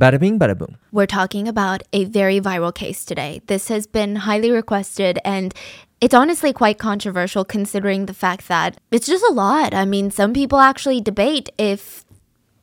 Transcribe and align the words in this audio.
Bada 0.00 0.18
bing, 0.18 0.38
bada 0.38 0.56
boom. 0.56 0.78
We're 0.92 1.04
talking 1.04 1.46
about 1.46 1.82
a 1.92 2.04
very 2.04 2.40
viral 2.40 2.74
case 2.74 3.04
today. 3.04 3.42
This 3.48 3.68
has 3.68 3.86
been 3.86 4.16
highly 4.16 4.50
requested 4.50 5.18
and 5.26 5.52
it's 6.00 6.14
honestly 6.14 6.54
quite 6.54 6.78
controversial 6.78 7.44
considering 7.44 8.06
the 8.06 8.14
fact 8.14 8.48
that 8.48 8.80
it's 8.90 9.06
just 9.06 9.22
a 9.28 9.32
lot. 9.34 9.74
I 9.74 9.84
mean, 9.84 10.10
some 10.10 10.32
people 10.32 10.58
actually 10.58 11.02
debate 11.02 11.50
if 11.58 12.06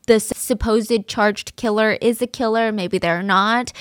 the 0.07 0.19
supposed 0.19 1.07
charged 1.07 1.55
killer 1.57 1.99
is 2.01 2.23
a 2.23 2.27
killer, 2.27 2.71
maybe 2.71 2.97
they're 2.97 3.21
not. 3.21 3.71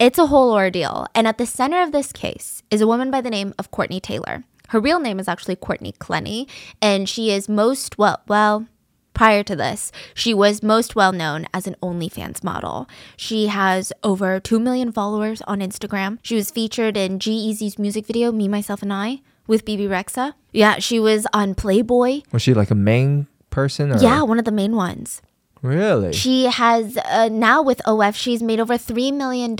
It's 0.00 0.18
a 0.18 0.26
whole 0.26 0.50
ordeal. 0.52 1.06
And 1.14 1.28
at 1.28 1.38
the 1.38 1.46
center 1.46 1.82
of 1.82 1.92
this 1.92 2.10
case 2.10 2.64
is 2.72 2.80
a 2.80 2.86
woman 2.88 3.12
by 3.12 3.20
the 3.20 3.30
name 3.30 3.54
of 3.60 3.70
Courtney 3.70 4.00
Taylor. 4.00 4.42
Her 4.70 4.80
real 4.80 4.98
name 4.98 5.20
is 5.20 5.28
actually 5.28 5.54
Courtney 5.54 5.92
Clenney, 5.92 6.48
and 6.82 7.08
she 7.08 7.30
is 7.30 7.48
most 7.48 7.96
well, 7.96 8.22
well, 8.26 8.66
Prior 9.14 9.44
to 9.44 9.54
this, 9.54 9.92
she 10.12 10.34
was 10.34 10.60
most 10.60 10.96
well 10.96 11.12
known 11.12 11.46
as 11.54 11.68
an 11.68 11.76
OnlyFans 11.80 12.42
model. 12.42 12.88
She 13.16 13.46
has 13.46 13.92
over 14.02 14.40
2 14.40 14.58
million 14.58 14.90
followers 14.90 15.40
on 15.42 15.60
Instagram. 15.60 16.18
She 16.22 16.34
was 16.34 16.50
featured 16.50 16.96
in 16.96 17.20
G-Eazy's 17.20 17.78
music 17.78 18.06
video, 18.06 18.32
Me, 18.32 18.48
Myself, 18.48 18.82
and 18.82 18.92
I, 18.92 19.20
with 19.46 19.64
Bebe 19.64 19.86
Rexha. 19.86 20.34
Yeah, 20.52 20.80
she 20.80 20.98
was 20.98 21.28
on 21.32 21.54
Playboy. 21.54 22.22
Was 22.32 22.42
she 22.42 22.54
like 22.54 22.72
a 22.72 22.74
main 22.74 23.28
person? 23.50 23.92
Or? 23.92 23.98
Yeah, 23.98 24.22
one 24.22 24.40
of 24.40 24.44
the 24.44 24.52
main 24.52 24.74
ones. 24.74 25.22
Really? 25.64 26.12
She 26.12 26.44
has 26.44 26.98
uh, 26.98 27.30
now 27.32 27.62
with 27.62 27.80
OF, 27.86 28.14
she's 28.14 28.42
made 28.42 28.60
over 28.60 28.74
$3 28.74 29.14
million 29.14 29.56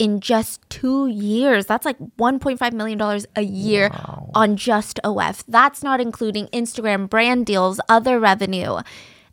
in 0.00 0.20
just 0.20 0.68
two 0.68 1.06
years. 1.06 1.66
That's 1.66 1.86
like 1.86 1.96
$1.5 2.18 2.72
million 2.72 3.24
a 3.36 3.42
year 3.42 3.88
wow. 3.90 4.32
on 4.34 4.56
just 4.56 4.98
OF. 5.04 5.44
That's 5.46 5.84
not 5.84 6.00
including 6.00 6.48
Instagram 6.48 7.08
brand 7.08 7.46
deals, 7.46 7.80
other 7.88 8.18
revenue. 8.18 8.78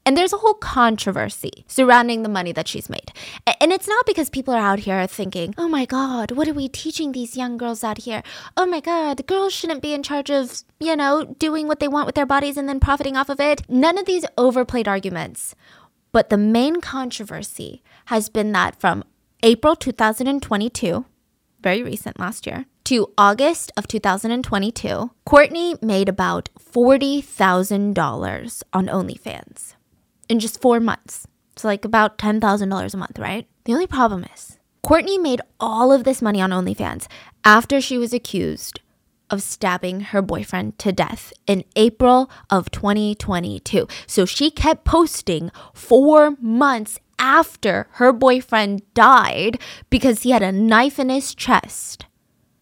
And 0.06 0.16
there's 0.16 0.34
a 0.34 0.38
whole 0.38 0.54
controversy 0.54 1.66
surrounding 1.66 2.22
the 2.22 2.30
money 2.30 2.52
that 2.52 2.68
she's 2.68 2.88
made. 2.88 3.12
And 3.60 3.74
it's 3.74 3.88
not 3.88 4.06
because 4.06 4.30
people 4.30 4.54
are 4.54 4.60
out 4.60 4.78
here 4.78 5.08
thinking, 5.08 5.56
oh 5.58 5.68
my 5.68 5.86
God, 5.86 6.30
what 6.30 6.48
are 6.48 6.54
we 6.54 6.70
teaching 6.70 7.14
these 7.14 7.36
young 7.36 7.58
girls 7.58 7.84
out 7.84 7.98
here? 7.98 8.22
Oh 8.56 8.68
my 8.68 8.80
God, 8.80 9.26
girls 9.26 9.54
shouldn't 9.54 9.82
be 9.82 9.96
in 9.96 10.04
charge 10.04 10.30
of, 10.30 10.64
you 10.80 10.96
know, 10.96 11.34
doing 11.40 11.68
what 11.68 11.80
they 11.80 11.88
want 11.88 12.06
with 12.06 12.14
their 12.14 12.28
bodies 12.28 12.58
and 12.58 12.70
then 12.70 12.80
profiting 12.80 13.18
off 13.18 13.30
of 13.30 13.40
it. 13.40 13.68
None 13.68 13.98
of 13.98 14.06
these 14.06 14.24
overplayed 14.38 14.88
arguments 14.88 15.56
but 16.16 16.30
the 16.30 16.38
main 16.38 16.80
controversy 16.80 17.84
has 18.06 18.30
been 18.30 18.54
that 18.54 18.80
from 18.80 19.04
April 19.44 19.76
2022, 19.76 21.04
very 21.60 21.84
recent 21.84 22.18
last 22.18 22.48
year, 22.48 22.68
to 22.86 23.12
August 23.18 23.74
of 23.76 23.86
2022, 23.86 25.12
Courtney 25.26 25.76
made 25.82 26.08
about 26.08 26.48
$40,000 26.58 28.64
on 28.72 28.88
OnlyFans 28.88 29.74
in 30.30 30.40
just 30.40 30.62
four 30.62 30.80
months. 30.80 31.28
So, 31.58 31.68
like 31.68 31.84
about 31.84 32.18
$10,000 32.18 32.94
a 32.94 32.98
month, 32.98 33.20
right? 33.20 33.46
The 33.66 33.74
only 33.74 33.88
problem 33.88 34.26
is, 34.34 34.58
Courtney 34.84 35.18
made 35.18 35.42
all 35.60 35.92
of 35.92 36.06
this 36.06 36.22
money 36.22 36.40
on 36.40 36.52
OnlyFans 36.52 37.08
after 37.44 37.82
she 37.82 37.98
was 37.98 38.14
accused 38.14 38.80
of 39.30 39.42
stabbing 39.42 40.02
her 40.02 40.22
boyfriend 40.22 40.78
to 40.80 40.92
death 40.92 41.34
in 41.48 41.64
April 41.76 42.30
of 42.50 42.72
2022. 42.72 43.88
So 44.08 44.26
she 44.26 44.52
kept 44.52 44.86
posting 44.86 45.52
four 45.74 46.36
months 46.42 47.00
after 47.18 47.88
her 47.94 48.12
boyfriend 48.12 48.82
died 48.94 49.60
because 49.90 50.24
he 50.24 50.32
had 50.32 50.44
a 50.44 50.52
knife 50.52 51.00
in 51.00 51.10
his 51.10 51.34
chest. 51.34 52.06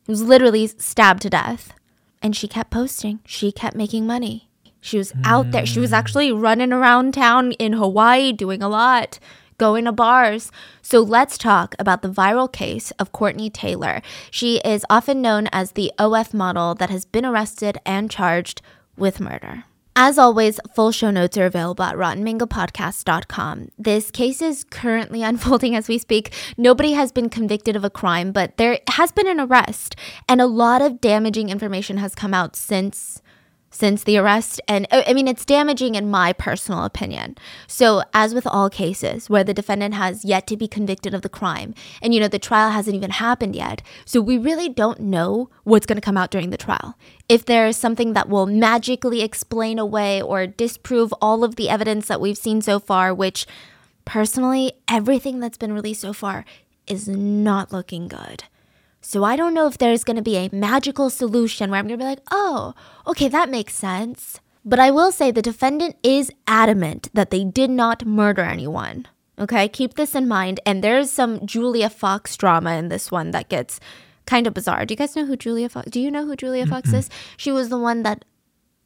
He 0.05 0.11
was 0.11 0.21
literally 0.21 0.67
stabbed 0.67 1.21
to 1.23 1.29
death. 1.29 1.73
And 2.21 2.35
she 2.35 2.47
kept 2.47 2.71
posting. 2.71 3.19
She 3.25 3.51
kept 3.51 3.75
making 3.75 4.07
money. 4.07 4.49
She 4.79 4.97
was 4.97 5.13
out 5.23 5.51
there. 5.51 5.65
She 5.65 5.79
was 5.79 5.91
hmm. 5.91 5.95
actually 5.95 6.31
running 6.31 6.73
around 6.73 7.13
town 7.13 7.53
in 7.53 7.73
Hawaii 7.73 8.31
doing 8.31 8.61
a 8.61 8.69
lot 8.69 9.19
going 9.63 9.85
to 9.85 9.93
bars. 9.93 10.51
So 10.81 10.99
let's 10.99 11.37
talk 11.37 11.73
about 11.79 12.01
the 12.01 12.09
viral 12.09 12.51
case 12.51 12.91
of 12.99 13.13
Courtney 13.13 13.49
Taylor. 13.49 14.01
She 14.29 14.57
is 14.57 14.85
often 14.89 15.21
known 15.21 15.47
as 15.53 15.71
the 15.71 15.89
OF 15.97 16.33
model 16.33 16.75
that 16.75 16.89
has 16.89 17.05
been 17.05 17.25
arrested 17.25 17.77
and 17.85 18.11
charged 18.11 18.61
with 18.97 19.21
murder. 19.21 19.63
As 19.95 20.17
always, 20.17 20.59
full 20.75 20.91
show 20.91 21.11
notes 21.11 21.37
are 21.37 21.45
available 21.45 21.85
at 21.85 21.95
rottenmangopodcast.com. 21.95 23.69
This 23.77 24.11
case 24.11 24.41
is 24.41 24.65
currently 24.65 25.23
unfolding 25.31 25.77
as 25.77 25.87
we 25.87 25.97
speak. 25.97 26.33
Nobody 26.57 26.91
has 26.91 27.13
been 27.13 27.29
convicted 27.29 27.77
of 27.77 27.85
a 27.85 27.89
crime, 27.89 28.33
but 28.33 28.57
there 28.57 28.79
has 28.89 29.13
been 29.13 29.29
an 29.29 29.39
arrest, 29.39 29.95
and 30.27 30.41
a 30.41 30.45
lot 30.45 30.81
of 30.81 30.99
damaging 30.99 31.47
information 31.47 31.95
has 31.97 32.15
come 32.15 32.33
out 32.33 32.57
since 32.57 33.21
since 33.73 34.03
the 34.03 34.17
arrest. 34.17 34.61
And 34.67 34.87
oh, 34.91 35.03
I 35.05 35.13
mean, 35.13 35.27
it's 35.27 35.43
damaging 35.43 35.95
in 35.95 36.09
my 36.09 36.31
personal 36.31 36.85
opinion. 36.85 37.35
So, 37.67 38.03
as 38.13 38.33
with 38.33 38.47
all 38.47 38.69
cases 38.69 39.29
where 39.29 39.43
the 39.43 39.53
defendant 39.53 39.95
has 39.95 40.23
yet 40.23 40.47
to 40.47 40.55
be 40.55 40.67
convicted 40.67 41.13
of 41.13 41.23
the 41.23 41.29
crime, 41.29 41.73
and 42.01 42.13
you 42.13 42.19
know, 42.19 42.27
the 42.27 42.39
trial 42.39 42.69
hasn't 42.69 42.95
even 42.95 43.09
happened 43.09 43.55
yet, 43.55 43.81
so 44.05 44.21
we 44.21 44.37
really 44.37 44.69
don't 44.69 44.99
know 44.99 45.49
what's 45.63 45.87
going 45.87 45.97
to 45.97 46.01
come 46.01 46.17
out 46.17 46.31
during 46.31 46.51
the 46.51 46.57
trial. 46.57 46.97
If 47.27 47.45
there's 47.45 47.75
something 47.75 48.13
that 48.13 48.29
will 48.29 48.45
magically 48.45 49.21
explain 49.21 49.79
away 49.79 50.21
or 50.21 50.45
disprove 50.45 51.13
all 51.19 51.43
of 51.43 51.55
the 51.55 51.69
evidence 51.69 52.07
that 52.07 52.21
we've 52.21 52.37
seen 52.37 52.61
so 52.61 52.79
far, 52.79 53.13
which 53.13 53.47
personally, 54.05 54.73
everything 54.87 55.39
that's 55.39 55.57
been 55.57 55.73
released 55.73 56.01
so 56.01 56.13
far 56.13 56.45
is 56.85 57.07
not 57.07 57.71
looking 57.71 58.07
good. 58.07 58.43
So 59.05 59.25
I 59.25 59.35
don't 59.35 59.53
know 59.53 59.67
if 59.67 59.77
there's 59.77 60.05
going 60.05 60.15
to 60.15 60.23
be 60.23 60.37
a 60.37 60.49
magical 60.53 61.09
solution 61.09 61.69
where 61.69 61.79
I'm 61.79 61.87
going 61.87 61.99
to 61.99 62.03
be 62.03 62.09
like, 62.09 62.21
oh, 62.31 62.73
okay, 63.05 63.27
that 63.27 63.49
makes 63.49 63.75
sense. 63.75 64.39
But 64.63 64.79
I 64.79 64.91
will 64.91 65.11
say 65.11 65.29
the 65.29 65.41
defendant 65.41 65.97
is 66.03 66.31
adamant 66.47 67.09
that 67.13 67.29
they 67.29 67.43
did 67.43 67.69
not 67.69 68.05
murder 68.05 68.43
anyone. 68.43 69.07
Okay, 69.37 69.67
keep 69.67 69.95
this 69.95 70.15
in 70.15 70.27
mind. 70.27 70.61
And 70.65 70.81
there's 70.81 71.11
some 71.11 71.45
Julia 71.45 71.89
Fox 71.89 72.37
drama 72.37 72.75
in 72.75 72.87
this 72.87 73.11
one 73.11 73.31
that 73.31 73.49
gets 73.49 73.81
kind 74.25 74.47
of 74.47 74.53
bizarre. 74.53 74.85
Do 74.85 74.93
you 74.93 74.97
guys 74.97 75.17
know 75.17 75.25
who 75.25 75.35
Julia 75.35 75.67
Fox? 75.67 75.91
Do 75.91 75.99
you 75.99 76.09
know 76.09 76.25
who 76.25 76.37
Julia 76.37 76.65
Fox 76.65 76.87
mm-hmm. 76.87 76.99
is? 76.99 77.09
She 77.35 77.51
was 77.51 77.67
the 77.67 77.77
one 77.77 78.03
that 78.03 78.23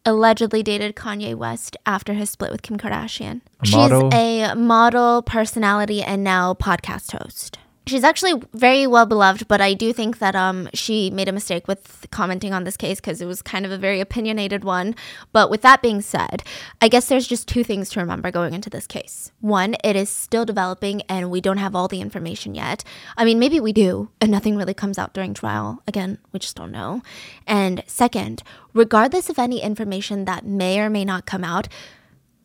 allegedly 0.03 0.63
dated 0.63 0.95
Kanye 0.95 1.35
West 1.35 1.77
after 1.85 2.13
his 2.13 2.31
split 2.31 2.51
with 2.51 2.63
Kim 2.63 2.77
Kardashian. 2.77 3.41
A 3.61 3.65
She's 3.65 3.91
a 4.13 4.55
model 4.55 5.21
personality 5.21 6.01
and 6.01 6.23
now 6.23 6.55
podcast 6.55 7.11
host. 7.11 7.59
She's 7.87 8.03
actually 8.03 8.41
very 8.53 8.85
well 8.85 9.05
beloved, 9.05 9.47
but 9.47 9.61
I 9.61 9.73
do 9.73 9.93
think 9.93 10.19
that 10.19 10.35
um 10.35 10.67
she 10.73 11.09
made 11.09 11.29
a 11.29 11.31
mistake 11.31 11.69
with 11.69 12.05
commenting 12.11 12.53
on 12.53 12.65
this 12.65 12.75
case 12.75 12.99
because 12.99 13.21
it 13.21 13.25
was 13.25 13.41
kind 13.41 13.65
of 13.65 13.71
a 13.71 13.77
very 13.77 14.01
opinionated 14.01 14.65
one. 14.65 14.93
But 15.31 15.49
with 15.49 15.61
that 15.61 15.81
being 15.81 16.01
said, 16.01 16.43
I 16.81 16.89
guess 16.89 17.07
there's 17.07 17.27
just 17.27 17.47
two 17.47 17.63
things 17.63 17.89
to 17.91 18.01
remember 18.01 18.29
going 18.29 18.53
into 18.53 18.69
this 18.69 18.87
case. 18.87 19.31
One, 19.39 19.77
it 19.85 19.95
is 19.95 20.09
still 20.09 20.43
developing 20.43 21.01
and 21.03 21.31
we 21.31 21.39
don't 21.39 21.59
have 21.59 21.75
all 21.75 21.87
the 21.87 22.01
information 22.01 22.55
yet. 22.55 22.83
I 23.15 23.23
mean, 23.23 23.39
maybe 23.39 23.61
we 23.61 23.71
do, 23.71 24.09
and 24.19 24.31
nothing 24.31 24.57
really 24.57 24.73
comes 24.73 24.97
out 24.97 25.13
during 25.13 25.33
trial. 25.33 25.81
Again, 25.87 26.17
we 26.33 26.39
just 26.39 26.57
don't 26.57 26.73
know. 26.73 27.01
And 27.45 27.83
second, 27.87 28.43
regardless 28.73 29.29
of 29.29 29.39
any 29.39 29.61
information 29.61 30.25
that 30.25 30.45
may 30.45 30.81
or 30.81 30.89
may 30.89 31.05
not 31.05 31.25
come 31.25 31.45
out, 31.45 31.69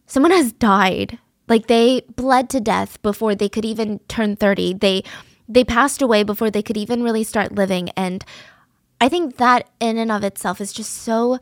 someone 0.07 0.31
has 0.31 0.53
died. 0.53 1.19
Like 1.49 1.67
they 1.67 2.03
bled 2.15 2.49
to 2.51 2.61
death 2.61 3.03
before 3.03 3.35
they 3.35 3.49
could 3.49 3.65
even 3.65 3.99
turn 4.07 4.37
30. 4.37 4.75
They 4.75 5.03
they 5.53 5.65
passed 5.65 6.01
away 6.01 6.23
before 6.23 6.51
they 6.51 6.63
could 6.63 6.77
even 6.77 7.03
really 7.03 7.25
start 7.25 7.53
living. 7.53 7.91
And 7.91 8.25
I 9.01 9.09
think 9.09 9.37
that 9.37 9.69
in 9.81 9.99
and 9.99 10.11
of 10.11 10.25
itself 10.25 10.61
is 10.61 10.73
just 10.73 10.93
so 10.93 11.39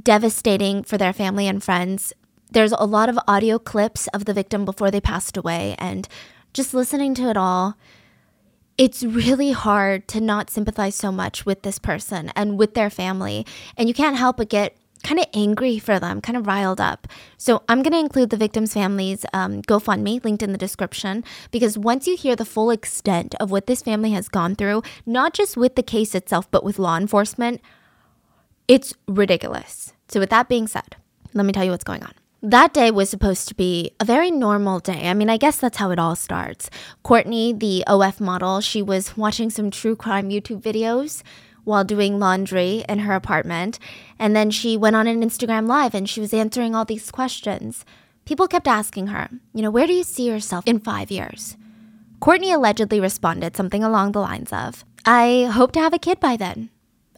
devastating 0.00 0.82
for 0.82 0.98
their 0.98 1.12
family 1.12 1.46
and 1.46 1.62
friends. 1.62 2.12
There's 2.50 2.72
a 2.72 2.84
lot 2.84 3.08
of 3.08 3.18
audio 3.28 3.58
clips 3.58 4.06
of 4.08 4.24
the 4.24 4.34
victim 4.34 4.64
before 4.64 4.90
they 4.90 5.00
passed 5.00 5.36
away, 5.36 5.76
and 5.78 6.08
just 6.52 6.74
listening 6.74 7.14
to 7.14 7.28
it 7.28 7.36
all, 7.36 7.76
it's 8.76 9.04
really 9.04 9.52
hard 9.52 10.08
to 10.08 10.20
not 10.20 10.50
sympathize 10.50 10.94
so 10.94 11.12
much 11.12 11.46
with 11.46 11.62
this 11.62 11.78
person 11.78 12.32
and 12.34 12.58
with 12.58 12.74
their 12.74 12.90
family. 12.90 13.46
And 13.76 13.88
you 13.88 13.94
can't 13.94 14.16
help 14.16 14.36
but 14.38 14.48
get 14.48 14.76
kind 15.04 15.20
of 15.20 15.26
angry 15.34 15.78
for 15.78 16.00
them, 16.00 16.20
kind 16.20 16.36
of 16.36 16.46
riled 16.46 16.80
up. 16.80 17.06
So 17.36 17.62
I'm 17.68 17.82
going 17.82 17.92
to 17.92 17.98
include 17.98 18.30
the 18.30 18.36
victim's 18.36 18.72
family's 18.72 19.24
um, 19.32 19.62
GoFundMe 19.62 20.24
linked 20.24 20.42
in 20.42 20.52
the 20.52 20.58
description 20.58 21.22
because 21.52 21.78
once 21.78 22.08
you 22.08 22.16
hear 22.16 22.34
the 22.34 22.44
full 22.44 22.70
extent 22.70 23.34
of 23.36 23.50
what 23.50 23.66
this 23.66 23.82
family 23.82 24.10
has 24.12 24.28
gone 24.28 24.56
through, 24.56 24.82
not 25.06 25.34
just 25.34 25.56
with 25.56 25.76
the 25.76 25.82
case 25.82 26.14
itself, 26.14 26.50
but 26.50 26.64
with 26.64 26.78
law 26.78 26.96
enforcement, 26.96 27.60
it's 28.66 28.94
ridiculous. 29.06 29.92
So, 30.08 30.20
with 30.20 30.30
that 30.30 30.48
being 30.48 30.66
said, 30.66 30.96
let 31.34 31.46
me 31.46 31.52
tell 31.52 31.64
you 31.64 31.70
what's 31.70 31.84
going 31.84 32.02
on. 32.02 32.12
That 32.42 32.74
day 32.74 32.90
was 32.90 33.08
supposed 33.08 33.48
to 33.48 33.54
be 33.54 33.92
a 34.00 34.04
very 34.04 34.30
normal 34.30 34.78
day. 34.78 35.08
I 35.08 35.14
mean, 35.14 35.30
I 35.30 35.38
guess 35.38 35.56
that's 35.56 35.78
how 35.78 35.90
it 35.90 35.98
all 35.98 36.14
starts. 36.14 36.68
Courtney, 37.02 37.54
the 37.54 37.84
OF 37.86 38.20
model, 38.20 38.60
she 38.60 38.82
was 38.82 39.16
watching 39.16 39.48
some 39.48 39.70
true 39.70 39.96
crime 39.96 40.28
YouTube 40.28 40.60
videos 40.60 41.22
while 41.64 41.84
doing 41.84 42.18
laundry 42.18 42.84
in 42.88 43.00
her 43.00 43.14
apartment. 43.14 43.78
And 44.18 44.36
then 44.36 44.50
she 44.50 44.76
went 44.76 44.96
on 44.96 45.06
an 45.06 45.22
Instagram 45.22 45.66
live 45.66 45.94
and 45.94 46.08
she 46.08 46.20
was 46.20 46.34
answering 46.34 46.74
all 46.74 46.84
these 46.84 47.10
questions. 47.10 47.84
People 48.24 48.48
kept 48.48 48.68
asking 48.68 49.08
her, 49.08 49.28
you 49.52 49.62
know, 49.62 49.70
where 49.70 49.86
do 49.86 49.92
you 49.92 50.04
see 50.04 50.26
yourself 50.26 50.64
in 50.66 50.80
five 50.80 51.10
years? 51.10 51.56
Courtney 52.20 52.52
allegedly 52.52 53.00
responded 53.00 53.56
something 53.56 53.84
along 53.84 54.12
the 54.12 54.20
lines 54.20 54.52
of, 54.52 54.84
I 55.04 55.50
hope 55.52 55.72
to 55.72 55.80
have 55.80 55.92
a 55.92 55.98
kid 55.98 56.20
by 56.20 56.36
then. 56.36 56.70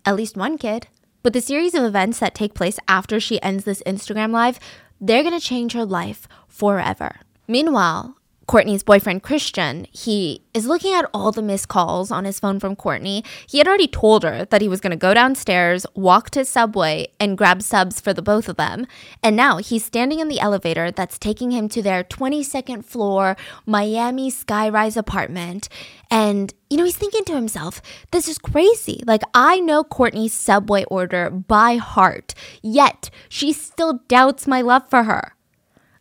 At 0.05 0.17
least 0.17 0.37
one 0.37 0.59
kid. 0.59 0.89
But 1.23 1.33
the 1.33 1.41
series 1.41 1.75
of 1.75 1.85
events 1.85 2.19
that 2.19 2.35
take 2.35 2.55
place 2.55 2.79
after 2.89 3.21
she 3.21 3.43
ends 3.43 3.65
this 3.65 3.83
Instagram 3.87 4.33
live 4.33 4.59
they're 5.01 5.23
to 5.23 5.41
change 5.41 5.73
her 5.73 5.85
life 5.85 6.27
forever. 6.49 7.17
Meanwhile, 7.47 8.17
Courtney's 8.47 8.85
boyfriend 8.85 9.25
Christian, 9.25 9.89
he 9.91 10.43
is 10.55 10.67
looking 10.67 10.95
at 10.95 11.11
all 11.13 11.33
the 11.33 11.43
missed 11.43 11.67
calls 11.67 12.13
on 12.13 12.25
his 12.25 12.39
phone 12.39 12.61
from 12.61 12.77
Courtney. 12.77 13.25
He 13.49 13.59
had 13.59 13.67
already 13.67 13.89
told 13.89 14.23
her 14.23 14.45
that 14.45 14.61
he 14.61 14.69
was 14.69 14.81
going 14.81 14.93
to 14.93 14.97
go 14.97 15.13
downstairs, 15.15 15.85
walk 15.95 16.31
to 16.31 16.45
Subway, 16.45 17.09
and 17.19 17.37
grab 17.37 17.61
subs 17.61 18.01
for 18.01 18.15
the 18.15 18.23
both 18.23 18.49
of 18.49 18.57
them. 18.57 18.87
And 19.21 19.35
now 19.35 19.57
he's 19.57 19.85
standing 19.85 20.21
in 20.21 20.29
the 20.29 20.39
elevator 20.39 20.93
that's 20.93 21.19
taking 21.19 21.51
him 21.51 21.69
to 21.71 21.83
their 21.83 22.05
22nd 22.05 22.85
floor 22.85 23.37
Miami 23.67 24.31
skyrise 24.31 24.97
apartment. 24.97 25.69
And, 26.09 26.55
you 26.71 26.77
know, 26.77 26.85
he's 26.85 26.97
thinking 26.97 27.25
to 27.25 27.35
himself, 27.35 27.83
this 28.13 28.29
is 28.29 28.39
crazy. 28.39 29.03
Like, 29.07 29.23
I 29.35 29.59
know 29.59 29.83
Courtney's 29.83 30.33
Subway 30.33 30.85
order 30.85 31.31
by 31.31 31.77
heart, 31.77 32.33
yet 32.63 33.11
she 33.29 33.53
still 33.53 34.01
doubts 34.07 34.47
my 34.47 34.61
love 34.61 34.89
for 34.89 35.03
her. 35.03 35.36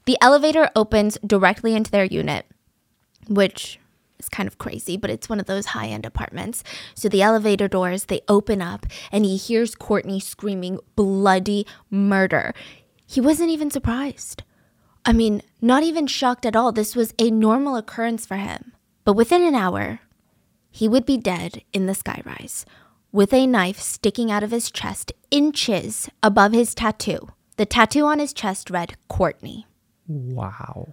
The 0.06 0.18
elevator 0.22 0.69
opens 0.75 1.18
directly 1.25 1.75
into 1.75 1.92
their 1.92 2.06
unit, 2.06 2.46
which 3.28 3.80
is 4.19 4.30
kind 4.30 4.48
of 4.48 4.57
crazy, 4.57 4.98
but 4.98 5.10
it's 5.10 5.30
one 5.30 5.40
of 5.40 5.46
those 5.46 5.68
high 5.68 5.88
end 5.88 6.06
apartments. 6.06 6.63
So 6.94 7.10
the 7.10 7.22
elevator 7.22 7.68
doors, 7.68 8.06
they 8.06 8.22
open 8.28 8.62
up 8.62 8.86
and 9.12 9.25
he 9.25 9.38
hears 9.38 9.75
Courtney 9.75 10.19
screaming 10.19 10.80
bloody 10.96 11.66
murder. 11.90 12.54
He 13.06 13.22
wasn't 13.22 13.50
even 13.50 13.72
surprised. 13.72 14.44
I 15.06 15.13
mean, 15.13 15.42
not 15.62 15.84
even 15.84 16.08
shocked 16.08 16.46
at 16.46 16.56
all. 16.56 16.72
This 16.72 16.96
was 16.96 17.13
a 17.19 17.30
normal 17.30 17.75
occurrence 17.75 18.25
for 18.25 18.38
him. 18.38 18.74
But 19.04 19.13
within 19.13 19.44
an 19.44 19.54
hour, 19.54 20.00
he 20.72 20.88
would 20.88 21.06
be 21.06 21.18
dead 21.18 21.62
in 21.74 21.86
the 21.86 21.94
skyrise 21.94 22.66
with 23.12 23.34
a 23.34 23.48
knife 23.48 23.80
sticking 23.80 24.31
out 24.31 24.44
of 24.44 24.51
his 24.51 24.72
chest 24.72 25.13
inches 25.31 26.10
above 26.22 26.51
his 26.51 26.75
tattoo. 26.75 27.30
The 27.58 27.66
tattoo 27.66 28.06
on 28.06 28.19
his 28.19 28.34
chest 28.34 28.69
read 28.69 28.98
Courtney. 29.08 29.68
Wow. 30.07 30.88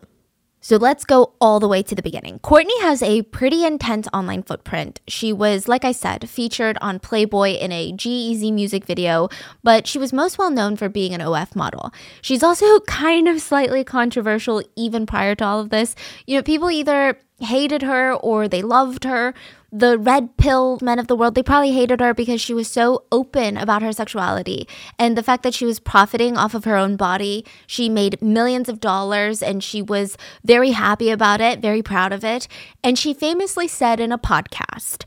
So 0.65 0.77
let's 0.77 1.05
go 1.05 1.33
all 1.41 1.59
the 1.59 1.67
way 1.67 1.83
to 1.83 1.95
the 1.97 2.05
beginning. 2.05 2.39
Courtney 2.39 2.81
has 2.83 3.03
a 3.03 3.23
pretty 3.23 3.65
intense 3.65 4.07
online 4.13 4.45
footprint. 4.45 5.01
She 5.09 5.33
was, 5.33 5.67
like 5.67 5.85
I 5.85 5.91
said, 5.91 6.31
featured 6.31 6.79
on 6.81 7.01
Playboy 7.01 7.55
in 7.55 7.73
a 7.73 7.91
G-Eazy 7.91 8.53
music 8.53 8.85
video, 8.85 9.29
but 9.65 9.89
she 9.89 9.99
was 9.99 10.13
most 10.13 10.39
well 10.39 10.51
known 10.51 10.77
for 10.77 10.89
being 10.89 11.15
an 11.15 11.21
OF 11.21 11.57
model. 11.57 11.93
She's 12.21 12.45
also 12.45 12.79
kind 12.87 13.27
of 13.27 13.41
slightly 13.41 13.83
controversial 13.83 14.63
even 14.77 15.05
prior 15.05 15.35
to 15.35 15.45
all 15.45 15.59
of 15.59 15.71
this. 15.71 15.97
You 16.29 16.37
know, 16.37 16.43
people 16.45 16.71
either 16.71 17.19
hated 17.41 17.83
her 17.83 18.15
or 18.15 18.47
they 18.47 18.63
loved 18.63 19.03
her 19.03 19.35
the 19.73 19.99
red 19.99 20.37
pill 20.37 20.79
men 20.83 20.99
of 20.99 21.07
the 21.07 21.17
world, 21.17 21.35
they 21.35 21.43
probably 21.43 21.73
hated 21.73 22.01
her 22.01 22.13
because 22.13 22.41
she 22.43 22.53
was 22.53 22.69
so 22.69 23.05
open 23.11 23.57
about 23.57 23.81
her 23.81 23.93
sexuality. 23.93 24.69
And 24.99 25.17
the 25.17 25.23
fact 25.23 25.43
that 25.45 25.55
she 25.55 25.65
was 25.65 25.81
profiting 25.81 26.37
off 26.37 26.55
of 26.55 26.65
her 26.65 26.77
own 26.77 26.97
body, 26.97 27.47
she 27.67 27.89
made 27.89 28.21
millions 28.21 28.69
of 28.69 28.81
dollars 28.81 29.43
and 29.43 29.65
she 29.65 29.81
was 29.81 30.19
very 30.45 30.73
happy 30.73 31.09
about 31.09 31.41
it, 31.41 31.61
very 31.61 31.83
proud 31.83 32.13
of 32.13 32.23
it. 32.23 32.47
And 32.85 32.99
she 32.99 33.15
famously 33.15 33.67
said 33.67 33.99
in 33.99 34.13
a 34.13 34.19
podcast, 34.19 35.05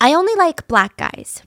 I 0.00 0.12
only 0.12 0.34
like 0.34 0.66
black 0.66 0.96
guys. 0.96 1.44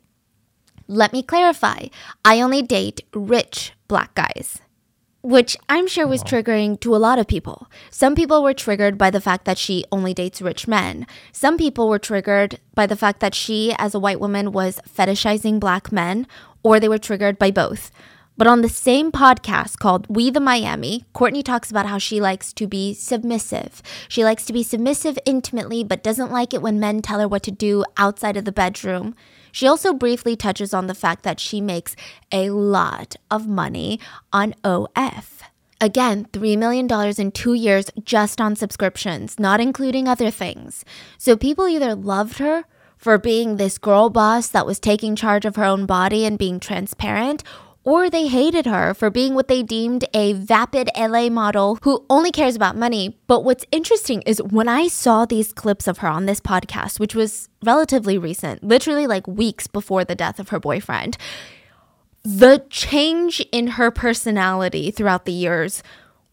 Let 0.88 1.12
me 1.12 1.22
clarify 1.22 1.88
I 2.24 2.42
only 2.42 2.62
date 2.62 3.02
rich 3.14 3.74
black 3.88 4.16
guys 4.16 4.62
which 5.22 5.58
I'm 5.68 5.88
sure 5.88 6.08
was 6.08 6.22
uh-huh. 6.22 6.30
triggering 6.30 6.80
to 6.82 6.96
a 6.96 6.98
lot 6.98 7.20
of 7.20 7.28
people. 7.28 7.68
Some 7.90 8.16
people 8.16 8.42
were 8.42 8.54
triggered 8.54 8.98
by 8.98 9.10
the 9.10 9.22
fact 9.22 9.46
that 9.46 9.58
she 9.58 9.84
only 9.92 10.14
dates 10.14 10.42
rich 10.42 10.68
men. 10.68 11.06
Some 11.32 11.58
people 11.58 11.90
were 11.90 12.00
triggered 12.00 12.60
by 12.74 12.88
the 12.88 12.96
fact 12.96 13.20
that 13.20 13.36
she, 13.36 13.74
as 13.78 13.94
a 13.94 14.00
white 14.00 14.20
woman, 14.20 14.52
was 14.52 14.80
fetishizing 14.88 15.60
black 15.60 15.92
men, 15.92 16.28
or 16.64 16.80
they 16.80 16.90
were 16.90 16.98
triggered 16.98 17.38
by 17.38 17.52
both. 17.52 17.92
But 18.38 18.48
on 18.48 18.62
the 18.62 18.70
same 18.70 19.12
podcast 19.12 19.80
called 19.80 20.08
We 20.08 20.30
the 20.30 20.40
Miami, 20.40 21.04
Courtney 21.12 21.44
talks 21.44 21.70
about 21.70 21.88
how 21.88 21.98
she 21.98 22.22
likes 22.22 22.54
to 22.54 22.68
be 22.68 22.94
submissive. 22.94 23.82
She 24.08 24.24
likes 24.24 24.46
to 24.46 24.54
be 24.54 24.64
submissive 24.64 25.20
intimately, 25.26 25.84
but 25.84 26.02
doesn't 26.02 26.32
like 26.32 26.54
it 26.54 26.62
when 26.62 26.80
men 26.80 27.02
tell 27.02 27.20
her 27.20 27.28
what 27.28 27.44
to 27.44 27.52
do 27.52 27.84
outside 27.98 28.38
of 28.38 28.46
the 28.46 28.54
bedroom. 28.54 29.14
She 29.52 29.68
also 29.68 29.94
briefly 29.94 30.36
touches 30.36 30.74
on 30.74 30.88
the 30.88 30.96
fact 30.96 31.24
that 31.24 31.40
she 31.40 31.62
makes 31.62 31.96
a 32.32 32.50
lot 32.50 33.16
of 33.30 33.48
money 33.48 34.00
on 34.32 34.56
OF. 34.64 35.44
Again, 35.82 36.26
$3 36.34 36.58
million 36.58 36.90
in 37.18 37.32
two 37.32 37.54
years 37.54 37.90
just 38.04 38.42
on 38.42 38.56
subscriptions, 38.56 39.40
not 39.40 39.62
including 39.62 40.08
other 40.08 40.30
things. 40.30 40.84
So 41.18 41.38
people 41.38 41.68
either 41.68 41.96
loved 41.96 42.40
her 42.40 42.66
for 42.98 43.18
being 43.18 43.56
this 43.56 43.78
girl 43.78 44.10
boss 44.10 44.50
that 44.50 44.66
was 44.66 44.78
taking 44.78 45.16
charge 45.16 45.46
of 45.46 45.56
her 45.56 45.64
own 45.64 45.86
body 45.86 46.26
and 46.26 46.38
being 46.38 46.60
transparent, 46.60 47.44
or 47.84 48.10
they 48.10 48.28
hated 48.28 48.66
her 48.66 48.94
for 48.94 49.10
being 49.10 49.34
what 49.34 49.48
they 49.48 49.64
deemed 49.64 50.06
a 50.14 50.34
vapid 50.34 50.90
LA 50.98 51.30
model 51.30 51.78
who 51.84 52.06
only 52.10 52.32
cares 52.32 52.56
about 52.56 52.76
money. 52.76 53.18
But 53.28 53.44
what's 53.44 53.66
interesting 53.72 54.22
is 54.24 54.42
when 54.42 54.68
I 54.68 54.88
saw 54.88 55.26
these 55.26 55.54
clips 55.54 55.88
of 55.88 56.00
her 56.00 56.08
on 56.08 56.26
this 56.26 56.40
podcast, 56.40 57.00
which 57.00 57.16
was 57.16 57.50
relatively 57.64 58.18
recent, 58.18 58.64
literally 58.64 59.08
like 59.08 59.28
weeks 59.28 59.68
before 59.68 60.04
the 60.04 60.16
death 60.16 60.40
of 60.40 60.50
her 60.50 60.60
boyfriend, 60.60 61.18
the 62.24 62.66
change 62.70 63.40
in 63.52 63.68
her 63.68 63.92
personality 63.92 64.92
throughout 64.92 65.26
the 65.26 65.32
years 65.32 65.82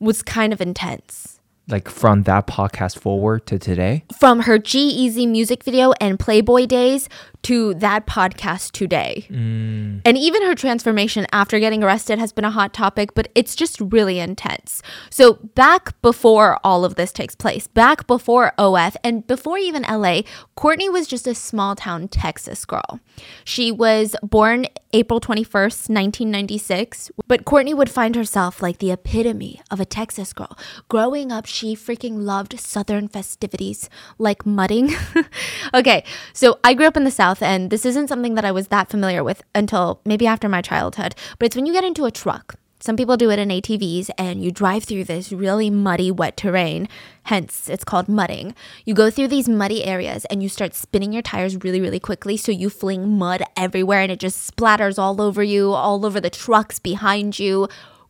was 0.00 0.22
kind 0.22 0.52
of 0.52 0.60
intense 0.60 1.36
like 1.68 1.88
from 1.88 2.22
that 2.24 2.46
podcast 2.46 2.98
forward 2.98 3.46
to 3.46 3.58
today? 3.58 4.04
From 4.18 4.40
her 4.40 4.58
G 4.58 4.78
Easy 4.88 5.26
music 5.26 5.64
video 5.64 5.92
and 6.00 6.18
Playboy 6.18 6.66
days 6.66 7.08
to 7.46 7.74
that 7.74 8.08
podcast 8.08 8.72
today. 8.72 9.24
Mm. 9.30 10.00
And 10.04 10.18
even 10.18 10.42
her 10.42 10.56
transformation 10.56 11.28
after 11.30 11.60
getting 11.60 11.84
arrested 11.84 12.18
has 12.18 12.32
been 12.32 12.44
a 12.44 12.50
hot 12.50 12.74
topic, 12.74 13.14
but 13.14 13.28
it's 13.36 13.54
just 13.54 13.80
really 13.80 14.18
intense. 14.18 14.82
So, 15.10 15.34
back 15.54 16.00
before 16.02 16.58
all 16.64 16.84
of 16.84 16.96
this 16.96 17.12
takes 17.12 17.36
place, 17.36 17.68
back 17.68 18.08
before 18.08 18.52
OF 18.58 18.96
and 19.04 19.24
before 19.28 19.58
even 19.58 19.82
LA, 19.82 20.22
Courtney 20.56 20.88
was 20.88 21.06
just 21.06 21.28
a 21.28 21.36
small 21.36 21.76
town 21.76 22.08
Texas 22.08 22.64
girl. 22.64 22.98
She 23.44 23.70
was 23.70 24.16
born 24.24 24.66
April 24.92 25.20
21st, 25.20 25.90
1996, 25.90 27.10
but 27.26 27.44
Courtney 27.44 27.74
would 27.74 27.90
find 27.90 28.16
herself 28.16 28.62
like 28.62 28.78
the 28.78 28.90
epitome 28.90 29.60
of 29.70 29.78
a 29.78 29.84
Texas 29.84 30.32
girl. 30.32 30.56
Growing 30.88 31.30
up, 31.30 31.46
she 31.46 31.76
freaking 31.76 32.22
loved 32.22 32.58
Southern 32.58 33.06
festivities 33.06 33.90
like 34.18 34.46
mudding. 34.46 34.94
okay, 35.74 36.02
so 36.32 36.58
I 36.64 36.74
grew 36.74 36.86
up 36.86 36.96
in 36.96 37.04
the 37.04 37.10
South 37.10 37.35
And 37.42 37.70
this 37.70 37.84
isn't 37.84 38.08
something 38.08 38.34
that 38.34 38.44
I 38.44 38.52
was 38.52 38.68
that 38.68 38.90
familiar 38.90 39.22
with 39.22 39.42
until 39.54 40.00
maybe 40.04 40.26
after 40.26 40.48
my 40.48 40.62
childhood, 40.62 41.14
but 41.38 41.46
it's 41.46 41.56
when 41.56 41.66
you 41.66 41.72
get 41.72 41.84
into 41.84 42.04
a 42.04 42.10
truck. 42.10 42.56
Some 42.78 42.96
people 42.96 43.16
do 43.16 43.30
it 43.30 43.38
in 43.38 43.48
ATVs 43.48 44.10
and 44.18 44.44
you 44.44 44.52
drive 44.52 44.84
through 44.84 45.04
this 45.04 45.32
really 45.32 45.70
muddy, 45.70 46.10
wet 46.10 46.36
terrain. 46.36 46.88
Hence, 47.24 47.70
it's 47.70 47.84
called 47.84 48.06
mudding. 48.06 48.54
You 48.84 48.94
go 48.94 49.10
through 49.10 49.28
these 49.28 49.48
muddy 49.48 49.82
areas 49.82 50.24
and 50.26 50.42
you 50.42 50.48
start 50.48 50.74
spinning 50.74 51.12
your 51.12 51.22
tires 51.22 51.56
really, 51.64 51.80
really 51.80 51.98
quickly. 51.98 52.36
So 52.36 52.52
you 52.52 52.68
fling 52.68 53.08
mud 53.18 53.42
everywhere 53.56 54.02
and 54.02 54.12
it 54.12 54.20
just 54.20 54.54
splatters 54.54 54.98
all 54.98 55.20
over 55.22 55.42
you, 55.42 55.72
all 55.72 56.04
over 56.04 56.20
the 56.20 56.30
trucks 56.30 56.78
behind 56.78 57.38
you. 57.38 57.66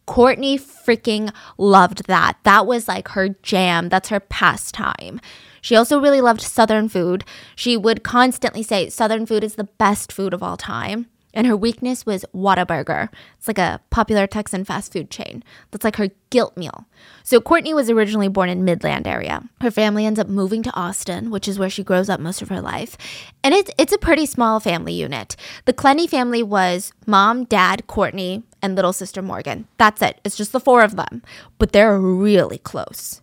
Courtney 0.07 0.59
freaking 0.59 1.33
loved 1.59 2.07
that. 2.07 2.39
That 2.43 2.67
was 2.67 2.89
like 2.89 3.09
her 3.09 3.31
jam. 3.31 3.89
That's 3.89 4.09
her 4.09 4.21
pastime. 4.21 5.21
She 5.67 5.75
also 5.75 5.99
really 5.99 6.21
loved 6.21 6.43
Southern 6.43 6.89
food. 6.89 7.25
She 7.57 7.77
would 7.77 8.05
constantly 8.05 8.63
say 8.63 8.89
Southern 8.89 9.27
food 9.27 9.43
is 9.43 9.57
the 9.57 9.65
best 9.65 10.13
food 10.13 10.33
of 10.33 10.41
all 10.41 10.57
time. 10.57 11.07
And 11.35 11.45
her 11.45 11.57
weakness 11.57 12.07
was 12.07 12.25
Whataburger. 12.33 13.09
It's 13.37 13.49
like 13.49 13.59
a 13.59 13.81
popular 13.91 14.29
Texan 14.29 14.65
fast 14.65 14.93
food 14.93 15.11
chain. 15.11 15.43
That's 15.73 15.83
like 15.83 15.97
her 15.97 16.11
guilt 16.31 16.57
meal. 16.57 16.87
So 17.25 17.41
Courtney 17.41 17.75
was 17.75 17.91
originally 17.91 18.29
born 18.29 18.49
in 18.49 18.65
Midland 18.65 19.09
area. 19.09 19.43
Her 19.61 19.73
family 19.73 20.07
ends 20.07 20.21
up 20.21 20.29
moving 20.29 20.63
to 20.63 20.77
Austin, 20.77 21.33
which 21.33 21.49
is 21.49 21.59
where 21.59 21.69
she 21.69 21.83
grows 21.83 22.09
up 22.09 22.21
most 22.21 22.43
of 22.43 22.49
her 22.49 22.61
life. 22.61 22.97
And 23.43 23.53
it's 23.53 23.73
it's 23.77 23.93
a 23.93 23.99
pretty 23.99 24.25
small 24.25 24.61
family 24.61 24.93
unit. 24.93 25.35
The 25.65 25.75
Clenney 25.75 26.09
family 26.09 26.45
was 26.45 26.93
mom, 27.09 27.43
dad, 27.43 27.89
Courtney, 27.89 28.45
and 28.63 28.77
little 28.77 28.93
sister 28.93 29.21
Morgan. 29.21 29.67
That's 29.79 30.01
it. 30.01 30.21
It's 30.23 30.37
just 30.37 30.53
the 30.53 30.61
four 30.61 30.83
of 30.85 30.95
them. 30.95 31.25
But 31.59 31.73
they're 31.73 31.99
really 31.99 32.59
close. 32.59 33.21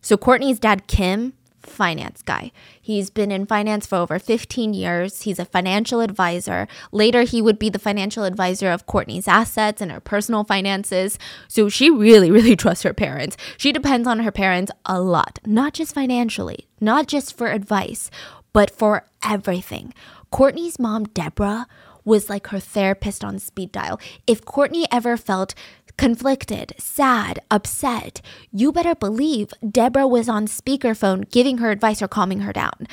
So 0.00 0.16
Courtney's 0.16 0.60
dad 0.60 0.86
Kim 0.86 1.32
finance 1.72 2.22
guy. 2.22 2.52
He's 2.80 3.10
been 3.10 3.32
in 3.32 3.46
finance 3.46 3.86
for 3.86 3.96
over 3.96 4.18
15 4.18 4.74
years. 4.74 5.22
He's 5.22 5.38
a 5.38 5.44
financial 5.44 6.00
advisor. 6.00 6.68
Later, 6.92 7.22
he 7.22 7.42
would 7.42 7.58
be 7.58 7.68
the 7.70 7.78
financial 7.78 8.24
advisor 8.24 8.70
of 8.70 8.86
Courtney's 8.86 9.26
assets 9.26 9.80
and 9.80 9.90
her 9.90 10.00
personal 10.00 10.44
finances. 10.44 11.18
So 11.48 11.68
she 11.68 11.90
really, 11.90 12.30
really 12.30 12.56
trusts 12.62 12.84
her 12.84 12.94
parents. 12.94 13.36
She 13.56 13.72
depends 13.72 14.06
on 14.06 14.20
her 14.20 14.32
parents 14.32 14.70
a 14.86 15.00
lot, 15.00 15.38
not 15.46 15.74
just 15.74 15.94
financially, 15.94 16.68
not 16.80 17.06
just 17.08 17.36
for 17.36 17.48
advice, 17.48 18.10
but 18.52 18.70
for 18.70 19.06
everything. 19.24 19.94
Courtney's 20.30 20.78
mom, 20.78 21.04
Deborah, 21.04 21.66
was 22.04 22.28
like 22.28 22.48
her 22.48 22.60
therapist 22.60 23.24
on 23.24 23.38
speed 23.38 23.72
dial. 23.72 24.00
If 24.26 24.44
Courtney 24.44 24.86
ever 24.90 25.16
felt 25.16 25.54
conflicted, 25.96 26.74
sad, 26.78 27.40
upset, 27.50 28.20
you 28.50 28.72
better 28.72 28.94
believe 28.94 29.52
Deborah 29.68 30.06
was 30.06 30.28
on 30.28 30.46
speakerphone 30.46 31.30
giving 31.30 31.58
her 31.58 31.70
advice 31.70 32.02
or 32.02 32.08
calming 32.08 32.40
her 32.40 32.52
down. 32.52 32.86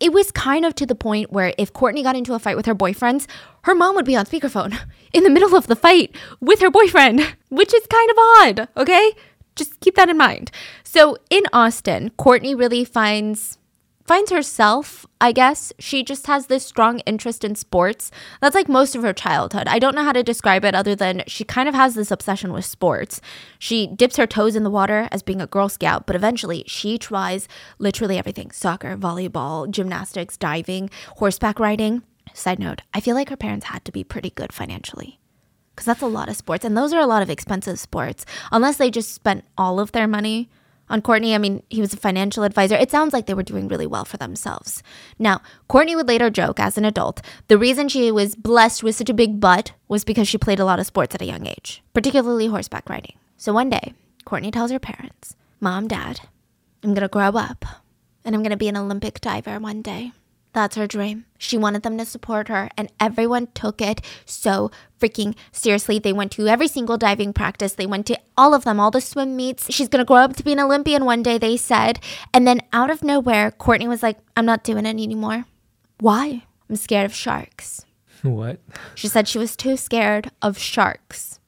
It 0.00 0.12
was 0.12 0.30
kind 0.30 0.64
of 0.64 0.74
to 0.76 0.86
the 0.86 0.94
point 0.94 1.32
where 1.32 1.54
if 1.58 1.72
Courtney 1.72 2.02
got 2.02 2.16
into 2.16 2.34
a 2.34 2.38
fight 2.38 2.56
with 2.56 2.66
her 2.66 2.74
boyfriends, 2.74 3.26
her 3.62 3.74
mom 3.74 3.96
would 3.96 4.04
be 4.04 4.16
on 4.16 4.26
speakerphone 4.26 4.78
in 5.12 5.24
the 5.24 5.30
middle 5.30 5.56
of 5.56 5.66
the 5.66 5.76
fight 5.76 6.14
with 6.40 6.60
her 6.60 6.70
boyfriend, 6.70 7.20
which 7.48 7.74
is 7.74 7.86
kind 7.86 8.10
of 8.10 8.16
odd, 8.18 8.68
okay? 8.76 9.12
Just 9.56 9.80
keep 9.80 9.96
that 9.96 10.08
in 10.08 10.16
mind. 10.16 10.52
So 10.84 11.18
in 11.30 11.42
Austin, 11.52 12.10
Courtney 12.16 12.54
really 12.54 12.84
finds 12.84 13.58
finds 14.08 14.30
herself, 14.30 15.04
I 15.20 15.32
guess. 15.32 15.70
She 15.78 16.02
just 16.02 16.26
has 16.28 16.46
this 16.46 16.64
strong 16.64 17.00
interest 17.00 17.44
in 17.44 17.54
sports. 17.54 18.10
That's 18.40 18.54
like 18.54 18.68
most 18.68 18.96
of 18.96 19.02
her 19.02 19.12
childhood. 19.12 19.68
I 19.68 19.78
don't 19.78 19.94
know 19.94 20.02
how 20.02 20.12
to 20.12 20.22
describe 20.22 20.64
it 20.64 20.74
other 20.74 20.96
than 20.96 21.22
she 21.26 21.44
kind 21.44 21.68
of 21.68 21.74
has 21.74 21.94
this 21.94 22.10
obsession 22.10 22.54
with 22.54 22.64
sports. 22.64 23.20
She 23.58 23.86
dips 23.86 24.16
her 24.16 24.26
toes 24.26 24.56
in 24.56 24.64
the 24.64 24.70
water 24.70 25.08
as 25.12 25.22
being 25.22 25.42
a 25.42 25.46
Girl 25.46 25.68
Scout, 25.68 26.06
but 26.06 26.16
eventually 26.16 26.64
she 26.66 26.96
tries 26.96 27.48
literally 27.78 28.18
everything 28.18 28.50
soccer, 28.50 28.96
volleyball, 28.96 29.70
gymnastics, 29.70 30.38
diving, 30.38 30.88
horseback 31.18 31.60
riding. 31.60 32.02
Side 32.32 32.58
note, 32.58 32.80
I 32.94 33.00
feel 33.00 33.14
like 33.14 33.28
her 33.28 33.36
parents 33.36 33.66
had 33.66 33.84
to 33.84 33.92
be 33.92 34.04
pretty 34.04 34.30
good 34.30 34.54
financially 34.54 35.20
because 35.74 35.86
that's 35.86 36.02
a 36.02 36.06
lot 36.06 36.28
of 36.28 36.36
sports 36.36 36.64
and 36.64 36.76
those 36.76 36.92
are 36.92 37.00
a 37.00 37.06
lot 37.06 37.22
of 37.22 37.30
expensive 37.30 37.78
sports 37.78 38.26
unless 38.50 38.78
they 38.78 38.90
just 38.90 39.14
spent 39.14 39.44
all 39.56 39.78
of 39.78 39.92
their 39.92 40.08
money 40.08 40.48
on 40.90 41.02
Courtney. 41.02 41.34
I 41.34 41.38
mean, 41.38 41.62
he 41.70 41.80
was 41.80 41.92
a 41.92 41.96
financial 41.96 42.44
advisor. 42.44 42.76
It 42.76 42.90
sounds 42.90 43.12
like 43.12 43.26
they 43.26 43.34
were 43.34 43.42
doing 43.42 43.68
really 43.68 43.86
well 43.86 44.04
for 44.04 44.16
themselves. 44.16 44.82
Now, 45.18 45.40
Courtney 45.68 45.96
would 45.96 46.08
later 46.08 46.30
joke 46.30 46.60
as 46.60 46.78
an 46.78 46.84
adult 46.84 47.20
the 47.48 47.58
reason 47.58 47.88
she 47.88 48.10
was 48.10 48.34
blessed 48.34 48.82
with 48.82 48.96
such 48.96 49.10
a 49.10 49.14
big 49.14 49.40
butt 49.40 49.72
was 49.88 50.04
because 50.04 50.28
she 50.28 50.38
played 50.38 50.60
a 50.60 50.64
lot 50.64 50.78
of 50.78 50.86
sports 50.86 51.14
at 51.14 51.22
a 51.22 51.26
young 51.26 51.46
age, 51.46 51.82
particularly 51.92 52.46
horseback 52.46 52.88
riding. 52.88 53.16
So 53.36 53.52
one 53.52 53.70
day, 53.70 53.94
Courtney 54.24 54.50
tells 54.50 54.70
her 54.70 54.78
parents, 54.78 55.36
Mom, 55.60 55.88
Dad, 55.88 56.20
I'm 56.82 56.94
gonna 56.94 57.08
grow 57.08 57.28
up 57.28 57.64
and 58.24 58.34
I'm 58.34 58.42
gonna 58.42 58.56
be 58.56 58.68
an 58.68 58.76
Olympic 58.76 59.20
diver 59.20 59.58
one 59.58 59.82
day. 59.82 60.12
That's 60.52 60.76
her 60.76 60.86
dream. 60.86 61.26
She 61.36 61.56
wanted 61.56 61.82
them 61.82 61.98
to 61.98 62.04
support 62.04 62.48
her, 62.48 62.68
and 62.76 62.90
everyone 62.98 63.48
took 63.54 63.80
it 63.80 64.00
so 64.24 64.70
freaking 64.98 65.36
seriously. 65.52 65.98
They 65.98 66.12
went 66.12 66.32
to 66.32 66.48
every 66.48 66.68
single 66.68 66.96
diving 66.96 67.32
practice, 67.32 67.74
they 67.74 67.86
went 67.86 68.06
to 68.06 68.18
all 68.36 68.54
of 68.54 68.64
them, 68.64 68.80
all 68.80 68.90
the 68.90 69.00
swim 69.00 69.36
meets. 69.36 69.72
She's 69.72 69.88
gonna 69.88 70.04
grow 70.04 70.18
up 70.18 70.36
to 70.36 70.44
be 70.44 70.52
an 70.52 70.60
Olympian 70.60 71.04
one 71.04 71.22
day, 71.22 71.38
they 71.38 71.56
said. 71.56 72.00
And 72.32 72.46
then 72.46 72.60
out 72.72 72.90
of 72.90 73.04
nowhere, 73.04 73.50
Courtney 73.50 73.88
was 73.88 74.02
like, 74.02 74.18
I'm 74.36 74.46
not 74.46 74.64
doing 74.64 74.86
it 74.86 74.88
anymore. 74.88 75.44
Why? 76.00 76.44
I'm 76.68 76.76
scared 76.76 77.06
of 77.06 77.14
sharks. 77.14 77.84
What? 78.22 78.60
She 78.94 79.08
said 79.08 79.28
she 79.28 79.38
was 79.38 79.56
too 79.56 79.76
scared 79.76 80.30
of 80.42 80.58
sharks 80.58 81.38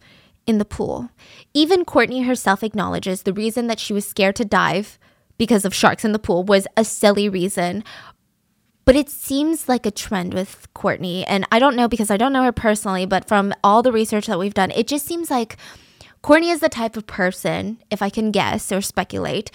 in 0.47 0.59
the 0.59 0.65
pool. 0.65 1.11
Even 1.55 1.85
Courtney 1.85 2.23
herself 2.23 2.63
acknowledges 2.63 3.23
the 3.23 3.33
reason 3.33 3.67
that 3.67 3.81
she 3.81 3.93
was 3.93 4.07
scared 4.07 4.37
to 4.37 4.45
dive 4.45 4.99
because 5.39 5.65
of 5.65 5.75
sharks 5.75 6.05
in 6.05 6.13
the 6.13 6.19
pool 6.19 6.45
was 6.45 6.67
a 6.77 6.85
silly 6.85 7.29
reason. 7.29 7.83
But 8.91 8.97
it 8.97 9.09
seems 9.09 9.69
like 9.69 9.87
a 9.87 9.93
trend 9.93 10.35
with 10.35 10.67
Courtney. 10.75 11.25
And 11.25 11.47
I 11.53 11.61
don't 11.61 11.77
know 11.77 11.87
because 11.87 12.11
I 12.11 12.17
don't 12.17 12.33
know 12.33 12.43
her 12.43 12.51
personally, 12.51 13.07
but 13.07 13.29
from 13.29 13.55
all 13.63 13.85
the 13.85 13.93
research 13.93 14.27
that 14.27 14.37
we've 14.37 14.53
done, 14.53 14.73
it 14.73 14.89
just 14.89 15.07
seems 15.07 15.31
like 15.31 15.57
Courtney 16.23 16.51
is 16.51 16.59
the 16.59 16.69
type 16.69 16.97
of 16.97 17.07
person, 17.07 17.79
if 17.89 18.03
I 18.03 18.11
can 18.11 18.33
guess 18.33 18.73
or 18.73 18.81
speculate, 18.81 19.53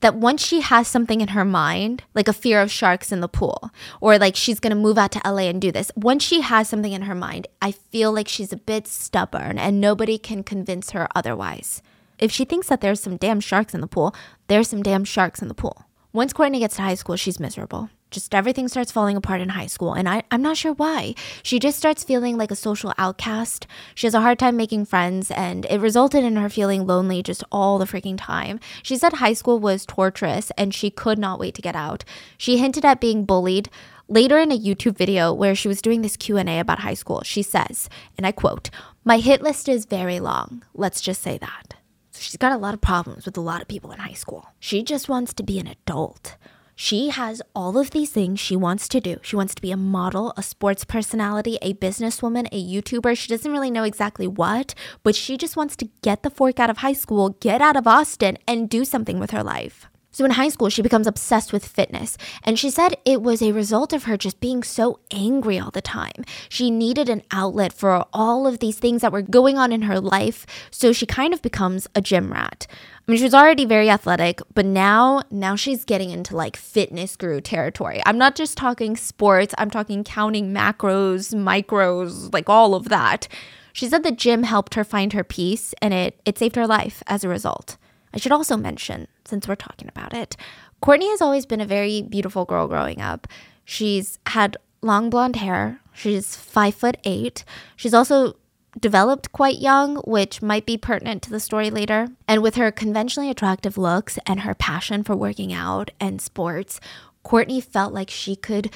that 0.00 0.14
once 0.14 0.42
she 0.42 0.62
has 0.62 0.88
something 0.88 1.20
in 1.20 1.28
her 1.36 1.44
mind, 1.44 2.04
like 2.14 2.28
a 2.28 2.32
fear 2.32 2.62
of 2.62 2.72
sharks 2.72 3.12
in 3.12 3.20
the 3.20 3.28
pool, 3.28 3.72
or 4.00 4.18
like 4.18 4.34
she's 4.34 4.58
gonna 4.58 4.74
move 4.74 4.96
out 4.96 5.12
to 5.12 5.20
LA 5.22 5.50
and 5.50 5.60
do 5.60 5.70
this, 5.70 5.92
once 5.94 6.24
she 6.24 6.40
has 6.40 6.66
something 6.66 6.94
in 6.94 7.02
her 7.02 7.14
mind, 7.14 7.46
I 7.60 7.72
feel 7.72 8.10
like 8.10 8.26
she's 8.26 8.54
a 8.54 8.56
bit 8.56 8.88
stubborn 8.88 9.58
and 9.58 9.82
nobody 9.82 10.16
can 10.16 10.42
convince 10.42 10.92
her 10.92 11.08
otherwise. 11.14 11.82
If 12.18 12.32
she 12.32 12.46
thinks 12.46 12.68
that 12.68 12.80
there's 12.80 13.00
some 13.00 13.18
damn 13.18 13.40
sharks 13.40 13.74
in 13.74 13.82
the 13.82 13.86
pool, 13.86 14.14
there's 14.46 14.68
some 14.68 14.82
damn 14.82 15.04
sharks 15.04 15.42
in 15.42 15.48
the 15.48 15.54
pool. 15.54 15.84
Once 16.14 16.32
Courtney 16.32 16.60
gets 16.60 16.76
to 16.76 16.82
high 16.82 16.94
school, 16.94 17.16
she's 17.16 17.38
miserable 17.38 17.90
just 18.10 18.34
everything 18.34 18.68
starts 18.68 18.92
falling 18.92 19.16
apart 19.16 19.40
in 19.40 19.50
high 19.50 19.66
school. 19.66 19.92
And 19.92 20.08
I, 20.08 20.22
I'm 20.30 20.42
not 20.42 20.56
sure 20.56 20.72
why. 20.72 21.14
She 21.42 21.58
just 21.58 21.78
starts 21.78 22.04
feeling 22.04 22.36
like 22.36 22.50
a 22.50 22.56
social 22.56 22.92
outcast. 22.98 23.66
She 23.94 24.06
has 24.06 24.14
a 24.14 24.20
hard 24.20 24.38
time 24.38 24.56
making 24.56 24.86
friends, 24.86 25.30
and 25.30 25.66
it 25.66 25.80
resulted 25.80 26.24
in 26.24 26.36
her 26.36 26.48
feeling 26.48 26.86
lonely 26.86 27.22
just 27.22 27.44
all 27.50 27.78
the 27.78 27.84
freaking 27.84 28.16
time. 28.18 28.60
She 28.82 28.96
said 28.96 29.14
high 29.14 29.32
school 29.32 29.58
was 29.58 29.84
torturous 29.86 30.50
and 30.56 30.74
she 30.74 30.90
could 30.90 31.18
not 31.18 31.38
wait 31.38 31.54
to 31.54 31.62
get 31.62 31.76
out. 31.76 32.04
She 32.38 32.58
hinted 32.58 32.84
at 32.84 33.00
being 33.00 33.24
bullied. 33.24 33.68
Later 34.08 34.38
in 34.38 34.52
a 34.52 34.58
YouTube 34.58 34.96
video 34.96 35.32
where 35.32 35.56
she 35.56 35.66
was 35.66 35.82
doing 35.82 36.02
this 36.02 36.16
Q&A 36.16 36.60
about 36.60 36.78
high 36.78 36.94
school, 36.94 37.22
she 37.24 37.42
says, 37.42 37.88
and 38.16 38.24
I 38.24 38.30
quote, 38.30 38.70
"My 39.04 39.18
hit 39.18 39.42
list 39.42 39.68
is 39.68 39.84
very 39.84 40.20
long. 40.20 40.62
Let's 40.74 41.00
just 41.00 41.22
say 41.22 41.38
that." 41.38 41.74
So 42.12 42.20
she's 42.20 42.36
got 42.36 42.52
a 42.52 42.56
lot 42.56 42.72
of 42.72 42.80
problems 42.80 43.26
with 43.26 43.36
a 43.36 43.40
lot 43.40 43.60
of 43.60 43.68
people 43.68 43.90
in 43.90 43.98
high 43.98 44.12
school. 44.12 44.46
She 44.60 44.84
just 44.84 45.08
wants 45.08 45.34
to 45.34 45.42
be 45.42 45.58
an 45.58 45.66
adult. 45.66 46.36
She 46.78 47.08
has 47.08 47.40
all 47.54 47.78
of 47.78 47.92
these 47.92 48.10
things 48.10 48.38
she 48.38 48.54
wants 48.54 48.86
to 48.88 49.00
do. 49.00 49.16
She 49.22 49.34
wants 49.34 49.54
to 49.54 49.62
be 49.62 49.72
a 49.72 49.78
model, 49.78 50.34
a 50.36 50.42
sports 50.42 50.84
personality, 50.84 51.56
a 51.62 51.72
businesswoman, 51.72 52.48
a 52.52 52.62
YouTuber. 52.62 53.16
She 53.16 53.28
doesn't 53.28 53.50
really 53.50 53.70
know 53.70 53.82
exactly 53.82 54.26
what, 54.26 54.74
but 55.02 55.14
she 55.16 55.38
just 55.38 55.56
wants 55.56 55.74
to 55.76 55.88
get 56.02 56.22
the 56.22 56.28
fork 56.28 56.60
out 56.60 56.68
of 56.68 56.78
high 56.78 56.92
school, 56.92 57.30
get 57.40 57.62
out 57.62 57.76
of 57.76 57.86
Austin, 57.86 58.36
and 58.46 58.68
do 58.68 58.84
something 58.84 59.18
with 59.18 59.30
her 59.30 59.42
life. 59.42 59.86
So 60.16 60.24
in 60.24 60.30
high 60.30 60.48
school, 60.48 60.70
she 60.70 60.80
becomes 60.80 61.06
obsessed 61.06 61.52
with 61.52 61.66
fitness. 61.66 62.16
And 62.42 62.58
she 62.58 62.70
said 62.70 62.96
it 63.04 63.20
was 63.20 63.42
a 63.42 63.52
result 63.52 63.92
of 63.92 64.04
her 64.04 64.16
just 64.16 64.40
being 64.40 64.62
so 64.62 64.98
angry 65.10 65.58
all 65.58 65.70
the 65.70 65.82
time. 65.82 66.24
She 66.48 66.70
needed 66.70 67.10
an 67.10 67.22
outlet 67.30 67.70
for 67.74 68.06
all 68.14 68.46
of 68.46 68.58
these 68.58 68.78
things 68.78 69.02
that 69.02 69.12
were 69.12 69.20
going 69.20 69.58
on 69.58 69.72
in 69.72 69.82
her 69.82 70.00
life. 70.00 70.46
So 70.70 70.94
she 70.94 71.04
kind 71.04 71.34
of 71.34 71.42
becomes 71.42 71.86
a 71.94 72.00
gym 72.00 72.32
rat. 72.32 72.66
I 72.70 73.12
mean, 73.12 73.18
she 73.18 73.24
was 73.24 73.34
already 73.34 73.66
very 73.66 73.90
athletic, 73.90 74.40
but 74.54 74.64
now, 74.64 75.20
now 75.30 75.54
she's 75.54 75.84
getting 75.84 76.08
into 76.08 76.34
like 76.34 76.56
fitness 76.56 77.14
guru 77.14 77.42
territory. 77.42 78.00
I'm 78.06 78.16
not 78.16 78.36
just 78.36 78.56
talking 78.56 78.96
sports, 78.96 79.54
I'm 79.58 79.68
talking 79.68 80.02
counting 80.02 80.50
macros, 80.50 81.34
micros, 81.34 82.32
like 82.32 82.48
all 82.48 82.74
of 82.74 82.88
that. 82.88 83.28
She 83.74 83.86
said 83.86 84.02
the 84.02 84.12
gym 84.12 84.44
helped 84.44 84.76
her 84.76 84.82
find 84.82 85.12
her 85.12 85.24
peace 85.24 85.74
and 85.82 85.92
it, 85.92 86.18
it 86.24 86.38
saved 86.38 86.56
her 86.56 86.66
life 86.66 87.02
as 87.06 87.22
a 87.22 87.28
result. 87.28 87.76
I 88.14 88.18
should 88.18 88.32
also 88.32 88.56
mention, 88.56 89.08
since 89.26 89.48
we're 89.48 89.54
talking 89.56 89.88
about 89.88 90.14
it, 90.14 90.36
Courtney 90.80 91.08
has 91.10 91.20
always 91.20 91.46
been 91.46 91.60
a 91.60 91.66
very 91.66 92.02
beautiful 92.02 92.44
girl 92.44 92.68
growing 92.68 93.00
up. 93.00 93.26
She's 93.64 94.18
had 94.26 94.56
long 94.82 95.10
blonde 95.10 95.36
hair. 95.36 95.80
She's 95.92 96.36
five 96.36 96.74
foot 96.74 96.96
eight. 97.04 97.44
She's 97.76 97.94
also 97.94 98.36
developed 98.78 99.32
quite 99.32 99.58
young, 99.58 99.96
which 100.04 100.42
might 100.42 100.66
be 100.66 100.76
pertinent 100.76 101.22
to 101.22 101.30
the 101.30 101.40
story 101.40 101.70
later. 101.70 102.08
And 102.28 102.42
with 102.42 102.56
her 102.56 102.70
conventionally 102.70 103.30
attractive 103.30 103.78
looks 103.78 104.18
and 104.26 104.40
her 104.40 104.54
passion 104.54 105.02
for 105.02 105.16
working 105.16 105.52
out 105.52 105.90
and 105.98 106.20
sports, 106.20 106.78
Courtney 107.22 107.60
felt 107.60 107.92
like 107.92 108.10
she 108.10 108.36
could 108.36 108.70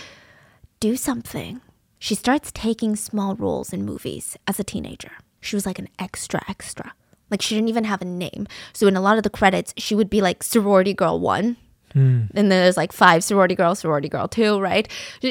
do 0.80 0.97
something. 0.97 1.61
She 1.99 2.14
starts 2.14 2.50
taking 2.52 2.97
small 2.97 3.37
roles 3.37 3.73
in 3.75 3.85
movies 3.85 4.37
as 4.49 4.59
a 4.59 4.64
teenager. 4.64 5.12
She 5.40 5.54
was 5.54 5.66
like 5.66 5.78
an 5.78 5.88
extra 5.99 6.40
extra. 6.49 6.95
Like 7.30 7.42
she 7.42 7.54
didn't 7.54 7.68
even 7.68 7.84
have 7.84 8.02
a 8.02 8.04
name. 8.04 8.46
So 8.72 8.87
in 8.87 8.96
a 8.96 9.00
lot 9.00 9.16
of 9.16 9.22
the 9.22 9.30
credits, 9.30 9.72
she 9.76 9.94
would 9.94 10.10
be 10.10 10.20
like 10.20 10.42
sorority 10.42 10.94
girl 10.94 11.20
one. 11.20 11.56
And 11.92 12.28
then 12.32 12.49
there's 12.49 12.76
like 12.76 12.92
five 12.92 13.25
sorority 13.25 13.54
girl, 13.56 13.75
sorority 13.75 14.08
girl 14.08 14.28
two, 14.28 14.60
right? 14.60 14.88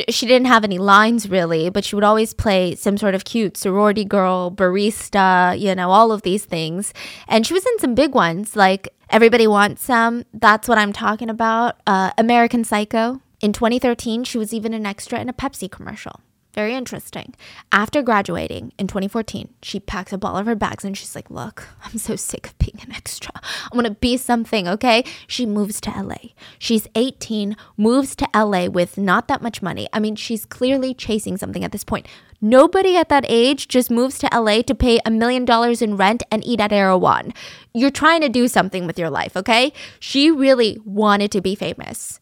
She 0.10 0.25
didn't 0.25 0.48
have 0.48 0.63
any 0.63 0.77
lines 0.77 1.29
really, 1.29 1.70
but 1.70 1.86
she 1.86 1.96
would 1.96 2.03
always 2.03 2.34
play 2.34 2.75
some 2.75 2.98
sort 2.98 3.15
of 3.15 3.24
cute 3.24 3.56
sorority 3.56 4.03
girl, 4.03 4.51
barista, 4.51 5.58
you 5.58 5.74
know, 5.74 5.89
all 5.89 6.12
of 6.12 6.24
these 6.24 6.46
things. 6.46 6.94
And 7.27 7.48
she 7.48 7.53
was 7.53 7.65
in 7.65 7.79
some 7.79 7.96
big 7.96 8.13
ones 8.13 8.56
like 8.56 8.94
Everybody 9.10 9.48
Wants 9.48 9.84
Some. 9.84 10.25
That's 10.34 10.68
what 10.68 10.77
I'm 10.77 10.94
talking 10.94 11.29
about. 11.29 11.79
Uh, 11.88 12.12
American 12.18 12.63
Psycho. 12.63 13.22
In 13.41 13.53
2013, 13.53 14.25
she 14.25 14.38
was 14.38 14.53
even 14.53 14.74
an 14.74 14.86
extra 14.86 15.20
in 15.20 15.29
a 15.29 15.34
Pepsi 15.34 15.72
commercial. 15.72 16.20
Very 16.60 16.75
interesting. 16.75 17.34
After 17.72 18.01
graduating 18.01 18.74
in 18.78 18.88
2014, 18.88 19.48
she 19.63 19.80
packs 19.80 20.12
up 20.12 20.25
all 20.25 20.36
of 20.36 20.46
her 20.46 20.56
bags 20.56 20.84
and 20.84 20.98
she's 20.98 21.16
like, 21.16 21.30
Look, 21.30 21.70
I'm 21.86 21.98
so 21.98 22.18
sick 22.18 22.48
of 22.48 22.58
being 22.58 22.78
an 22.82 22.92
extra. 22.92 23.32
I 23.34 23.74
want 23.74 23.88
to 23.88 23.94
be 23.94 24.18
something, 24.18 24.68
okay? 24.68 25.06
She 25.25 25.46
moves 25.46 25.80
to 25.82 25.89
LA. 25.89 26.34
She's 26.58 26.86
18, 26.96 27.56
moves 27.78 28.13
to 28.18 28.28
LA 28.36 28.66
with 28.66 28.98
not 28.98 29.30
that 29.30 29.42
much 29.42 29.62
money. 29.62 29.88
I 29.94 30.01
mean, 30.01 30.18
she's 30.18 30.44
clearly 30.44 30.94
chasing 30.94 31.38
something 31.38 31.63
at 31.63 31.72
this 31.72 31.86
point. 31.86 32.08
Nobody 32.42 32.98
at 32.98 33.08
that 33.08 33.25
age 33.30 33.70
just 33.70 33.89
moves 33.89 34.20
to 34.20 34.30
LA 34.34 34.62
to 34.63 34.75
pay 34.75 35.00
a 35.06 35.12
million 35.12 35.46
dollars 35.46 35.82
in 35.82 35.96
rent 35.96 36.24
and 36.30 36.46
eat 36.46 36.60
at 36.60 36.74
Erewhon. 36.74 37.34
You're 37.74 37.89
trying 37.89 38.20
to 38.20 38.30
do 38.30 38.50
something 38.50 38.86
with 38.86 39.00
your 39.00 39.10
life, 39.10 39.38
okay? 39.38 39.72
She 40.01 40.30
really 40.30 40.78
wanted 40.84 41.32
to 41.32 41.39
be 41.39 41.56
famous. 41.56 42.19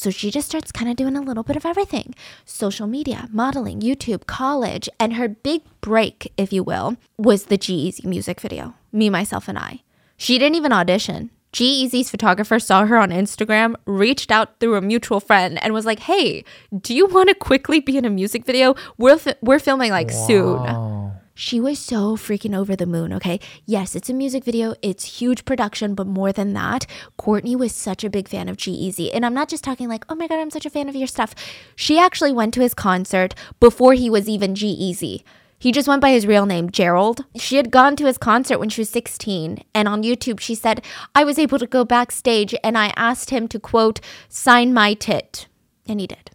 So 0.00 0.08
she 0.08 0.30
just 0.30 0.48
starts 0.48 0.72
kind 0.72 0.90
of 0.90 0.96
doing 0.96 1.14
a 1.14 1.20
little 1.20 1.42
bit 1.42 1.56
of 1.56 1.66
everything 1.66 2.14
social 2.46 2.86
media, 2.86 3.28
modeling, 3.30 3.80
YouTube, 3.80 4.24
college. 4.24 4.88
And 4.98 5.12
her 5.12 5.28
big 5.28 5.60
break, 5.82 6.32
if 6.38 6.54
you 6.54 6.62
will, 6.62 6.96
was 7.18 7.44
the 7.44 7.58
G 7.58 7.92
music 8.02 8.40
video 8.40 8.72
Me, 8.92 9.10
Myself, 9.10 9.46
and 9.46 9.58
I. 9.58 9.82
She 10.16 10.38
didn't 10.38 10.56
even 10.56 10.72
audition. 10.72 11.28
G 11.52 11.86
photographer 12.04 12.58
saw 12.58 12.86
her 12.86 12.96
on 12.96 13.10
Instagram, 13.10 13.74
reached 13.84 14.30
out 14.30 14.58
through 14.58 14.76
a 14.76 14.80
mutual 14.80 15.20
friend, 15.20 15.62
and 15.62 15.74
was 15.74 15.84
like, 15.84 15.98
"Hey, 15.98 16.44
do 16.80 16.94
you 16.94 17.06
want 17.06 17.28
to 17.28 17.34
quickly 17.34 17.80
be 17.80 17.98
in 17.98 18.06
a 18.06 18.10
music 18.10 18.46
video? 18.46 18.76
We're 18.96 19.18
fi- 19.18 19.34
we're 19.42 19.58
filming 19.58 19.90
like 19.90 20.10
wow. 20.10 20.26
soon." 20.26 20.99
She 21.34 21.60
was 21.60 21.78
so 21.78 22.16
freaking 22.16 22.56
over 22.56 22.76
the 22.76 22.86
moon, 22.86 23.12
okay? 23.14 23.40
Yes, 23.64 23.94
it's 23.94 24.10
a 24.10 24.14
music 24.14 24.44
video, 24.44 24.74
it's 24.82 25.20
huge 25.20 25.44
production, 25.44 25.94
but 25.94 26.06
more 26.06 26.32
than 26.32 26.52
that, 26.52 26.86
Courtney 27.16 27.56
was 27.56 27.74
such 27.74 28.04
a 28.04 28.10
big 28.10 28.28
fan 28.28 28.48
of 28.48 28.56
G-Eazy. 28.56 29.10
And 29.12 29.24
I'm 29.24 29.32
not 29.34 29.48
just 29.48 29.64
talking 29.64 29.88
like, 29.88 30.04
oh 30.08 30.14
my 30.14 30.26
God, 30.26 30.38
I'm 30.38 30.50
such 30.50 30.66
a 30.66 30.70
fan 30.70 30.88
of 30.88 30.96
your 30.96 31.06
stuff. 31.06 31.34
She 31.74 31.98
actually 31.98 32.32
went 32.32 32.52
to 32.54 32.60
his 32.60 32.74
concert 32.74 33.34
before 33.58 33.94
he 33.94 34.10
was 34.10 34.28
even 34.28 34.54
G-Eazy. 34.54 35.22
He 35.58 35.72
just 35.72 35.88
went 35.88 36.00
by 36.00 36.10
his 36.10 36.26
real 36.26 36.46
name, 36.46 36.70
Gerald. 36.70 37.26
She 37.36 37.56
had 37.56 37.70
gone 37.70 37.94
to 37.96 38.06
his 38.06 38.16
concert 38.16 38.58
when 38.58 38.70
she 38.70 38.80
was 38.80 38.88
16, 38.90 39.62
and 39.74 39.88
on 39.88 40.02
YouTube 40.02 40.40
she 40.40 40.54
said, 40.54 40.82
I 41.14 41.22
was 41.22 41.38
able 41.38 41.58
to 41.58 41.66
go 41.66 41.84
backstage 41.84 42.54
and 42.64 42.78
I 42.78 42.94
asked 42.96 43.30
him 43.30 43.46
to 43.48 43.60
quote, 43.60 44.00
sign 44.28 44.72
my 44.72 44.94
tit. 44.94 45.48
And 45.86 46.00
he 46.00 46.06
did. 46.06 46.30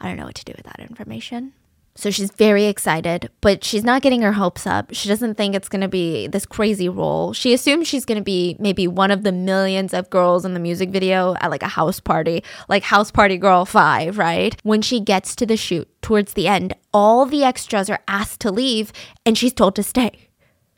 I 0.00 0.08
don't 0.08 0.16
know 0.16 0.26
what 0.26 0.34
to 0.34 0.44
do 0.44 0.52
with 0.56 0.66
that 0.66 0.80
information. 0.80 1.52
So 1.96 2.10
she's 2.10 2.30
very 2.30 2.66
excited, 2.66 3.30
but 3.40 3.64
she's 3.64 3.82
not 3.82 4.02
getting 4.02 4.20
her 4.20 4.32
hopes 4.32 4.66
up. 4.66 4.90
She 4.92 5.08
doesn't 5.08 5.36
think 5.36 5.54
it's 5.54 5.70
going 5.70 5.80
to 5.80 5.88
be 5.88 6.26
this 6.26 6.44
crazy 6.44 6.90
role. 6.90 7.32
She 7.32 7.54
assumes 7.54 7.88
she's 7.88 8.04
going 8.04 8.18
to 8.18 8.24
be 8.24 8.54
maybe 8.58 8.86
one 8.86 9.10
of 9.10 9.22
the 9.22 9.32
millions 9.32 9.94
of 9.94 10.10
girls 10.10 10.44
in 10.44 10.52
the 10.52 10.60
music 10.60 10.90
video 10.90 11.34
at 11.40 11.50
like 11.50 11.62
a 11.62 11.68
house 11.68 11.98
party, 11.98 12.44
like 12.68 12.82
House 12.82 13.10
Party 13.10 13.38
Girl 13.38 13.64
5, 13.64 14.18
right? 14.18 14.54
When 14.62 14.82
she 14.82 15.00
gets 15.00 15.34
to 15.36 15.46
the 15.46 15.56
shoot 15.56 15.88
towards 16.02 16.34
the 16.34 16.46
end, 16.46 16.74
all 16.92 17.24
the 17.24 17.44
extras 17.44 17.88
are 17.88 18.02
asked 18.06 18.40
to 18.40 18.52
leave 18.52 18.92
and 19.24 19.38
she's 19.38 19.54
told 19.54 19.74
to 19.76 19.82
stay. 19.82 20.28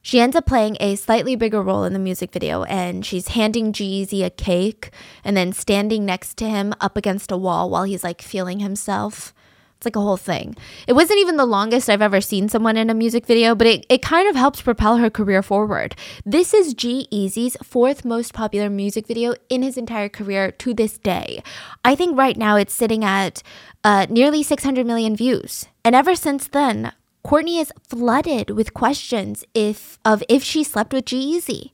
She 0.00 0.20
ends 0.20 0.37
up 0.37 0.46
playing 0.46 0.76
a 0.78 0.94
slightly 0.94 1.34
bigger 1.34 1.60
role 1.60 1.82
in 1.82 1.92
the 1.92 1.98
music 1.98 2.32
video 2.32 2.62
and 2.62 3.04
she's 3.04 3.28
handing 3.28 3.72
G-Eazy 3.72 4.25
a 4.25 4.30
cake 4.30 4.90
and 5.25 5.37
then 5.37 5.52
standing 5.52 6.06
next 6.06 6.37
to 6.38 6.48
him 6.48 6.72
up 6.80 6.96
against 6.96 7.32
a 7.32 7.37
wall 7.37 7.68
while 7.68 7.82
he's 7.82 8.04
like 8.04 8.22
feeling 8.22 8.60
himself. 8.60 9.34
It's 9.78 9.87
like 9.87 9.94
a 9.94 10.00
whole 10.00 10.16
thing. 10.16 10.56
It 10.88 10.94
wasn't 10.94 11.20
even 11.20 11.37
the 11.37 11.47
longest 11.47 11.88
I've 11.88 12.02
ever 12.02 12.20
seen 12.20 12.49
someone 12.49 12.76
in 12.76 12.90
a 12.90 12.94
music 12.94 13.26
video, 13.26 13.54
but 13.54 13.68
it, 13.68 13.87
it 13.88 14.02
kind 14.02 14.28
of 14.28 14.35
helps 14.35 14.61
propel 14.61 14.97
her 14.97 15.08
career 15.08 15.40
forward. 15.40 15.94
This 16.26 16.52
is 16.52 16.75
G-Eazy's 16.75 17.56
fourth 17.62 18.04
most 18.04 18.35
popular 18.35 18.68
music 18.70 19.06
video 19.06 19.35
in 19.49 19.62
his 19.62 19.76
entire 19.76 20.08
career 20.08 20.50
to 20.50 20.75
this 20.75 20.99
day. 20.99 21.44
I 21.85 21.94
think 21.94 22.18
right 22.18 22.37
now 22.37 22.56
it's 22.56 22.75
sitting 22.75 23.04
at 23.04 23.40
uh, 23.85 24.08
nearly 24.11 24.42
600 24.42 24.85
million 24.85 25.14
views. 25.14 25.66
And 25.85 25.94
ever 25.94 26.16
since 26.16 26.49
then, 26.49 26.90
Courtney 27.23 27.58
is 27.58 27.73
flooded 27.88 28.50
with 28.50 28.75
questions 28.75 29.44
if 29.54 30.00
of 30.04 30.25
if 30.28 30.42
she 30.42 30.64
slept 30.64 30.92
with 30.92 31.04
G-Eazy. 31.04 31.70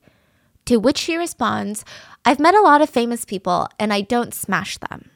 To 0.65 0.77
which 0.77 0.99
she 0.99 1.17
responds, 1.17 1.83
I've 2.23 2.39
met 2.39 2.53
a 2.53 2.61
lot 2.61 2.83
of 2.83 2.89
famous 2.91 3.25
people 3.25 3.67
and 3.79 3.91
I 3.91 4.01
don't 4.01 4.33
smash 4.33 4.77
them. 4.77 5.09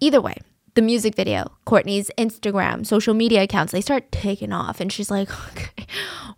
Either 0.00 0.20
way, 0.20 0.36
the 0.74 0.82
music 0.82 1.14
video, 1.14 1.52
Courtney's 1.64 2.10
Instagram, 2.18 2.84
social 2.84 3.14
media 3.14 3.42
accounts, 3.42 3.72
they 3.72 3.80
start 3.80 4.10
taking 4.10 4.52
off. 4.52 4.80
And 4.80 4.92
she's 4.92 5.10
like, 5.10 5.28
okay, 5.50 5.86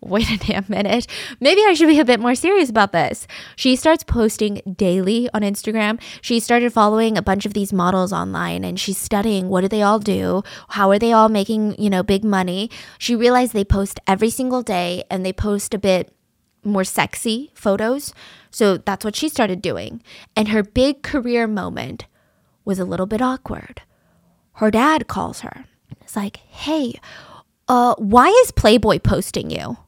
wait 0.00 0.30
a 0.30 0.36
damn 0.36 0.66
minute. 0.68 1.06
Maybe 1.40 1.62
I 1.66 1.72
should 1.72 1.88
be 1.88 1.98
a 1.98 2.04
bit 2.04 2.20
more 2.20 2.34
serious 2.34 2.68
about 2.68 2.92
this. 2.92 3.26
She 3.56 3.76
starts 3.76 4.04
posting 4.04 4.60
daily 4.76 5.30
on 5.32 5.40
Instagram. 5.40 6.00
She 6.20 6.38
started 6.38 6.72
following 6.72 7.16
a 7.16 7.22
bunch 7.22 7.46
of 7.46 7.54
these 7.54 7.72
models 7.72 8.12
online 8.12 8.62
and 8.62 8.78
she's 8.78 8.98
studying 8.98 9.48
what 9.48 9.62
do 9.62 9.68
they 9.68 9.82
all 9.82 9.98
do? 9.98 10.42
How 10.70 10.90
are 10.90 10.98
they 10.98 11.12
all 11.12 11.30
making, 11.30 11.80
you 11.80 11.88
know, 11.88 12.02
big 12.02 12.22
money? 12.22 12.70
She 12.98 13.16
realized 13.16 13.54
they 13.54 13.64
post 13.64 14.00
every 14.06 14.30
single 14.30 14.62
day 14.62 15.04
and 15.10 15.24
they 15.24 15.32
post 15.32 15.72
a 15.72 15.78
bit 15.78 16.12
more 16.62 16.84
sexy 16.84 17.52
photos. 17.54 18.12
So 18.50 18.76
that's 18.76 19.04
what 19.04 19.16
she 19.16 19.28
started 19.30 19.62
doing. 19.62 20.02
And 20.34 20.48
her 20.48 20.62
big 20.62 21.02
career 21.02 21.46
moment 21.46 22.06
was 22.64 22.78
a 22.78 22.84
little 22.84 23.06
bit 23.06 23.22
awkward 23.22 23.82
her 24.56 24.70
dad 24.70 25.06
calls 25.08 25.40
her. 25.40 25.64
It's 26.00 26.16
like, 26.16 26.36
hey, 26.36 26.94
uh, 27.68 27.94
why 27.98 28.28
is 28.44 28.50
Playboy 28.52 28.98
posting 29.00 29.50
you? 29.50 29.78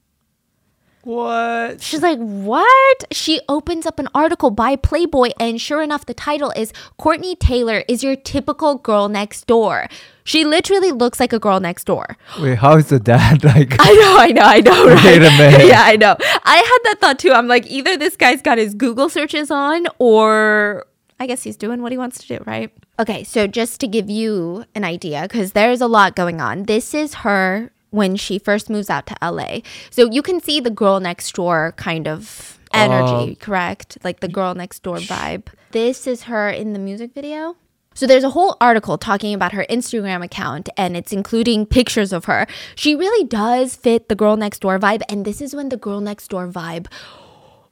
What? 1.05 1.81
She's 1.81 2.03
like, 2.03 2.19
what? 2.19 3.05
She 3.13 3.41
opens 3.49 3.87
up 3.87 3.99
an 3.99 4.09
article 4.15 4.51
by 4.51 4.77
Playboy, 4.77 5.31
and 5.41 5.59
sure 5.59 5.81
enough, 5.81 6.05
the 6.05 6.13
title 6.13 6.53
is 6.55 6.73
Courtney 6.99 7.35
Taylor 7.35 7.83
is 7.89 8.03
your 8.05 8.15
typical 8.15 8.75
girl 8.75 9.09
next 9.09 9.47
door. 9.47 9.87
She 10.25 10.45
literally 10.45 10.93
looks 10.93 11.19
like 11.19 11.33
a 11.33 11.39
girl 11.39 11.61
next 11.61 11.85
door. 11.85 12.19
Wait, 12.39 12.59
how 12.59 12.77
is 12.77 12.89
the 12.89 13.01
dad 13.01 13.43
like? 13.45 13.77
I 13.79 13.93
know, 13.95 14.17
I 14.19 14.33
know, 14.33 14.43
I 14.43 14.61
know. 14.61 14.87
Right? 14.89 15.05
Wait 15.05 15.17
a 15.19 15.31
minute. 15.31 15.67
Yeah, 15.69 15.83
I 15.83 15.97
know. 15.97 16.15
I 16.45 16.57
had 16.57 16.79
that 16.91 16.97
thought 17.01 17.19
too. 17.19 17.33
I'm 17.33 17.49
like, 17.49 17.67
either 17.71 17.97
this 17.97 18.17
guy's 18.17 18.43
got 18.43 18.59
his 18.59 18.75
Google 18.75 19.09
searches 19.09 19.51
on, 19.51 19.87
or 19.99 20.85
I 21.19 21.27
guess 21.27 21.43
he's 21.43 21.57
doing 21.57 21.81
what 21.81 21.91
he 21.93 21.97
wants 21.97 22.19
to 22.19 22.37
do, 22.37 22.45
right? 22.45 22.71
Okay, 23.01 23.23
so 23.23 23.47
just 23.47 23.79
to 23.81 23.87
give 23.87 24.11
you 24.11 24.65
an 24.75 24.85
idea, 24.85 25.23
because 25.23 25.53
there's 25.53 25.81
a 25.81 25.87
lot 25.87 26.17
going 26.17 26.41
on, 26.41 26.65
this 26.65 26.95
is 26.95 27.15
her 27.15 27.71
when 27.91 28.17
she 28.17 28.39
first 28.39 28.69
moves 28.69 28.91
out 28.91 29.07
to 29.07 29.17
LA. 29.23 29.61
So 29.91 30.11
you 30.11 30.21
can 30.21 30.41
see 30.41 30.61
the 30.61 30.71
girl 30.71 30.99
next 30.99 31.33
door 31.35 31.75
kind 31.77 32.09
of 32.09 32.59
energy, 32.73 33.33
uh, 33.33 33.45
correct? 33.45 33.99
Like 34.03 34.21
the 34.21 34.29
girl 34.29 34.55
next 34.55 34.83
door 34.83 34.97
vibe. 34.97 35.47
This 35.71 36.07
is 36.07 36.25
her 36.25 36.51
in 36.51 36.73
the 36.73 36.79
music 36.79 37.15
video. 37.15 37.57
So 37.95 38.07
there's 38.07 38.25
a 38.25 38.31
whole 38.31 38.57
article 38.61 38.99
talking 38.99 39.35
about 39.35 39.53
her 39.53 39.65
Instagram 39.69 40.25
account 40.25 40.69
and 40.77 40.97
it's 40.97 41.13
including 41.13 41.67
pictures 41.67 42.13
of 42.13 42.27
her. 42.27 42.47
She 42.77 42.95
really 42.95 43.27
does 43.27 43.75
fit 43.75 44.09
the 44.09 44.15
girl 44.15 44.37
next 44.37 44.61
door 44.61 44.79
vibe 44.79 45.03
and 45.09 45.25
this 45.25 45.41
is 45.41 45.55
when 45.55 45.69
the 45.69 45.77
girl 45.77 46.01
next 46.01 46.29
door 46.29 46.47
vibe 46.47 46.87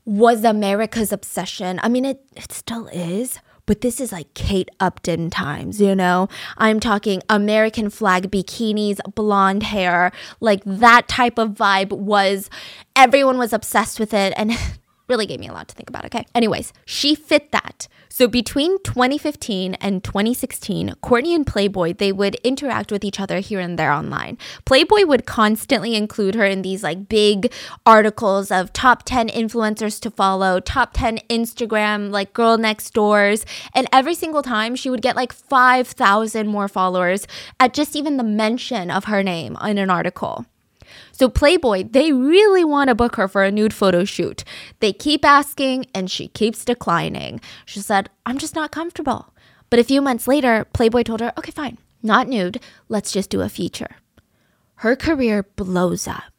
was 0.04 0.44
America's 0.44 1.12
obsession. 1.12 1.78
I 1.82 1.88
mean, 1.88 2.04
it, 2.04 2.24
it 2.36 2.52
still 2.52 2.88
is, 2.88 3.38
but 3.66 3.80
this 3.80 4.00
is 4.00 4.12
like 4.12 4.32
Kate 4.34 4.70
Upton 4.80 5.28
times, 5.30 5.80
you 5.80 5.94
know? 5.94 6.28
I'm 6.56 6.80
talking 6.80 7.22
American 7.28 7.90
flag 7.90 8.30
bikinis, 8.30 8.98
blonde 9.14 9.64
hair, 9.64 10.12
like 10.40 10.62
that 10.64 11.08
type 11.08 11.38
of 11.38 11.50
vibe 11.50 11.92
was, 11.92 12.48
everyone 12.94 13.38
was 13.38 13.52
obsessed 13.52 14.00
with 14.00 14.14
it. 14.14 14.32
And 14.36 14.52
really 15.08 15.26
gave 15.26 15.40
me 15.40 15.48
a 15.48 15.52
lot 15.52 15.68
to 15.68 15.74
think 15.74 15.90
about, 15.90 16.04
okay? 16.06 16.24
Anyways, 16.34 16.72
she 16.84 17.14
fit 17.14 17.52
that. 17.52 17.88
So 18.16 18.26
between 18.28 18.82
2015 18.82 19.74
and 19.74 20.02
2016, 20.02 20.94
Courtney 21.02 21.34
and 21.34 21.46
Playboy, 21.46 21.92
they 21.92 22.12
would 22.12 22.36
interact 22.36 22.90
with 22.90 23.04
each 23.04 23.20
other 23.20 23.40
here 23.40 23.60
and 23.60 23.78
there 23.78 23.92
online. 23.92 24.38
Playboy 24.64 25.04
would 25.04 25.26
constantly 25.26 25.94
include 25.94 26.34
her 26.34 26.46
in 26.46 26.62
these 26.62 26.82
like 26.82 27.10
big 27.10 27.52
articles 27.84 28.50
of 28.50 28.72
top 28.72 29.02
10 29.02 29.28
influencers 29.28 30.00
to 30.00 30.10
follow, 30.10 30.60
top 30.60 30.94
10 30.94 31.18
Instagram 31.28 32.10
like 32.10 32.32
girl 32.32 32.56
next 32.56 32.94
doors, 32.94 33.44
and 33.74 33.86
every 33.92 34.14
single 34.14 34.42
time 34.42 34.76
she 34.76 34.88
would 34.88 35.02
get 35.02 35.14
like 35.14 35.34
5,000 35.34 36.46
more 36.46 36.68
followers 36.68 37.26
at 37.60 37.74
just 37.74 37.94
even 37.94 38.16
the 38.16 38.24
mention 38.24 38.90
of 38.90 39.04
her 39.04 39.22
name 39.22 39.58
in 39.62 39.76
an 39.76 39.90
article. 39.90 40.46
So 41.18 41.30
Playboy, 41.30 41.84
they 41.84 42.12
really 42.12 42.62
want 42.62 42.88
to 42.88 42.94
book 42.94 43.16
her 43.16 43.26
for 43.26 43.42
a 43.42 43.50
nude 43.50 43.72
photo 43.72 44.04
shoot. 44.04 44.44
They 44.80 44.92
keep 44.92 45.24
asking 45.24 45.86
and 45.94 46.10
she 46.10 46.28
keeps 46.28 46.62
declining. 46.62 47.40
She 47.64 47.80
said, 47.80 48.10
I'm 48.26 48.36
just 48.36 48.54
not 48.54 48.70
comfortable. 48.70 49.32
But 49.70 49.78
a 49.78 49.84
few 49.84 50.02
months 50.02 50.28
later, 50.28 50.66
Playboy 50.74 51.04
told 51.04 51.20
her, 51.20 51.32
okay, 51.38 51.52
fine, 51.52 51.78
not 52.02 52.28
nude, 52.28 52.60
let's 52.90 53.12
just 53.12 53.30
do 53.30 53.40
a 53.40 53.48
feature. 53.48 53.96
Her 54.80 54.94
career 54.94 55.42
blows 55.56 56.06
up. 56.06 56.35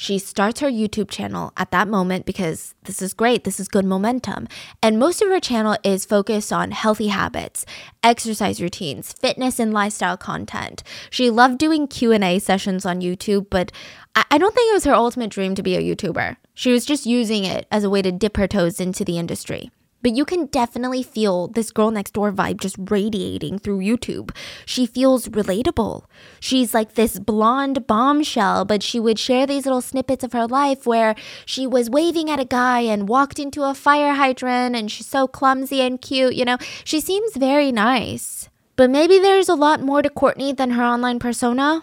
She 0.00 0.20
starts 0.20 0.60
her 0.60 0.70
YouTube 0.70 1.10
channel 1.10 1.52
at 1.56 1.72
that 1.72 1.88
moment 1.88 2.24
because 2.24 2.76
this 2.84 3.02
is 3.02 3.12
great, 3.12 3.42
this 3.42 3.58
is 3.58 3.66
good 3.66 3.84
momentum. 3.84 4.46
And 4.80 4.96
most 4.96 5.20
of 5.20 5.28
her 5.28 5.40
channel 5.40 5.76
is 5.82 6.04
focused 6.04 6.52
on 6.52 6.70
healthy 6.70 7.08
habits, 7.08 7.66
exercise 8.04 8.62
routines, 8.62 9.12
fitness 9.12 9.58
and 9.58 9.72
lifestyle 9.72 10.16
content. 10.16 10.84
She 11.10 11.30
loved 11.30 11.58
doing 11.58 11.88
Q&A 11.88 12.38
sessions 12.38 12.86
on 12.86 13.00
YouTube, 13.00 13.46
but 13.50 13.72
I 14.14 14.38
don't 14.38 14.54
think 14.54 14.70
it 14.70 14.74
was 14.74 14.84
her 14.84 14.94
ultimate 14.94 15.30
dream 15.30 15.56
to 15.56 15.64
be 15.64 15.74
a 15.74 15.82
YouTuber. 15.82 16.36
She 16.54 16.70
was 16.70 16.86
just 16.86 17.04
using 17.04 17.44
it 17.44 17.66
as 17.72 17.82
a 17.82 17.90
way 17.90 18.00
to 18.00 18.12
dip 18.12 18.36
her 18.36 18.46
toes 18.46 18.78
into 18.78 19.04
the 19.04 19.18
industry. 19.18 19.72
But 20.00 20.14
you 20.14 20.24
can 20.24 20.46
definitely 20.46 21.02
feel 21.02 21.48
this 21.48 21.72
girl 21.72 21.90
next 21.90 22.12
door 22.12 22.32
vibe 22.32 22.60
just 22.60 22.76
radiating 22.78 23.58
through 23.58 23.80
YouTube. 23.80 24.30
She 24.64 24.86
feels 24.86 25.28
relatable. 25.28 26.04
She's 26.38 26.72
like 26.72 26.94
this 26.94 27.18
blonde 27.18 27.86
bombshell, 27.86 28.64
but 28.64 28.82
she 28.82 29.00
would 29.00 29.18
share 29.18 29.46
these 29.46 29.66
little 29.66 29.80
snippets 29.80 30.22
of 30.22 30.32
her 30.32 30.46
life 30.46 30.86
where 30.86 31.16
she 31.44 31.66
was 31.66 31.90
waving 31.90 32.30
at 32.30 32.38
a 32.38 32.44
guy 32.44 32.80
and 32.80 33.08
walked 33.08 33.38
into 33.38 33.64
a 33.64 33.74
fire 33.74 34.14
hydrant 34.14 34.76
and 34.76 34.90
she's 34.90 35.06
so 35.06 35.26
clumsy 35.26 35.80
and 35.80 36.00
cute. 36.00 36.34
You 36.34 36.44
know, 36.44 36.58
she 36.84 37.00
seems 37.00 37.36
very 37.36 37.72
nice. 37.72 38.48
But 38.76 38.90
maybe 38.90 39.18
there's 39.18 39.48
a 39.48 39.56
lot 39.56 39.82
more 39.82 40.02
to 40.02 40.10
Courtney 40.10 40.52
than 40.52 40.70
her 40.70 40.84
online 40.84 41.18
persona. 41.18 41.82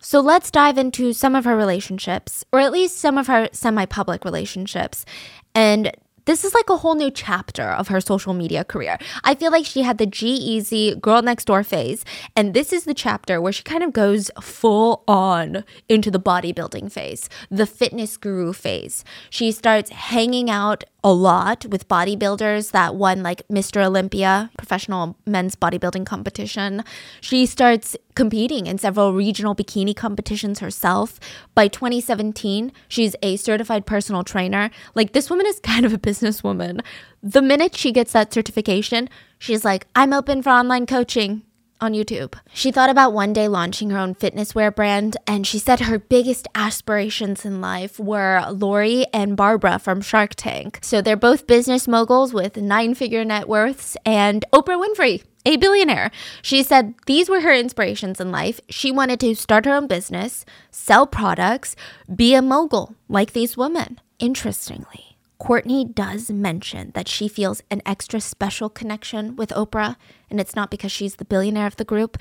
So 0.00 0.20
let's 0.20 0.52
dive 0.52 0.78
into 0.78 1.12
some 1.12 1.34
of 1.34 1.44
her 1.44 1.56
relationships, 1.56 2.44
or 2.52 2.60
at 2.60 2.70
least 2.70 2.98
some 2.98 3.18
of 3.18 3.26
her 3.26 3.48
semi 3.50 3.86
public 3.86 4.24
relationships, 4.24 5.04
and 5.52 5.90
this 6.26 6.44
is 6.44 6.54
like 6.54 6.68
a 6.68 6.76
whole 6.76 6.94
new 6.94 7.10
chapter 7.10 7.62
of 7.62 7.88
her 7.88 8.00
social 8.00 8.34
media 8.34 8.64
career. 8.64 8.98
I 9.24 9.34
feel 9.34 9.50
like 9.50 9.64
she 9.64 9.82
had 9.82 9.98
the 9.98 10.06
G-Eazy 10.06 11.00
girl 11.00 11.22
next 11.22 11.46
door 11.46 11.64
phase, 11.64 12.04
and 12.36 12.52
this 12.52 12.72
is 12.72 12.84
the 12.84 12.94
chapter 12.94 13.40
where 13.40 13.52
she 13.52 13.62
kind 13.62 13.82
of 13.82 13.92
goes 13.92 14.30
full 14.40 15.02
on 15.08 15.64
into 15.88 16.10
the 16.10 16.20
bodybuilding 16.20 16.92
phase, 16.92 17.28
the 17.50 17.66
fitness 17.66 18.16
guru 18.16 18.52
phase. 18.52 19.04
She 19.30 19.52
starts 19.52 19.90
hanging 19.90 20.50
out 20.50 20.84
a 21.06 21.12
lot 21.12 21.64
with 21.66 21.86
bodybuilders 21.86 22.72
that 22.72 22.96
won 22.96 23.22
like 23.22 23.46
Mr. 23.46 23.84
Olympia, 23.84 24.50
professional 24.58 25.16
men's 25.24 25.54
bodybuilding 25.54 26.04
competition. 26.04 26.82
She 27.20 27.46
starts 27.46 27.96
competing 28.16 28.66
in 28.66 28.76
several 28.76 29.12
regional 29.12 29.54
bikini 29.54 29.94
competitions 29.94 30.58
herself. 30.58 31.20
By 31.54 31.68
2017, 31.68 32.72
she's 32.88 33.14
a 33.22 33.36
certified 33.36 33.86
personal 33.86 34.24
trainer. 34.24 34.68
Like, 34.96 35.12
this 35.12 35.30
woman 35.30 35.46
is 35.46 35.60
kind 35.62 35.86
of 35.86 35.92
a 35.92 35.98
businesswoman. 35.98 36.80
The 37.22 37.40
minute 37.40 37.76
she 37.76 37.92
gets 37.92 38.10
that 38.10 38.32
certification, 38.32 39.08
she's 39.38 39.64
like, 39.64 39.86
I'm 39.94 40.12
open 40.12 40.42
for 40.42 40.50
online 40.50 40.86
coaching 40.86 41.45
on 41.80 41.92
YouTube. 41.92 42.34
She 42.52 42.70
thought 42.70 42.90
about 42.90 43.12
one 43.12 43.32
day 43.32 43.48
launching 43.48 43.90
her 43.90 43.98
own 43.98 44.14
fitness 44.14 44.54
wear 44.54 44.70
brand, 44.70 45.16
and 45.26 45.46
she 45.46 45.58
said 45.58 45.80
her 45.80 45.98
biggest 45.98 46.48
aspirations 46.54 47.44
in 47.44 47.60
life 47.60 47.98
were 47.98 48.44
Lori 48.50 49.06
and 49.12 49.36
Barbara 49.36 49.78
from 49.78 50.00
Shark 50.00 50.34
Tank. 50.34 50.78
So 50.82 51.00
they're 51.00 51.16
both 51.16 51.46
business 51.46 51.86
moguls 51.86 52.32
with 52.32 52.56
nine 52.56 52.94
figure 52.94 53.24
net 53.24 53.48
worths, 53.48 53.96
and 54.04 54.44
Oprah 54.52 54.82
Winfrey. 54.82 55.22
A 55.44 55.56
billionaire. 55.56 56.10
She 56.42 56.64
said 56.64 56.94
these 57.06 57.28
were 57.28 57.42
her 57.42 57.54
inspirations 57.54 58.20
in 58.20 58.32
life. 58.32 58.60
She 58.68 58.90
wanted 58.90 59.20
to 59.20 59.36
start 59.36 59.64
her 59.64 59.74
own 59.74 59.86
business, 59.86 60.44
sell 60.72 61.06
products, 61.06 61.76
be 62.12 62.34
a 62.34 62.42
mogul 62.42 62.96
like 63.08 63.32
these 63.32 63.56
women. 63.56 64.00
Interestingly, 64.18 65.05
Courtney 65.38 65.84
does 65.84 66.30
mention 66.30 66.92
that 66.94 67.08
she 67.08 67.28
feels 67.28 67.62
an 67.70 67.82
extra 67.84 68.20
special 68.20 68.70
connection 68.70 69.36
with 69.36 69.50
Oprah, 69.50 69.96
and 70.30 70.40
it's 70.40 70.56
not 70.56 70.70
because 70.70 70.90
she's 70.90 71.16
the 71.16 71.24
billionaire 71.24 71.66
of 71.66 71.76
the 71.76 71.84
group. 71.84 72.16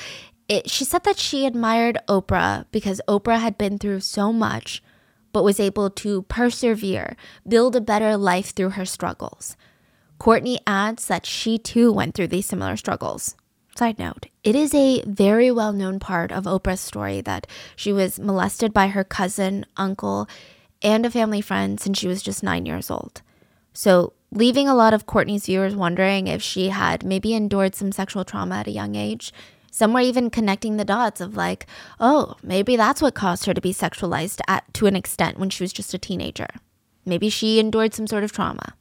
It, 0.50 0.70
she 0.70 0.84
said 0.84 1.04
that 1.06 1.18
she 1.18 1.46
admired 1.46 1.98
Oprah 2.08 2.66
because 2.72 3.02
Oprah 3.08 3.40
had 3.40 3.58
been 3.58 3.78
through 3.78 4.02
so 4.02 4.34
much, 4.34 4.84
but 5.32 5.44
was 5.44 5.60
able 5.60 5.90
to 5.90 6.24
persevere, 6.24 7.16
build 7.48 7.76
a 7.76 7.82
better 7.82 8.18
life 8.18 8.54
through 8.54 8.72
her 8.72 8.86
struggles. 8.86 9.56
Courtney 10.20 10.60
adds 10.68 11.08
that 11.08 11.26
she 11.26 11.58
too 11.58 11.92
went 11.92 12.16
through 12.16 12.28
these 12.28 12.46
similar 12.46 12.78
struggles. 12.78 13.36
Side 13.78 14.00
note, 14.00 14.28
it 14.44 14.56
is 14.56 14.74
a 14.74 15.02
very 15.06 15.52
well 15.52 15.74
known 15.74 16.00
part 16.00 16.32
of 16.32 16.46
Oprah's 16.46 16.80
story 16.80 17.20
that 17.22 17.48
she 17.76 17.92
was 17.92 18.20
molested 18.20 18.74
by 18.74 18.88
her 18.88 19.04
cousin, 19.04 19.66
uncle, 19.76 20.30
and 20.82 21.06
a 21.06 21.12
family 21.12 21.42
friend 21.42 21.80
since 21.80 21.98
she 21.98 22.08
was 22.08 22.22
just 22.22 22.44
nine 22.44 22.66
years 22.66 22.90
old. 22.92 23.22
So, 23.74 24.14
leaving 24.32 24.68
a 24.68 24.76
lot 24.76 24.94
of 24.94 25.06
Courtney's 25.06 25.46
viewers 25.46 25.76
wondering 25.76 26.28
if 26.28 26.42
she 26.42 26.70
had 26.70 27.04
maybe 27.04 27.34
endured 27.34 27.76
some 27.76 27.92
sexual 27.92 28.24
trauma 28.26 28.56
at 28.56 28.68
a 28.68 28.72
young 28.72 28.96
age. 28.96 29.34
Some 29.72 29.94
were 29.94 30.00
even 30.00 30.30
connecting 30.30 30.78
the 30.78 30.86
dots 30.86 31.20
of 31.20 31.36
like, 31.36 31.68
oh, 32.00 32.36
maybe 32.42 32.78
that's 32.78 33.02
what 33.02 33.14
caused 33.14 33.46
her 33.46 33.54
to 33.54 33.60
be 33.60 33.74
sexualized 33.74 34.40
at, 34.48 34.74
to 34.76 34.86
an 34.86 34.96
extent 34.96 35.38
when 35.38 35.50
she 35.50 35.64
was 35.64 35.74
just 35.74 35.94
a 35.94 35.98
teenager. 35.98 36.48
Maybe 37.06 37.30
she 37.30 37.60
endured 37.60 37.94
some 37.94 38.08
sort 38.08 38.24
of 38.24 38.32
trauma. 38.32 38.74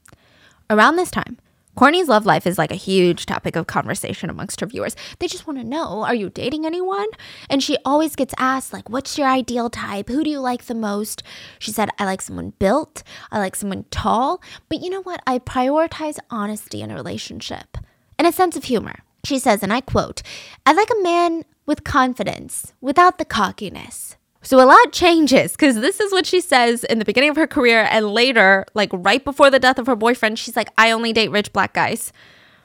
Around 0.70 0.96
this 0.96 1.10
time, 1.10 1.38
Courtney's 1.76 2.06
love 2.06 2.24
life 2.24 2.46
is 2.46 2.56
like 2.56 2.70
a 2.70 2.76
huge 2.76 3.26
topic 3.26 3.56
of 3.56 3.66
conversation 3.66 4.30
amongst 4.30 4.60
her 4.60 4.66
viewers. 4.66 4.94
They 5.18 5.26
just 5.26 5.46
want 5.46 5.58
to 5.58 5.64
know, 5.64 6.04
are 6.04 6.14
you 6.14 6.30
dating 6.30 6.64
anyone? 6.64 7.08
And 7.50 7.62
she 7.62 7.76
always 7.84 8.14
gets 8.14 8.32
asked, 8.38 8.72
like, 8.72 8.88
what's 8.88 9.18
your 9.18 9.28
ideal 9.28 9.68
type? 9.70 10.08
Who 10.08 10.22
do 10.22 10.30
you 10.30 10.38
like 10.38 10.64
the 10.66 10.74
most? 10.74 11.24
She 11.58 11.72
said, 11.72 11.90
I 11.98 12.04
like 12.04 12.22
someone 12.22 12.50
built, 12.60 13.02
I 13.32 13.40
like 13.40 13.56
someone 13.56 13.86
tall, 13.90 14.40
but 14.68 14.82
you 14.82 14.90
know 14.90 15.02
what? 15.02 15.20
I 15.26 15.40
prioritize 15.40 16.18
honesty 16.30 16.80
in 16.80 16.92
a 16.92 16.94
relationship 16.94 17.76
and 18.18 18.28
a 18.28 18.32
sense 18.32 18.56
of 18.56 18.64
humor. 18.64 19.00
She 19.24 19.40
says, 19.40 19.62
and 19.62 19.72
I 19.72 19.80
quote, 19.80 20.22
I 20.64 20.74
like 20.74 20.90
a 20.90 21.02
man 21.02 21.44
with 21.66 21.82
confidence 21.82 22.72
without 22.80 23.18
the 23.18 23.24
cockiness. 23.24 24.16
So 24.44 24.60
a 24.60 24.68
lot 24.68 24.92
changes 24.92 25.52
because 25.52 25.76
this 25.76 26.00
is 26.00 26.12
what 26.12 26.26
she 26.26 26.40
says 26.40 26.84
in 26.84 26.98
the 26.98 27.04
beginning 27.06 27.30
of 27.30 27.36
her 27.36 27.46
career. 27.46 27.88
And 27.90 28.12
later, 28.12 28.66
like 28.74 28.90
right 28.92 29.24
before 29.24 29.50
the 29.50 29.58
death 29.58 29.78
of 29.78 29.86
her 29.86 29.96
boyfriend, 29.96 30.38
she's 30.38 30.54
like, 30.54 30.68
I 30.76 30.90
only 30.90 31.14
date 31.14 31.30
rich 31.30 31.50
black 31.52 31.72
guys. 31.72 32.12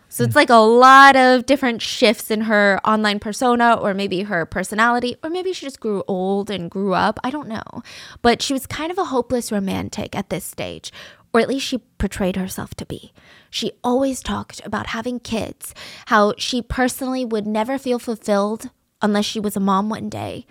So 0.09 0.23
it's 0.23 0.33
hmm. 0.33 0.39
like 0.39 0.49
a 0.49 0.55
lot 0.55 1.15
of 1.15 1.45
different 1.45 1.81
shifts 1.81 2.29
in 2.29 2.41
her 2.41 2.81
online 2.83 3.19
persona, 3.19 3.75
or 3.75 3.93
maybe 3.93 4.23
her 4.23 4.45
personality, 4.45 5.15
or 5.23 5.29
maybe 5.29 5.53
she 5.53 5.65
just 5.65 5.79
grew 5.79 6.03
old 6.07 6.49
and 6.49 6.69
grew 6.69 6.93
up. 6.93 7.17
I 7.23 7.29
don't 7.29 7.47
know. 7.47 7.83
But 8.21 8.41
she 8.41 8.51
was 8.51 8.65
kind 8.65 8.91
of 8.91 8.97
a 8.97 9.05
hopeless 9.05 9.51
romantic 9.51 10.15
at 10.15 10.29
this 10.29 10.43
stage, 10.43 10.91
or 11.31 11.39
at 11.39 11.47
least 11.47 11.65
she 11.65 11.77
portrayed 11.97 12.35
herself 12.35 12.75
to 12.75 12.85
be. 12.85 13.13
She 13.49 13.71
always 13.83 14.21
talked 14.21 14.65
about 14.65 14.87
having 14.87 15.19
kids, 15.19 15.73
how 16.07 16.33
she 16.37 16.61
personally 16.61 17.23
would 17.23 17.47
never 17.47 17.77
feel 17.77 17.99
fulfilled 17.99 18.71
unless 19.01 19.25
she 19.25 19.39
was 19.39 19.55
a 19.55 19.61
mom 19.61 19.89
one 19.89 20.09
day. 20.09 20.45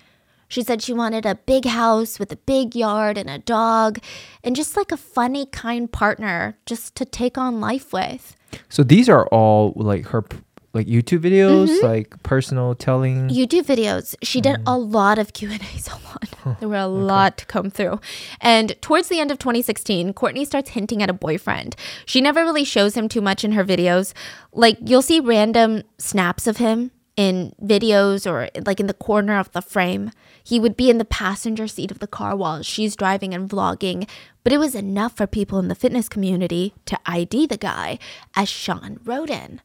She 0.48 0.62
said 0.62 0.82
she 0.82 0.92
wanted 0.92 1.26
a 1.26 1.34
big 1.34 1.66
house 1.66 2.18
with 2.18 2.32
a 2.32 2.36
big 2.36 2.74
yard 2.74 3.18
and 3.18 3.28
a 3.28 3.38
dog, 3.38 3.98
and 4.42 4.56
just 4.56 4.76
like 4.76 4.90
a 4.90 4.96
funny, 4.96 5.46
kind 5.46 5.90
partner 5.90 6.58
just 6.66 6.94
to 6.96 7.04
take 7.04 7.36
on 7.36 7.60
life 7.60 7.92
with. 7.92 8.34
So 8.68 8.82
these 8.82 9.08
are 9.08 9.26
all 9.26 9.74
like 9.76 10.06
her 10.06 10.22
p- 10.22 10.38
like 10.74 10.86
YouTube 10.86 11.20
videos, 11.20 11.68
mm-hmm. 11.68 11.86
like 11.86 12.22
personal 12.22 12.74
telling. 12.74 13.28
YouTube 13.28 13.64
videos. 13.64 14.14
She 14.22 14.40
did 14.40 14.56
mm. 14.56 14.62
a 14.66 14.78
lot 14.78 15.18
of 15.18 15.32
Q 15.32 15.50
and 15.50 15.62
A's. 15.74 15.88
A 15.88 15.92
lot. 16.44 16.60
There 16.60 16.68
were 16.68 16.76
a 16.76 16.86
lot 16.86 17.36
to 17.38 17.46
come 17.46 17.70
through. 17.70 18.00
And 18.40 18.80
towards 18.80 19.08
the 19.08 19.20
end 19.20 19.30
of 19.30 19.38
2016, 19.38 20.14
Courtney 20.14 20.44
starts 20.44 20.70
hinting 20.70 21.02
at 21.02 21.10
a 21.10 21.14
boyfriend. 21.14 21.76
She 22.06 22.20
never 22.20 22.42
really 22.42 22.64
shows 22.64 22.96
him 22.96 23.08
too 23.08 23.20
much 23.20 23.44
in 23.44 23.52
her 23.52 23.64
videos. 23.64 24.14
Like 24.52 24.78
you'll 24.80 25.02
see 25.02 25.20
random 25.20 25.82
snaps 25.98 26.46
of 26.46 26.58
him 26.58 26.90
in 27.16 27.52
videos 27.62 28.30
or 28.30 28.48
like 28.64 28.80
in 28.80 28.86
the 28.86 28.94
corner 28.94 29.38
of 29.38 29.50
the 29.52 29.60
frame. 29.60 30.12
He 30.48 30.58
would 30.58 30.76
be 30.76 30.88
in 30.88 30.96
the 30.96 31.04
passenger 31.04 31.66
seat 31.68 31.90
of 31.90 31.98
the 31.98 32.06
car 32.06 32.34
while 32.34 32.62
she's 32.62 32.96
driving 32.96 33.34
and 33.34 33.50
vlogging, 33.50 34.08
but 34.44 34.52
it 34.52 34.58
was 34.58 34.74
enough 34.74 35.14
for 35.14 35.26
people 35.26 35.58
in 35.58 35.68
the 35.68 35.74
fitness 35.74 36.08
community 36.08 36.72
to 36.86 36.98
ID 37.04 37.46
the 37.46 37.58
guy 37.58 37.98
as 38.34 38.48
Shawn 38.48 38.98
Rhoden, 39.04 39.58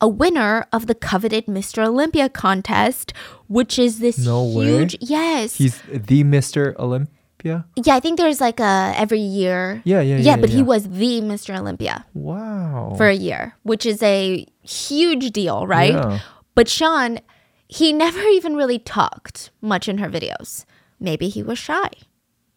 a 0.00 0.08
winner 0.08 0.64
of 0.72 0.86
the 0.86 0.94
coveted 0.94 1.44
Mr. 1.46 1.84
Olympia 1.84 2.30
contest, 2.30 3.12
which 3.48 3.78
is 3.78 3.98
this 3.98 4.16
No 4.16 4.44
way. 4.44 4.88
yes. 5.00 5.56
He's 5.56 5.82
the 5.92 6.24
Mr. 6.24 6.74
Olympia. 6.78 7.66
yeah, 7.76 7.94
I 7.94 8.00
think 8.00 8.16
there's 8.16 8.40
like 8.40 8.60
a 8.60 8.94
every 8.96 9.20
year. 9.20 9.82
Yeah, 9.84 10.00
yeah, 10.00 10.16
Yeah, 10.16 10.22
yeah, 10.22 10.36
but 10.36 10.48
he 10.50 10.62
was 10.62 10.88
the 10.88 11.20
Mr. 11.20 11.54
Olympia 11.58 12.06
Wow. 12.14 12.94
for 12.96 13.06
a 13.08 13.14
year, 13.14 13.54
which 13.62 13.84
is 13.84 14.02
a 14.02 14.46
huge 14.62 15.32
deal, 15.32 15.66
right? 15.66 15.92
Yeah. 15.92 16.20
But 16.54 16.68
Shawn, 16.68 17.20
he 17.68 17.92
never 17.92 18.20
even 18.38 18.56
really 18.56 18.78
talked 18.78 19.50
much 19.60 19.88
in 19.88 19.98
her 19.98 20.08
videos. 20.08 20.64
Maybe 20.98 21.28
he 21.28 21.42
was 21.42 21.58
shy. 21.58 21.90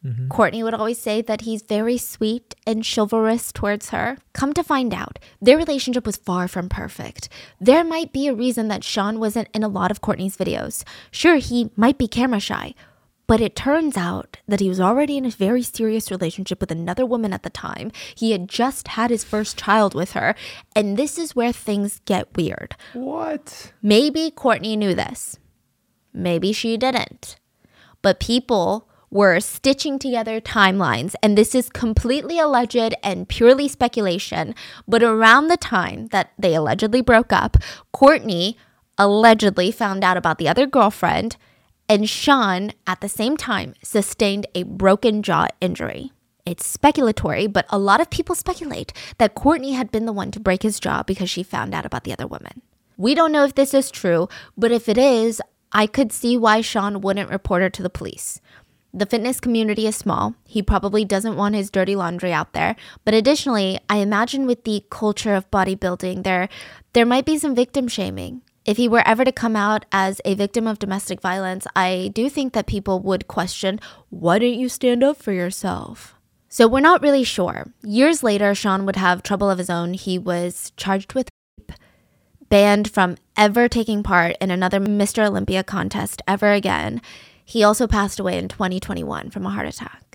Mm-hmm. 0.05 0.29
Courtney 0.29 0.63
would 0.63 0.73
always 0.73 0.97
say 0.97 1.21
that 1.21 1.41
he's 1.41 1.61
very 1.61 1.97
sweet 1.97 2.55
and 2.65 2.83
chivalrous 2.83 3.51
towards 3.51 3.89
her. 3.89 4.17
Come 4.33 4.51
to 4.53 4.63
find 4.63 4.95
out, 4.95 5.19
their 5.39 5.57
relationship 5.57 6.07
was 6.07 6.17
far 6.17 6.47
from 6.47 6.69
perfect. 6.69 7.29
There 7.59 7.83
might 7.83 8.11
be 8.11 8.27
a 8.27 8.33
reason 8.33 8.67
that 8.69 8.83
Shawn 8.83 9.19
wasn't 9.19 9.49
in 9.53 9.61
a 9.61 9.67
lot 9.67 9.91
of 9.91 10.01
Courtney's 10.01 10.37
videos. 10.37 10.83
Sure, 11.11 11.35
he 11.35 11.69
might 11.75 11.99
be 11.99 12.07
camera 12.07 12.39
shy, 12.39 12.73
but 13.31 13.39
it 13.39 13.55
turns 13.55 13.95
out 13.95 14.39
that 14.45 14.59
he 14.59 14.67
was 14.67 14.81
already 14.81 15.15
in 15.15 15.23
a 15.23 15.29
very 15.29 15.61
serious 15.61 16.11
relationship 16.11 16.59
with 16.59 16.69
another 16.69 17.05
woman 17.05 17.31
at 17.31 17.43
the 17.43 17.49
time. 17.49 17.89
He 18.13 18.33
had 18.33 18.49
just 18.49 18.89
had 18.89 19.09
his 19.09 19.23
first 19.23 19.57
child 19.57 19.95
with 19.95 20.11
her, 20.11 20.35
and 20.75 20.97
this 20.97 21.17
is 21.17 21.33
where 21.33 21.53
things 21.53 22.01
get 22.03 22.35
weird. 22.35 22.75
What? 22.91 23.71
Maybe 23.81 24.31
Courtney 24.31 24.75
knew 24.75 24.93
this. 24.93 25.39
Maybe 26.11 26.51
she 26.51 26.75
didn't. 26.75 27.37
But 28.01 28.19
people 28.19 28.89
were 29.09 29.39
stitching 29.39 29.97
together 29.97 30.41
timelines, 30.41 31.15
and 31.23 31.37
this 31.37 31.55
is 31.55 31.69
completely 31.69 32.37
alleged 32.37 32.95
and 33.01 33.29
purely 33.29 33.69
speculation. 33.69 34.53
But 34.89 35.03
around 35.03 35.47
the 35.47 35.55
time 35.55 36.07
that 36.07 36.33
they 36.37 36.53
allegedly 36.53 36.99
broke 36.99 37.31
up, 37.31 37.55
Courtney 37.93 38.57
allegedly 38.97 39.71
found 39.71 40.03
out 40.03 40.17
about 40.17 40.37
the 40.37 40.49
other 40.49 40.65
girlfriend, 40.65 41.37
and 41.91 42.09
Shawn, 42.09 42.71
at 42.87 43.01
the 43.01 43.09
same 43.09 43.35
time, 43.35 43.73
sustained 43.83 44.47
a 44.55 44.63
broken 44.63 45.21
jaw 45.21 45.47
injury. 45.59 46.13
It's 46.45 46.77
speculatory, 46.77 47.51
but 47.51 47.65
a 47.67 47.77
lot 47.77 47.99
of 47.99 48.09
people 48.09 48.33
speculate 48.33 48.93
that 49.17 49.35
Courtney 49.35 49.73
had 49.73 49.91
been 49.91 50.05
the 50.05 50.13
one 50.13 50.31
to 50.31 50.39
break 50.39 50.63
his 50.63 50.79
jaw 50.79 51.03
because 51.03 51.29
she 51.29 51.43
found 51.43 51.73
out 51.73 51.85
about 51.85 52.05
the 52.05 52.13
other 52.13 52.25
woman. 52.25 52.61
We 52.95 53.13
don't 53.13 53.33
know 53.33 53.43
if 53.43 53.55
this 53.55 53.73
is 53.73 53.91
true, 53.91 54.29
but 54.57 54.71
if 54.71 54.87
it 54.87 54.97
is, 54.97 55.41
I 55.73 55.85
could 55.85 56.13
see 56.13 56.37
why 56.37 56.61
Shawn 56.61 57.01
wouldn't 57.01 57.29
report 57.29 57.61
her 57.61 57.69
to 57.69 57.83
the 57.83 57.89
police. 57.89 58.39
The 58.93 59.05
fitness 59.05 59.41
community 59.41 59.85
is 59.85 59.97
small. 59.97 60.35
He 60.45 60.63
probably 60.63 61.03
doesn't 61.03 61.35
want 61.35 61.55
his 61.55 61.69
dirty 61.69 61.97
laundry 61.97 62.31
out 62.31 62.53
there. 62.53 62.77
But 63.03 63.15
additionally, 63.15 63.81
I 63.89 63.97
imagine 63.97 64.45
with 64.45 64.63
the 64.63 64.85
culture 64.89 65.35
of 65.35 65.51
bodybuilding, 65.51 66.23
there 66.23 66.47
there 66.93 67.05
might 67.05 67.25
be 67.25 67.37
some 67.37 67.53
victim 67.53 67.89
shaming. 67.89 68.43
If 68.63 68.77
he 68.77 68.87
were 68.87 69.01
ever 69.07 69.25
to 69.25 69.31
come 69.31 69.55
out 69.55 69.85
as 69.91 70.21
a 70.23 70.35
victim 70.35 70.67
of 70.67 70.77
domestic 70.77 71.19
violence, 71.19 71.65
I 71.75 72.11
do 72.13 72.29
think 72.29 72.53
that 72.53 72.67
people 72.67 72.99
would 72.99 73.27
question, 73.27 73.79
why 74.09 74.37
didn't 74.37 74.59
you 74.59 74.69
stand 74.69 75.03
up 75.03 75.17
for 75.17 75.31
yourself? 75.31 76.13
So 76.47 76.67
we're 76.67 76.79
not 76.79 77.01
really 77.01 77.23
sure. 77.23 77.73
Years 77.81 78.21
later, 78.21 78.53
Shawn 78.53 78.85
would 78.85 78.97
have 78.97 79.23
trouble 79.23 79.49
of 79.49 79.57
his 79.57 79.69
own. 79.69 79.95
He 79.95 80.19
was 80.19 80.73
charged 80.77 81.13
with 81.13 81.29
rape, 81.57 81.71
banned 82.49 82.91
from 82.91 83.17
ever 83.35 83.67
taking 83.67 84.03
part 84.03 84.35
in 84.39 84.51
another 84.51 84.79
Mr. 84.79 85.25
Olympia 85.25 85.63
contest 85.63 86.21
ever 86.27 86.51
again. 86.51 87.01
He 87.43 87.63
also 87.63 87.87
passed 87.87 88.19
away 88.19 88.37
in 88.37 88.47
2021 88.47 89.31
from 89.31 89.45
a 89.45 89.49
heart 89.49 89.67
attack. 89.67 90.10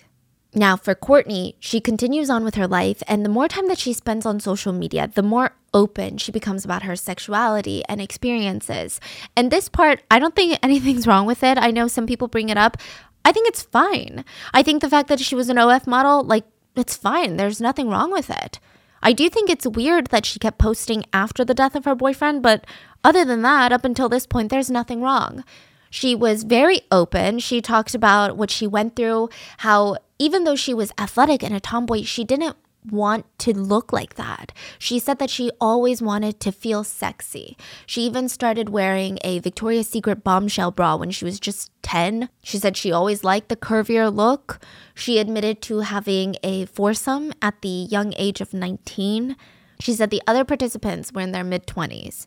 Now, 0.58 0.74
for 0.74 0.94
Courtney, 0.94 1.54
she 1.60 1.80
continues 1.80 2.30
on 2.30 2.42
with 2.42 2.54
her 2.54 2.66
life, 2.66 3.02
and 3.06 3.22
the 3.22 3.28
more 3.28 3.46
time 3.46 3.68
that 3.68 3.78
she 3.78 3.92
spends 3.92 4.24
on 4.24 4.40
social 4.40 4.72
media, 4.72 5.06
the 5.06 5.22
more 5.22 5.54
open 5.74 6.16
she 6.16 6.32
becomes 6.32 6.64
about 6.64 6.84
her 6.84 6.96
sexuality 6.96 7.82
and 7.90 8.00
experiences. 8.00 8.98
And 9.36 9.50
this 9.50 9.68
part, 9.68 10.02
I 10.10 10.18
don't 10.18 10.34
think 10.34 10.58
anything's 10.62 11.06
wrong 11.06 11.26
with 11.26 11.42
it. 11.42 11.58
I 11.58 11.70
know 11.72 11.88
some 11.88 12.06
people 12.06 12.26
bring 12.26 12.48
it 12.48 12.56
up. 12.56 12.78
I 13.22 13.32
think 13.32 13.46
it's 13.48 13.64
fine. 13.64 14.24
I 14.54 14.62
think 14.62 14.80
the 14.80 14.88
fact 14.88 15.08
that 15.08 15.20
she 15.20 15.34
was 15.34 15.50
an 15.50 15.58
OF 15.58 15.86
model, 15.86 16.24
like, 16.24 16.46
it's 16.74 16.96
fine. 16.96 17.36
There's 17.36 17.60
nothing 17.60 17.90
wrong 17.90 18.10
with 18.10 18.30
it. 18.30 18.58
I 19.02 19.12
do 19.12 19.28
think 19.28 19.50
it's 19.50 19.66
weird 19.66 20.06
that 20.06 20.24
she 20.24 20.38
kept 20.38 20.56
posting 20.56 21.04
after 21.12 21.44
the 21.44 21.52
death 21.52 21.76
of 21.76 21.84
her 21.84 21.94
boyfriend, 21.94 22.42
but 22.42 22.66
other 23.04 23.26
than 23.26 23.42
that, 23.42 23.72
up 23.72 23.84
until 23.84 24.08
this 24.08 24.26
point, 24.26 24.48
there's 24.48 24.70
nothing 24.70 25.02
wrong. 25.02 25.44
She 25.90 26.14
was 26.14 26.44
very 26.44 26.80
open. 26.90 27.40
She 27.40 27.60
talked 27.60 27.94
about 27.94 28.38
what 28.38 28.50
she 28.50 28.66
went 28.66 28.96
through, 28.96 29.28
how 29.58 29.98
even 30.18 30.44
though 30.44 30.56
she 30.56 30.74
was 30.74 30.92
athletic 30.98 31.42
and 31.42 31.54
a 31.54 31.60
tomboy, 31.60 32.02
she 32.02 32.24
didn't 32.24 32.56
want 32.90 33.26
to 33.38 33.56
look 33.56 33.92
like 33.92 34.14
that. 34.14 34.52
She 34.78 34.98
said 34.98 35.18
that 35.18 35.30
she 35.30 35.50
always 35.60 36.00
wanted 36.00 36.40
to 36.40 36.52
feel 36.52 36.84
sexy. 36.84 37.56
She 37.84 38.02
even 38.02 38.28
started 38.28 38.68
wearing 38.68 39.18
a 39.24 39.40
Victoria's 39.40 39.88
Secret 39.88 40.22
bombshell 40.22 40.70
bra 40.70 40.96
when 40.96 41.10
she 41.10 41.24
was 41.24 41.40
just 41.40 41.70
10. 41.82 42.28
She 42.42 42.58
said 42.58 42.76
she 42.76 42.92
always 42.92 43.24
liked 43.24 43.48
the 43.48 43.56
curvier 43.56 44.14
look. 44.14 44.60
She 44.94 45.18
admitted 45.18 45.60
to 45.62 45.80
having 45.80 46.36
a 46.42 46.66
foursome 46.66 47.32
at 47.42 47.60
the 47.62 47.68
young 47.68 48.14
age 48.16 48.40
of 48.40 48.54
19. 48.54 49.36
She 49.80 49.92
said 49.92 50.10
the 50.10 50.22
other 50.26 50.44
participants 50.44 51.12
were 51.12 51.20
in 51.20 51.32
their 51.32 51.44
mid 51.44 51.66
20s 51.66 52.26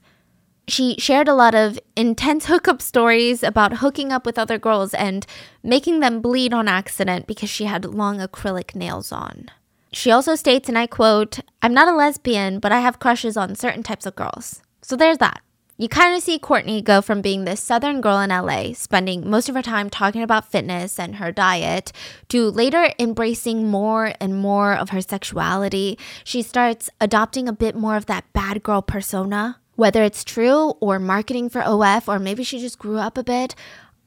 she 0.72 0.96
shared 1.00 1.28
a 1.28 1.34
lot 1.34 1.56
of 1.56 1.80
intense 1.96 2.46
hookup 2.46 2.82
stories 2.82 3.44
about 3.44 3.78
hooking 3.78 4.12
up 4.12 4.26
with 4.26 4.38
other 4.38 4.58
girls 4.58 4.94
and 4.94 5.26
making 5.64 6.00
them 6.00 6.22
bleed 6.22 6.54
on 6.54 6.68
accident 6.68 7.28
because 7.28 7.50
she 7.50 7.66
had 7.66 7.86
long 7.86 8.20
acrylic 8.20 8.76
nails 8.76 9.12
on. 9.12 9.50
She 9.92 10.12
also 10.12 10.36
states, 10.36 10.70
and 10.70 10.78
I 10.78 10.88
quote, 10.88 11.40
I'm 11.62 11.74
not 11.74 11.88
a 11.88 11.96
lesbian, 11.96 12.60
but 12.60 12.72
I 12.72 12.80
have 12.80 13.00
crushes 13.00 13.36
on 13.36 13.56
certain 13.56 13.84
types 13.84 14.06
of 14.06 14.16
girls. 14.16 14.62
So 14.82 14.96
there's 14.96 15.18
that. 15.18 15.42
You 15.78 15.88
kind 15.88 16.14
of 16.14 16.22
see 16.22 16.38
Courtney 16.38 16.82
go 16.82 17.02
from 17.02 17.22
being 17.22 17.46
this 17.46 17.62
southern 17.62 18.02
girl 18.02 18.20
in 18.20 18.30
LA, 18.32 18.74
spending 18.74 19.30
most 19.30 19.48
of 19.48 19.56
her 19.56 19.62
time 19.62 19.90
talking 19.90 20.22
about 20.22 20.52
fitness 20.52 21.00
and 21.00 21.16
her 21.16 21.32
diet, 21.32 21.94
to 22.28 22.52
later 22.52 22.92
embracing 23.00 23.68
more 23.68 24.14
and 24.20 24.36
more 24.36 24.74
of 24.74 24.90
her 24.90 25.00
sexuality. 25.00 25.98
She 26.26 26.42
starts 26.42 26.90
adopting 27.00 27.48
a 27.48 27.54
bit 27.54 27.78
more 27.78 27.96
of 27.96 28.08
that 28.08 28.26
bad 28.34 28.62
girl 28.62 28.82
persona 28.82 29.60
whether 29.80 30.04
it's 30.04 30.26
true 30.26 30.72
or 30.82 31.00
marketing 31.00 31.50
for 31.50 31.62
OF, 31.62 32.10
or 32.10 32.20
maybe 32.20 32.44
she 32.44 32.60
just 32.60 32.78
grew 32.78 32.98
up 32.98 33.18
a 33.18 33.24
bit, 33.24 33.56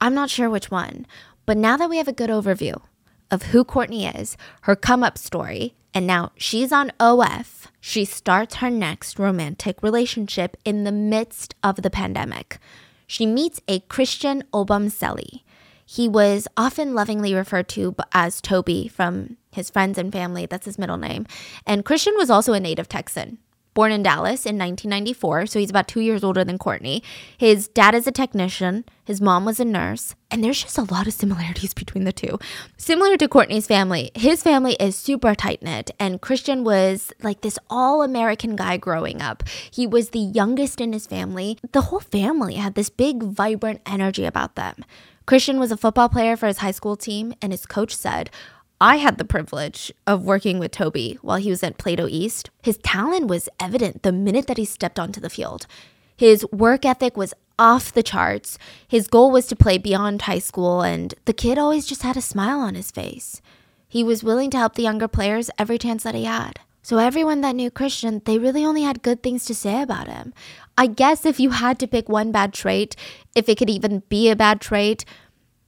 I'm 0.03 0.13
not 0.13 0.29
sure 0.29 0.51
which 0.51 0.71
one. 0.71 1.07
But 1.47 1.57
now 1.57 1.79
that 1.79 1.89
we 1.89 1.97
have 1.97 2.09
a 2.09 2.13
good 2.13 2.29
overview 2.29 2.79
of 3.31 3.45
who 3.45 3.65
Courtney 3.65 4.05
is, 4.07 4.37
her 4.63 4.77
come 4.77 5.03
up 5.03 5.17
story, 5.17 5.75
and 5.95 6.07
now 6.07 6.33
she's 6.37 6.73
on 6.73 6.93
OF, 7.01 7.69
she 7.81 8.05
starts 8.05 8.57
her 8.57 8.69
next 8.69 9.19
romantic 9.19 9.83
relationship 9.83 10.59
in 10.63 10.85
the 10.85 10.93
midst 10.93 11.55
of 11.63 11.77
the 11.77 11.91
pandemic. 11.91 12.59
She 13.07 13.25
meets 13.25 13.63
a 13.67 13.81
Christian 13.81 14.45
Obumseli. 14.53 15.41
He 15.87 16.07
was 16.07 16.47
often 16.55 16.95
lovingly 16.95 17.33
referred 17.33 17.69
to 17.71 17.97
as 18.13 18.43
Toby 18.43 18.89
from 18.89 19.39
his 19.51 19.71
friends 19.71 19.97
and 19.97 20.13
family. 20.13 20.45
That's 20.45 20.67
his 20.67 20.79
middle 20.79 20.99
name. 20.99 21.27
And 21.67 21.83
Christian 21.83 22.15
was 22.19 22.29
also 22.29 22.53
a 22.53 22.61
native 22.61 22.91
Texan 22.91 23.39
born 23.75 23.93
in 23.93 24.03
Dallas 24.03 24.45
in 24.45 24.59
1994, 24.59 25.47
so 25.47 25.59
he's 25.59 25.71
about 25.71 25.89
two 25.89 26.01
years 26.01 26.23
older 26.23 26.45
than 26.45 26.59
Courtney. 26.59 27.03
His 27.37 27.69
dad 27.69 27.95
is 27.95 28.07
a 28.07 28.13
technician, 28.13 28.85
his 29.05 29.21
mom 29.21 29.45
was 29.45 29.59
a 29.59 29.65
nurse, 29.65 30.15
and 30.31 30.43
there's 30.43 30.63
just 30.63 30.79
a 30.79 30.93
lot 30.93 31.07
of 31.07 31.13
similarities 31.13 31.75
between 31.83 32.05
the 32.05 32.13
two. 32.13 32.39
Similar 32.77 33.17
to 33.17 33.29
Courtney's 33.29 33.67
family, 33.67 34.11
his 34.15 34.43
family 34.43 34.77
is 34.79 34.97
super 34.97 35.35
tight 35.35 35.63
knit, 35.63 35.91
and 35.99 36.21
Christian 36.21 36.65
was 36.65 37.13
like 37.23 37.41
this 37.41 37.59
all 37.71 38.03
American 38.03 38.57
guy 38.57 38.77
growing 38.77 39.23
up. 39.23 39.43
He 39.71 39.87
was 39.87 40.11
the 40.11 40.19
youngest 40.19 40.81
in 40.81 40.93
his 40.93 41.07
family. 41.07 41.59
The 41.73 41.83
whole 41.83 42.01
family 42.01 42.55
had 42.55 42.75
this 42.75 42.91
big, 42.91 43.23
vibrant 43.23 43.81
energy 43.87 44.25
about 44.25 44.57
them. 44.57 44.85
Christian 45.25 45.61
was 45.61 45.71
a 45.71 45.77
football 45.77 46.09
player 46.09 46.37
for 46.37 46.47
his 46.47 46.59
high 46.59 46.73
school 46.73 46.97
team, 46.97 47.33
and 47.41 47.53
his 47.53 47.65
coach 47.65 47.95
said, 47.95 48.31
I 48.83 48.97
had 48.97 49.17
the 49.17 49.25
privilege 49.25 49.93
of 50.09 50.25
working 50.25 50.59
with 50.59 50.73
Toby 50.73 51.17
while 51.23 51.37
he 51.37 51.51
was 51.51 51.63
at 51.63 51.79
Plano 51.79 52.09
East. 52.09 52.51
His 52.65 52.79
talent 52.79 53.29
was 53.29 53.49
evident 53.61 54.03
the 54.03 54.11
minute 54.11 54.49
that 54.49 54.57
he 54.57 54.65
stepped 54.65 54.99
onto 54.99 55.21
the 55.21 55.31
field. 55.31 55.69
His 56.17 56.45
work 56.51 56.85
ethic 56.85 57.17
was 57.17 57.33
off 57.61 57.93
the 57.93 58.03
charts. 58.03 58.59
His 58.89 59.07
goal 59.07 59.31
was 59.31 59.47
to 59.47 59.55
play 59.55 59.79
beyond 59.79 60.23
high 60.23 60.41
school, 60.41 60.83
and 60.83 61.15
the 61.27 61.33
kid 61.33 61.59
always 61.59 61.87
just 61.87 62.03
had 62.03 62.17
a 62.17 62.21
smile 62.21 62.59
on 62.59 62.75
his 62.75 62.91
face. 62.91 63.41
He 63.87 64.03
was 64.03 64.25
willing 64.25 64.51
to 64.51 64.59
help 64.59 64.75
the 64.75 64.83
younger 64.83 65.07
players 65.07 65.49
every 65.61 65.79
chance 65.79 66.03
that 66.03 66.17
he 66.17 66.25
had. 66.25 66.59
So 66.83 66.99
everyone 66.99 67.41
that 67.43 67.55
knew 67.55 67.71
Christian, 67.71 68.21
they 68.25 68.37
really 68.37 68.65
only 68.65 68.83
had 68.83 69.05
good 69.05 69.23
things 69.23 69.45
to 69.45 69.55
say 69.55 69.81
about 69.81 70.09
him. 70.09 70.35
I 70.77 70.89
guess 70.89 71.25
if 71.25 71.39
you 71.39 71.51
had 71.51 71.79
to 71.79 71.87
pick 71.87 72.09
one 72.09 72.33
bad 72.33 72.53
trait, 72.53 72.97
if 73.37 73.49
it 73.49 73.59
could 73.59 73.71
even 73.71 74.03
be 74.09 74.29
a 74.29 74.35
bad 74.35 74.61
trait, 74.61 75.05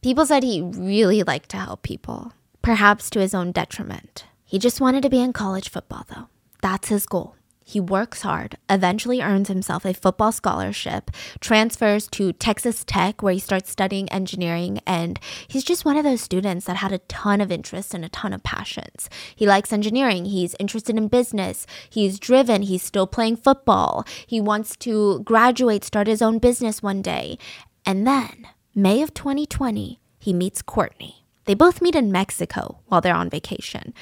people 0.02 0.26
said 0.26 0.42
he 0.42 0.60
really 0.60 1.22
liked 1.22 1.50
to 1.50 1.58
help 1.58 1.84
people 1.84 2.32
perhaps 2.64 3.10
to 3.10 3.20
his 3.20 3.34
own 3.34 3.52
detriment. 3.52 4.24
He 4.44 4.58
just 4.58 4.80
wanted 4.80 5.02
to 5.02 5.10
be 5.10 5.20
in 5.20 5.32
college 5.32 5.68
football, 5.68 6.06
though. 6.08 6.28
That's 6.62 6.88
his 6.88 7.04
goal. 7.04 7.36
He 7.66 7.80
works 7.80 8.22
hard, 8.22 8.58
eventually 8.68 9.22
earns 9.22 9.48
himself 9.48 9.84
a 9.84 9.94
football 9.94 10.32
scholarship, 10.32 11.10
transfers 11.40 12.06
to 12.08 12.32
Texas 12.32 12.84
Tech, 12.84 13.22
where 13.22 13.32
he 13.32 13.38
starts 13.38 13.70
studying 13.70 14.10
engineering, 14.10 14.80
and 14.86 15.18
he's 15.48 15.64
just 15.64 15.84
one 15.84 15.96
of 15.96 16.04
those 16.04 16.20
students 16.20 16.66
that 16.66 16.76
had 16.76 16.92
a 16.92 16.98
ton 16.98 17.40
of 17.40 17.50
interest 17.50 17.94
and 17.94 18.04
a 18.04 18.10
ton 18.10 18.34
of 18.34 18.42
passions. 18.42 19.08
He 19.34 19.46
likes 19.46 19.72
engineering, 19.72 20.26
he's 20.26 20.54
interested 20.60 20.96
in 20.96 21.08
business, 21.08 21.66
he's 21.88 22.18
driven, 22.18 22.62
he's 22.62 22.82
still 22.82 23.06
playing 23.06 23.36
football, 23.36 24.06
he 24.26 24.42
wants 24.42 24.76
to 24.78 25.20
graduate, 25.20 25.84
start 25.84 26.06
his 26.06 26.20
own 26.20 26.38
business 26.38 26.82
one 26.82 27.00
day. 27.00 27.38
And 27.86 28.06
then, 28.06 28.46
May 28.74 29.00
of 29.00 29.14
2020, 29.14 30.00
he 30.18 30.32
meets 30.34 30.60
Courtney. 30.60 31.23
They 31.44 31.54
both 31.54 31.82
meet 31.82 31.94
in 31.94 32.12
Mexico 32.12 32.80
while 32.86 33.00
they're 33.00 33.14
on 33.14 33.30
vacation. 33.30 33.94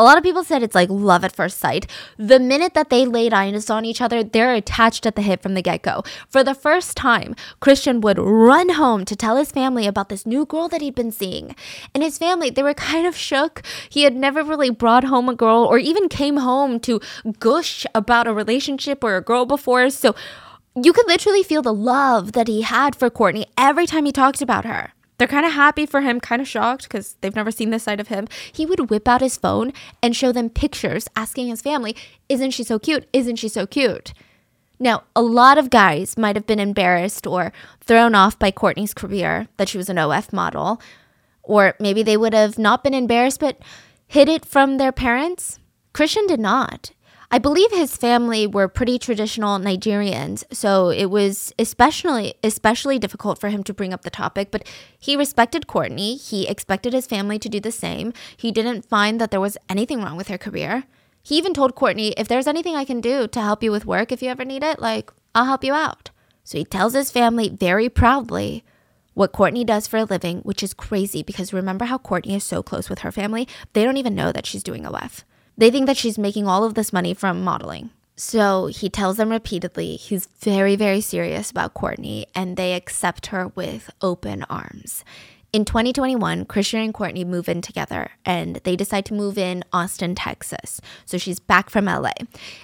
A 0.00 0.02
lot 0.02 0.16
of 0.16 0.24
people 0.24 0.42
said 0.42 0.62
it's 0.62 0.74
like 0.74 0.88
love 0.88 1.24
at 1.24 1.36
first 1.36 1.58
sight. 1.58 1.86
The 2.16 2.40
minute 2.40 2.72
that 2.72 2.88
they 2.88 3.04
laid 3.04 3.34
eyes 3.34 3.68
on 3.68 3.84
each 3.84 4.00
other, 4.00 4.24
they're 4.24 4.54
attached 4.54 5.04
at 5.04 5.14
the 5.14 5.20
hip 5.20 5.42
from 5.42 5.52
the 5.52 5.60
get 5.60 5.82
go. 5.82 6.04
For 6.26 6.42
the 6.42 6.54
first 6.54 6.96
time, 6.96 7.36
Christian 7.60 8.00
would 8.00 8.18
run 8.18 8.70
home 8.70 9.04
to 9.04 9.14
tell 9.14 9.36
his 9.36 9.52
family 9.52 9.86
about 9.86 10.08
this 10.08 10.24
new 10.24 10.46
girl 10.46 10.68
that 10.68 10.80
he'd 10.80 10.94
been 10.94 11.12
seeing. 11.12 11.54
And 11.94 12.02
his 12.02 12.16
family, 12.16 12.48
they 12.48 12.62
were 12.62 12.72
kind 12.72 13.06
of 13.06 13.14
shook. 13.14 13.60
He 13.90 14.04
had 14.04 14.16
never 14.16 14.42
really 14.42 14.70
brought 14.70 15.04
home 15.04 15.28
a 15.28 15.34
girl 15.34 15.66
or 15.66 15.76
even 15.76 16.08
came 16.08 16.38
home 16.38 16.80
to 16.80 17.02
gush 17.38 17.84
about 17.94 18.26
a 18.26 18.32
relationship 18.32 19.04
or 19.04 19.16
a 19.16 19.22
girl 19.22 19.44
before. 19.44 19.90
So 19.90 20.14
you 20.74 20.94
could 20.94 21.08
literally 21.08 21.42
feel 21.42 21.60
the 21.60 21.74
love 21.74 22.32
that 22.32 22.48
he 22.48 22.62
had 22.62 22.96
for 22.96 23.10
Courtney 23.10 23.44
every 23.58 23.86
time 23.86 24.06
he 24.06 24.12
talked 24.12 24.40
about 24.40 24.64
her. 24.64 24.94
They're 25.20 25.28
kind 25.28 25.44
of 25.44 25.52
happy 25.52 25.84
for 25.84 26.00
him, 26.00 26.18
kind 26.18 26.40
of 26.40 26.48
shocked 26.48 26.84
because 26.84 27.16
they've 27.20 27.36
never 27.36 27.50
seen 27.50 27.68
this 27.68 27.82
side 27.82 28.00
of 28.00 28.08
him. 28.08 28.26
He 28.50 28.64
would 28.64 28.88
whip 28.88 29.06
out 29.06 29.20
his 29.20 29.36
phone 29.36 29.74
and 30.02 30.16
show 30.16 30.32
them 30.32 30.48
pictures, 30.48 31.08
asking 31.14 31.48
his 31.48 31.60
family, 31.60 31.94
Isn't 32.30 32.52
she 32.52 32.64
so 32.64 32.78
cute? 32.78 33.06
Isn't 33.12 33.36
she 33.36 33.50
so 33.50 33.66
cute? 33.66 34.14
Now, 34.78 35.02
a 35.14 35.20
lot 35.20 35.58
of 35.58 35.68
guys 35.68 36.16
might 36.16 36.36
have 36.36 36.46
been 36.46 36.58
embarrassed 36.58 37.26
or 37.26 37.52
thrown 37.82 38.14
off 38.14 38.38
by 38.38 38.50
Courtney's 38.50 38.94
career 38.94 39.48
that 39.58 39.68
she 39.68 39.76
was 39.76 39.90
an 39.90 39.98
OF 39.98 40.32
model, 40.32 40.80
or 41.42 41.74
maybe 41.78 42.02
they 42.02 42.16
would 42.16 42.32
have 42.32 42.58
not 42.58 42.82
been 42.82 42.94
embarrassed 42.94 43.40
but 43.40 43.58
hid 44.06 44.26
it 44.26 44.46
from 44.46 44.78
their 44.78 44.90
parents. 44.90 45.58
Christian 45.92 46.26
did 46.28 46.40
not. 46.40 46.92
I 47.32 47.38
believe 47.38 47.70
his 47.70 47.96
family 47.96 48.44
were 48.48 48.66
pretty 48.66 48.98
traditional 48.98 49.60
Nigerians, 49.60 50.42
so 50.52 50.88
it 50.88 51.06
was 51.06 51.54
especially 51.60 52.34
especially 52.42 52.98
difficult 52.98 53.38
for 53.38 53.50
him 53.50 53.62
to 53.64 53.72
bring 53.72 53.92
up 53.92 54.02
the 54.02 54.10
topic, 54.10 54.50
but 54.50 54.66
he 54.98 55.14
respected 55.14 55.68
Courtney. 55.68 56.16
He 56.16 56.48
expected 56.48 56.92
his 56.92 57.06
family 57.06 57.38
to 57.38 57.48
do 57.48 57.60
the 57.60 57.70
same. 57.70 58.12
He 58.36 58.50
didn't 58.50 58.84
find 58.84 59.20
that 59.20 59.30
there 59.30 59.40
was 59.40 59.56
anything 59.68 60.02
wrong 60.02 60.16
with 60.16 60.26
her 60.26 60.38
career. 60.38 60.84
He 61.22 61.38
even 61.38 61.54
told 61.54 61.76
Courtney, 61.76 62.14
if 62.16 62.26
there's 62.26 62.48
anything 62.48 62.74
I 62.74 62.84
can 62.84 63.00
do 63.00 63.28
to 63.28 63.40
help 63.40 63.62
you 63.62 63.70
with 63.70 63.86
work 63.86 64.10
if 64.10 64.22
you 64.22 64.28
ever 64.28 64.44
need 64.44 64.64
it, 64.64 64.80
like, 64.80 65.12
I'll 65.32 65.44
help 65.44 65.62
you 65.62 65.72
out. 65.72 66.10
So 66.42 66.58
he 66.58 66.64
tells 66.64 66.94
his 66.94 67.12
family 67.12 67.48
very 67.48 67.88
proudly 67.88 68.64
what 69.14 69.30
Courtney 69.30 69.64
does 69.64 69.86
for 69.86 69.98
a 69.98 70.04
living, 70.04 70.38
which 70.38 70.64
is 70.64 70.74
crazy 70.74 71.22
because 71.22 71.52
remember 71.52 71.84
how 71.84 71.98
Courtney 71.98 72.34
is 72.34 72.42
so 72.42 72.60
close 72.60 72.90
with 72.90 73.00
her 73.00 73.12
family? 73.12 73.46
They 73.72 73.84
don't 73.84 73.98
even 73.98 74.16
know 74.16 74.32
that 74.32 74.46
she's 74.46 74.64
doing 74.64 74.84
a 74.84 74.90
WEF. 74.90 75.22
They 75.60 75.70
think 75.70 75.84
that 75.88 75.98
she's 75.98 76.16
making 76.16 76.48
all 76.48 76.64
of 76.64 76.72
this 76.72 76.90
money 76.90 77.12
from 77.12 77.44
modeling. 77.44 77.90
So 78.16 78.68
he 78.68 78.88
tells 78.88 79.18
them 79.18 79.28
repeatedly 79.28 79.96
he's 79.96 80.24
very, 80.40 80.74
very 80.74 81.02
serious 81.02 81.50
about 81.50 81.74
Courtney, 81.74 82.26
and 82.34 82.56
they 82.56 82.72
accept 82.72 83.26
her 83.26 83.48
with 83.48 83.90
open 84.00 84.42
arms. 84.44 85.04
In 85.52 85.64
2021, 85.64 86.44
Christian 86.44 86.80
and 86.80 86.94
Courtney 86.94 87.24
move 87.24 87.48
in 87.48 87.60
together 87.60 88.12
and 88.24 88.60
they 88.62 88.76
decide 88.76 89.04
to 89.06 89.14
move 89.14 89.36
in 89.36 89.64
Austin, 89.72 90.14
Texas. 90.14 90.80
So 91.04 91.18
she's 91.18 91.40
back 91.40 91.70
from 91.70 91.86
LA. 91.86 92.12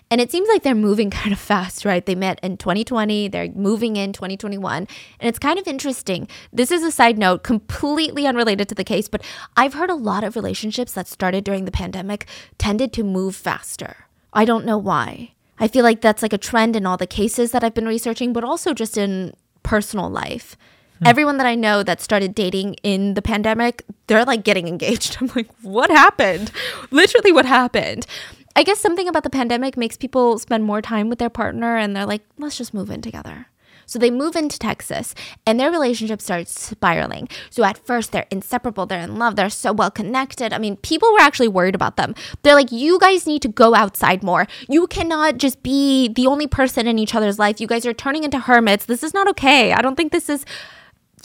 And 0.09 0.21
it 0.21 0.31
seems 0.31 0.49
like 0.49 0.63
they're 0.63 0.77
moving 0.77 1.11
kind 1.23 1.33
of 1.33 1.39
fast, 1.41 1.85
right? 1.85 2.07
They 2.07 2.15
met 2.15 2.39
in 2.45 2.57
2020, 2.57 3.27
they're 3.27 3.49
moving 3.49 3.97
in 3.97 4.13
2021. 4.13 4.87
And 5.19 5.29
it's 5.29 5.41
kind 5.41 5.59
of 5.59 5.67
interesting. 5.67 6.29
This 6.53 6.71
is 6.71 6.85
a 6.85 6.93
side 6.93 7.19
note, 7.19 7.43
completely 7.43 8.25
unrelated 8.25 8.69
to 8.69 8.77
the 8.77 8.85
case, 8.85 9.09
but 9.09 9.25
I've 9.57 9.75
heard 9.75 9.91
a 9.91 9.95
lot 9.97 10.23
of 10.23 10.37
relationships 10.37 10.93
that 10.93 11.09
started 11.09 11.43
during 11.43 11.65
the 11.65 11.73
pandemic 11.73 12.27
tended 12.57 12.93
to 12.93 13.03
move 13.03 13.35
faster. 13.35 14.07
I 14.33 14.45
don't 14.45 14.65
know 14.65 14.79
why. 14.79 15.33
I 15.59 15.67
feel 15.67 15.83
like 15.83 16.03
that's 16.03 16.23
like 16.23 16.33
a 16.33 16.39
trend 16.39 16.77
in 16.77 16.87
all 16.87 16.97
the 16.97 17.07
cases 17.09 17.51
that 17.51 17.65
I've 17.65 17.75
been 17.75 17.89
researching, 17.89 18.33
but 18.33 18.45
also 18.45 18.73
just 18.73 18.97
in 18.97 19.33
personal 19.65 20.09
life. 20.09 20.57
Hmm. 20.99 21.07
Everyone 21.07 21.37
that 21.39 21.47
I 21.47 21.55
know 21.55 21.83
that 21.83 22.01
started 22.01 22.35
dating 22.35 22.75
in 22.83 23.15
the 23.15 23.23
pandemic, 23.23 23.85
they're 24.07 24.25
like 24.25 24.45
getting 24.45 24.69
engaged. 24.69 25.19
I'm 25.21 25.31
like, 25.35 25.49
what 25.63 25.91
happened? 25.91 26.51
Literally, 26.91 27.33
what 27.33 27.45
happened? 27.45 28.07
I 28.55 28.63
guess 28.63 28.81
something 28.81 29.07
about 29.07 29.23
the 29.23 29.31
pandemic 29.31 29.77
makes 29.77 29.99
people 29.99 30.39
spend 30.39 30.65
more 30.65 30.81
time 30.81 31.11
with 31.11 31.19
their 31.19 31.29
partner 31.29 31.77
and 31.77 31.95
they're 31.95 32.07
like, 32.07 32.23
let's 32.39 32.57
just 32.57 32.73
move 32.73 32.91
in 32.91 33.03
together. 33.03 33.49
So 33.87 33.99
they 33.99 34.11
move 34.11 34.35
into 34.35 34.59
Texas 34.59 35.15
and 35.47 35.61
their 35.61 35.71
relationship 35.71 36.21
starts 36.21 36.61
spiraling. 36.61 37.29
So 37.51 37.63
at 37.65 37.79
first 37.79 38.11
they're 38.11 38.27
inseparable, 38.31 38.85
they're 38.85 39.01
in 39.01 39.17
love, 39.17 39.37
they're 39.37 39.49
so 39.49 39.73
well 39.73 39.93
connected. 39.93 40.53
I 40.53 40.59
mean, 40.59 40.77
people 40.79 41.13
were 41.13 41.21
actually 41.21 41.49
worried 41.49 41.77
about 41.77 41.97
them. 41.97 42.15
They're 42.43 42.55
like, 42.55 42.73
you 42.73 42.99
guys 42.99 43.27
need 43.27 43.43
to 43.43 43.49
go 43.49 43.75
outside 43.75 44.25
more. 44.25 44.47
You 44.69 44.89
cannot 44.89 45.39
just 45.39 45.63
be 45.63 46.09
the 46.09 46.27
only 46.27 46.49
person 46.49 46.87
in 46.89 46.99
each 46.99 47.15
other's 47.15 47.39
life. 47.39 47.61
You 47.61 47.69
guys 47.69 47.87
are 47.87 47.95
turning 47.95 48.25
into 48.25 48.41
hermits. 48.41 48.87
This 48.87 49.05
is 49.05 49.15
not 49.15 49.29
okay. 49.29 49.73
I 49.73 49.83
don't 49.83 49.97
think 49.97 50.11
this 50.13 50.29
is 50.29 50.45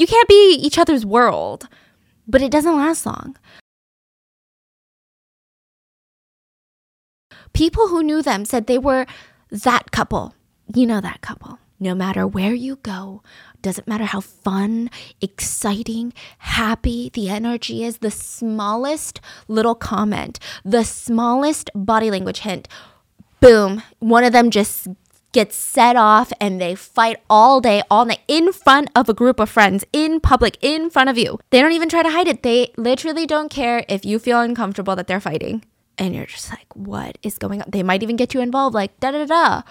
you 0.01 0.07
can't 0.07 0.27
be 0.27 0.57
each 0.59 0.79
other's 0.79 1.05
world. 1.05 1.67
But 2.27 2.41
it 2.41 2.51
doesn't 2.51 2.75
last 2.75 3.05
long. 3.05 3.37
People 7.53 7.89
who 7.89 8.01
knew 8.01 8.23
them 8.23 8.43
said 8.43 8.65
they 8.65 8.79
were 8.79 9.05
that 9.51 9.91
couple. 9.91 10.33
You 10.73 10.87
know 10.87 11.01
that 11.01 11.21
couple. 11.21 11.59
No 11.79 11.93
matter 11.93 12.25
where 12.25 12.53
you 12.53 12.77
go, 12.77 13.21
doesn't 13.61 13.87
matter 13.87 14.05
how 14.05 14.21
fun, 14.21 14.89
exciting, 15.19 16.13
happy 16.39 17.11
the 17.13 17.29
energy 17.29 17.83
is, 17.83 17.99
the 17.99 18.11
smallest 18.11 19.21
little 19.47 19.75
comment, 19.75 20.39
the 20.65 20.83
smallest 20.83 21.69
body 21.75 22.09
language 22.09 22.39
hint, 22.39 22.67
boom, 23.39 23.83
one 23.99 24.23
of 24.23 24.31
them 24.33 24.49
just 24.49 24.87
get 25.31 25.53
set 25.53 25.95
off 25.95 26.31
and 26.39 26.59
they 26.59 26.75
fight 26.75 27.17
all 27.29 27.61
day, 27.61 27.81
all 27.89 28.05
night 28.05 28.21
in 28.27 28.51
front 28.51 28.89
of 28.95 29.09
a 29.09 29.13
group 29.13 29.39
of 29.39 29.49
friends, 29.49 29.85
in 29.93 30.19
public, 30.19 30.57
in 30.61 30.89
front 30.89 31.09
of 31.09 31.17
you. 31.17 31.39
They 31.49 31.61
don't 31.61 31.71
even 31.71 31.89
try 31.89 32.03
to 32.03 32.11
hide 32.11 32.27
it. 32.27 32.43
They 32.43 32.71
literally 32.77 33.25
don't 33.25 33.49
care 33.49 33.85
if 33.87 34.05
you 34.05 34.19
feel 34.19 34.41
uncomfortable 34.41 34.95
that 34.95 35.07
they're 35.07 35.19
fighting. 35.19 35.63
And 35.97 36.15
you're 36.15 36.25
just 36.25 36.49
like, 36.49 36.67
what 36.75 37.17
is 37.21 37.37
going 37.37 37.61
on? 37.61 37.69
They 37.69 37.83
might 37.83 38.03
even 38.03 38.15
get 38.15 38.33
you 38.33 38.41
involved, 38.41 38.73
like, 38.73 38.99
da 38.99 39.11
da 39.11 39.25
da. 39.25 39.61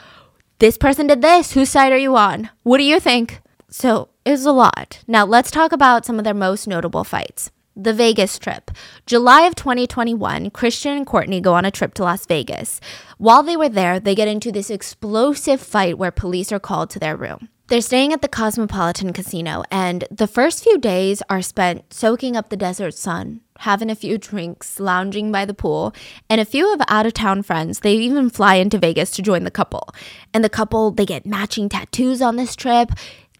This 0.58 0.76
person 0.76 1.06
did 1.06 1.22
this. 1.22 1.52
Whose 1.52 1.70
side 1.70 1.92
are 1.92 1.98
you 1.98 2.16
on? 2.16 2.50
What 2.62 2.78
do 2.78 2.84
you 2.84 3.00
think? 3.00 3.40
So 3.70 4.08
it's 4.24 4.44
a 4.44 4.52
lot. 4.52 5.02
Now 5.06 5.24
let's 5.24 5.50
talk 5.50 5.72
about 5.72 6.04
some 6.04 6.18
of 6.18 6.24
their 6.24 6.34
most 6.34 6.68
notable 6.68 7.04
fights 7.04 7.50
the 7.76 7.92
Vegas 7.94 8.38
trip. 8.38 8.70
July 9.06 9.42
of 9.42 9.54
2021, 9.54 10.50
Christian 10.50 10.96
and 10.96 11.06
Courtney 11.06 11.40
go 11.40 11.54
on 11.54 11.64
a 11.64 11.70
trip 11.70 11.94
to 11.94 12.02
Las 12.02 12.26
Vegas. 12.26 12.80
While 13.18 13.42
they 13.42 13.56
were 13.56 13.68
there, 13.68 14.00
they 14.00 14.14
get 14.14 14.28
into 14.28 14.52
this 14.52 14.70
explosive 14.70 15.60
fight 15.60 15.98
where 15.98 16.10
police 16.10 16.52
are 16.52 16.60
called 16.60 16.90
to 16.90 16.98
their 16.98 17.16
room. 17.16 17.48
They're 17.70 17.80
staying 17.80 18.12
at 18.12 18.20
the 18.20 18.26
Cosmopolitan 18.26 19.12
Casino, 19.12 19.62
and 19.70 20.04
the 20.10 20.26
first 20.26 20.64
few 20.64 20.76
days 20.76 21.22
are 21.30 21.40
spent 21.40 21.94
soaking 21.94 22.36
up 22.36 22.48
the 22.48 22.56
desert 22.56 22.94
sun, 22.94 23.42
having 23.60 23.90
a 23.90 23.94
few 23.94 24.18
drinks, 24.18 24.80
lounging 24.80 25.30
by 25.30 25.44
the 25.44 25.54
pool, 25.54 25.94
and 26.28 26.40
a 26.40 26.44
few 26.44 26.74
of 26.74 26.80
out 26.88 27.06
of 27.06 27.14
town 27.14 27.44
friends. 27.44 27.78
They 27.78 27.94
even 27.94 28.28
fly 28.28 28.56
into 28.56 28.76
Vegas 28.76 29.12
to 29.12 29.22
join 29.22 29.44
the 29.44 29.52
couple. 29.52 29.88
And 30.34 30.42
the 30.42 30.48
couple, 30.48 30.90
they 30.90 31.06
get 31.06 31.26
matching 31.26 31.68
tattoos 31.68 32.20
on 32.20 32.34
this 32.34 32.56
trip. 32.56 32.90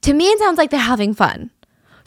To 0.03 0.15
me, 0.15 0.27
it 0.29 0.39
sounds 0.39 0.59
like 0.59 0.71
they're 0.71 0.79
having 0.79 1.13
fun. 1.13 1.51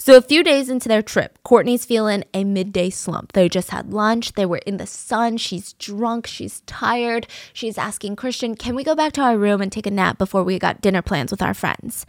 So, 0.06 0.18
a 0.18 0.22
few 0.22 0.44
days 0.44 0.68
into 0.68 0.90
their 0.90 1.02
trip, 1.02 1.40
Courtney's 1.46 1.86
feeling 1.86 2.26
a 2.34 2.44
midday 2.44 2.90
slump. 2.90 3.32
They 3.32 3.48
just 3.48 3.70
had 3.70 3.94
lunch, 3.94 4.34
they 4.34 4.46
were 4.46 4.60
in 4.66 4.76
the 4.76 4.86
sun, 4.86 5.38
she's 5.38 5.72
drunk, 5.72 6.28
she's 6.28 6.60
tired. 6.66 7.26
She's 7.54 7.78
asking 7.78 8.18
Christian, 8.18 8.56
Can 8.56 8.76
we 8.76 8.84
go 8.84 8.96
back 8.96 9.14
to 9.14 9.22
our 9.22 9.38
room 9.38 9.62
and 9.62 9.72
take 9.72 9.88
a 9.88 9.92
nap 9.92 10.18
before 10.18 10.44
we 10.44 10.60
got 10.60 10.82
dinner 10.82 11.02
plans 11.02 11.32
with 11.32 11.42
our 11.42 11.54
friends? 11.54 12.06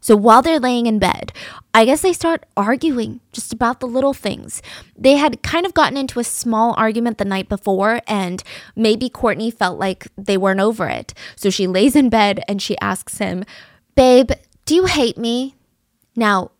So, 0.00 0.16
while 0.16 0.40
they're 0.40 0.58
laying 0.58 0.86
in 0.86 0.98
bed, 0.98 1.34
I 1.74 1.84
guess 1.84 2.00
they 2.00 2.14
start 2.14 2.46
arguing 2.56 3.20
just 3.30 3.52
about 3.52 3.80
the 3.80 3.86
little 3.86 4.14
things. 4.14 4.62
They 4.96 5.16
had 5.16 5.42
kind 5.42 5.66
of 5.66 5.74
gotten 5.74 5.98
into 5.98 6.20
a 6.20 6.24
small 6.24 6.72
argument 6.78 7.18
the 7.18 7.26
night 7.26 7.50
before, 7.50 8.00
and 8.06 8.42
maybe 8.74 9.10
Courtney 9.10 9.50
felt 9.50 9.78
like 9.78 10.08
they 10.16 10.38
weren't 10.38 10.60
over 10.60 10.88
it. 10.88 11.12
So, 11.36 11.50
she 11.50 11.66
lays 11.66 11.94
in 11.94 12.08
bed 12.08 12.42
and 12.48 12.62
she 12.62 12.78
asks 12.78 13.18
him, 13.18 13.44
Babe, 13.94 14.30
do 14.64 14.74
you 14.74 14.86
hate 14.86 15.18
me? 15.18 15.56
Now, 16.16 16.52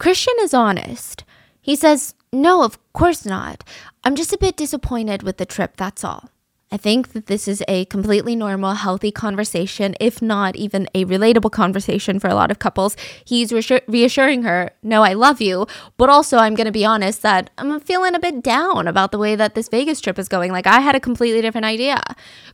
Christian 0.00 0.32
is 0.40 0.54
honest. 0.54 1.24
He 1.60 1.76
says, 1.76 2.14
No, 2.32 2.64
of 2.64 2.78
course 2.94 3.26
not. 3.26 3.62
I'm 4.02 4.16
just 4.16 4.32
a 4.32 4.38
bit 4.38 4.56
disappointed 4.56 5.22
with 5.22 5.36
the 5.36 5.44
trip, 5.44 5.76
that's 5.76 6.02
all. 6.02 6.30
I 6.72 6.78
think 6.78 7.12
that 7.12 7.26
this 7.26 7.46
is 7.46 7.62
a 7.68 7.84
completely 7.84 8.34
normal, 8.34 8.72
healthy 8.74 9.12
conversation, 9.12 9.94
if 10.00 10.22
not 10.22 10.56
even 10.56 10.88
a 10.94 11.04
relatable 11.04 11.50
conversation 11.50 12.18
for 12.18 12.28
a 12.28 12.34
lot 12.34 12.50
of 12.50 12.58
couples. 12.58 12.96
He's 13.26 13.52
reassuring 13.52 14.42
her, 14.44 14.70
No, 14.82 15.02
I 15.02 15.12
love 15.12 15.42
you, 15.42 15.66
but 15.98 16.08
also 16.08 16.38
I'm 16.38 16.54
going 16.54 16.64
to 16.64 16.72
be 16.72 16.86
honest 16.86 17.20
that 17.20 17.50
I'm 17.58 17.78
feeling 17.80 18.14
a 18.14 18.20
bit 18.20 18.42
down 18.42 18.88
about 18.88 19.12
the 19.12 19.18
way 19.18 19.36
that 19.36 19.54
this 19.54 19.68
Vegas 19.68 20.00
trip 20.00 20.18
is 20.18 20.28
going. 20.28 20.50
Like, 20.50 20.66
I 20.66 20.80
had 20.80 20.94
a 20.94 21.00
completely 21.00 21.42
different 21.42 21.66
idea. 21.66 22.00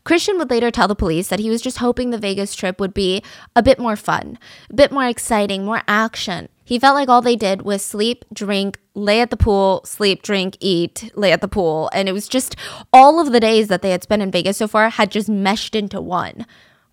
Christian 0.02 0.36
would 0.38 0.50
later 0.50 0.72
tell 0.72 0.88
the 0.88 0.96
police 0.96 1.28
that 1.28 1.38
he 1.38 1.50
was 1.50 1.62
just 1.62 1.78
hoping 1.78 2.10
the 2.10 2.18
Vegas 2.18 2.56
trip 2.56 2.80
would 2.80 2.92
be 2.92 3.22
a 3.54 3.62
bit 3.62 3.78
more 3.78 3.94
fun, 3.94 4.36
a 4.68 4.74
bit 4.74 4.90
more 4.90 5.06
exciting, 5.06 5.64
more 5.64 5.82
action. 5.86 6.48
He 6.66 6.80
felt 6.80 6.96
like 6.96 7.08
all 7.08 7.22
they 7.22 7.36
did 7.36 7.62
was 7.62 7.80
sleep, 7.80 8.24
drink, 8.32 8.80
lay 8.92 9.20
at 9.20 9.30
the 9.30 9.36
pool, 9.36 9.82
sleep, 9.84 10.22
drink, 10.22 10.56
eat, 10.58 11.12
lay 11.14 11.30
at 11.30 11.40
the 11.40 11.46
pool. 11.46 11.88
And 11.92 12.08
it 12.08 12.12
was 12.12 12.26
just 12.26 12.56
all 12.92 13.20
of 13.20 13.30
the 13.30 13.38
days 13.38 13.68
that 13.68 13.82
they 13.82 13.92
had 13.92 14.02
spent 14.02 14.20
in 14.20 14.32
Vegas 14.32 14.56
so 14.56 14.66
far 14.66 14.90
had 14.90 15.12
just 15.12 15.28
meshed 15.28 15.76
into 15.76 16.00
one. 16.00 16.44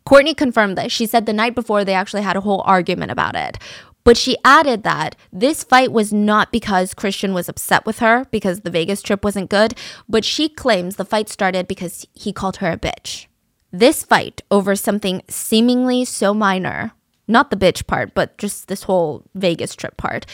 Courtney 0.05 0.35
confirmed 0.35 0.77
this. 0.77 0.91
She 0.91 1.07
said 1.07 1.25
the 1.25 1.33
night 1.33 1.55
before 1.55 1.83
they 1.83 1.95
actually 1.95 2.21
had 2.21 2.37
a 2.37 2.41
whole 2.41 2.61
argument 2.67 3.09
about 3.09 3.35
it. 3.35 3.57
But 4.03 4.15
she 4.15 4.37
added 4.45 4.83
that 4.83 5.15
this 5.31 5.63
fight 5.63 5.91
was 5.91 6.13
not 6.13 6.51
because 6.51 6.93
Christian 6.93 7.33
was 7.33 7.49
upset 7.49 7.83
with 7.83 7.97
her 7.97 8.25
because 8.29 8.61
the 8.61 8.69
Vegas 8.69 9.01
trip 9.01 9.23
wasn't 9.23 9.49
good, 9.49 9.73
but 10.07 10.23
she 10.23 10.49
claims 10.49 10.97
the 10.97 11.05
fight 11.05 11.29
started 11.29 11.67
because 11.67 12.05
he 12.13 12.31
called 12.31 12.57
her 12.57 12.73
a 12.73 12.77
bitch. 12.77 13.25
This 13.71 14.03
fight 14.03 14.43
over 14.51 14.75
something 14.75 15.23
seemingly 15.29 16.05
so 16.05 16.35
minor 16.35 16.93
not 17.33 17.49
the 17.49 17.57
bitch 17.57 17.85
part, 17.87 18.13
but 18.13 18.37
just 18.37 18.69
this 18.69 18.83
whole 18.83 19.23
Vegas 19.35 19.75
trip 19.75 19.97
part, 19.97 20.25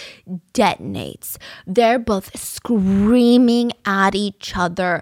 detonates. 0.54 1.38
They're 1.66 1.98
both 1.98 2.38
screaming 2.40 3.72
at 3.86 4.14
each 4.14 4.56
other 4.56 5.02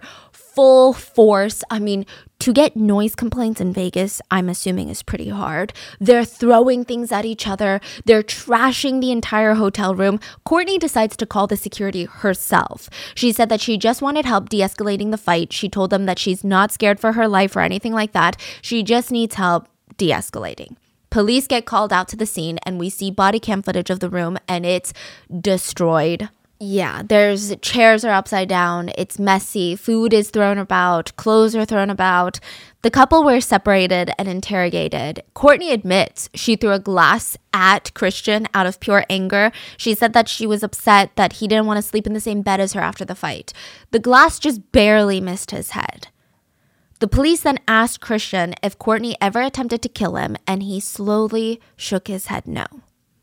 full 0.57 0.91
force. 0.91 1.63
I 1.69 1.77
mean, 1.77 2.03
to 2.39 2.51
get 2.51 2.75
noise 2.75 3.13
complaints 3.13 3.61
in 3.61 3.73
Vegas, 3.73 4.23
I'm 4.31 4.49
assuming 4.49 4.89
is 4.89 5.03
pretty 5.03 5.29
hard. 5.29 5.71
They're 5.99 6.25
throwing 6.25 6.83
things 6.83 7.11
at 7.11 7.25
each 7.25 7.47
other. 7.47 7.79
They're 8.05 8.23
trashing 8.23 8.99
the 8.99 9.11
entire 9.11 9.53
hotel 9.53 9.93
room. 9.93 10.19
Courtney 10.45 10.79
decides 10.79 11.15
to 11.17 11.27
call 11.27 11.45
the 11.45 11.57
security 11.57 12.05
herself. 12.05 12.89
She 13.13 13.31
said 13.31 13.49
that 13.49 13.61
she 13.61 13.77
just 13.77 14.01
wanted 14.01 14.25
help 14.25 14.49
de 14.49 14.61
escalating 14.61 15.11
the 15.11 15.17
fight. 15.17 15.53
She 15.53 15.69
told 15.69 15.91
them 15.91 16.07
that 16.07 16.17
she's 16.17 16.43
not 16.43 16.71
scared 16.71 16.99
for 16.99 17.11
her 17.11 17.27
life 17.27 17.55
or 17.55 17.61
anything 17.61 17.93
like 17.93 18.13
that. 18.13 18.35
She 18.63 18.81
just 18.81 19.11
needs 19.11 19.35
help 19.35 19.67
de 19.97 20.09
escalating. 20.09 20.75
Police 21.09 21.47
get 21.47 21.65
called 21.65 21.93
out 21.93 22.07
to 22.09 22.15
the 22.15 22.25
scene 22.25 22.59
and 22.63 22.79
we 22.79 22.89
see 22.89 23.11
body 23.11 23.39
cam 23.39 23.61
footage 23.61 23.89
of 23.89 23.99
the 23.99 24.09
room 24.09 24.37
and 24.47 24.65
it's 24.65 24.93
destroyed. 25.41 26.29
Yeah, 26.59 27.03
there's 27.07 27.55
chairs 27.57 28.03
are 28.03 28.13
upside 28.13 28.49
down. 28.49 28.89
It's 28.97 29.19
messy. 29.19 29.75
Food 29.75 30.11
is 30.11 30.31
thrown 30.31 30.57
about. 30.57 31.15
Clothes 31.15 31.55
are 31.55 31.65
thrown 31.65 31.91
about. 31.91 32.39
The 32.81 32.89
couple 32.89 33.23
were 33.23 33.41
separated 33.41 34.09
and 34.17 34.27
interrogated. 34.27 35.21
Courtney 35.35 35.71
admits 35.71 36.31
she 36.33 36.55
threw 36.55 36.71
a 36.71 36.79
glass 36.79 37.37
at 37.53 37.93
Christian 37.93 38.47
out 38.55 38.65
of 38.65 38.79
pure 38.79 39.05
anger. 39.07 39.51
She 39.77 39.93
said 39.93 40.13
that 40.13 40.27
she 40.27 40.47
was 40.47 40.63
upset 40.63 41.15
that 41.15 41.33
he 41.33 41.47
didn't 41.47 41.67
want 41.67 41.77
to 41.77 41.87
sleep 41.87 42.07
in 42.07 42.13
the 42.13 42.19
same 42.19 42.41
bed 42.41 42.59
as 42.59 42.73
her 42.73 42.81
after 42.81 43.05
the 43.05 43.13
fight. 43.13 43.53
The 43.91 43.99
glass 43.99 44.39
just 44.39 44.71
barely 44.71 45.21
missed 45.21 45.51
his 45.51 45.71
head. 45.71 46.07
The 46.99 47.07
police 47.07 47.41
then 47.41 47.59
asked 47.67 48.01
Christian 48.01 48.55
if 48.63 48.79
Courtney 48.79 49.15
ever 49.21 49.41
attempted 49.41 49.83
to 49.83 49.89
kill 49.89 50.15
him, 50.15 50.35
and 50.47 50.63
he 50.63 50.79
slowly 50.79 51.61
shook 51.75 52.07
his 52.07 52.25
head 52.25 52.47
no. 52.47 52.65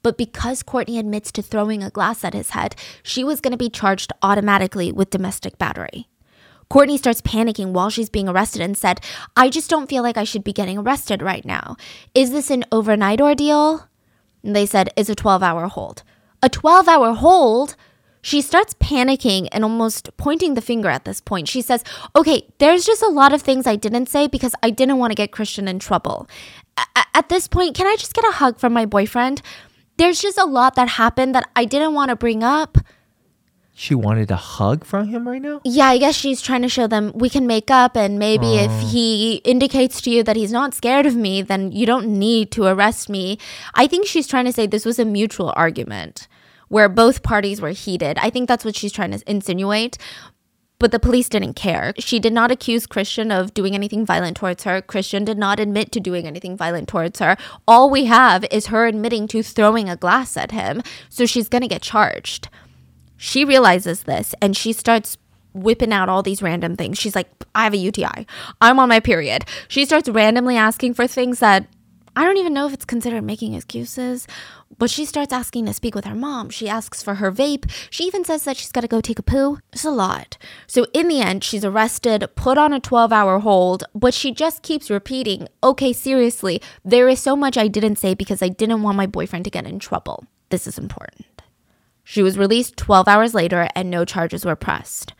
But 0.05 0.17
because 0.17 0.63
Courtney 0.63 0.99
admits 0.99 1.33
to 1.33 1.43
throwing 1.43 1.83
a 1.83 1.91
glass 1.91 2.23
at 2.23 2.35
his 2.35 2.51
head, 2.51 2.77
she 3.03 3.25
was 3.25 3.41
going 3.41 3.51
to 3.51 3.57
be 3.57 3.69
charged 3.71 4.13
automatically 4.23 4.93
with 4.93 5.11
domestic 5.11 5.59
battery. 5.59 6.09
Courtney 6.69 6.99
starts 6.99 7.21
panicking 7.21 7.73
while 7.73 7.91
she's 7.91 8.09
being 8.09 8.29
arrested 8.29 8.63
and 8.63 8.77
said, 8.77 9.01
I 9.37 9.49
just 9.49 9.71
don't 9.71 9.89
feel 9.89 10.05
like 10.05 10.17
I 10.17 10.25
should 10.25 10.45
be 10.45 10.53
getting 10.53 10.79
arrested 10.79 11.21
right 11.21 11.45
now. 11.45 11.77
Is 12.15 12.31
this 12.31 12.51
an 12.51 12.65
overnight 12.71 13.21
ordeal? 13.21 13.89
And 14.45 14.55
they 14.55 14.67
said, 14.67 14.91
It's 14.97 15.09
a 15.09 15.15
12 15.15 15.43
hour 15.43 15.67
hold. 15.67 16.05
A 16.43 16.49
12 16.49 16.87
hour 16.87 17.13
hold? 17.15 17.75
She 18.25 18.41
starts 18.41 18.75
panicking 18.75 19.49
and 19.53 19.63
almost 19.63 20.11
pointing 20.17 20.55
the 20.55 20.61
finger 20.61 20.89
at 20.89 21.05
this 21.05 21.21
point. 21.21 21.47
She 21.47 21.63
says, 21.63 21.85
Okay, 22.17 22.49
there's 22.59 22.85
just 22.85 23.03
a 23.03 23.09
lot 23.09 23.33
of 23.33 23.43
things 23.43 23.67
I 23.67 23.77
didn't 23.77 24.09
say 24.09 24.27
because 24.27 24.55
I 24.63 24.71
didn't 24.71 24.99
want 24.99 25.11
to 25.11 25.15
get 25.15 25.31
Christian 25.31 25.69
in 25.69 25.79
trouble. 25.79 26.27
A- 26.79 27.05
at 27.15 27.29
this 27.29 27.47
point, 27.47 27.77
can 27.77 27.87
I 27.87 27.97
just 27.97 28.15
get 28.15 28.27
a 28.27 28.33
hug 28.33 28.59
from 28.59 28.73
my 28.73 28.87
boyfriend? 28.87 29.43
there's 29.97 30.21
just 30.21 30.39
a 30.39 30.45
lot 30.45 30.75
that 30.75 30.89
happened 30.89 31.35
that 31.35 31.49
I 31.55 31.65
didn't 31.65 31.95
want 31.95 32.11
to 32.11 32.17
bring 32.17 32.43
up. 32.43 32.79
She 33.77 33.95
wanted 33.95 34.31
a 34.31 34.37
hug 34.37 34.85
from 34.85 35.09
him 35.09 35.27
right 35.27 35.43
now? 35.43 35.61
Yeah, 35.65 35.87
I 35.87 35.99
guess 35.99 36.15
she's 36.15 36.41
trying 36.41 36.63
to 36.63 36.69
show 36.69 36.87
them 36.87 37.11
we 37.13 37.29
can 37.29 37.45
make 37.45 37.73
up, 37.73 37.97
and 37.97 38.21
maybe 38.21 38.47
oh. 38.47 38.67
if 38.67 38.91
he 38.93 39.37
indicates 39.45 40.01
to 40.03 40.11
you 40.11 40.23
that 40.23 40.37
he's 40.37 40.53
not 40.53 40.75
scared 40.75 41.07
of 41.07 41.17
me, 41.17 41.43
then 41.43 41.73
you 41.73 41.85
don't 41.85 42.07
need 42.07 42.53
to 42.53 42.67
arrest 42.67 43.09
me. 43.09 43.37
I 43.75 43.89
think 43.89 44.07
she's 44.07 44.29
trying 44.29 44.45
to 44.45 44.53
say 44.53 44.69
this 44.69 44.85
was 44.85 45.01
a 45.01 45.05
mutual 45.05 45.53
argument 45.57 46.29
where 46.75 46.89
both 46.89 47.23
parties 47.23 47.61
were 47.61 47.71
heated. 47.71 48.19
I 48.19 48.31
think 48.31 48.49
that's 48.49 48.65
what 48.65 48.75
she's 48.75 48.91
trying 48.91 49.13
to 49.13 49.23
insinuate. 49.31 49.97
But 50.81 50.91
the 50.91 50.99
police 50.99 51.29
didn't 51.29 51.55
care. 51.55 51.95
She 52.01 52.19
did 52.19 52.33
not 52.33 52.51
accuse 52.51 52.85
Christian 52.85 53.31
of 53.31 53.55
doing 53.55 53.77
anything 53.77 54.05
violent 54.05 54.37
towards 54.37 54.65
her. 54.65 54.83
Christian 54.83 55.25
did 55.25 55.39
not 55.39 55.61
admit 55.61 55.93
to 55.93 56.01
doing 56.01 56.27
anything 56.27 56.57
violent 56.57 56.89
towards 56.89 57.21
her. 57.21 57.37
All 57.69 57.91
we 57.91 58.07
have 58.07 58.45
is 58.51 58.67
her 58.67 58.89
admitting 58.89 59.29
to 59.29 59.41
throwing 59.41 59.89
a 59.89 59.95
glass 59.95 60.37
at 60.37 60.51
him. 60.51 60.83
So 61.09 61.27
she's 61.27 61.49
going 61.49 61.63
to 61.63 61.69
get 61.69 61.81
charged. 61.81 62.49
She 63.17 63.45
realizes 63.45 64.03
this 64.03 64.35
and 64.43 64.57
she 64.57 64.73
starts 64.73 65.17
whipping 65.53 65.93
out 65.93 66.09
all 66.09 66.25
these 66.25 66.43
random 66.43 66.75
things. 66.75 66.99
She's 66.99 67.15
like, 67.15 67.31
I 67.55 67.63
have 67.63 67.75
a 67.75 67.77
UTI. 67.77 68.27
I'm 68.61 68.81
on 68.81 68.89
my 68.89 68.99
period. 68.99 69.45
She 69.69 69.85
starts 69.85 70.09
randomly 70.09 70.57
asking 70.57 70.95
for 70.95 71.07
things 71.07 71.39
that 71.39 71.69
I 72.17 72.25
don't 72.25 72.37
even 72.37 72.55
know 72.55 72.67
if 72.67 72.73
it's 72.73 72.85
considered 72.85 73.23
making 73.23 73.55
excuses 73.55 74.27
but 74.79 74.91
she 74.91 75.05
starts 75.05 75.33
asking 75.33 75.67
to 75.67 75.73
speak 75.73 75.95
with 75.95 76.05
her 76.05 76.15
mom. 76.15 76.51
She 76.51 76.69
asks 76.69 77.03
for 77.03 77.17
her 77.17 77.31
vape. 77.31 77.71
She 77.91 78.05
even 78.05 78.25
says 78.25 78.45
that 78.45 78.57
she's 78.57 78.73
got 78.73 78.81
to 78.81 78.89
go 78.89 79.01
take 79.01 79.19
a 79.19 79.23
poo. 79.23 79.59
It's 79.73 79.85
a 79.85 79.91
lot. 79.91 80.37
So, 80.67 80.87
in 80.93 81.09
the 81.09 81.21
end, 81.21 81.45
she's 81.45 81.65
arrested, 81.65 82.29
put 82.35 82.59
on 82.59 82.73
a 82.73 82.81
12 82.81 83.13
hour 83.13 83.39
hold, 83.41 83.85
but 83.95 84.15
she 84.15 84.33
just 84.33 84.63
keeps 84.63 84.91
repeating, 84.91 85.49
okay, 85.63 85.93
seriously, 85.93 86.61
there 86.85 87.09
is 87.09 87.21
so 87.21 87.37
much 87.37 87.57
I 87.57 87.69
didn't 87.69 87.97
say 87.97 88.15
because 88.15 88.43
I 88.43 88.49
didn't 88.49 88.83
want 88.83 88.97
my 88.97 89.07
boyfriend 89.07 89.45
to 89.45 89.51
get 89.51 89.67
in 89.67 89.79
trouble. 89.79 90.25
This 90.51 90.67
is 90.67 90.79
important. 90.79 91.43
She 92.03 92.23
was 92.23 92.39
released 92.39 92.77
12 92.77 93.09
hours 93.09 93.35
later 93.35 93.69
and 93.75 93.91
no 93.91 94.05
charges 94.05 94.45
were 94.45 94.57
pressed. 94.57 95.15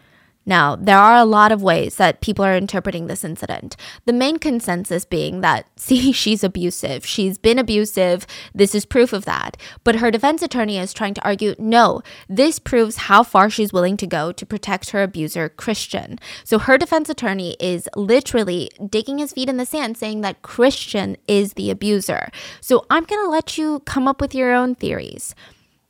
Now, 0.47 0.77
there 0.77 0.99
are 0.99 1.17
a 1.17 1.25
lot 1.25 1.53
of 1.53 1.63
ways 1.63 1.97
that 1.97 2.21
people 2.21 2.45
are 2.45 2.57
interpreting 2.57 3.07
this 3.07 3.25
incident. 3.25 3.77
The 4.05 4.13
main 4.13 4.39
consensus 4.39 5.05
being 5.05 5.41
that, 5.41 5.67
see, 5.77 6.13
she's 6.13 6.45
abusive. 6.45 7.07
She's 7.07 7.39
been 7.39 7.59
abusive. 7.59 8.27
This 8.55 8.75
is 8.75 8.85
proof 8.85 9.13
of 9.13 9.25
that. 9.25 9.57
But 9.85 9.97
her 9.97 10.11
defense 10.11 10.43
attorney 10.43 10.79
is 10.79 10.93
trying 10.93 11.15
to 11.15 11.25
argue 11.25 11.55
no, 11.59 12.03
this 12.29 12.59
proves 12.59 12.97
how 12.97 13.23
far 13.23 13.49
she's 13.49 13.73
willing 13.73 13.97
to 13.99 14.07
go 14.07 14.33
to 14.33 14.47
protect 14.47 14.91
her 14.91 15.03
abuser, 15.03 15.49
Christian. 15.49 16.19
So 16.45 16.59
her 16.59 16.79
defense 16.79 17.09
attorney 17.09 17.57
is 17.59 17.89
literally 17.97 18.71
digging 18.89 19.19
his 19.19 19.33
feet 19.33 19.49
in 19.49 19.57
the 19.57 19.67
sand, 19.67 19.97
saying 19.97 20.21
that 20.23 20.43
Christian 20.43 21.17
is 21.27 21.55
the 21.55 21.71
abuser. 21.71 22.31
So 22.61 22.87
I'm 22.91 23.05
going 23.05 23.25
to 23.25 23.31
let 23.31 23.57
you 23.57 23.81
come 23.81 24.07
up 24.07 24.21
with 24.21 24.35
your 24.35 24.53
own 24.55 24.75
theories. 24.75 25.35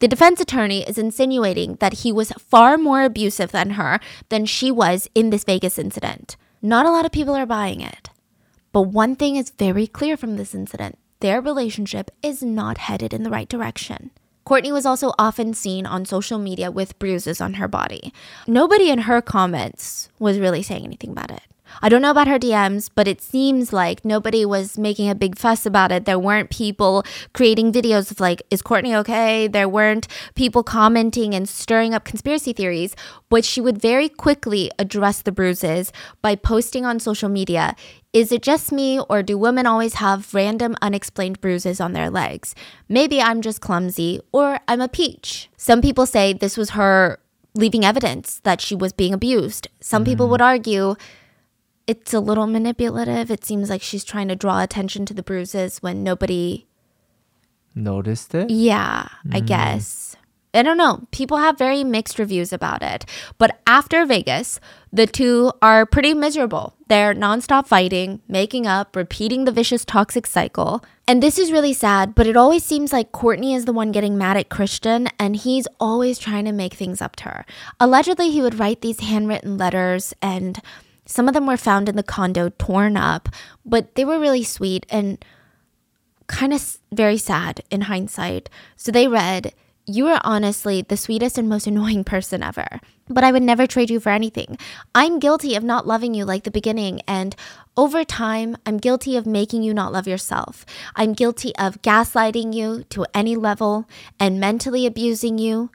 The 0.05 0.09
defense 0.09 0.39
attorney 0.39 0.83
is 0.83 0.99
insinuating 0.99 1.77
that 1.77 2.01
he 2.05 2.13
was 2.13 2.31
far 2.33 2.77
more 2.77 3.05
abusive 3.05 3.53
than 3.53 3.71
her 3.71 4.01
than 4.29 4.45
she 4.45 4.71
was 4.71 5.09
in 5.15 5.31
this 5.31 5.45
Vegas 5.45 5.79
incident. 5.79 6.37
Not 6.61 6.85
a 6.85 6.91
lot 6.91 7.07
of 7.07 7.11
people 7.11 7.35
are 7.35 7.47
buying 7.47 7.81
it. 7.81 8.11
But 8.71 8.83
one 8.83 9.17
thing 9.17 9.37
is 9.37 9.49
very 9.49 9.87
clear 9.87 10.19
from 10.19 10.37
this 10.37 10.55
incident 10.55 10.99
their 11.21 11.41
relationship 11.41 12.11
is 12.23 12.43
not 12.43 12.77
headed 12.77 13.15
in 13.15 13.23
the 13.23 13.31
right 13.31 13.49
direction. 13.49 14.11
Courtney 14.45 14.73
was 14.73 14.85
also 14.85 15.15
often 15.19 15.55
seen 15.55 15.87
on 15.87 16.05
social 16.05 16.39
media 16.39 16.71
with 16.71 16.99
bruises 16.99 17.41
on 17.41 17.55
her 17.55 17.67
body. 17.67 18.13
Nobody 18.47 18.91
in 18.91 19.09
her 19.09 19.23
comments 19.23 20.11
was 20.19 20.39
really 20.39 20.63
saying 20.63 20.85
anything 20.85 21.13
about 21.13 21.31
it. 21.31 21.41
I 21.83 21.89
don't 21.89 22.03
know 22.03 22.11
about 22.11 22.29
her 22.29 22.39
DMs, 22.39 22.91
but 22.95 23.09
it 23.09 23.21
seems 23.21 23.73
like 23.73 24.05
nobody 24.05 24.45
was 24.45 24.79
making 24.79 25.09
a 25.09 25.15
big 25.15 25.37
fuss 25.37 25.67
about 25.67 25.93
it. 25.93 26.05
There 26.05 26.19
weren't 26.19 26.51
people 26.51 27.05
creating 27.33 27.73
videos 27.73 28.11
of 28.11 28.21
like, 28.21 28.43
is 28.51 28.63
Courtney 28.63 28.95
okay? 28.97 29.49
There 29.49 29.69
weren't 29.69 30.09
people 30.35 30.63
commenting 30.63 31.35
and 31.35 31.49
stirring 31.49 31.95
up 31.95 32.05
conspiracy 32.05 32.53
theories, 32.53 32.95
but 33.29 33.45
she 33.45 33.61
would 33.61 33.79
very 33.79 34.09
quickly 34.09 34.71
address 34.79 35.23
the 35.23 35.33
bruises 35.33 35.93
by 36.23 36.37
posting 36.37 36.85
on 36.85 37.01
social 37.01 37.29
media. 37.29 37.75
Is 38.13 38.31
it 38.31 38.43
just 38.43 38.71
me, 38.71 39.01
or 39.09 39.25
do 39.25 39.37
women 39.37 39.67
always 39.67 39.95
have 39.95 40.33
random 40.33 40.77
unexplained 40.81 41.41
bruises 41.41 41.81
on 41.81 41.95
their 41.95 42.11
legs? 42.11 42.55
Maybe 42.89 43.21
I'm 43.21 43.43
just 43.43 43.61
clumsy, 43.61 44.21
or 44.31 44.61
I'm 44.69 44.81
a 44.81 44.89
peach. 44.89 45.51
Some 45.57 45.83
people 45.83 46.07
say 46.07 46.33
this 46.33 46.57
was 46.57 46.71
her 46.71 47.19
leaving 47.57 47.85
evidence 47.85 48.41
that 48.45 48.61
she 48.61 48.77
was 48.77 48.93
being 48.93 49.13
abused. 49.13 49.67
Some 49.81 50.03
mm-hmm. 50.03 50.13
people 50.13 50.29
would 50.29 50.41
argue 50.41 50.95
it's 51.87 52.15
a 52.15 52.21
little 52.21 52.47
manipulative. 52.47 53.31
It 53.31 53.45
seems 53.45 53.71
like 53.71 53.83
she's 53.83 54.05
trying 54.05 54.29
to 54.29 54.37
draw 54.37 54.63
attention 54.63 55.07
to 55.07 55.15
the 55.15 55.23
bruises 55.23 55.79
when 55.79 56.03
nobody 56.03 56.67
noticed 57.75 58.35
it. 58.35 58.51
Yeah, 58.51 59.09
mm. 59.27 59.35
I 59.37 59.41
guess. 59.41 60.17
I 60.55 60.63
don't 60.63 60.79
know. 60.79 61.09
People 61.11 61.39
have 61.39 61.59
very 61.59 61.83
mixed 61.83 62.19
reviews 62.19 62.53
about 62.53 62.81
it. 62.81 63.05
But 63.39 63.59
after 63.67 64.07
Vegas, 64.07 64.61
the 64.93 65.07
two 65.07 65.51
are 65.61 65.85
pretty 65.85 66.15
miserable. 66.15 66.77
They're 66.87 67.13
nonstop 67.13 67.67
fighting, 67.67 68.21
making 68.29 68.65
up, 68.65 68.95
repeating 68.95 69.45
the 69.45 69.53
vicious 69.53 69.85
toxic 69.85 70.29
cycle. 70.29 70.85
And 71.09 71.21
this 71.21 71.41
is 71.41 71.51
really 71.51 71.73
sad, 71.73 72.15
but 72.15 72.29
it 72.29 72.37
always 72.37 72.65
seems 72.65 72.93
like 72.93 73.11
Courtney 73.11 73.53
is 73.53 73.65
the 73.65 73.73
one 73.73 73.91
getting 73.91 74.17
mad 74.17 74.37
at 74.37 74.49
Christian, 74.49 75.09
and 75.19 75.35
he's 75.35 75.67
always 75.81 76.19
trying 76.19 76.45
to 76.45 76.53
make 76.53 76.75
things 76.75 77.03
up 77.03 77.17
to 77.17 77.25
her. 77.25 77.47
Allegedly, 77.81 78.31
he 78.31 78.41
would 78.41 78.61
write 78.61 78.81
these 78.81 79.01
handwritten 79.01 79.59
letters 79.59 80.15
and 80.23 80.63
some 81.07 81.29
of 81.29 81.35
them 81.35 81.47
were 81.47 81.57
found 81.57 81.89
in 81.89 81.97
the 81.97 82.03
condo 82.03 82.51
torn 82.59 82.97
up, 82.97 83.29
but 83.65 83.95
they 83.95 84.05
were 84.05 84.19
really 84.19 84.45
sweet 84.45 84.87
and 84.89 85.23
kind 86.27 86.53
of 86.53 86.79
very 86.93 87.19
sad 87.19 87.63
in 87.71 87.83
hindsight. 87.83 88.49
So 88.77 88.91
they 88.91 89.07
read, 89.07 89.53
You 89.87 90.07
are 90.09 90.21
honestly 90.25 90.83
the 90.83 90.97
sweetest 90.97 91.37
and 91.37 91.49
most 91.49 91.67
annoying 91.69 92.05
person 92.05 92.43
ever, 92.43 92.81
but 93.09 93.25
I 93.25 93.33
would 93.33 93.43
never 93.43 93.67
trade 93.67 93.91
you 93.91 94.01
for 94.01 94.11
anything. 94.11 94.57
I'm 94.95 95.19
guilty 95.19 95.55
of 95.55 95.63
not 95.63 95.87
loving 95.87 96.15
you 96.15 96.25
like 96.25 96.45
the 96.45 96.51
beginning, 96.51 97.03
and 97.07 97.37
over 97.77 98.05
time, 98.05 98.57
I'm 98.65 98.79
guilty 98.79 99.17
of 99.17 99.27
making 99.27 99.63
you 99.63 99.75
not 99.75 99.93
love 99.93 100.07
yourself. 100.07 100.65
I'm 100.97 101.13
guilty 101.13 101.55
of 101.57 101.83
gaslighting 101.83 102.55
you 102.55 102.85
to 102.91 103.05
any 103.13 103.37
level 103.37 103.89
and 104.19 104.41
mentally 104.41 104.87
abusing 104.87 105.39
you. 105.39 105.71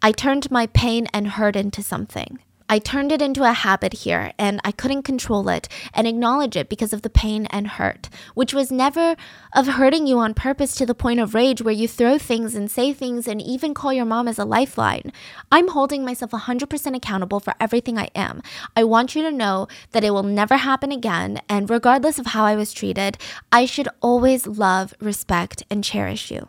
I 0.00 0.12
turned 0.12 0.50
my 0.50 0.68
pain 0.68 1.08
and 1.12 1.26
hurt 1.26 1.56
into 1.56 1.82
something. 1.82 2.38
I 2.70 2.78
turned 2.78 3.12
it 3.12 3.22
into 3.22 3.44
a 3.44 3.52
habit 3.52 3.92
here 4.04 4.32
and 4.38 4.60
I 4.62 4.72
couldn't 4.72 5.04
control 5.04 5.48
it 5.48 5.68
and 5.94 6.06
acknowledge 6.06 6.54
it 6.54 6.68
because 6.68 6.92
of 6.92 7.00
the 7.02 7.08
pain 7.08 7.46
and 7.46 7.66
hurt, 7.66 8.10
which 8.34 8.52
was 8.52 8.70
never 8.70 9.16
of 9.54 9.66
hurting 9.66 10.06
you 10.06 10.18
on 10.18 10.34
purpose 10.34 10.74
to 10.74 10.84
the 10.84 10.94
point 10.94 11.20
of 11.20 11.34
rage 11.34 11.62
where 11.62 11.72
you 11.72 11.88
throw 11.88 12.18
things 12.18 12.54
and 12.54 12.70
say 12.70 12.92
things 12.92 13.26
and 13.26 13.40
even 13.40 13.72
call 13.72 13.92
your 13.92 14.04
mom 14.04 14.28
as 14.28 14.38
a 14.38 14.44
lifeline. 14.44 15.12
I'm 15.50 15.68
holding 15.68 16.04
myself 16.04 16.32
100% 16.32 16.94
accountable 16.94 17.40
for 17.40 17.54
everything 17.58 17.96
I 17.96 18.10
am. 18.14 18.42
I 18.76 18.84
want 18.84 19.14
you 19.14 19.22
to 19.22 19.32
know 19.32 19.66
that 19.92 20.04
it 20.04 20.10
will 20.10 20.22
never 20.22 20.58
happen 20.58 20.92
again, 20.92 21.40
and 21.48 21.70
regardless 21.70 22.18
of 22.18 22.26
how 22.26 22.44
I 22.44 22.54
was 22.54 22.74
treated, 22.74 23.16
I 23.50 23.64
should 23.64 23.88
always 24.00 24.46
love, 24.46 24.92
respect, 25.00 25.62
and 25.70 25.82
cherish 25.82 26.30
you. 26.30 26.48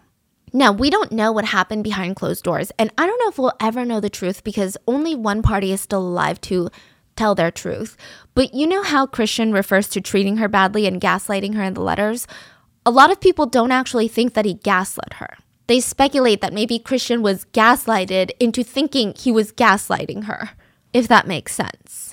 Now, 0.52 0.72
we 0.72 0.90
don't 0.90 1.12
know 1.12 1.32
what 1.32 1.46
happened 1.46 1.84
behind 1.84 2.16
closed 2.16 2.44
doors, 2.44 2.72
and 2.80 2.92
I 2.98 3.06
don't 3.06 3.20
know 3.20 3.30
if 3.30 3.38
we'll 3.38 3.54
ever 3.60 3.86
know 3.86 4.00
the 4.00 4.10
truth 4.10 4.44
because 4.44 4.78
only 4.88 5.16
one 5.16 5.42
party 5.42 5.72
is 5.72 5.82
still 5.82 6.02
alive 6.02 6.42
to 6.42 6.70
tell 7.16 7.36
their 7.36 7.52
truth. 7.52 7.98
But 8.34 8.54
you 8.54 8.66
know 8.66 8.82
how 8.82 9.06
Christian 9.06 9.52
refers 9.52 9.90
to 9.90 10.02
treating 10.02 10.38
her 10.38 10.48
badly 10.48 10.88
and 10.88 11.02
gaslighting 11.02 11.56
her 11.56 11.64
in 11.64 11.74
the 11.74 11.82
letters? 11.82 12.26
A 12.86 12.92
lot 12.92 13.12
of 13.12 13.20
people 13.20 13.46
don't 13.46 13.72
actually 13.72 14.08
think 14.08 14.34
that 14.34 14.46
he 14.46 14.56
gaslit 14.56 15.14
her. 15.16 15.38
They 15.68 15.80
speculate 15.82 16.42
that 16.42 16.54
maybe 16.54 16.80
Christian 16.80 17.22
was 17.22 17.46
gaslighted 17.54 18.32
into 18.40 18.64
thinking 18.64 19.14
he 19.16 19.32
was 19.32 19.52
gaslighting 19.52 20.24
her, 20.24 20.52
if 20.94 21.08
that 21.08 21.28
makes 21.28 21.54
sense. 21.54 22.09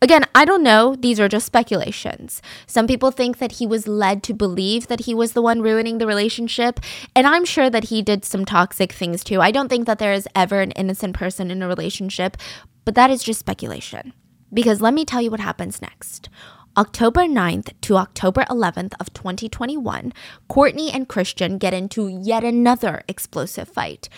Again, 0.00 0.24
I 0.32 0.44
don't 0.44 0.62
know. 0.62 0.94
These 0.94 1.18
are 1.18 1.28
just 1.28 1.46
speculations. 1.46 2.40
Some 2.66 2.86
people 2.86 3.10
think 3.10 3.38
that 3.38 3.52
he 3.52 3.66
was 3.66 3.88
led 3.88 4.22
to 4.24 4.34
believe 4.34 4.86
that 4.86 5.00
he 5.00 5.14
was 5.14 5.32
the 5.32 5.42
one 5.42 5.60
ruining 5.60 5.98
the 5.98 6.06
relationship. 6.06 6.78
And 7.16 7.26
I'm 7.26 7.44
sure 7.44 7.68
that 7.68 7.84
he 7.84 8.00
did 8.00 8.24
some 8.24 8.44
toxic 8.44 8.92
things 8.92 9.24
too. 9.24 9.40
I 9.40 9.50
don't 9.50 9.68
think 9.68 9.86
that 9.86 9.98
there 9.98 10.12
is 10.12 10.28
ever 10.36 10.60
an 10.60 10.70
innocent 10.72 11.16
person 11.16 11.50
in 11.50 11.62
a 11.62 11.68
relationship, 11.68 12.36
but 12.84 12.94
that 12.94 13.10
is 13.10 13.24
just 13.24 13.40
speculation. 13.40 14.12
Because 14.54 14.80
let 14.80 14.94
me 14.94 15.04
tell 15.04 15.20
you 15.20 15.32
what 15.32 15.40
happens 15.40 15.82
next. 15.82 16.28
October 16.76 17.22
9th 17.22 17.72
to 17.80 17.96
October 17.96 18.44
11th 18.44 18.92
of 19.00 19.12
2021, 19.12 20.12
Courtney 20.46 20.92
and 20.92 21.08
Christian 21.08 21.58
get 21.58 21.74
into 21.74 22.06
yet 22.06 22.44
another 22.44 23.02
explosive 23.08 23.68
fight. 23.68 24.08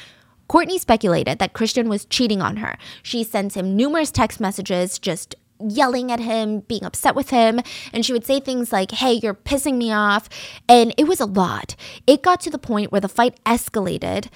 Courtney 0.47 0.79
speculated 0.79 1.39
that 1.39 1.53
Christian 1.53 1.89
was 1.89 2.05
cheating 2.05 2.43
on 2.43 2.57
her. 2.57 2.77
She 3.03 3.23
sends 3.23 3.55
him 3.55 3.77
numerous 3.77 4.11
text 4.11 4.41
messages 4.41 4.99
just 4.99 5.37
yelling 5.61 6.11
at 6.11 6.21
him, 6.21 6.61
being 6.61 6.85
upset 6.85 7.15
with 7.15 7.31
him, 7.31 7.61
and 7.93 8.05
she 8.05 8.13
would 8.13 8.25
say 8.25 8.41
things 8.41 8.73
like, 8.73 8.91
Hey, 8.93 9.15
you're 9.15 9.35
pissing 9.35 9.77
me 9.77 9.93
off. 9.93 10.29
And 10.69 10.95
it 10.97 11.07
was 11.07 11.21
a 11.21 11.27
lot. 11.27 11.77
It 12.07 12.23
got 12.23 12.41
to 12.43 12.51
the 12.51 12.59
point 12.59 12.93
where 12.93 13.01
the 13.01 13.09
fight 13.09 13.39
escalated. 13.45 14.29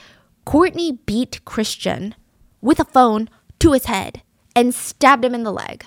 Courtney 0.45 0.93
beat 1.07 1.45
Christian 1.45 2.15
with 2.61 2.79
a 2.79 2.85
phone 2.85 3.29
to 3.61 3.73
his 3.73 3.87
head 3.87 4.23
and 4.55 4.75
stabbed 4.75 5.25
him 5.25 5.35
in 5.35 5.43
the 5.43 5.53
leg. 5.53 5.87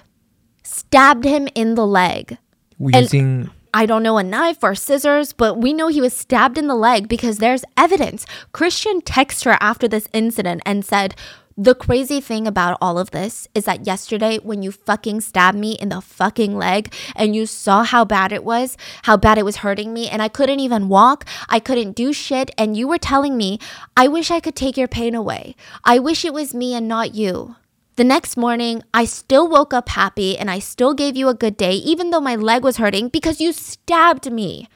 Stabbed 0.63 1.23
him 1.23 1.47
in 1.55 1.75
the 1.75 1.87
leg. 1.87 2.37
Using 2.79 3.49
I 3.73 3.85
don't 3.85 4.01
know, 4.01 4.17
a 4.17 4.23
knife 4.23 4.63
or 4.63 4.73
scissors, 4.73 5.33
but 5.33 5.59
we 5.59 5.73
know 5.73 5.87
he 5.87 6.01
was 6.01 6.13
stabbed 6.13 6.57
in 6.57 6.67
the 6.67 6.75
leg 6.75 7.07
because 7.07 7.37
there's 7.37 7.63
evidence. 7.75 8.25
Christian 8.51 9.01
texted 9.01 9.45
her 9.45 9.57
after 9.59 9.87
this 9.87 10.07
incident 10.13 10.61
and 10.65 10.83
said, 10.83 11.15
the 11.57 11.73
crazy 11.73 12.21
thing 12.21 12.45
about 12.45 12.77
all 12.79 12.99
of 12.99 13.09
this 13.09 13.47
is 13.55 13.65
that 13.65 13.87
yesterday, 13.87 14.37
when 14.37 14.61
you 14.61 14.71
fucking 14.71 15.21
stabbed 15.21 15.57
me 15.57 15.71
in 15.71 15.89
the 15.89 16.01
fucking 16.01 16.55
leg 16.55 16.93
and 17.15 17.35
you 17.35 17.47
saw 17.47 17.83
how 17.83 18.05
bad 18.05 18.31
it 18.31 18.43
was, 18.43 18.77
how 19.03 19.17
bad 19.17 19.39
it 19.39 19.45
was 19.45 19.57
hurting 19.57 19.91
me, 19.91 20.07
and 20.07 20.21
I 20.21 20.27
couldn't 20.27 20.59
even 20.59 20.87
walk, 20.87 21.25
I 21.49 21.59
couldn't 21.59 21.95
do 21.95 22.13
shit, 22.13 22.51
and 22.59 22.77
you 22.77 22.87
were 22.87 22.99
telling 22.99 23.35
me, 23.35 23.59
I 23.97 24.07
wish 24.07 24.29
I 24.29 24.39
could 24.39 24.55
take 24.55 24.77
your 24.77 24.87
pain 24.87 25.15
away. 25.15 25.55
I 25.83 25.97
wish 25.97 26.23
it 26.23 26.33
was 26.33 26.53
me 26.53 26.75
and 26.75 26.87
not 26.87 27.15
you. 27.15 27.55
The 27.95 28.03
next 28.03 28.37
morning, 28.37 28.83
I 28.93 29.05
still 29.05 29.49
woke 29.49 29.73
up 29.73 29.89
happy 29.89 30.37
and 30.37 30.51
I 30.51 30.59
still 30.59 30.93
gave 30.93 31.17
you 31.17 31.27
a 31.27 31.33
good 31.33 31.57
day, 31.57 31.73
even 31.73 32.11
though 32.11 32.21
my 32.21 32.35
leg 32.35 32.63
was 32.63 32.77
hurting 32.77 33.09
because 33.09 33.41
you 33.41 33.51
stabbed 33.51 34.31
me. 34.31 34.69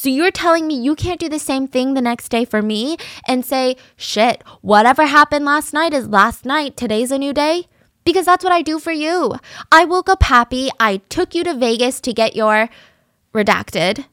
So 0.00 0.08
you're 0.08 0.30
telling 0.30 0.66
me 0.66 0.80
you 0.80 0.94
can't 0.94 1.20
do 1.20 1.28
the 1.28 1.38
same 1.38 1.68
thing 1.68 1.92
the 1.92 2.00
next 2.00 2.30
day 2.30 2.46
for 2.46 2.62
me 2.62 2.96
and 3.28 3.44
say, 3.44 3.76
shit, 3.96 4.42
whatever 4.62 5.04
happened 5.04 5.44
last 5.44 5.74
night 5.74 5.92
is 5.92 6.08
last 6.08 6.46
night. 6.46 6.74
Today's 6.74 7.10
a 7.10 7.18
new 7.18 7.34
day? 7.34 7.66
Because 8.02 8.24
that's 8.24 8.42
what 8.42 8.50
I 8.50 8.62
do 8.62 8.78
for 8.78 8.92
you. 8.92 9.34
I 9.70 9.84
woke 9.84 10.08
up 10.08 10.22
happy. 10.22 10.70
I 10.80 11.02
took 11.10 11.34
you 11.34 11.44
to 11.44 11.52
Vegas 11.52 12.00
to 12.00 12.14
get 12.14 12.34
your 12.34 12.70
redacted. 13.34 14.06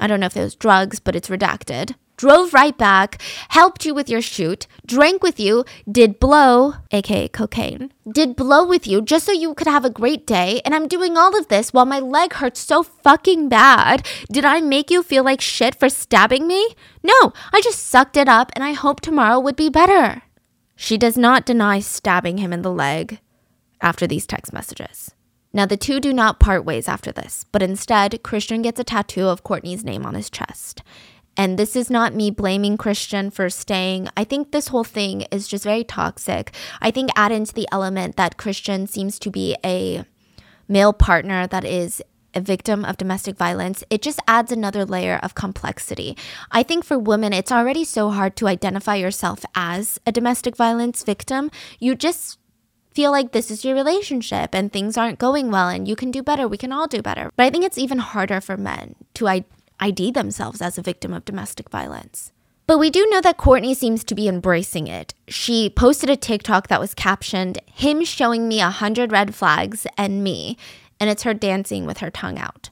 I 0.00 0.06
don't 0.06 0.20
know 0.20 0.26
if 0.26 0.36
it 0.36 0.40
was 0.40 0.54
drugs, 0.54 1.00
but 1.00 1.16
it's 1.16 1.28
redacted 1.28 1.96
drove 2.16 2.54
right 2.54 2.76
back, 2.76 3.20
helped 3.48 3.84
you 3.84 3.94
with 3.94 4.08
your 4.08 4.22
shoot, 4.22 4.66
drank 4.86 5.22
with 5.22 5.40
you, 5.40 5.64
did 5.90 6.20
blow, 6.20 6.74
aka 6.90 7.28
cocaine, 7.28 7.92
did 8.10 8.36
blow 8.36 8.66
with 8.66 8.86
you 8.86 9.02
just 9.02 9.26
so 9.26 9.32
you 9.32 9.54
could 9.54 9.66
have 9.66 9.84
a 9.84 9.90
great 9.90 10.26
day. 10.26 10.60
And 10.64 10.74
I'm 10.74 10.88
doing 10.88 11.16
all 11.16 11.36
of 11.38 11.48
this 11.48 11.72
while 11.72 11.86
my 11.86 12.00
leg 12.00 12.34
hurts 12.34 12.60
so 12.60 12.82
fucking 12.82 13.48
bad. 13.48 14.06
Did 14.30 14.44
I 14.44 14.60
make 14.60 14.90
you 14.90 15.02
feel 15.02 15.24
like 15.24 15.40
shit 15.40 15.74
for 15.74 15.88
stabbing 15.88 16.46
me? 16.46 16.74
No, 17.02 17.32
I 17.52 17.60
just 17.62 17.86
sucked 17.86 18.16
it 18.16 18.28
up 18.28 18.50
and 18.54 18.64
I 18.64 18.72
hope 18.72 19.00
tomorrow 19.00 19.40
would 19.40 19.56
be 19.56 19.68
better. 19.68 20.22
She 20.76 20.98
does 20.98 21.16
not 21.16 21.46
deny 21.46 21.80
stabbing 21.80 22.38
him 22.38 22.52
in 22.52 22.62
the 22.62 22.72
leg 22.72 23.20
after 23.80 24.06
these 24.06 24.26
text 24.26 24.52
messages. 24.52 25.14
Now, 25.52 25.66
the 25.66 25.76
two 25.76 26.00
do 26.00 26.12
not 26.12 26.40
part 26.40 26.64
ways 26.64 26.88
after 26.88 27.12
this, 27.12 27.44
but 27.52 27.62
instead, 27.62 28.24
Christian 28.24 28.60
gets 28.62 28.80
a 28.80 28.84
tattoo 28.84 29.28
of 29.28 29.44
Courtney's 29.44 29.84
name 29.84 30.04
on 30.04 30.14
his 30.14 30.28
chest. 30.28 30.82
And 31.36 31.58
this 31.58 31.74
is 31.74 31.90
not 31.90 32.14
me 32.14 32.30
blaming 32.30 32.76
Christian 32.76 33.30
for 33.30 33.50
staying. 33.50 34.08
I 34.16 34.24
think 34.24 34.52
this 34.52 34.68
whole 34.68 34.84
thing 34.84 35.22
is 35.32 35.48
just 35.48 35.64
very 35.64 35.84
toxic. 35.84 36.52
I 36.80 36.90
think 36.90 37.10
add 37.16 37.32
into 37.32 37.54
the 37.54 37.68
element 37.72 38.16
that 38.16 38.36
Christian 38.36 38.86
seems 38.86 39.18
to 39.20 39.30
be 39.30 39.56
a 39.64 40.04
male 40.68 40.92
partner 40.92 41.46
that 41.46 41.64
is 41.64 42.02
a 42.34 42.40
victim 42.40 42.84
of 42.84 42.96
domestic 42.96 43.36
violence, 43.36 43.84
it 43.90 44.02
just 44.02 44.20
adds 44.26 44.50
another 44.50 44.84
layer 44.84 45.20
of 45.22 45.34
complexity. 45.34 46.16
I 46.50 46.62
think 46.62 46.84
for 46.84 46.98
women, 46.98 47.32
it's 47.32 47.52
already 47.52 47.84
so 47.84 48.10
hard 48.10 48.36
to 48.36 48.48
identify 48.48 48.96
yourself 48.96 49.44
as 49.54 50.00
a 50.06 50.12
domestic 50.12 50.56
violence 50.56 51.02
victim. 51.02 51.50
You 51.78 51.94
just 51.94 52.38
feel 52.92 53.10
like 53.10 53.32
this 53.32 53.50
is 53.50 53.64
your 53.64 53.74
relationship 53.74 54.54
and 54.54 54.72
things 54.72 54.96
aren't 54.96 55.18
going 55.18 55.50
well 55.50 55.68
and 55.68 55.88
you 55.88 55.96
can 55.96 56.10
do 56.10 56.22
better. 56.22 56.46
We 56.46 56.56
can 56.56 56.72
all 56.72 56.86
do 56.86 57.02
better. 57.02 57.30
But 57.36 57.44
I 57.44 57.50
think 57.50 57.64
it's 57.64 57.78
even 57.78 57.98
harder 57.98 58.40
for 58.40 58.56
men 58.56 58.94
to 59.14 59.28
ID 59.80 60.10
themselves 60.10 60.62
as 60.62 60.78
a 60.78 60.82
victim 60.82 61.12
of 61.12 61.24
domestic 61.24 61.68
violence. 61.70 62.32
But 62.66 62.78
we 62.78 62.88
do 62.88 63.06
know 63.10 63.20
that 63.20 63.36
Courtney 63.36 63.74
seems 63.74 64.04
to 64.04 64.14
be 64.14 64.26
embracing 64.26 64.86
it. 64.86 65.12
She 65.28 65.68
posted 65.68 66.08
a 66.08 66.16
TikTok 66.16 66.68
that 66.68 66.80
was 66.80 66.94
captioned, 66.94 67.58
Him 67.66 68.04
showing 68.04 68.48
me 68.48 68.60
a 68.60 68.70
hundred 68.70 69.12
red 69.12 69.34
flags 69.34 69.86
and 69.98 70.24
me, 70.24 70.56
and 70.98 71.10
it's 71.10 71.24
her 71.24 71.34
dancing 71.34 71.84
with 71.84 71.98
her 71.98 72.10
tongue 72.10 72.38
out. 72.38 72.70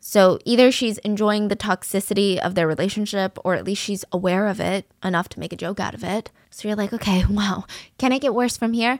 So 0.00 0.38
either 0.44 0.72
she's 0.72 0.98
enjoying 0.98 1.48
the 1.48 1.54
toxicity 1.54 2.38
of 2.38 2.54
their 2.54 2.66
relationship, 2.66 3.38
or 3.44 3.54
at 3.54 3.64
least 3.64 3.82
she's 3.82 4.06
aware 4.10 4.48
of 4.48 4.58
it 4.58 4.90
enough 5.04 5.28
to 5.28 5.38
make 5.38 5.52
a 5.52 5.56
joke 5.56 5.78
out 5.78 5.94
of 5.94 6.02
it. 6.02 6.30
So 6.50 6.66
you're 6.66 6.76
like, 6.76 6.92
okay, 6.94 7.24
wow, 7.30 7.66
can 7.98 8.12
it 8.12 8.22
get 8.22 8.34
worse 8.34 8.56
from 8.56 8.72
here? 8.72 8.98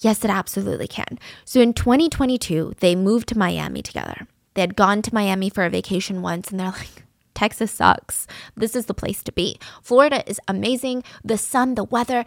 Yes, 0.00 0.24
it 0.24 0.30
absolutely 0.30 0.86
can. 0.86 1.18
So 1.44 1.60
in 1.60 1.72
2022, 1.72 2.74
they 2.80 2.94
moved 2.94 3.28
to 3.28 3.38
Miami 3.38 3.82
together. 3.82 4.26
They 4.54 4.62
had 4.62 4.76
gone 4.76 5.02
to 5.02 5.14
Miami 5.14 5.50
for 5.50 5.64
a 5.64 5.70
vacation 5.70 6.22
once 6.22 6.50
and 6.50 6.58
they're 6.58 6.70
like, 6.70 7.04
Texas 7.34 7.70
sucks. 7.70 8.26
This 8.56 8.76
is 8.76 8.86
the 8.86 8.94
place 8.94 9.22
to 9.22 9.32
be. 9.32 9.58
Florida 9.82 10.28
is 10.28 10.40
amazing. 10.48 11.04
The 11.24 11.38
sun, 11.38 11.74
the 11.74 11.84
weather. 11.84 12.24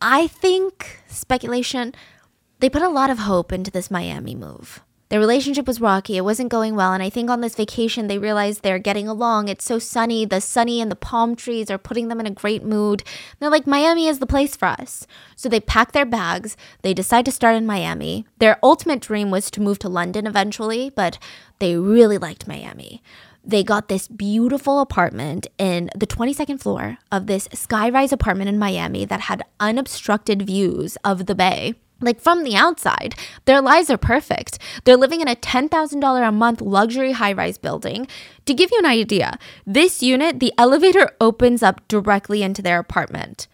I 0.00 0.28
think, 0.28 1.00
speculation, 1.08 1.94
they 2.60 2.70
put 2.70 2.82
a 2.82 2.88
lot 2.88 3.10
of 3.10 3.18
hope 3.18 3.52
into 3.52 3.70
this 3.70 3.90
Miami 3.90 4.34
move. 4.34 4.82
Their 5.08 5.20
relationship 5.20 5.66
was 5.66 5.80
rocky. 5.80 6.16
It 6.16 6.24
wasn't 6.24 6.50
going 6.50 6.74
well. 6.74 6.92
And 6.92 7.02
I 7.02 7.08
think 7.08 7.30
on 7.30 7.40
this 7.40 7.54
vacation, 7.54 8.06
they 8.08 8.18
realized 8.18 8.62
they're 8.62 8.78
getting 8.78 9.08
along. 9.08 9.48
It's 9.48 9.64
so 9.64 9.78
sunny. 9.78 10.26
The 10.26 10.40
sunny 10.40 10.80
and 10.80 10.90
the 10.90 10.96
palm 10.96 11.34
trees 11.34 11.70
are 11.70 11.78
putting 11.78 12.08
them 12.08 12.20
in 12.20 12.26
a 12.26 12.30
great 12.30 12.62
mood. 12.62 13.02
they're 13.38 13.50
like, 13.50 13.66
Miami 13.66 14.06
is 14.06 14.18
the 14.18 14.26
place 14.26 14.54
for 14.54 14.66
us. 14.66 15.06
So 15.34 15.48
they 15.48 15.60
pack 15.60 15.92
their 15.92 16.04
bags. 16.04 16.56
They 16.82 16.92
decide 16.92 17.24
to 17.24 17.32
start 17.32 17.56
in 17.56 17.64
Miami. 17.64 18.26
Their 18.38 18.58
ultimate 18.62 19.00
dream 19.00 19.30
was 19.30 19.50
to 19.52 19.62
move 19.62 19.78
to 19.80 19.88
London 19.88 20.26
eventually, 20.26 20.90
but 20.90 21.18
they 21.58 21.76
really 21.76 22.18
liked 22.18 22.46
Miami 22.46 23.02
they 23.44 23.64
got 23.64 23.88
this 23.88 24.08
beautiful 24.08 24.80
apartment 24.80 25.46
in 25.56 25.88
the 25.96 26.06
22nd 26.06 26.60
floor 26.60 26.98
of 27.10 27.26
this 27.26 27.48
skyrise 27.48 28.12
apartment 28.12 28.48
in 28.48 28.58
Miami 28.58 29.06
that 29.06 29.22
had 29.22 29.42
unobstructed 29.58 30.42
views 30.42 30.98
of 31.02 31.24
the 31.24 31.34
bay 31.34 31.74
like 32.00 32.20
from 32.20 32.44
the 32.44 32.54
outside, 32.54 33.14
their 33.44 33.60
lives 33.60 33.90
are 33.90 33.98
perfect. 33.98 34.58
They're 34.84 34.96
living 34.96 35.20
in 35.20 35.28
a 35.28 35.36
$10,000 35.36 36.28
a 36.28 36.32
month 36.32 36.60
luxury 36.60 37.12
high 37.12 37.32
rise 37.32 37.58
building. 37.58 38.06
To 38.46 38.54
give 38.54 38.70
you 38.70 38.78
an 38.78 38.86
idea, 38.86 39.38
this 39.66 40.02
unit, 40.02 40.40
the 40.40 40.52
elevator 40.56 41.10
opens 41.20 41.62
up 41.62 41.86
directly 41.88 42.42
into 42.42 42.62
their 42.62 42.78
apartment. 42.78 43.48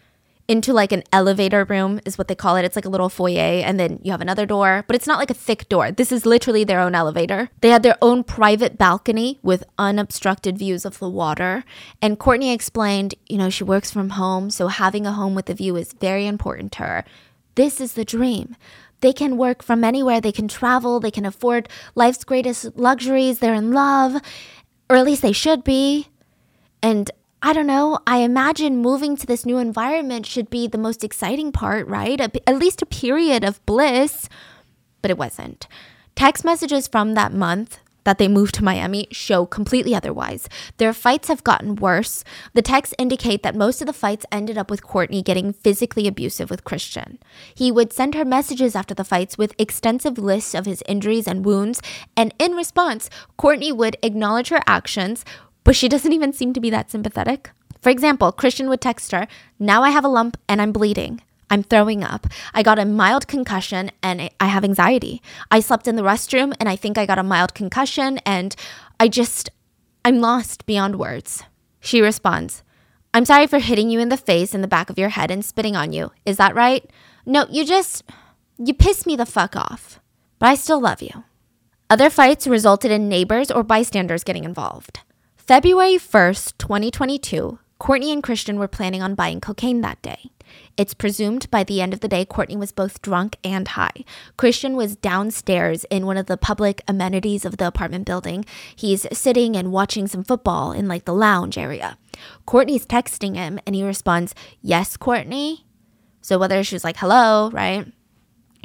Into 0.47 0.73
like 0.73 0.91
an 0.91 1.01
elevator 1.11 1.63
room 1.63 1.99
is 2.05 2.19
what 2.19 2.27
they 2.27 2.35
call 2.35 2.55
it. 2.55 2.63
It's 2.63 2.75
like 2.75 2.85
a 2.85 2.89
little 2.89 3.09
foyer, 3.09 3.63
and 3.65 3.79
then 3.79 3.99
you 4.03 4.11
have 4.11 4.21
another 4.21 4.45
door, 4.45 4.83
but 4.85 4.95
it's 4.95 5.07
not 5.07 5.17
like 5.17 5.31
a 5.31 5.33
thick 5.33 5.67
door. 5.69 5.91
This 5.91 6.11
is 6.11 6.23
literally 6.23 6.63
their 6.63 6.79
own 6.79 6.93
elevator. 6.93 7.49
They 7.61 7.69
had 7.69 7.81
their 7.81 7.97
own 7.99 8.23
private 8.23 8.77
balcony 8.77 9.39
with 9.41 9.63
unobstructed 9.79 10.55
views 10.55 10.85
of 10.85 10.99
the 10.99 11.09
water. 11.09 11.63
And 11.99 12.19
Courtney 12.19 12.53
explained, 12.53 13.15
you 13.27 13.39
know, 13.39 13.49
she 13.49 13.63
works 13.63 13.89
from 13.89 14.11
home, 14.11 14.51
so 14.51 14.67
having 14.67 15.07
a 15.07 15.13
home 15.13 15.33
with 15.33 15.49
a 15.49 15.55
view 15.55 15.75
is 15.77 15.93
very 15.93 16.27
important 16.27 16.71
to 16.73 16.83
her. 16.83 17.05
This 17.55 17.81
is 17.81 17.93
the 17.93 18.05
dream. 18.05 18.55
They 19.01 19.13
can 19.13 19.37
work 19.37 19.63
from 19.63 19.83
anywhere, 19.83 20.21
they 20.21 20.31
can 20.31 20.47
travel, 20.47 20.99
they 20.99 21.11
can 21.11 21.25
afford 21.25 21.69
life's 21.95 22.23
greatest 22.23 22.77
luxuries, 22.77 23.39
they're 23.39 23.53
in 23.53 23.71
love, 23.71 24.21
or 24.89 24.95
at 24.95 25.05
least 25.05 25.21
they 25.21 25.31
should 25.31 25.63
be. 25.63 26.07
And 26.81 27.11
I 27.41 27.53
don't 27.53 27.67
know, 27.67 27.99
I 28.07 28.19
imagine 28.19 28.77
moving 28.77 29.15
to 29.17 29.27
this 29.27 29.45
new 29.45 29.57
environment 29.57 30.25
should 30.25 30.49
be 30.49 30.67
the 30.67 30.77
most 30.77 31.03
exciting 31.03 31.51
part, 31.51 31.87
right? 31.87 32.19
at 32.19 32.57
least 32.57 32.81
a 32.81 32.85
period 32.85 33.43
of 33.43 33.63
bliss. 33.65 34.29
But 35.01 35.11
it 35.11 35.17
wasn't. 35.17 35.67
Text 36.15 36.43
messages 36.45 36.87
from 36.87 37.13
that 37.13 37.33
month 37.33 37.79
that 38.05 38.17
they 38.17 38.27
moved 38.29 38.55
to 38.55 38.63
Miami 38.63 39.07
show 39.11 39.45
completely 39.45 39.93
otherwise. 39.93 40.47
Their 40.77 40.93
fights 40.93 41.27
have 41.27 41.43
gotten 41.43 41.75
worse. 41.75 42.23
The 42.53 42.61
texts 42.61 42.95
indicate 42.97 43.43
that 43.43 43.55
most 43.55 43.81
of 43.81 43.87
the 43.87 43.93
fights 43.93 44.25
ended 44.31 44.57
up 44.57 44.71
with 44.71 44.83
Courtney 44.83 45.21
getting 45.21 45.51
physically 45.51 46.07
abusive 46.07 46.49
with 46.49 46.63
Christian. 46.63 47.19
He 47.53 47.71
would 47.71 47.91
send 47.91 48.15
her 48.15 48.23
messages 48.25 48.75
after 48.75 48.93
the 48.93 49.03
fights 49.03 49.37
with 49.37 49.53
extensive 49.59 50.17
lists 50.17 50.55
of 50.55 50.65
his 50.65 50.83
injuries 50.87 51.27
and 51.27 51.43
wounds, 51.43 51.81
and 52.15 52.33
in 52.39 52.53
response, 52.53 53.09
Courtney 53.37 53.71
would 53.71 53.97
acknowledge 54.01 54.49
her 54.49 54.61
actions, 54.65 55.25
but 55.63 55.75
she 55.75 55.89
doesn't 55.89 56.13
even 56.13 56.31
seem 56.31 56.53
to 56.53 56.61
be 56.61 56.69
that 56.69 56.91
sympathetic. 56.91 57.51
For 57.81 57.89
example, 57.89 58.31
Christian 58.31 58.69
would 58.69 58.81
text 58.81 59.11
her, 59.11 59.27
Now 59.59 59.83
I 59.83 59.89
have 59.89 60.05
a 60.05 60.07
lump 60.07 60.37
and 60.47 60.61
I'm 60.61 60.71
bleeding. 60.71 61.21
I'm 61.49 61.63
throwing 61.63 62.03
up. 62.03 62.27
I 62.53 62.63
got 62.63 62.79
a 62.79 62.85
mild 62.85 63.27
concussion 63.27 63.91
and 64.01 64.29
I 64.39 64.47
have 64.47 64.63
anxiety. 64.63 65.21
I 65.51 65.59
slept 65.59 65.87
in 65.87 65.95
the 65.95 66.01
restroom 66.01 66.53
and 66.59 66.67
I 66.67 66.75
think 66.75 66.97
I 66.97 67.05
got 67.05 67.19
a 67.19 67.23
mild 67.23 67.53
concussion 67.53 68.19
and 68.25 68.55
I 68.99 69.07
just, 69.07 69.49
I'm 70.03 70.21
lost 70.21 70.65
beyond 70.65 70.97
words. 70.97 71.43
She 71.79 72.01
responds, 72.01 72.63
I'm 73.13 73.25
sorry 73.25 73.47
for 73.47 73.59
hitting 73.59 73.89
you 73.89 73.99
in 73.99 74.09
the 74.09 74.17
face 74.17 74.53
in 74.53 74.61
the 74.61 74.67
back 74.67 74.89
of 74.89 74.97
your 74.97 75.09
head 75.09 75.31
and 75.31 75.45
spitting 75.45 75.75
on 75.75 75.93
you. 75.93 76.11
Is 76.25 76.37
that 76.37 76.55
right? 76.55 76.89
No, 77.25 77.45
you 77.49 77.65
just, 77.65 78.03
you 78.57 78.73
piss 78.73 79.05
me 79.05 79.15
the 79.15 79.25
fuck 79.25 79.55
off. 79.55 79.99
But 80.39 80.47
I 80.47 80.55
still 80.55 80.81
love 80.81 81.01
you. 81.01 81.23
Other 81.89 82.09
fights 82.09 82.47
resulted 82.47 82.91
in 82.91 83.07
neighbors 83.07 83.51
or 83.51 83.63
bystanders 83.63 84.23
getting 84.23 84.43
involved. 84.43 84.99
February 85.37 85.95
1st, 85.95 86.57
2022, 86.57 87.59
Courtney 87.77 88.11
and 88.11 88.23
Christian 88.23 88.57
were 88.57 88.67
planning 88.67 89.03
on 89.03 89.13
buying 89.13 89.39
cocaine 89.39 89.81
that 89.81 90.01
day. 90.01 90.31
It's 90.77 90.93
presumed 90.93 91.49
by 91.51 91.63
the 91.63 91.81
end 91.81 91.93
of 91.93 91.99
the 91.99 92.07
day, 92.07 92.25
Courtney 92.25 92.57
was 92.57 92.71
both 92.71 93.01
drunk 93.01 93.37
and 93.43 93.67
high. 93.67 94.03
Christian 94.37 94.75
was 94.75 94.95
downstairs 94.95 95.85
in 95.85 96.05
one 96.05 96.17
of 96.17 96.25
the 96.25 96.37
public 96.37 96.81
amenities 96.87 97.45
of 97.45 97.57
the 97.57 97.67
apartment 97.67 98.05
building. 98.05 98.45
He's 98.75 99.05
sitting 99.11 99.55
and 99.55 99.71
watching 99.71 100.07
some 100.07 100.23
football 100.23 100.71
in 100.71 100.87
like 100.87 101.05
the 101.05 101.13
lounge 101.13 101.57
area. 101.57 101.97
Courtney's 102.45 102.85
texting 102.85 103.35
him 103.35 103.59
and 103.65 103.75
he 103.75 103.83
responds, 103.83 104.35
Yes, 104.61 104.97
Courtney. 104.97 105.65
So 106.21 106.37
whether 106.37 106.63
she 106.63 106.75
was 106.75 106.83
like, 106.83 106.97
Hello, 106.97 107.49
right? 107.51 107.91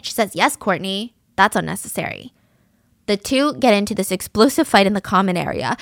She 0.02 0.12
says, 0.12 0.34
Yes, 0.34 0.56
Courtney. 0.56 1.14
That's 1.36 1.56
unnecessary. 1.56 2.32
The 3.06 3.16
two 3.16 3.54
get 3.54 3.74
into 3.74 3.94
this 3.94 4.12
explosive 4.12 4.68
fight 4.68 4.86
in 4.86 4.92
the 4.92 5.00
common 5.00 5.36
area. 5.36 5.76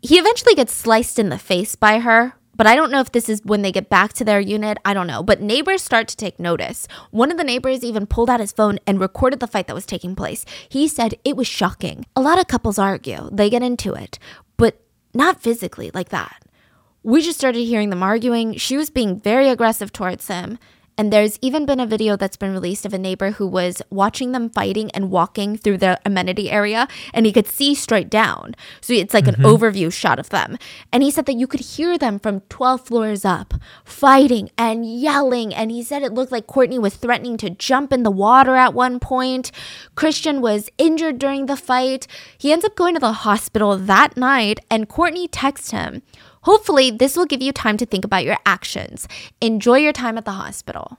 He 0.00 0.18
eventually 0.18 0.54
gets 0.54 0.72
sliced 0.72 1.18
in 1.18 1.28
the 1.28 1.38
face 1.38 1.74
by 1.74 2.00
her, 2.00 2.34
but 2.56 2.66
I 2.66 2.74
don't 2.74 2.90
know 2.90 3.00
if 3.00 3.12
this 3.12 3.28
is 3.28 3.42
when 3.44 3.62
they 3.62 3.72
get 3.72 3.88
back 3.88 4.12
to 4.14 4.24
their 4.24 4.40
unit. 4.40 4.78
I 4.84 4.94
don't 4.94 5.06
know. 5.06 5.22
But 5.22 5.40
neighbors 5.40 5.82
start 5.82 6.08
to 6.08 6.16
take 6.16 6.40
notice. 6.40 6.88
One 7.10 7.30
of 7.30 7.36
the 7.36 7.44
neighbors 7.44 7.84
even 7.84 8.06
pulled 8.06 8.30
out 8.30 8.40
his 8.40 8.52
phone 8.52 8.78
and 8.86 8.98
recorded 8.98 9.40
the 9.40 9.46
fight 9.46 9.66
that 9.66 9.74
was 9.74 9.86
taking 9.86 10.16
place. 10.16 10.44
He 10.68 10.88
said 10.88 11.14
it 11.24 11.36
was 11.36 11.46
shocking. 11.46 12.06
A 12.16 12.20
lot 12.20 12.38
of 12.38 12.46
couples 12.48 12.78
argue, 12.78 13.28
they 13.30 13.50
get 13.50 13.62
into 13.62 13.92
it, 13.92 14.18
but 14.56 14.80
not 15.12 15.42
physically 15.42 15.90
like 15.92 16.08
that. 16.08 16.42
We 17.02 17.22
just 17.22 17.38
started 17.38 17.60
hearing 17.60 17.90
them 17.90 18.02
arguing. 18.02 18.54
She 18.56 18.76
was 18.76 18.90
being 18.90 19.20
very 19.20 19.48
aggressive 19.48 19.92
towards 19.92 20.26
him. 20.26 20.58
And 20.98 21.12
there's 21.12 21.38
even 21.42 21.66
been 21.66 21.80
a 21.80 21.86
video 21.86 22.16
that's 22.16 22.38
been 22.38 22.52
released 22.52 22.86
of 22.86 22.94
a 22.94 22.98
neighbor 22.98 23.32
who 23.32 23.46
was 23.46 23.82
watching 23.90 24.32
them 24.32 24.48
fighting 24.48 24.90
and 24.92 25.10
walking 25.10 25.58
through 25.58 25.78
the 25.78 26.00
amenity 26.06 26.50
area 26.50 26.88
and 27.12 27.26
he 27.26 27.32
could 27.32 27.46
see 27.46 27.74
straight 27.74 28.08
down. 28.08 28.54
So 28.80 28.94
it's 28.94 29.12
like 29.12 29.26
mm-hmm. 29.26 29.44
an 29.44 29.50
overview 29.50 29.92
shot 29.92 30.18
of 30.18 30.30
them. 30.30 30.56
And 30.92 31.02
he 31.02 31.10
said 31.10 31.26
that 31.26 31.34
you 31.34 31.46
could 31.46 31.60
hear 31.60 31.98
them 31.98 32.18
from 32.18 32.40
12 32.48 32.86
floors 32.86 33.24
up 33.26 33.54
fighting 33.84 34.50
and 34.56 34.86
yelling. 34.86 35.54
And 35.54 35.70
he 35.70 35.82
said 35.82 36.02
it 36.02 36.14
looked 36.14 36.32
like 36.32 36.46
Courtney 36.46 36.78
was 36.78 36.96
threatening 36.96 37.36
to 37.38 37.50
jump 37.50 37.92
in 37.92 38.02
the 38.02 38.10
water 38.10 38.54
at 38.56 38.72
one 38.72 38.98
point. 38.98 39.52
Christian 39.96 40.40
was 40.40 40.70
injured 40.78 41.18
during 41.18 41.44
the 41.44 41.56
fight. 41.56 42.06
He 42.38 42.52
ends 42.52 42.64
up 42.64 42.74
going 42.74 42.94
to 42.94 43.00
the 43.00 43.12
hospital 43.12 43.76
that 43.76 44.16
night 44.16 44.60
and 44.70 44.88
Courtney 44.88 45.28
texts 45.28 45.72
him 45.72 46.02
Hopefully, 46.46 46.92
this 46.92 47.16
will 47.16 47.26
give 47.26 47.42
you 47.42 47.50
time 47.50 47.76
to 47.76 47.84
think 47.84 48.04
about 48.04 48.24
your 48.24 48.38
actions. 48.46 49.08
Enjoy 49.40 49.78
your 49.78 49.92
time 49.92 50.16
at 50.16 50.24
the 50.24 50.30
hospital. 50.30 50.98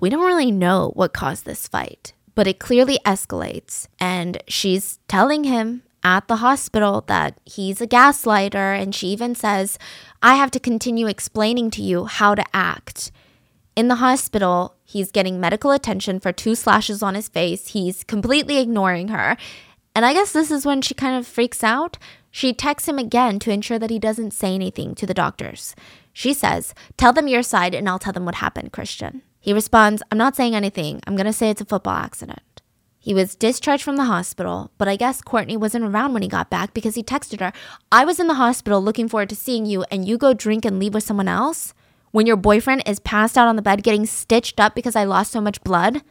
We 0.00 0.10
don't 0.10 0.26
really 0.26 0.50
know 0.50 0.90
what 0.94 1.12
caused 1.12 1.44
this 1.44 1.68
fight, 1.68 2.12
but 2.34 2.48
it 2.48 2.58
clearly 2.58 2.98
escalates, 3.06 3.86
and 4.00 4.42
she's 4.48 4.98
telling 5.06 5.44
him 5.44 5.84
at 6.02 6.26
the 6.26 6.36
hospital 6.36 7.04
that 7.06 7.38
he's 7.44 7.80
a 7.80 7.86
gaslighter, 7.86 8.76
and 8.76 8.92
she 8.92 9.06
even 9.08 9.36
says, 9.36 9.78
I 10.20 10.34
have 10.34 10.50
to 10.50 10.58
continue 10.58 11.06
explaining 11.06 11.70
to 11.70 11.82
you 11.82 12.06
how 12.06 12.34
to 12.34 12.44
act. 12.52 13.12
In 13.76 13.86
the 13.86 13.96
hospital, 13.96 14.74
he's 14.84 15.12
getting 15.12 15.38
medical 15.38 15.70
attention 15.70 16.18
for 16.18 16.32
two 16.32 16.56
slashes 16.56 17.00
on 17.00 17.14
his 17.14 17.28
face. 17.28 17.68
He's 17.68 18.02
completely 18.02 18.58
ignoring 18.58 19.08
her. 19.08 19.36
And 19.94 20.04
I 20.04 20.12
guess 20.12 20.32
this 20.32 20.50
is 20.50 20.66
when 20.66 20.82
she 20.82 20.94
kind 20.94 21.16
of 21.16 21.26
freaks 21.28 21.62
out. 21.62 21.96
She 22.36 22.52
texts 22.52 22.86
him 22.86 22.98
again 22.98 23.38
to 23.38 23.50
ensure 23.50 23.78
that 23.78 23.88
he 23.88 23.98
doesn't 23.98 24.34
say 24.34 24.54
anything 24.54 24.94
to 24.96 25.06
the 25.06 25.14
doctors. 25.14 25.74
She 26.12 26.34
says, 26.34 26.74
Tell 26.98 27.10
them 27.14 27.28
your 27.28 27.42
side 27.42 27.74
and 27.74 27.88
I'll 27.88 27.98
tell 27.98 28.12
them 28.12 28.26
what 28.26 28.34
happened, 28.34 28.74
Christian. 28.74 29.22
He 29.40 29.54
responds, 29.54 30.02
I'm 30.12 30.18
not 30.18 30.36
saying 30.36 30.54
anything. 30.54 31.00
I'm 31.06 31.16
going 31.16 31.24
to 31.24 31.32
say 31.32 31.48
it's 31.48 31.62
a 31.62 31.64
football 31.64 31.94
accident. 31.94 32.60
He 32.98 33.14
was 33.14 33.36
discharged 33.36 33.82
from 33.82 33.96
the 33.96 34.04
hospital, 34.04 34.70
but 34.76 34.86
I 34.86 34.96
guess 34.96 35.22
Courtney 35.22 35.56
wasn't 35.56 35.86
around 35.86 36.12
when 36.12 36.20
he 36.20 36.28
got 36.28 36.50
back 36.50 36.74
because 36.74 36.94
he 36.94 37.02
texted 37.02 37.40
her, 37.40 37.54
I 37.90 38.04
was 38.04 38.20
in 38.20 38.26
the 38.26 38.34
hospital 38.34 38.82
looking 38.82 39.08
forward 39.08 39.30
to 39.30 39.34
seeing 39.34 39.64
you, 39.64 39.86
and 39.90 40.06
you 40.06 40.18
go 40.18 40.34
drink 40.34 40.66
and 40.66 40.78
leave 40.78 40.92
with 40.92 41.04
someone 41.04 41.28
else? 41.28 41.72
When 42.10 42.26
your 42.26 42.36
boyfriend 42.36 42.82
is 42.84 43.00
passed 43.00 43.38
out 43.38 43.48
on 43.48 43.56
the 43.56 43.62
bed 43.62 43.82
getting 43.82 44.04
stitched 44.04 44.60
up 44.60 44.74
because 44.74 44.94
I 44.94 45.04
lost 45.04 45.32
so 45.32 45.40
much 45.40 45.64
blood? 45.64 46.02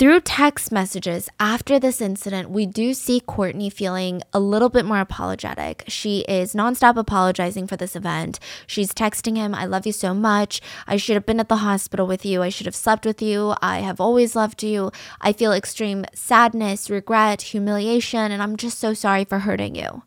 Through 0.00 0.20
text 0.20 0.72
messages 0.72 1.28
after 1.38 1.78
this 1.78 2.00
incident, 2.00 2.48
we 2.48 2.64
do 2.64 2.94
see 2.94 3.20
Courtney 3.20 3.68
feeling 3.68 4.22
a 4.32 4.40
little 4.40 4.70
bit 4.70 4.86
more 4.86 4.98
apologetic. 4.98 5.84
She 5.88 6.20
is 6.20 6.54
nonstop 6.54 6.96
apologizing 6.96 7.66
for 7.66 7.76
this 7.76 7.94
event. 7.94 8.40
She's 8.66 8.94
texting 8.94 9.36
him, 9.36 9.54
I 9.54 9.66
love 9.66 9.84
you 9.84 9.92
so 9.92 10.14
much. 10.14 10.62
I 10.86 10.96
should 10.96 11.16
have 11.16 11.26
been 11.26 11.38
at 11.38 11.50
the 11.50 11.56
hospital 11.56 12.06
with 12.06 12.24
you. 12.24 12.40
I 12.40 12.48
should 12.48 12.64
have 12.64 12.74
slept 12.74 13.04
with 13.04 13.20
you. 13.20 13.52
I 13.60 13.80
have 13.80 14.00
always 14.00 14.34
loved 14.34 14.62
you. 14.62 14.90
I 15.20 15.34
feel 15.34 15.52
extreme 15.52 16.06
sadness, 16.14 16.88
regret, 16.88 17.42
humiliation, 17.42 18.32
and 18.32 18.42
I'm 18.42 18.56
just 18.56 18.78
so 18.78 18.94
sorry 18.94 19.26
for 19.26 19.40
hurting 19.40 19.74
you. 19.74 20.04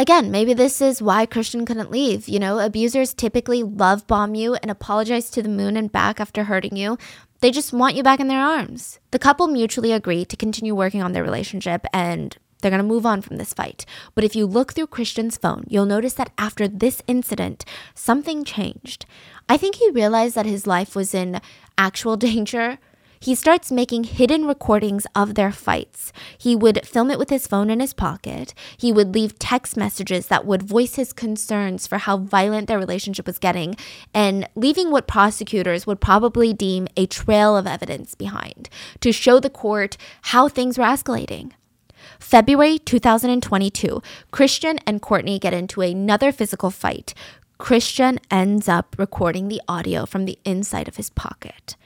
Again, 0.00 0.30
maybe 0.30 0.54
this 0.54 0.80
is 0.80 1.02
why 1.02 1.26
Christian 1.26 1.66
couldn't 1.66 1.90
leave. 1.90 2.28
You 2.28 2.38
know, 2.38 2.60
abusers 2.60 3.12
typically 3.12 3.64
love 3.64 4.06
bomb 4.06 4.36
you 4.36 4.54
and 4.54 4.70
apologize 4.70 5.28
to 5.30 5.42
the 5.42 5.48
moon 5.48 5.76
and 5.76 5.90
back 5.90 6.20
after 6.20 6.44
hurting 6.44 6.76
you. 6.76 6.96
They 7.40 7.52
just 7.52 7.72
want 7.72 7.94
you 7.94 8.02
back 8.02 8.18
in 8.18 8.26
their 8.26 8.42
arms. 8.42 8.98
The 9.12 9.18
couple 9.18 9.46
mutually 9.46 9.92
agree 9.92 10.24
to 10.24 10.36
continue 10.36 10.74
working 10.74 11.02
on 11.02 11.12
their 11.12 11.22
relationship 11.22 11.86
and 11.92 12.36
they're 12.60 12.70
going 12.70 12.82
to 12.82 12.88
move 12.88 13.06
on 13.06 13.22
from 13.22 13.36
this 13.36 13.54
fight. 13.54 13.86
But 14.16 14.24
if 14.24 14.34
you 14.34 14.44
look 14.44 14.72
through 14.72 14.88
Christian's 14.88 15.38
phone, 15.38 15.64
you'll 15.68 15.86
notice 15.86 16.14
that 16.14 16.32
after 16.36 16.66
this 16.66 17.00
incident, 17.06 17.64
something 17.94 18.42
changed. 18.42 19.06
I 19.48 19.56
think 19.56 19.76
he 19.76 19.90
realized 19.90 20.34
that 20.34 20.46
his 20.46 20.66
life 20.66 20.96
was 20.96 21.14
in 21.14 21.40
actual 21.76 22.16
danger 22.28 22.78
he 23.20 23.34
starts 23.34 23.72
making 23.72 24.04
hidden 24.04 24.46
recordings 24.46 25.06
of 25.14 25.34
their 25.34 25.52
fights. 25.52 26.12
He 26.36 26.54
would 26.54 26.86
film 26.86 27.10
it 27.10 27.18
with 27.18 27.30
his 27.30 27.46
phone 27.46 27.70
in 27.70 27.80
his 27.80 27.92
pocket. 27.92 28.54
He 28.76 28.92
would 28.92 29.14
leave 29.14 29.38
text 29.38 29.76
messages 29.76 30.26
that 30.26 30.46
would 30.46 30.62
voice 30.62 30.94
his 30.96 31.12
concerns 31.12 31.86
for 31.86 31.98
how 31.98 32.18
violent 32.18 32.68
their 32.68 32.78
relationship 32.78 33.26
was 33.26 33.38
getting 33.38 33.76
and 34.14 34.48
leaving 34.54 34.90
what 34.90 35.06
prosecutors 35.06 35.86
would 35.86 36.00
probably 36.00 36.52
deem 36.52 36.88
a 36.96 37.06
trail 37.06 37.56
of 37.56 37.66
evidence 37.66 38.14
behind 38.14 38.68
to 39.00 39.12
show 39.12 39.40
the 39.40 39.50
court 39.50 39.96
how 40.22 40.48
things 40.48 40.78
were 40.78 40.84
escalating. 40.84 41.52
February 42.18 42.78
2022, 42.78 44.02
Christian 44.30 44.78
and 44.86 45.00
Courtney 45.00 45.38
get 45.38 45.54
into 45.54 45.80
another 45.80 46.32
physical 46.32 46.70
fight. 46.70 47.14
Christian 47.58 48.20
ends 48.30 48.68
up 48.68 48.94
recording 48.98 49.48
the 49.48 49.60
audio 49.68 50.06
from 50.06 50.24
the 50.24 50.38
inside 50.44 50.88
of 50.88 50.96
his 50.96 51.10
pocket. 51.10 51.76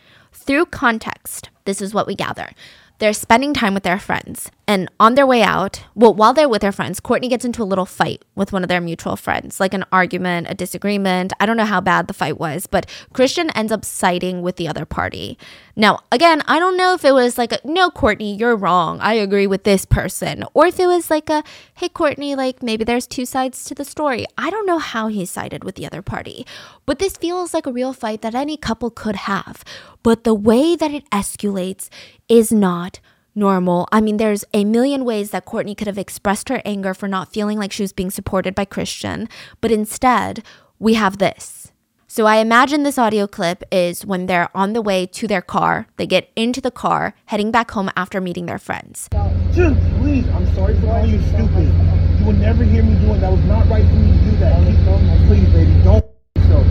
Through 0.45 0.67
context, 0.67 1.51
this 1.67 1.81
is 1.81 1.95
what 1.95 2.09
we 2.09 2.17
gather. 2.17 2.51
They're 2.99 3.13
spending 3.13 3.55
time 3.55 3.75
with 3.75 3.85
their 3.85 4.01
friends. 4.01 4.51
And 4.73 4.91
on 4.99 5.17
their 5.17 5.27
way 5.27 5.43
out, 5.43 5.83
well, 5.95 6.15
while 6.15 6.33
they're 6.33 6.49
with 6.49 6.63
their 6.63 6.73
friends, 6.73 6.99
Courtney 6.99 7.29
gets 7.29 7.45
into 7.45 7.63
a 7.63 7.69
little 7.69 7.85
fight 7.85 8.25
with 8.35 8.55
one 8.55 8.63
of 8.63 8.71
their 8.71 8.81
mutual 8.81 9.17
friends, 9.17 9.61
like 9.61 9.75
an 9.75 9.85
argument, 9.93 10.47
a 10.49 10.55
disagreement. 10.55 11.35
I 11.39 11.45
don't 11.45 11.59
know 11.59 11.67
how 11.67 11.83
bad 11.83 12.07
the 12.07 12.15
fight 12.15 12.41
was, 12.41 12.67
but 12.67 12.87
Christian 13.13 13.51
ends 13.51 13.71
up 13.71 13.85
siding 13.85 14.41
with 14.41 14.57
the 14.57 14.69
other 14.69 14.87
party. 14.87 15.37
Now, 15.77 16.01
again, 16.11 16.43
I 16.47 16.59
don't 16.59 16.79
know 16.79 16.95
if 16.95 17.05
it 17.05 17.13
was 17.13 17.37
like, 17.37 17.53
a, 17.53 17.59
no, 17.65 17.91
Courtney, 17.91 18.35
you're 18.35 18.57
wrong. 18.57 18.99
I 19.01 19.13
agree 19.13 19.47
with 19.47 19.65
this 19.65 19.85
person. 19.85 20.43
Or 20.55 20.65
if 20.65 20.81
it 20.81 20.87
was 20.87 21.11
like 21.11 21.29
a, 21.29 21.45
hey, 21.75 21.91
Courtney, 21.91 22.35
like 22.35 22.63
maybe 22.63 22.83
there's 22.83 23.07
two 23.07 23.27
sides 23.27 23.65
to 23.65 23.75
the 23.75 23.85
story. 23.85 24.25
I 24.39 24.49
don't 24.49 24.65
know 24.65 24.79
how 24.79 25.09
he 25.09 25.27
sided 25.27 25.65
with 25.65 25.75
the 25.75 25.85
other 25.85 26.01
party. 26.01 26.47
But 26.87 26.99
this 26.99 27.19
feels 27.19 27.53
like 27.53 27.67
a 27.67 27.73
real 27.73 27.93
fight 27.93 28.23
that 28.23 28.35
any 28.35 28.57
couple 28.57 28.89
could 28.89 29.17
have. 29.17 29.65
But 30.03 30.25
the 30.25 30.33
way 30.33 30.77
that 30.77 30.93
it 30.93 31.11
escalates 31.11 31.91
is 32.27 32.51
not 32.51 33.01
normal. 33.35 33.89
I 33.93 34.01
mean, 34.01 34.17
there's 34.17 34.45
a 34.53 34.65
million 34.65 35.05
ways 35.05 35.31
that 35.31 35.45
Courtney 35.45 35.75
could 35.75 35.87
have 35.87 35.99
expressed 35.99 36.49
her 36.49 36.63
anger 36.65 36.95
for 36.95 37.09
not 37.09 37.33
feeling 37.33 37.59
like 37.59 37.73
she 37.73 37.83
was 37.83 37.93
being 37.93 38.11
supported 38.11 38.55
by 38.55 38.65
Christian, 38.65 39.29
but 39.61 39.71
instead, 39.71 40.45
we 40.79 40.95
have 40.95 41.19
this. 41.19 41.73
So 42.09 42.27
I 42.27 42.37
imagine 42.37 42.83
this 42.83 42.99
audio 42.99 43.27
clip 43.27 43.63
is 43.73 44.05
when 44.05 44.27
they're 44.27 44.55
on 44.55 44.75
the 44.75 44.83
way 44.83 45.07
to 45.07 45.27
their 45.27 45.41
car. 45.41 45.87
They 45.97 46.07
get 46.07 46.31
into 46.37 46.61
the 46.61 46.71
car, 46.71 47.15
heading 47.25 47.51
back 47.51 47.71
home 47.71 47.91
after 47.97 48.21
meeting 48.21 48.45
their 48.45 48.59
friends. 48.59 49.09
Dude, 49.55 49.79
please, 49.99 50.29
I'm 50.29 50.55
sorry 50.55 50.75
for 50.79 50.87
calling 50.89 51.11
you 51.11 51.23
stupid. 51.23 51.73
You 52.19 52.27
will 52.27 52.35
never 52.35 52.65
hear 52.65 52.83
me 52.83 53.01
doing 53.01 53.19
that. 53.23 53.33
was 53.33 53.43
not 53.45 53.67
right 53.69 53.83
for 53.87 53.95
me 53.95 54.13
to 54.13 54.31
do 54.31 54.37
that. 54.37 55.27
Please, 55.27 55.49
baby, 55.49 55.83
don't. 55.83 56.05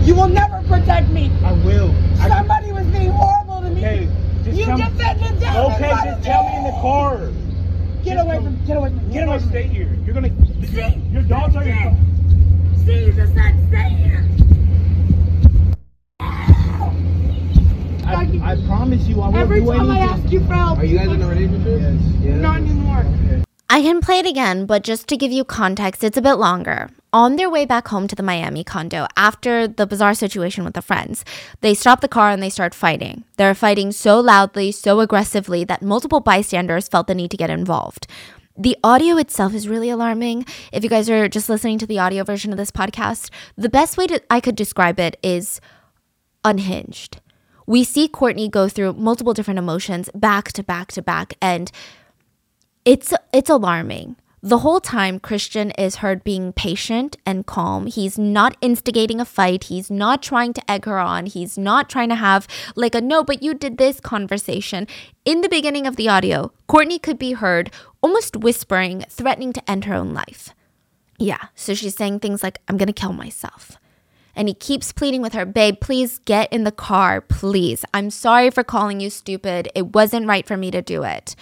You 0.04 0.14
will 0.14 0.28
never 0.28 0.62
protect 0.68 1.10
me. 1.10 1.32
I 1.44 1.54
will. 1.54 1.92
Somebody 2.18 2.72
was 2.72 2.86
being 2.88 3.10
horrible 3.10 3.62
to 3.62 3.70
me. 3.72 3.82
Hey, 3.82 4.10
just 4.56 4.70
you 4.70 4.78
defended 4.78 5.40
them. 5.40 5.56
Okay, 5.72 5.90
just 6.04 6.24
tell 6.24 6.44
me 6.44 6.58
in 6.58 6.64
the 6.64 6.72
car. 6.82 7.18
Get 8.04 8.16
just 8.16 8.26
away 8.26 8.36
from. 8.38 8.66
Get 8.66 8.78
away 8.78 8.90
from. 8.90 9.12
Get 9.12 9.28
away. 9.28 9.40
Stay 9.40 9.64
here. 9.68 9.98
You're 10.06 10.14
gonna. 10.14 10.30
See? 10.68 10.96
Your 11.12 11.24
dogs 11.24 11.56
are 11.56 11.64
your. 11.64 11.96
See, 12.86 13.06
you 13.06 13.14
just 13.14 13.34
said 13.34 13.56
stay 13.70 13.90
here. 13.90 14.28
I, 18.04 18.40
I 18.44 18.56
promise 18.68 19.08
you, 19.08 19.16
I 19.22 19.30
won't 19.30 19.36
Every 19.38 19.62
do 19.62 19.68
time 19.68 19.90
I 19.92 20.00
anything. 20.00 20.24
ask 20.24 20.34
you 20.34 20.40
for 20.42 20.54
help, 20.54 20.80
Are 20.80 20.86
you 20.86 20.98
guys 20.98 21.08
in 21.12 21.22
a 21.22 21.28
relationship? 21.28 21.82
Yes. 21.82 22.02
Yeah. 22.22 22.36
not 22.36 22.58
anymore. 22.58 23.06
I 23.70 23.82
can 23.82 24.02
play 24.02 24.20
it 24.20 24.26
again, 24.26 24.66
but 24.66 24.84
just 24.84 25.08
to 25.08 25.18
give 25.18 25.32
you 25.32 25.44
context, 25.46 26.04
it's 26.04 26.18
a 26.18 26.22
bit 26.22 26.34
longer. 26.34 26.90
On 27.14 27.36
their 27.36 27.50
way 27.50 27.66
back 27.66 27.90
home 27.90 28.08
to 28.08 28.16
the 28.16 28.24
Miami 28.24 28.64
condo, 28.64 29.06
after 29.18 29.68
the 29.68 29.86
bizarre 29.86 30.14
situation 30.14 30.64
with 30.64 30.76
the 30.76 30.82
friends, 30.82 31.26
they 31.60 31.74
stop 31.74 32.00
the 32.00 32.08
car 32.08 32.30
and 32.30 32.42
they 32.42 32.50
start 32.50 32.74
fighting. 32.74 33.26
They're 33.36 33.54
fighting 33.54 33.92
so 33.92 34.22
loudly, 34.22 34.72
so 34.72 35.02
aggressively 35.02 35.66
that 35.66 35.82
multiple 35.82 36.22
bystanders 36.22 36.88
felt 36.88 37.08
the 37.08 37.16
need 37.16 37.30
to 37.32 37.38
get 37.38 37.50
involved. 37.50 38.08
The 38.58 38.78
audio 38.82 39.18
itself 39.18 39.54
is 39.54 39.68
really 39.68 39.90
alarming. 39.90 40.46
If 40.72 40.86
you 40.86 40.90
guys 40.90 41.10
are 41.10 41.28
just 41.28 41.50
listening 41.50 41.80
to 41.80 41.86
the 41.86 42.00
audio 42.00 42.24
version 42.24 42.54
of 42.54 42.58
this 42.58 42.72
podcast, 42.72 43.30
the 43.58 43.70
best 43.70 43.98
way 43.98 44.08
to, 44.08 44.22
I 44.30 44.40
could 44.40 44.56
describe 44.56 44.98
it 44.98 45.18
is 45.22 45.60
unhinged. 46.46 47.20
We 47.68 47.84
see 47.84 48.08
Courtney 48.08 48.48
go 48.48 48.70
through 48.70 48.94
multiple 48.94 49.34
different 49.34 49.58
emotions 49.60 50.10
back 50.16 50.54
to 50.54 50.64
back 50.64 50.94
to 50.94 51.02
back, 51.02 51.34
and 51.42 51.72
it's 52.86 53.14
it's 53.34 53.50
alarming. 53.50 54.16
The 54.44 54.60
whole 54.60 54.80
time 54.80 55.20
Christian 55.20 55.70
is 55.72 55.98
heard 55.98 56.24
being 56.24 56.52
patient 56.52 57.16
and 57.28 57.46
calm. 57.46 57.86
He's 57.86 58.18
not 58.18 58.58
instigating 58.60 59.22
a 59.22 59.26
fight. 59.26 59.66
He's 59.66 59.92
not 59.92 60.24
trying 60.24 60.54
to 60.54 60.72
egg 60.72 60.86
her 60.86 60.98
on. 60.98 61.28
He's 61.28 61.60
not 61.60 61.92
trying 61.92 62.10
to 62.10 62.16
have 62.16 62.48
like 62.76 62.96
a 62.96 63.02
no, 63.02 63.24
but 63.24 63.44
you 63.44 63.54
did 63.54 63.78
this 63.78 64.00
conversation. 64.00 64.88
In 65.26 65.42
the 65.42 65.50
beginning 65.50 65.86
of 65.86 65.96
the 65.96 66.10
audio, 66.10 66.52
Courtney 66.66 66.98
could 66.98 67.20
be 67.20 67.34
heard 67.34 67.70
almost 68.02 68.36
whispering, 68.36 69.06
threatening 69.10 69.54
to 69.54 69.70
end 69.70 69.86
her 69.86 69.94
own 69.94 70.12
life. 70.12 70.56
Yeah, 71.20 71.50
so 71.54 71.76
she's 71.76 71.96
saying 71.96 72.22
things 72.22 72.42
like, 72.42 72.58
I'm 72.68 72.78
gonna 72.78 72.94
kill 72.94 73.14
myself. 73.14 73.78
And 74.36 74.48
he 74.48 74.56
keeps 74.56 74.92
pleading 74.92 75.22
with 75.22 75.34
her, 75.34 75.46
babe, 75.46 75.80
please 75.82 76.18
get 76.18 76.52
in 76.52 76.64
the 76.64 76.72
car, 76.72 77.22
please. 77.22 77.86
I'm 77.94 78.10
sorry 78.10 78.50
for 78.50 78.64
calling 78.64 79.02
you 79.02 79.12
stupid. 79.12 79.70
It 79.76 79.94
wasn't 79.94 80.26
right 80.26 80.48
for 80.48 80.58
me 80.58 80.72
to 80.72 80.82
do 80.82 81.04
it. 81.04 81.36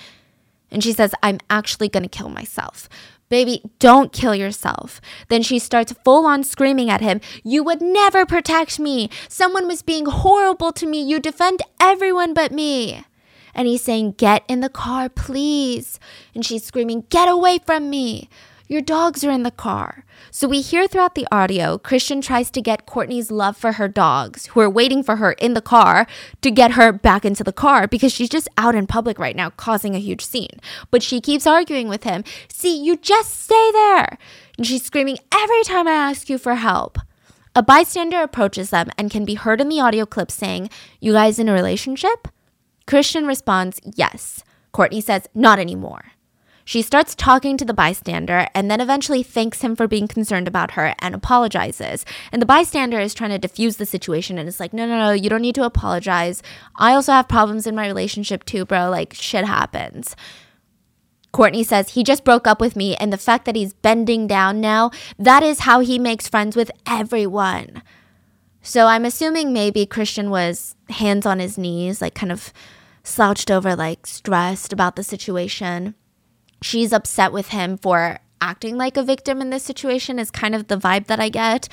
And 0.72 0.84
she 0.84 0.94
says, 0.94 1.14
I'm 1.24 1.40
actually 1.50 1.90
gonna 1.90 2.08
kill 2.08 2.30
myself. 2.30 2.90
Baby, 3.30 3.62
don't 3.78 4.12
kill 4.12 4.34
yourself. 4.34 5.00
Then 5.28 5.44
she 5.44 5.60
starts 5.60 5.94
full 6.04 6.26
on 6.26 6.44
screaming 6.44 6.90
at 6.90 7.02
him, 7.02 7.22
You 7.44 7.64
would 7.64 7.82
never 7.82 8.26
protect 8.26 8.80
me. 8.80 9.10
Someone 9.28 9.68
was 9.68 9.84
being 9.84 10.08
horrible 10.08 10.72
to 10.74 10.88
me. 10.88 11.02
You 11.02 11.20
defend 11.20 11.62
everyone 11.80 12.34
but 12.34 12.52
me. 12.52 13.06
And 13.54 13.68
he's 13.68 13.84
saying, 13.84 14.14
Get 14.14 14.44
in 14.48 14.62
the 14.62 14.70
car, 14.70 15.10
please. 15.10 16.00
And 16.34 16.44
she's 16.44 16.64
screaming, 16.64 17.06
Get 17.10 17.28
away 17.28 17.60
from 17.66 17.90
me. 17.90 18.30
Your 18.72 18.82
dogs 18.82 19.24
are 19.24 19.32
in 19.32 19.42
the 19.42 19.50
car. 19.50 20.06
So 20.30 20.48
we 20.48 20.62
hear 20.62 20.88
throughout 20.88 21.16
the 21.16 21.26
audio, 21.32 21.80
Christian 21.80 22.22
tries 22.22 22.52
to 22.52 22.62
get 22.62 22.86
Courtney's 22.86 23.32
love 23.32 23.58
for 23.58 23.74
her 23.74 23.88
dogs, 23.88 24.46
who 24.46 24.60
are 24.60 24.70
waiting 24.70 25.02
for 25.02 25.16
her 25.16 25.32
in 25.32 25.56
the 25.56 25.62
car, 25.62 26.06
to 26.44 26.52
get 26.52 26.74
her 26.74 26.92
back 26.92 27.26
into 27.26 27.44
the 27.44 27.52
car 27.52 27.88
because 27.88 28.14
she's 28.14 28.30
just 28.30 28.48
out 28.58 28.76
in 28.76 28.86
public 28.86 29.18
right 29.18 29.36
now 29.36 29.50
causing 29.50 29.96
a 29.96 30.00
huge 30.00 30.24
scene. 30.24 30.62
But 30.92 31.02
she 31.02 31.20
keeps 31.20 31.48
arguing 31.48 31.88
with 31.88 32.04
him. 32.04 32.24
See, 32.48 32.80
you 32.80 32.96
just 32.96 33.40
stay 33.40 33.72
there. 33.72 34.20
And 34.56 34.68
she's 34.68 34.84
screaming, 34.84 35.18
Every 35.34 35.64
time 35.64 35.88
I 35.88 35.94
ask 35.94 36.30
you 36.30 36.38
for 36.38 36.54
help. 36.54 37.00
A 37.56 37.64
bystander 37.64 38.22
approaches 38.22 38.70
them 38.70 38.90
and 39.00 39.10
can 39.10 39.26
be 39.26 39.34
heard 39.34 39.62
in 39.62 39.70
the 39.70 39.80
audio 39.80 40.06
clip 40.06 40.30
saying, 40.30 40.70
You 41.00 41.14
guys 41.14 41.40
in 41.40 41.50
a 41.50 41.54
relationship? 41.54 42.28
Christian 42.86 43.26
responds, 43.26 43.82
Yes. 43.96 44.44
Courtney 44.74 45.02
says, 45.02 45.28
Not 45.34 45.58
anymore. 45.58 46.12
She 46.70 46.84
starts 46.84 47.16
talking 47.16 47.58
to 47.58 47.66
the 47.66 47.74
bystander 47.74 48.48
and 48.54 48.70
then 48.70 48.80
eventually 48.80 49.24
thanks 49.24 49.62
him 49.62 49.76
for 49.76 49.88
being 49.88 50.08
concerned 50.08 50.48
about 50.48 50.74
her 50.74 50.94
and 51.00 51.16
apologizes. 51.16 52.06
And 52.32 52.40
the 52.40 52.46
bystander 52.46 53.00
is 53.00 53.16
trying 53.16 53.32
to 53.32 53.40
diffuse 53.40 53.78
the 53.78 53.88
situation 53.88 54.38
and 54.38 54.48
is 54.48 54.60
like, 54.60 54.72
no, 54.72 54.86
no, 54.86 55.00
no, 55.00 55.12
you 55.12 55.32
don't 55.32 55.42
need 55.42 55.56
to 55.56 55.64
apologize. 55.64 56.44
I 56.76 56.94
also 56.94 57.12
have 57.12 57.28
problems 57.28 57.66
in 57.66 57.74
my 57.74 57.88
relationship 57.88 58.46
too, 58.46 58.66
bro. 58.66 58.88
Like, 58.88 59.16
shit 59.16 59.46
happens. 59.46 60.16
Courtney 61.32 61.64
says 61.64 61.90
he 61.90 62.04
just 62.04 62.24
broke 62.24 62.46
up 62.46 62.62
with 62.62 62.76
me, 62.76 62.96
and 62.98 63.12
the 63.12 63.18
fact 63.18 63.46
that 63.46 63.56
he's 63.56 63.74
bending 63.74 64.28
down 64.28 64.62
now, 64.62 64.92
that 65.18 65.42
is 65.42 65.62
how 65.62 65.80
he 65.80 65.98
makes 65.98 66.28
friends 66.28 66.56
with 66.56 66.70
everyone. 66.86 67.82
So 68.62 68.86
I'm 68.86 69.06
assuming 69.06 69.52
maybe 69.52 69.88
Christian 69.88 70.30
was 70.30 70.76
hands 70.90 71.26
on 71.26 71.40
his 71.40 71.58
knees, 71.58 72.00
like 72.00 72.14
kind 72.14 72.32
of 72.32 72.54
slouched 73.02 73.50
over, 73.50 73.76
like 73.76 74.06
stressed 74.06 74.72
about 74.72 74.96
the 74.98 75.04
situation 75.04 75.96
she's 76.62 76.94
upset 76.94 77.32
with 77.32 77.50
him 77.50 77.78
for 77.78 78.20
acting 78.42 78.78
like 78.78 78.98
a 78.98 79.04
victim 79.04 79.42
in 79.42 79.50
this 79.50 79.64
situation 79.64 80.20
is 80.20 80.32
kind 80.32 80.56
of 80.56 80.68
the 80.68 80.78
vibe 80.78 81.08
that 81.08 81.20
I 81.20 81.30
get. 81.30 81.68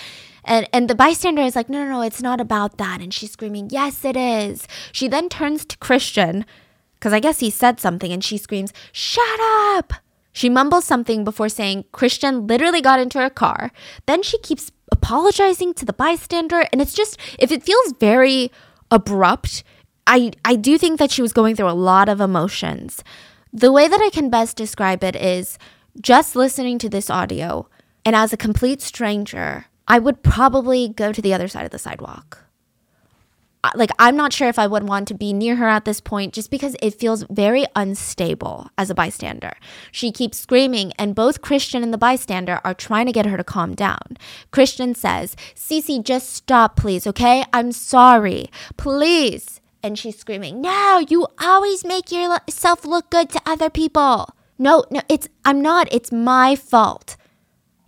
And 0.45 0.69
and 0.73 0.89
the 0.89 0.95
bystander 0.95 1.43
is 1.43 1.57
like, 1.57 1.69
no, 1.69 1.85
no, 1.85 1.91
no, 1.91 2.03
it's 2.03 2.23
not 2.23 2.41
about 2.41 2.79
that. 2.79 3.01
And 3.01 3.13
she's 3.13 3.33
screaming, 3.33 3.69
yes, 3.71 4.05
it 4.05 4.17
is. 4.17 4.67
She 4.93 5.09
then 5.09 5.29
turns 5.29 5.65
to 5.67 5.79
Christian, 5.79 6.45
because 6.95 7.13
I 7.13 7.21
guess 7.21 7.41
he 7.41 7.51
said 7.51 7.81
something, 7.81 8.13
and 8.13 8.23
she 8.23 8.39
screams, 8.39 8.73
shut 8.93 9.41
up. 9.41 9.93
She 10.33 10.49
mumbles 10.49 10.85
something 10.85 11.25
before 11.25 11.49
saying 11.49 11.87
Christian 11.93 12.47
literally 12.47 12.83
got 12.83 13.01
into 13.01 13.19
her 13.19 13.31
car. 13.31 13.73
Then 14.05 14.23
she 14.23 14.39
keeps 14.39 14.71
apologizing 14.93 15.75
to 15.75 15.85
the 15.85 15.93
bystander, 15.93 16.67
and 16.73 16.81
it's 16.81 16.95
just 16.95 17.19
if 17.39 17.51
it 17.51 17.63
feels 17.63 17.95
very 17.99 18.53
abrupt, 18.91 19.65
I 20.07 20.33
I 20.45 20.57
do 20.57 20.79
think 20.79 20.99
that 20.99 21.11
she 21.11 21.23
was 21.23 21.33
going 21.33 21.57
through 21.57 21.71
a 21.71 21.73
lot 21.73 22.09
of 22.09 22.21
emotions. 22.21 23.03
The 23.57 23.73
way 23.73 23.89
that 23.89 24.03
I 24.03 24.11
can 24.11 24.29
best 24.29 24.59
describe 24.59 25.03
it 25.03 25.17
is 25.17 25.59
just 25.99 26.37
listening 26.37 26.79
to 26.79 26.91
this 26.91 27.09
audio, 27.09 27.71
and 28.05 28.15
as 28.15 28.31
a 28.31 28.37
complete 28.37 28.83
stranger, 28.83 29.65
I 29.89 29.99
would 29.99 30.23
probably 30.23 30.91
go 30.91 31.11
to 31.11 31.23
the 31.23 31.33
other 31.33 31.49
side 31.49 31.65
of 31.65 31.71
the 31.71 31.79
sidewalk. 31.79 32.45
Like, 33.75 33.93
I'm 33.99 34.15
not 34.15 34.35
sure 34.35 34.51
if 34.51 34.59
I 34.59 34.67
would 34.67 34.83
want 34.83 35.09
to 35.09 35.15
be 35.15 35.33
near 35.33 35.57
her 35.57 35.69
at 35.69 35.87
this 35.87 36.03
point 36.03 36.35
just 36.35 36.51
because 36.51 36.77
it 36.83 37.01
feels 37.01 37.25
very 37.31 37.65
unstable 37.75 38.69
as 38.77 38.91
a 38.91 38.95
bystander. 38.95 39.55
She 39.91 40.13
keeps 40.13 40.39
screaming, 40.39 40.93
and 40.99 41.15
both 41.15 41.41
Christian 41.41 41.83
and 41.83 41.95
the 41.95 41.99
bystander 41.99 42.61
are 42.63 42.75
trying 42.75 43.07
to 43.07 43.13
get 43.13 43.25
her 43.25 43.39
to 43.39 43.43
calm 43.43 43.75
down. 43.75 44.19
Christian 44.51 44.95
says, 44.95 45.35
Cece, 45.55 46.05
just 46.05 46.29
stop, 46.29 46.77
please, 46.77 47.07
okay? 47.07 47.43
I'm 47.55 47.73
sorry. 47.73 48.51
Please 48.77 49.63
and 49.87 49.99
she's 49.99 50.19
screaming, 50.19 50.61
"No, 50.61 50.99
you 51.09 51.27
always 51.41 51.85
make 51.85 52.13
yourself 52.13 52.85
look 52.85 53.09
good 53.11 53.31
to 53.31 53.41
other 53.47 53.71
people." 53.71 54.29
No, 54.59 54.85
no, 54.91 55.01
it's 55.09 55.29
I'm 55.45 55.63
not. 55.63 55.89
It's 55.93 56.11
my 56.13 56.57
fault. 56.57 57.17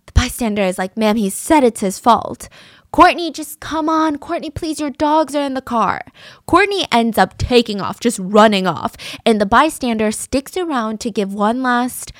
The 0.05 0.13
bystander 0.13 0.63
is 0.63 0.77
like, 0.77 0.97
"Ma'am, 0.97 1.17
he 1.17 1.29
said 1.29 1.63
it's 1.63 1.81
his 1.81 1.99
fault." 1.99 2.49
Courtney, 2.91 3.31
just 3.31 3.59
come 3.59 3.87
on. 3.87 4.17
Courtney, 4.17 4.49
please, 4.49 4.79
your 4.79 4.89
dogs 4.89 5.35
are 5.35 5.43
in 5.43 5.53
the 5.53 5.61
car. 5.61 6.01
Courtney 6.47 6.85
ends 6.91 7.19
up 7.19 7.37
taking 7.37 7.79
off, 7.79 7.99
just 7.99 8.17
running 8.19 8.65
off, 8.65 8.95
and 9.25 9.39
the 9.39 9.45
bystander 9.45 10.11
sticks 10.11 10.57
around 10.57 10.99
to 11.01 11.11
give 11.11 11.31
one 11.33 11.61
last 11.61 12.11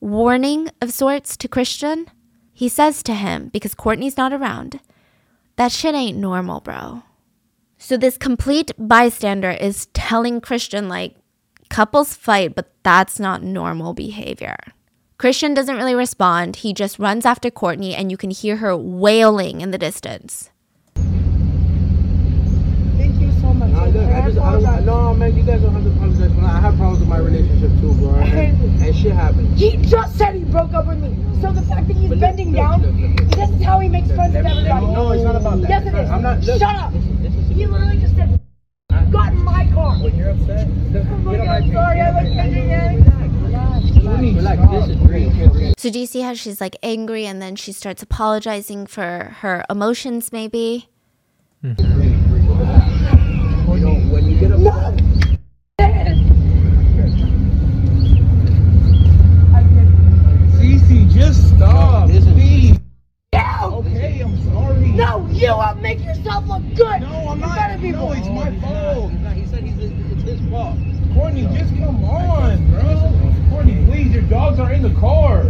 warning 0.00 0.70
of 0.80 0.92
sorts 0.92 1.36
to 1.36 1.48
Christian. 1.48 2.06
He 2.54 2.68
says 2.68 3.02
to 3.02 3.14
him, 3.14 3.50
because 3.52 3.74
Courtney's 3.74 4.16
not 4.16 4.32
around, 4.32 4.80
that 5.56 5.72
shit 5.72 5.94
ain't 5.94 6.16
normal, 6.16 6.60
bro. 6.60 7.02
So 7.86 7.96
this 7.96 8.18
complete 8.18 8.72
bystander 8.76 9.52
is 9.52 9.86
telling 9.94 10.40
Christian 10.40 10.88
like 10.88 11.14
couples 11.70 12.16
fight, 12.16 12.56
but 12.56 12.72
that's 12.82 13.20
not 13.20 13.44
normal 13.44 13.94
behavior. 13.94 14.56
Christian 15.18 15.54
doesn't 15.54 15.76
really 15.76 15.94
respond. 15.94 16.56
He 16.56 16.72
just 16.72 16.98
runs 16.98 17.24
after 17.24 17.48
Courtney 17.48 17.94
and 17.94 18.10
you 18.10 18.16
can 18.16 18.32
hear 18.32 18.56
her 18.56 18.76
wailing 18.76 19.60
in 19.60 19.70
the 19.70 19.78
distance. 19.78 20.50
Thank 22.96 23.20
you 23.20 23.30
so 23.40 23.54
much. 23.54 23.70
Nah, 23.70 23.84
look, 23.84 24.05
I 24.16 24.30
just, 24.30 24.38
I 24.38 24.60
don't, 24.60 24.86
no, 24.86 25.14
man, 25.14 25.36
you 25.36 25.42
guys 25.42 25.60
don't 25.60 25.72
have 25.72 25.84
to 25.84 25.90
apologize. 25.90 26.32
for 26.34 26.40
that. 26.40 26.54
I 26.56 26.60
have 26.60 26.76
problems 26.76 27.00
with 27.00 27.08
my 27.08 27.18
relationship 27.18 27.70
too, 27.80 27.92
bro. 27.94 28.14
And, 28.16 28.82
and 28.82 28.96
shit 28.96 29.12
happens. 29.12 29.58
He 29.60 29.76
just 29.76 30.16
said 30.16 30.34
he 30.34 30.44
broke 30.44 30.72
up 30.72 30.86
with 30.86 30.98
me. 30.98 31.14
So 31.40 31.52
the 31.52 31.62
fact 31.62 31.86
that 31.88 31.96
he's 31.96 32.08
But 32.08 32.20
bending 32.20 32.52
look, 32.52 32.56
down, 32.56 32.82
look, 32.82 32.94
look, 32.94 33.20
look. 33.20 33.30
this 33.36 33.50
is 33.50 33.62
how 33.62 33.78
he 33.80 33.88
makes 33.88 34.10
friends 34.10 34.34
with 34.34 34.46
everybody. 34.46 34.86
No, 34.86 35.12
it's 35.12 35.22
not 35.22 35.36
about 35.36 35.60
that. 35.62 35.68
Yes, 35.70 35.86
it 35.86 35.94
is. 35.94 36.10
I'm 36.10 36.22
not. 36.22 36.40
Look, 36.40 36.58
Shut 36.58 36.76
up. 36.76 36.92
Listen, 36.94 37.22
listen 37.22 37.42
He 37.54 37.66
literally 37.66 37.98
just 37.98 38.16
said, 38.16 38.40
got 39.10 39.32
in 39.32 39.42
my 39.44 39.70
car. 39.74 39.96
When 40.02 40.16
you're 40.16 40.30
upset, 40.30 40.66
Oh 40.68 41.02
my 41.18 41.36
get 41.36 41.40
on 41.40 41.46
God, 41.46 41.66
my 41.66 41.72
sorry, 41.74 42.00
I 42.00 42.10
like 42.12 42.36
bending 42.36 42.68
down. 42.68 43.02
Relax, 43.44 44.60
relax. 44.62 44.86
This 44.88 44.96
is 44.96 45.02
real. 45.08 45.50
Okay. 45.50 45.74
So 45.76 45.90
do 45.90 45.98
you 46.00 46.06
see 46.06 46.20
how 46.22 46.32
she's 46.34 46.60
like 46.60 46.76
angry 46.82 47.26
and 47.26 47.40
then 47.42 47.54
she 47.56 47.72
starts 47.72 48.02
apologizing 48.02 48.86
for 48.86 49.36
her 49.40 49.64
emotions 49.68 50.32
maybe? 50.32 50.88
Hmm. 51.60 51.74
You 51.78 53.25
know, 54.04 54.12
when 54.12 54.24
you 54.28 54.38
get 54.38 54.52
upset, 54.52 54.94
Cece, 60.58 61.10
just 61.12 61.48
stop, 61.56 62.08
Listen. 62.08 62.32
please. 62.34 62.78
No, 63.34 63.84
Okay, 63.86 64.20
I'm 64.20 64.36
sorry. 64.44 64.88
no, 64.88 65.26
you 65.28 65.48
will 65.52 65.74
make 65.76 66.02
yourself 66.04 66.46
look 66.48 66.62
good 66.74 67.00
No, 67.00 67.28
I'm 67.28 67.40
not. 67.40 67.54
front 67.54 67.74
of 67.74 67.80
people. 67.80 68.06
No, 68.06 68.12
it's 68.12 68.28
my 68.28 68.60
fault. 68.60 69.10
He's 69.10 69.20
not- 69.20 69.32
He 69.34 69.46
said 69.46 69.62
he's, 69.64 69.78
it's 70.12 70.22
his 70.22 70.40
fault. 70.50 70.76
Courtney, 71.14 71.42
just 71.56 71.76
come 71.76 72.04
on, 72.04 72.70
bro. 72.70 73.12
Courtney, 73.50 73.84
please, 73.86 74.12
your 74.12 74.22
dogs 74.22 74.58
are 74.58 74.72
in 74.72 74.82
the 74.82 74.94
car. 75.00 75.44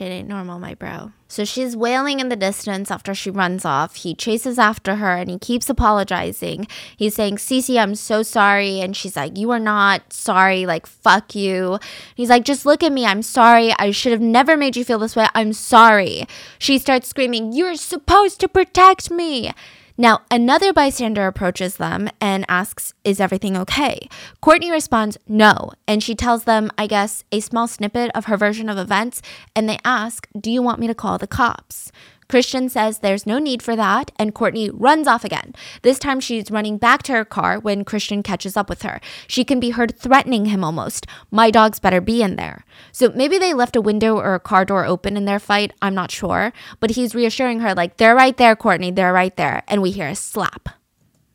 Shit 0.00 0.10
ain't 0.10 0.28
normal, 0.28 0.58
my 0.58 0.74
bro. 0.74 1.12
So 1.28 1.44
she's 1.44 1.76
wailing 1.76 2.20
in 2.20 2.30
the 2.30 2.36
distance 2.36 2.90
after 2.90 3.14
she 3.14 3.28
runs 3.28 3.66
off. 3.66 3.96
He 3.96 4.14
chases 4.14 4.58
after 4.58 4.96
her 4.96 5.14
and 5.16 5.28
he 5.28 5.38
keeps 5.38 5.68
apologizing. 5.68 6.66
He's 6.96 7.14
saying, 7.14 7.36
Cece, 7.36 7.78
I'm 7.78 7.94
so 7.94 8.22
sorry. 8.22 8.80
And 8.80 8.96
she's 8.96 9.14
like, 9.14 9.36
You 9.36 9.50
are 9.50 9.58
not 9.58 10.10
sorry. 10.10 10.64
Like, 10.64 10.86
fuck 10.86 11.34
you. 11.34 11.78
He's 12.14 12.30
like, 12.30 12.46
Just 12.46 12.64
look 12.64 12.82
at 12.82 12.92
me. 12.92 13.04
I'm 13.04 13.20
sorry. 13.20 13.74
I 13.78 13.90
should 13.90 14.12
have 14.12 14.22
never 14.22 14.56
made 14.56 14.74
you 14.74 14.86
feel 14.86 14.98
this 14.98 15.16
way. 15.16 15.26
I'm 15.34 15.52
sorry. 15.52 16.24
She 16.58 16.78
starts 16.78 17.06
screaming, 17.06 17.52
You're 17.52 17.74
supposed 17.74 18.40
to 18.40 18.48
protect 18.48 19.10
me. 19.10 19.52
Now, 20.00 20.22
another 20.30 20.72
bystander 20.72 21.26
approaches 21.26 21.76
them 21.76 22.08
and 22.22 22.46
asks, 22.48 22.94
Is 23.04 23.20
everything 23.20 23.54
okay? 23.54 24.08
Courtney 24.40 24.70
responds, 24.70 25.18
No. 25.28 25.72
And 25.86 26.02
she 26.02 26.14
tells 26.14 26.44
them, 26.44 26.70
I 26.78 26.86
guess, 26.86 27.22
a 27.30 27.40
small 27.40 27.68
snippet 27.68 28.10
of 28.14 28.24
her 28.24 28.38
version 28.38 28.70
of 28.70 28.78
events. 28.78 29.20
And 29.54 29.68
they 29.68 29.78
ask, 29.84 30.26
Do 30.34 30.50
you 30.50 30.62
want 30.62 30.80
me 30.80 30.86
to 30.86 30.94
call 30.94 31.18
the 31.18 31.26
cops? 31.26 31.92
Christian 32.30 32.68
says 32.68 33.00
there's 33.00 33.26
no 33.26 33.40
need 33.40 33.60
for 33.60 33.74
that, 33.74 34.12
and 34.16 34.32
Courtney 34.32 34.70
runs 34.70 35.08
off 35.08 35.24
again. 35.24 35.52
This 35.82 35.98
time 35.98 36.20
she's 36.20 36.48
running 36.48 36.78
back 36.78 37.02
to 37.02 37.12
her 37.12 37.24
car 37.24 37.58
when 37.58 37.84
Christian 37.84 38.22
catches 38.22 38.56
up 38.56 38.70
with 38.70 38.82
her. 38.82 39.00
She 39.26 39.44
can 39.44 39.58
be 39.58 39.70
heard 39.70 39.98
threatening 39.98 40.44
him 40.44 40.62
almost. 40.62 41.08
My 41.32 41.50
dogs 41.50 41.80
better 41.80 42.00
be 42.00 42.22
in 42.22 42.36
there. 42.36 42.64
So 42.92 43.10
maybe 43.16 43.36
they 43.36 43.52
left 43.52 43.74
a 43.74 43.80
window 43.80 44.16
or 44.16 44.34
a 44.34 44.40
car 44.40 44.64
door 44.64 44.84
open 44.84 45.16
in 45.16 45.24
their 45.24 45.40
fight, 45.40 45.72
I'm 45.82 45.94
not 45.94 46.12
sure. 46.12 46.52
But 46.78 46.92
he's 46.92 47.16
reassuring 47.16 47.60
her, 47.60 47.74
like, 47.74 47.96
they're 47.96 48.14
right 48.14 48.36
there, 48.36 48.54
Courtney, 48.54 48.92
they're 48.92 49.12
right 49.12 49.36
there. 49.36 49.64
And 49.66 49.82
we 49.82 49.90
hear 49.90 50.06
a 50.06 50.14
slap. 50.14 50.68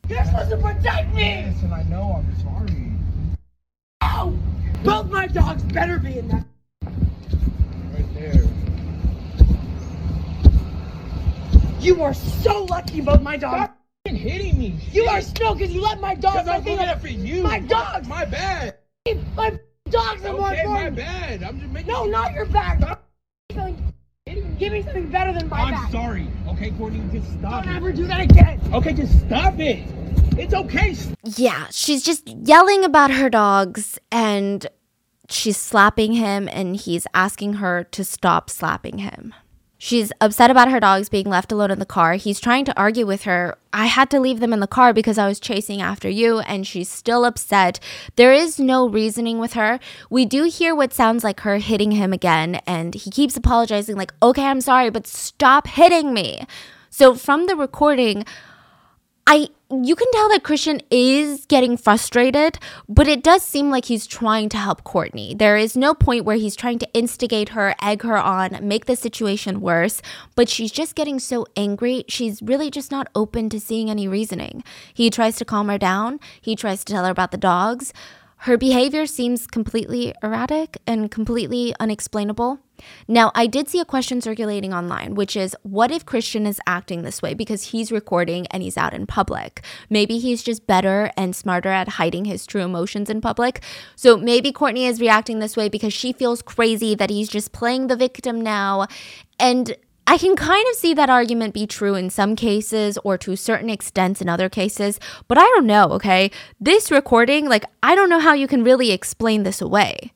You're 0.08 0.24
supposed 0.24 0.52
to 0.52 0.58
protect 0.58 1.14
me! 1.14 1.46
Listen, 1.46 1.74
I 1.74 1.84
know, 1.84 2.24
I'm 2.24 2.42
sorry. 2.42 2.92
Ow! 4.02 4.34
Both 4.86 5.12
my 5.12 5.28
dogs 5.28 5.62
better 5.64 6.00
be 6.00 6.20
in 6.20 6.30
that. 6.30 6.46
Right 6.84 8.14
there. 8.14 8.44
You 11.86 12.02
are 12.02 12.16
so 12.16 12.64
lucky 12.64 13.00
both 13.00 13.22
my 13.22 13.38
dogs. 13.38 13.70
Stop 13.70 13.78
hitting 14.08 14.58
me. 14.58 14.76
You 14.92 15.06
are 15.06 15.22
still 15.22 15.54
because 15.54 15.72
you 15.72 15.82
let 15.82 16.00
my 16.02 16.16
dogs. 16.16 16.38
Because 16.38 16.48
I 16.48 16.56
I'm 16.56 16.64
looking 16.64 16.80
I- 16.80 16.96
for 16.96 17.08
you. 17.10 17.44
My 17.44 17.60
dogs. 17.60 18.08
My 18.08 18.26
bad. 18.26 18.78
My 19.36 19.60
dogs 19.92 20.26
are 20.26 20.34
more 20.34 20.52
Okay, 20.52 20.66
my 20.66 20.90
bad. 20.90 21.44
I'm 21.44 21.60
just 21.60 21.72
making. 21.72 21.94
No, 21.94 22.06
not 22.06 22.34
your 22.34 22.48
back. 22.48 22.80
Give 24.58 24.74
me 24.74 24.82
something 24.82 25.12
better 25.12 25.32
than 25.32 25.48
my 25.48 25.60
I'm 25.60 25.74
back. 25.74 25.92
sorry. 25.92 26.28
Okay, 26.48 26.72
Courtney, 26.72 27.04
just 27.12 27.32
stop 27.34 27.66
Don't 27.66 27.74
it. 27.74 27.78
ever 27.78 27.92
do 27.92 28.08
that 28.08 28.22
again. 28.22 28.60
Okay, 28.74 28.94
just 28.94 29.20
stop 29.20 29.60
it. 29.60 29.84
It's 30.40 30.56
okay. 30.56 30.96
Yeah, 31.24 31.68
she's 31.70 32.02
just 32.02 32.28
yelling 32.28 32.84
about 32.84 33.12
her 33.12 33.30
dogs 33.30 34.00
and 34.12 34.66
she's 35.30 35.58
slapping 35.58 36.14
him 36.14 36.50
and 36.52 36.76
he's 36.78 37.06
asking 37.14 37.54
her 37.56 37.84
to 37.84 38.04
stop 38.04 38.50
slapping 38.50 38.98
him. 38.98 39.36
She's 39.86 40.12
upset 40.20 40.50
about 40.50 40.72
her 40.72 40.80
dogs 40.80 41.10
being 41.10 41.30
left 41.30 41.52
alone 41.52 41.70
in 41.70 41.78
the 41.78 41.86
car. 41.86 42.16
He's 42.16 42.40
trying 42.40 42.66
to 42.66 42.76
argue 42.76 43.06
with 43.06 43.26
her. 43.26 43.56
I 43.72 43.86
had 43.86 44.10
to 44.10 44.20
leave 44.20 44.40
them 44.40 44.52
in 44.52 44.60
the 44.60 44.66
car 44.66 44.96
because 44.96 45.20
I 45.20 45.28
was 45.28 45.40
chasing 45.40 45.80
after 45.80 46.10
you, 46.10 46.40
and 46.40 46.66
she's 46.66 46.90
still 46.90 47.24
upset. 47.24 47.80
There 48.16 48.34
is 48.34 48.58
no 48.58 48.90
reasoning 48.90 49.38
with 49.38 49.54
her. 49.54 49.80
We 50.10 50.26
do 50.26 50.46
hear 50.46 50.74
what 50.74 50.92
sounds 50.92 51.24
like 51.24 51.42
her 51.42 51.58
hitting 51.58 51.92
him 51.92 52.14
again, 52.14 52.56
and 52.66 52.96
he 52.96 53.12
keeps 53.12 53.38
apologizing, 53.38 53.96
like, 53.96 54.12
okay, 54.24 54.46
I'm 54.46 54.60
sorry, 54.60 54.90
but 54.90 55.06
stop 55.06 55.68
hitting 55.68 56.16
me. 56.16 56.48
So 56.90 57.14
from 57.14 57.46
the 57.46 57.56
recording, 57.56 58.26
I 59.28 59.50
you 59.72 59.96
can 59.96 60.08
tell 60.12 60.30
that 60.30 60.44
Christian 60.44 60.80
is 60.92 61.48
getting 61.48 61.76
frustrated, 61.76 62.60
but 62.88 63.08
it 63.08 63.24
does 63.24 63.42
seem 63.42 63.72
like 63.72 63.86
he's 63.86 64.06
trying 64.06 64.48
to 64.50 64.58
help 64.58 64.84
Courtney. 64.84 65.34
There 65.34 65.58
is 65.58 65.76
no 65.76 65.96
point 65.96 66.24
where 66.24 66.36
he's 66.36 66.56
trying 66.56 66.78
to 66.80 66.94
instigate 66.94 67.50
her, 67.50 67.74
egg 67.82 68.04
her 68.04 68.18
on, 68.18 68.60
make 68.62 68.86
the 68.86 68.96
situation 68.96 69.62
worse, 69.62 70.04
but 70.36 70.50
she's 70.50 70.72
just 70.72 70.94
getting 70.94 71.20
so 71.20 71.48
angry. 71.58 72.06
She's 72.08 72.44
really 72.44 72.70
just 72.70 72.92
not 72.92 73.08
open 73.16 73.50
to 73.50 73.60
seeing 73.60 73.90
any 73.90 74.08
reasoning. 74.08 74.64
He 74.94 75.10
tries 75.10 75.38
to 75.38 75.46
calm 75.46 75.68
her 75.70 75.80
down, 75.80 76.20
he 76.40 76.56
tries 76.56 76.84
to 76.84 76.94
tell 76.94 77.06
her 77.06 77.12
about 77.12 77.32
the 77.32 77.38
dogs. 77.38 77.92
Her 78.40 78.58
behavior 78.58 79.08
seems 79.08 79.48
completely 79.48 80.14
erratic 80.22 80.78
and 80.86 81.10
completely 81.10 81.74
unexplainable. 81.80 82.60
Now, 83.08 83.32
I 83.36 83.48
did 83.48 83.70
see 83.70 83.80
a 83.80 83.86
question 83.86 84.22
circulating 84.22 84.74
online, 84.74 85.16
which 85.16 85.36
is 85.36 85.56
what 85.64 85.92
if 85.92 86.06
Christian 86.06 86.46
is 86.46 86.60
acting 86.68 87.04
this 87.04 87.22
way 87.22 87.34
because 87.34 87.70
he's 87.70 87.92
recording 87.92 88.48
and 88.48 88.62
he's 88.64 88.78
out 88.78 88.94
in 88.94 89.08
public? 89.08 89.64
Maybe 89.90 90.20
he's 90.20 90.44
just 90.44 90.68
better 90.68 91.12
and 91.16 91.36
smarter 91.36 91.70
at 91.70 91.90
hiding 91.90 92.26
his 92.26 92.46
true 92.46 92.62
emotions 92.62 93.10
in 93.10 93.22
public. 93.22 93.64
So 93.96 94.18
maybe 94.18 94.52
Courtney 94.52 94.86
is 94.86 95.02
reacting 95.02 95.40
this 95.40 95.58
way 95.58 95.70
because 95.70 95.94
she 95.94 96.14
feels 96.14 96.42
crazy 96.42 96.96
that 96.96 97.10
he's 97.10 97.30
just 97.30 97.52
playing 97.52 97.88
the 97.88 97.96
victim 97.96 98.42
now. 98.42 98.88
And 99.40 99.76
I 100.08 100.20
can 100.20 100.36
kind 100.36 100.66
of 100.70 100.76
see 100.76 100.94
that 100.94 101.10
argument 101.10 101.56
be 101.56 101.66
true 101.66 101.96
in 101.96 102.12
some 102.12 102.36
cases 102.36 103.00
or 103.04 103.18
to 103.18 103.36
certain 103.36 103.72
extents 103.72 104.22
in 104.22 104.30
other 104.30 104.50
cases, 104.50 105.00
but 105.28 105.40
I 105.40 105.42
don't 105.42 105.66
know, 105.66 105.86
okay? 105.94 106.30
This 106.60 106.92
recording, 106.92 107.50
like, 107.50 107.66
I 107.82 107.96
don't 107.96 108.10
know 108.10 108.20
how 108.20 108.34
you 108.34 108.48
can 108.48 108.64
really 108.64 108.92
explain 108.92 109.44
this 109.44 109.62
away. 109.62 110.14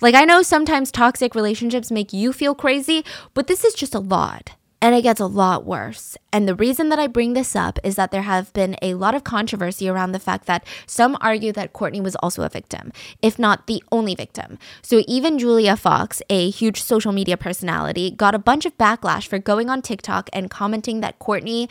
Like, 0.00 0.14
I 0.14 0.24
know 0.24 0.40
sometimes 0.42 0.90
toxic 0.90 1.34
relationships 1.34 1.90
make 1.90 2.12
you 2.12 2.32
feel 2.32 2.54
crazy, 2.54 3.04
but 3.34 3.46
this 3.48 3.64
is 3.64 3.74
just 3.74 3.94
a 3.94 3.98
lot. 3.98 4.52
And 4.82 4.94
it 4.94 5.02
gets 5.02 5.20
a 5.20 5.26
lot 5.26 5.66
worse. 5.66 6.16
And 6.32 6.48
the 6.48 6.54
reason 6.54 6.88
that 6.88 6.98
I 6.98 7.06
bring 7.06 7.34
this 7.34 7.54
up 7.54 7.78
is 7.84 7.96
that 7.96 8.12
there 8.12 8.22
have 8.22 8.50
been 8.54 8.76
a 8.80 8.94
lot 8.94 9.14
of 9.14 9.24
controversy 9.24 9.90
around 9.90 10.12
the 10.12 10.18
fact 10.18 10.46
that 10.46 10.66
some 10.86 11.18
argue 11.20 11.52
that 11.52 11.74
Courtney 11.74 12.00
was 12.00 12.16
also 12.16 12.42
a 12.44 12.48
victim, 12.48 12.90
if 13.20 13.38
not 13.38 13.66
the 13.66 13.84
only 13.92 14.14
victim. 14.14 14.58
So 14.80 15.02
even 15.06 15.38
Julia 15.38 15.76
Fox, 15.76 16.22
a 16.30 16.48
huge 16.48 16.82
social 16.82 17.12
media 17.12 17.36
personality, 17.36 18.10
got 18.10 18.34
a 18.34 18.38
bunch 18.38 18.64
of 18.64 18.78
backlash 18.78 19.26
for 19.26 19.38
going 19.38 19.68
on 19.68 19.82
TikTok 19.82 20.30
and 20.32 20.48
commenting 20.48 21.00
that 21.00 21.18
Courtney 21.18 21.68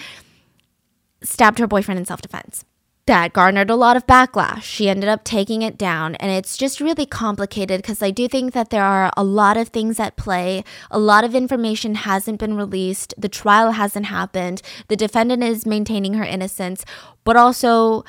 stabbed 1.24 1.58
her 1.58 1.68
boyfriend 1.68 1.98
in 1.98 2.06
self 2.06 2.22
defense. 2.22 2.64
That 3.10 3.34
garnered 3.34 3.72
a 3.72 3.76
lot 3.76 3.98
of 3.98 4.06
backlash. 4.06 4.62
She 4.62 4.88
ended 4.88 5.10
up 5.10 5.24
taking 5.24 5.64
it 5.64 5.80
down, 5.80 6.14
and 6.18 6.32
it's 6.32 6.56
just 6.56 6.80
really 6.80 7.08
complicated 7.08 7.82
because 7.82 8.04
I 8.04 8.12
do 8.12 8.28
think 8.28 8.54
that 8.54 8.70
there 8.70 8.84
are 8.84 9.12
a 9.18 9.24
lot 9.24 9.58
of 9.58 9.70
things 9.70 10.00
at 10.00 10.16
play. 10.16 10.64
A 10.92 11.00
lot 11.00 11.24
of 11.24 11.34
information 11.34 11.96
hasn't 11.96 12.40
been 12.40 12.56
released, 12.56 13.16
the 13.18 13.28
trial 13.28 13.72
hasn't 13.72 14.06
happened, 14.06 14.62
the 14.90 14.96
defendant 14.96 15.42
is 15.42 15.66
maintaining 15.66 16.14
her 16.14 16.24
innocence, 16.24 16.86
but 17.24 17.36
also. 17.36 18.06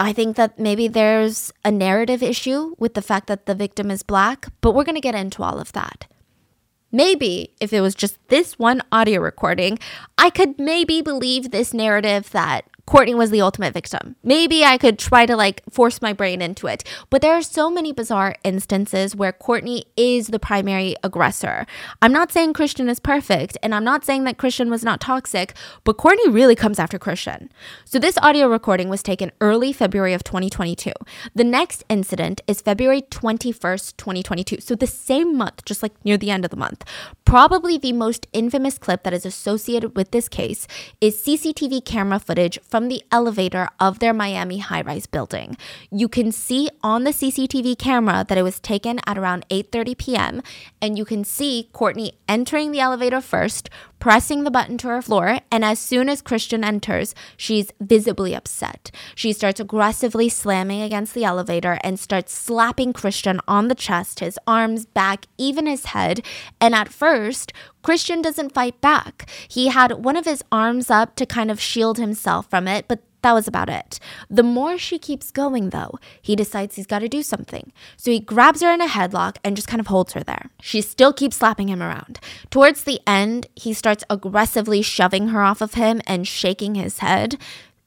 I 0.00 0.14
think 0.14 0.36
that 0.36 0.58
maybe 0.58 0.88
there's 0.88 1.52
a 1.64 1.70
narrative 1.70 2.22
issue 2.22 2.76
with 2.78 2.94
the 2.94 3.02
fact 3.02 3.26
that 3.26 3.44
the 3.44 3.54
victim 3.54 3.90
is 3.90 4.02
black, 4.02 4.46
but 4.60 4.72
we're 4.72 4.84
going 4.84 4.94
to 4.94 5.00
get 5.02 5.16
into 5.16 5.42
all 5.42 5.58
of 5.58 5.72
that. 5.72 6.06
Maybe 6.92 7.52
if 7.60 7.72
it 7.72 7.80
was 7.80 7.94
just 7.94 8.16
this 8.28 8.58
one 8.58 8.80
audio 8.92 9.20
recording, 9.20 9.78
I 10.16 10.30
could 10.30 10.58
maybe 10.58 11.02
believe 11.02 11.50
this 11.50 11.74
narrative 11.74 12.30
that 12.30 12.64
Courtney 12.88 13.14
was 13.14 13.30
the 13.30 13.42
ultimate 13.42 13.74
victim. 13.74 14.16
Maybe 14.22 14.64
I 14.64 14.78
could 14.78 14.98
try 14.98 15.26
to 15.26 15.36
like 15.36 15.62
force 15.70 16.00
my 16.00 16.14
brain 16.14 16.40
into 16.40 16.66
it. 16.66 16.84
But 17.10 17.20
there 17.20 17.34
are 17.34 17.42
so 17.42 17.68
many 17.68 17.92
bizarre 17.92 18.34
instances 18.44 19.14
where 19.14 19.30
Courtney 19.30 19.84
is 19.94 20.28
the 20.28 20.38
primary 20.38 20.96
aggressor. 21.04 21.66
I'm 22.00 22.14
not 22.14 22.32
saying 22.32 22.54
Christian 22.54 22.88
is 22.88 22.98
perfect, 22.98 23.58
and 23.62 23.74
I'm 23.74 23.84
not 23.84 24.06
saying 24.06 24.24
that 24.24 24.38
Christian 24.38 24.70
was 24.70 24.84
not 24.84 25.02
toxic, 25.02 25.52
but 25.84 25.98
Courtney 25.98 26.30
really 26.30 26.54
comes 26.54 26.78
after 26.78 26.98
Christian. 26.98 27.52
So 27.84 27.98
this 27.98 28.16
audio 28.22 28.48
recording 28.48 28.88
was 28.88 29.02
taken 29.02 29.32
early 29.42 29.70
February 29.74 30.14
of 30.14 30.24
2022. 30.24 30.90
The 31.34 31.44
next 31.44 31.84
incident 31.90 32.40
is 32.46 32.62
February 32.62 33.02
21st, 33.02 33.98
2022. 33.98 34.62
So 34.62 34.74
the 34.74 34.86
same 34.86 35.36
month, 35.36 35.66
just 35.66 35.82
like 35.82 35.92
near 36.06 36.16
the 36.16 36.30
end 36.30 36.46
of 36.46 36.50
the 36.50 36.56
month. 36.56 36.86
Probably 37.26 37.76
the 37.76 37.92
most 37.92 38.26
infamous 38.32 38.78
clip 38.78 39.02
that 39.02 39.12
is 39.12 39.26
associated 39.26 39.94
with 39.94 40.10
this 40.10 40.30
case 40.30 40.66
is 41.02 41.20
CCTV 41.20 41.84
camera 41.84 42.18
footage 42.18 42.58
from 42.62 42.77
the 42.86 43.02
elevator 43.10 43.68
of 43.80 43.98
their 43.98 44.14
Miami 44.14 44.58
high 44.58 44.82
rise 44.82 45.06
building. 45.06 45.56
You 45.90 46.08
can 46.08 46.30
see 46.30 46.68
on 46.84 47.02
the 47.02 47.10
CCTV 47.10 47.76
camera 47.76 48.24
that 48.28 48.38
it 48.38 48.42
was 48.42 48.60
taken 48.60 49.00
at 49.04 49.18
around 49.18 49.44
8:30 49.50 49.98
p.m. 49.98 50.42
and 50.80 50.96
you 50.96 51.04
can 51.04 51.24
see 51.24 51.68
Courtney 51.72 52.12
entering 52.28 52.70
the 52.70 52.78
elevator 52.78 53.20
first, 53.20 53.68
pressing 53.98 54.44
the 54.44 54.50
button 54.50 54.78
to 54.78 54.88
her 54.88 55.02
floor, 55.02 55.40
and 55.50 55.64
as 55.64 55.78
soon 55.78 56.08
as 56.08 56.22
Christian 56.22 56.64
enters, 56.64 57.14
she's 57.36 57.72
visibly 57.80 58.34
upset. 58.34 58.90
She 59.14 59.32
starts 59.32 59.60
aggressively 59.60 60.28
slamming 60.28 60.82
against 60.82 61.14
the 61.14 61.24
elevator 61.24 61.78
and 61.82 61.98
starts 61.98 62.32
slapping 62.32 62.92
Christian 62.92 63.40
on 63.48 63.68
the 63.68 63.74
chest, 63.74 64.20
his 64.20 64.38
arms, 64.46 64.86
back, 64.86 65.26
even 65.36 65.66
his 65.66 65.86
head. 65.86 66.24
And 66.60 66.74
at 66.74 66.88
first, 66.88 67.52
Christian 67.82 68.22
doesn't 68.22 68.54
fight 68.54 68.80
back. 68.80 69.28
He 69.48 69.68
had 69.68 70.04
one 70.04 70.16
of 70.16 70.24
his 70.24 70.42
arms 70.50 70.90
up 70.90 71.16
to 71.16 71.26
kind 71.26 71.50
of 71.50 71.60
shield 71.60 71.98
himself 71.98 72.48
from 72.50 72.68
it, 72.68 72.86
but 72.88 73.02
that 73.22 73.32
was 73.32 73.48
about 73.48 73.68
it. 73.68 73.98
The 74.30 74.42
more 74.42 74.78
she 74.78 74.98
keeps 74.98 75.30
going, 75.30 75.70
though, 75.70 75.98
he 76.22 76.36
decides 76.36 76.76
he's 76.76 76.86
got 76.86 77.00
to 77.00 77.08
do 77.08 77.22
something. 77.22 77.72
So 77.96 78.10
he 78.10 78.20
grabs 78.20 78.62
her 78.62 78.72
in 78.72 78.80
a 78.80 78.86
headlock 78.86 79.36
and 79.42 79.56
just 79.56 79.68
kind 79.68 79.80
of 79.80 79.88
holds 79.88 80.12
her 80.12 80.22
there. 80.22 80.50
She 80.60 80.80
still 80.80 81.12
keeps 81.12 81.36
slapping 81.36 81.68
him 81.68 81.82
around. 81.82 82.20
Towards 82.50 82.84
the 82.84 83.00
end, 83.06 83.46
he 83.56 83.72
starts 83.72 84.04
aggressively 84.08 84.82
shoving 84.82 85.28
her 85.28 85.42
off 85.42 85.60
of 85.60 85.74
him 85.74 86.00
and 86.06 86.28
shaking 86.28 86.74
his 86.74 86.98
head. 86.98 87.40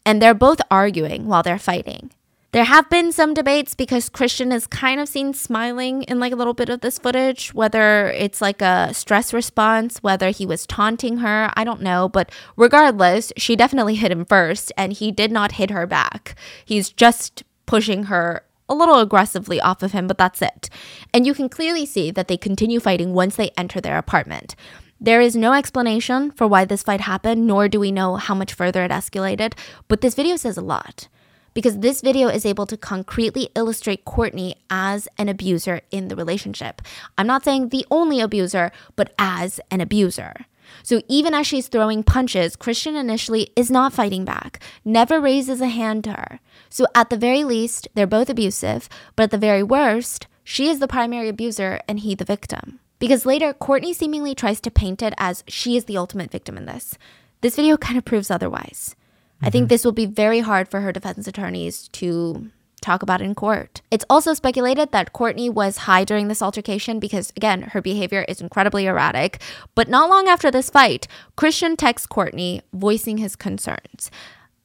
And 0.05 0.21
they're 0.21 0.33
both 0.33 0.61
arguing 0.69 1.27
while 1.27 1.43
they're 1.43 1.59
fighting. 1.59 2.11
There 2.53 2.65
have 2.65 2.89
been 2.89 3.13
some 3.13 3.33
debates 3.33 3.75
because 3.75 4.09
Christian 4.09 4.51
is 4.51 4.67
kind 4.67 4.99
of 4.99 5.07
seen 5.07 5.33
smiling 5.33 6.03
in 6.03 6.19
like 6.19 6.33
a 6.33 6.35
little 6.35 6.53
bit 6.53 6.67
of 6.67 6.81
this 6.81 6.99
footage, 6.99 7.53
whether 7.53 8.09
it's 8.09 8.41
like 8.41 8.61
a 8.61 8.93
stress 8.93 9.33
response, 9.33 10.03
whether 10.03 10.31
he 10.31 10.45
was 10.45 10.67
taunting 10.67 11.19
her, 11.19 11.49
I 11.53 11.63
don't 11.63 11.81
know. 11.81 12.09
But 12.09 12.29
regardless, 12.57 13.31
she 13.37 13.55
definitely 13.55 13.95
hit 13.95 14.11
him 14.11 14.25
first 14.25 14.69
and 14.75 14.91
he 14.91 15.13
did 15.13 15.31
not 15.31 15.53
hit 15.53 15.69
her 15.69 15.87
back. 15.87 16.35
He's 16.65 16.89
just 16.89 17.45
pushing 17.67 18.03
her 18.03 18.43
a 18.67 18.75
little 18.75 18.99
aggressively 18.99 19.61
off 19.61 19.81
of 19.81 19.93
him, 19.93 20.05
but 20.05 20.17
that's 20.17 20.41
it. 20.41 20.69
And 21.13 21.25
you 21.25 21.33
can 21.33 21.47
clearly 21.47 21.85
see 21.85 22.11
that 22.11 22.27
they 22.27 22.35
continue 22.35 22.81
fighting 22.81 23.13
once 23.13 23.37
they 23.37 23.51
enter 23.57 23.79
their 23.79 23.97
apartment. 23.97 24.57
There 24.99 25.21
is 25.21 25.37
no 25.37 25.53
explanation 25.53 26.31
for 26.31 26.47
why 26.47 26.65
this 26.65 26.83
fight 26.83 27.01
happened, 27.01 27.47
nor 27.47 27.69
do 27.69 27.79
we 27.79 27.93
know 27.93 28.17
how 28.17 28.35
much 28.35 28.53
further 28.53 28.83
it 28.83 28.91
escalated, 28.91 29.53
but 29.87 30.01
this 30.01 30.15
video 30.15 30.35
says 30.35 30.57
a 30.57 30.61
lot 30.61 31.07
because 31.53 31.79
this 31.79 32.01
video 32.01 32.27
is 32.27 32.45
able 32.45 32.65
to 32.65 32.77
concretely 32.77 33.49
illustrate 33.55 34.05
Courtney 34.05 34.55
as 34.69 35.07
an 35.17 35.29
abuser 35.29 35.81
in 35.91 36.07
the 36.07 36.15
relationship. 36.15 36.81
I'm 37.17 37.27
not 37.27 37.43
saying 37.43 37.69
the 37.69 37.85
only 37.91 38.19
abuser, 38.19 38.71
but 38.95 39.13
as 39.17 39.59
an 39.69 39.81
abuser. 39.81 40.45
So 40.83 41.01
even 41.07 41.33
as 41.33 41.47
she's 41.47 41.67
throwing 41.67 42.03
punches, 42.03 42.55
Christian 42.55 42.95
initially 42.95 43.51
is 43.55 43.69
not 43.69 43.93
fighting 43.93 44.25
back, 44.25 44.61
never 44.85 45.19
raises 45.19 45.61
a 45.61 45.67
hand 45.67 46.03
to 46.05 46.11
her. 46.11 46.39
So 46.69 46.85
at 46.95 47.09
the 47.09 47.17
very 47.17 47.43
least, 47.43 47.87
they're 47.93 48.07
both 48.07 48.29
abusive, 48.29 48.87
but 49.15 49.23
at 49.23 49.31
the 49.31 49.37
very 49.37 49.63
worst, 49.63 50.27
she 50.43 50.69
is 50.69 50.79
the 50.79 50.87
primary 50.87 51.29
abuser 51.29 51.81
and 51.87 51.99
he 51.99 52.15
the 52.15 52.25
victim. 52.25 52.79
Because 52.99 53.25
later, 53.25 53.51
Courtney 53.51 53.93
seemingly 53.93 54.35
tries 54.35 54.61
to 54.61 54.71
paint 54.71 55.01
it 55.01 55.13
as 55.17 55.43
she 55.47 55.75
is 55.75 55.85
the 55.85 55.97
ultimate 55.97 56.31
victim 56.31 56.55
in 56.55 56.65
this. 56.65 56.97
This 57.41 57.55
video 57.55 57.75
kind 57.75 57.97
of 57.97 58.05
proves 58.05 58.29
otherwise. 58.29 58.95
I 59.41 59.49
think 59.49 59.63
mm-hmm. 59.63 59.69
this 59.69 59.85
will 59.85 59.91
be 59.91 60.05
very 60.05 60.39
hard 60.39 60.67
for 60.67 60.81
her 60.81 60.91
defense 60.91 61.27
attorneys 61.27 61.87
to 61.89 62.49
talk 62.81 63.03
about 63.03 63.21
in 63.21 63.35
court. 63.35 63.81
It's 63.91 64.05
also 64.09 64.33
speculated 64.33 64.91
that 64.91 65.13
Courtney 65.13 65.49
was 65.49 65.77
high 65.77 66.03
during 66.03 66.27
this 66.27 66.41
altercation 66.41 66.99
because, 66.99 67.31
again, 67.37 67.61
her 67.61 67.81
behavior 67.81 68.25
is 68.27 68.41
incredibly 68.41 68.87
erratic. 68.87 69.41
But 69.75 69.87
not 69.87 70.09
long 70.09 70.27
after 70.27 70.51
this 70.51 70.69
fight, 70.69 71.07
Christian 71.35 71.77
texts 71.77 72.07
Courtney 72.07 72.61
voicing 72.73 73.19
his 73.19 73.35
concerns. 73.35 74.09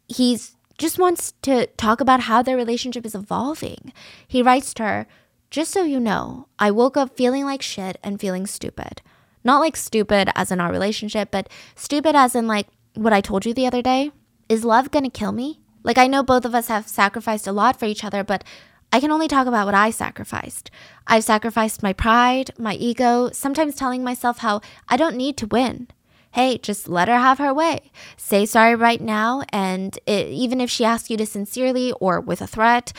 He's 0.09 0.57
just 0.79 0.99
wants 0.99 1.33
to 1.43 1.67
talk 1.79 2.01
about 2.01 2.21
how 2.21 2.43
their 2.43 2.57
relationship 2.57 3.07
is 3.07 3.15
evolving. 3.15 3.93
He 4.27 4.43
writes 4.43 4.75
to 4.75 4.83
her, 4.83 5.07
just 5.51 5.71
so 5.71 5.85
you 5.85 6.01
know, 6.01 6.49
I 6.59 6.71
woke 6.71 6.97
up 6.97 7.17
feeling 7.17 7.45
like 7.45 7.63
shit 7.63 7.99
and 8.03 8.21
feeling 8.21 8.47
stupid. 8.47 9.01
Not 9.45 9.61
like 9.61 9.77
stupid 9.77 10.31
as 10.35 10.51
in 10.51 10.61
our 10.61 10.73
relationship, 10.73 11.31
but 11.31 11.49
stupid 11.77 12.17
as 12.17 12.35
in 12.35 12.47
like 12.47 12.67
what 12.95 13.13
I 13.13 13.21
told 13.21 13.47
you 13.47 13.55
the 13.55 13.67
other 13.67 13.81
day. 13.81 14.11
Is 14.49 14.65
love 14.65 14.91
gonna 14.91 15.11
kill 15.11 15.33
me? 15.33 15.61
Like, 15.83 15.99
I 15.99 16.07
know 16.07 16.23
both 16.23 16.45
of 16.45 16.55
us 16.55 16.69
have 16.69 16.89
sacrificed 16.89 17.47
a 17.47 17.53
lot 17.53 17.79
for 17.79 17.87
each 17.87 18.05
other, 18.05 18.25
but 18.25 18.45
I 18.93 19.01
can 19.01 19.11
only 19.11 19.29
talk 19.29 19.47
about 19.47 19.67
what 19.67 19.75
I 19.75 19.91
sacrificed. 19.91 20.71
I've 21.07 21.25
sacrificed 21.25 21.83
my 21.83 21.93
pride, 21.93 22.51
my 22.59 22.75
ego, 22.75 23.31
sometimes 23.33 23.75
telling 23.75 24.05
myself 24.05 24.39
how 24.39 24.61
I 24.89 24.97
don't 24.97 25.17
need 25.17 25.37
to 25.39 25.47
win. 25.47 25.89
Hey, 26.33 26.59
just 26.59 26.89
let 26.89 27.09
her 27.09 27.19
have 27.19 27.39
her 27.39 27.53
way. 27.53 27.91
Say 28.17 28.47
sorry 28.47 28.75
right 28.75 29.01
now, 29.01 29.43
and 29.51 29.99
it, 30.07 30.29
even 30.29 30.61
if 30.61 30.71
she 30.71 30.85
asks 30.85 31.11
you 31.11 31.17
to 31.17 31.27
sincerely 31.27 31.93
or 31.93 32.21
with 32.21 32.41
a 32.41 32.47
threat, 32.47 32.93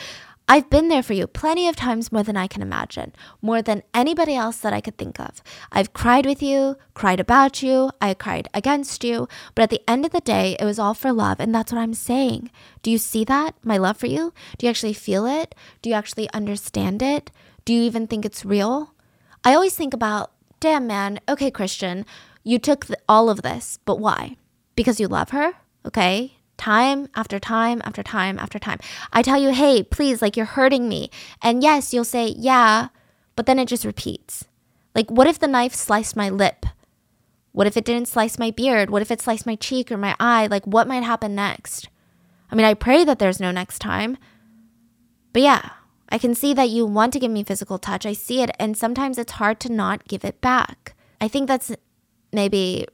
I've 0.50 0.70
been 0.70 0.88
there 0.88 1.02
for 1.02 1.12
you 1.12 1.26
plenty 1.26 1.68
of 1.68 1.76
times 1.76 2.10
more 2.10 2.22
than 2.22 2.36
I 2.38 2.46
can 2.46 2.62
imagine, 2.62 3.12
more 3.42 3.60
than 3.60 3.82
anybody 3.92 4.34
else 4.34 4.56
that 4.60 4.72
I 4.72 4.80
could 4.80 4.96
think 4.96 5.20
of. 5.20 5.42
I've 5.70 5.92
cried 5.92 6.24
with 6.24 6.42
you, 6.42 6.76
cried 6.94 7.20
about 7.20 7.62
you, 7.62 7.90
I 8.00 8.14
cried 8.14 8.48
against 8.54 9.04
you, 9.04 9.28
but 9.54 9.64
at 9.64 9.68
the 9.68 9.82
end 9.86 10.06
of 10.06 10.10
the 10.12 10.22
day, 10.22 10.56
it 10.58 10.64
was 10.64 10.78
all 10.78 10.94
for 10.94 11.12
love, 11.12 11.38
and 11.38 11.54
that's 11.54 11.70
what 11.70 11.80
I'm 11.80 11.92
saying. 11.92 12.50
Do 12.80 12.90
you 12.90 12.96
see 12.96 13.24
that? 13.26 13.56
My 13.62 13.76
love 13.76 13.98
for 13.98 14.06
you? 14.06 14.32
Do 14.56 14.64
you 14.64 14.70
actually 14.70 14.94
feel 14.94 15.26
it? 15.26 15.54
Do 15.82 15.90
you 15.90 15.94
actually 15.94 16.30
understand 16.32 17.02
it? 17.02 17.30
Do 17.66 17.74
you 17.74 17.82
even 17.82 18.06
think 18.06 18.24
it's 18.24 18.42
real? 18.42 18.94
I 19.44 19.52
always 19.52 19.74
think 19.74 19.92
about, 19.92 20.32
damn 20.60 20.86
man, 20.86 21.20
okay, 21.28 21.50
Christian, 21.50 22.06
you 22.42 22.58
took 22.58 22.86
all 23.06 23.28
of 23.28 23.42
this, 23.42 23.78
but 23.84 23.98
why? 23.98 24.38
Because 24.76 24.98
you 24.98 25.08
love 25.08 25.28
her? 25.30 25.52
Okay, 25.84 26.37
time 26.58 27.08
after 27.14 27.38
time 27.38 27.80
after 27.84 28.02
time 28.02 28.38
after 28.38 28.58
time. 28.58 28.78
I 29.12 29.22
tell 29.22 29.40
you, 29.40 29.52
hey, 29.52 29.82
please, 29.82 30.20
like 30.20 30.36
you're 30.36 30.46
hurting 30.46 30.88
me. 30.88 31.10
And 31.40 31.62
yes, 31.62 31.94
you'll 31.94 32.04
say, 32.04 32.34
yeah, 32.36 32.88
but 33.36 33.46
then 33.46 33.58
it 33.58 33.68
just 33.68 33.84
repeats. 33.84 34.44
Like, 34.94 35.10
what 35.10 35.26
if 35.26 35.38
the 35.38 35.46
knife 35.46 35.74
sliced 35.74 36.16
my 36.16 36.28
lip? 36.28 36.66
What 37.52 37.66
if 37.66 37.76
it 37.76 37.84
didn't 37.84 38.08
slice 38.08 38.38
my 38.38 38.50
beard? 38.50 38.90
What 38.90 39.02
if 39.02 39.10
it 39.10 39.20
sliced 39.20 39.46
my 39.46 39.54
cheek 39.54 39.90
or 39.90 39.96
my 39.96 40.14
eye? 40.20 40.48
Like, 40.50 40.66
what 40.66 40.88
might 40.88 41.02
happen 41.02 41.34
next? 41.34 41.88
I 42.50 42.54
mean, 42.54 42.66
I 42.66 42.74
pray 42.74 43.04
that 43.04 43.18
there's 43.18 43.40
no 43.40 43.50
next 43.50 43.78
time. 43.78 44.18
But 45.32 45.42
yeah, 45.42 45.70
I 46.08 46.18
can 46.18 46.34
see 46.34 46.54
that 46.54 46.70
you 46.70 46.86
want 46.86 47.12
to 47.12 47.20
give 47.20 47.30
me 47.30 47.44
physical 47.44 47.78
touch. 47.78 48.06
I 48.06 48.12
see 48.12 48.42
it. 48.42 48.50
And 48.58 48.76
sometimes 48.76 49.18
it's 49.18 49.32
hard 49.32 49.60
to 49.60 49.72
not 49.72 50.08
give 50.08 50.24
it 50.24 50.40
back. 50.40 50.94
I 51.20 51.28
think 51.28 51.48
that's 51.48 51.72
maybe 52.32 52.86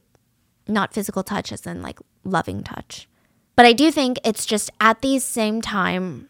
not 0.67 0.93
physical 0.93 1.23
touch 1.23 1.51
as 1.51 1.65
in 1.65 1.81
like 1.81 1.99
loving 2.23 2.63
touch. 2.63 3.07
But 3.55 3.65
I 3.65 3.73
do 3.73 3.91
think 3.91 4.19
it's 4.23 4.45
just 4.45 4.69
at 4.81 5.01
the 5.01 5.19
same 5.19 5.61
time, 5.61 6.29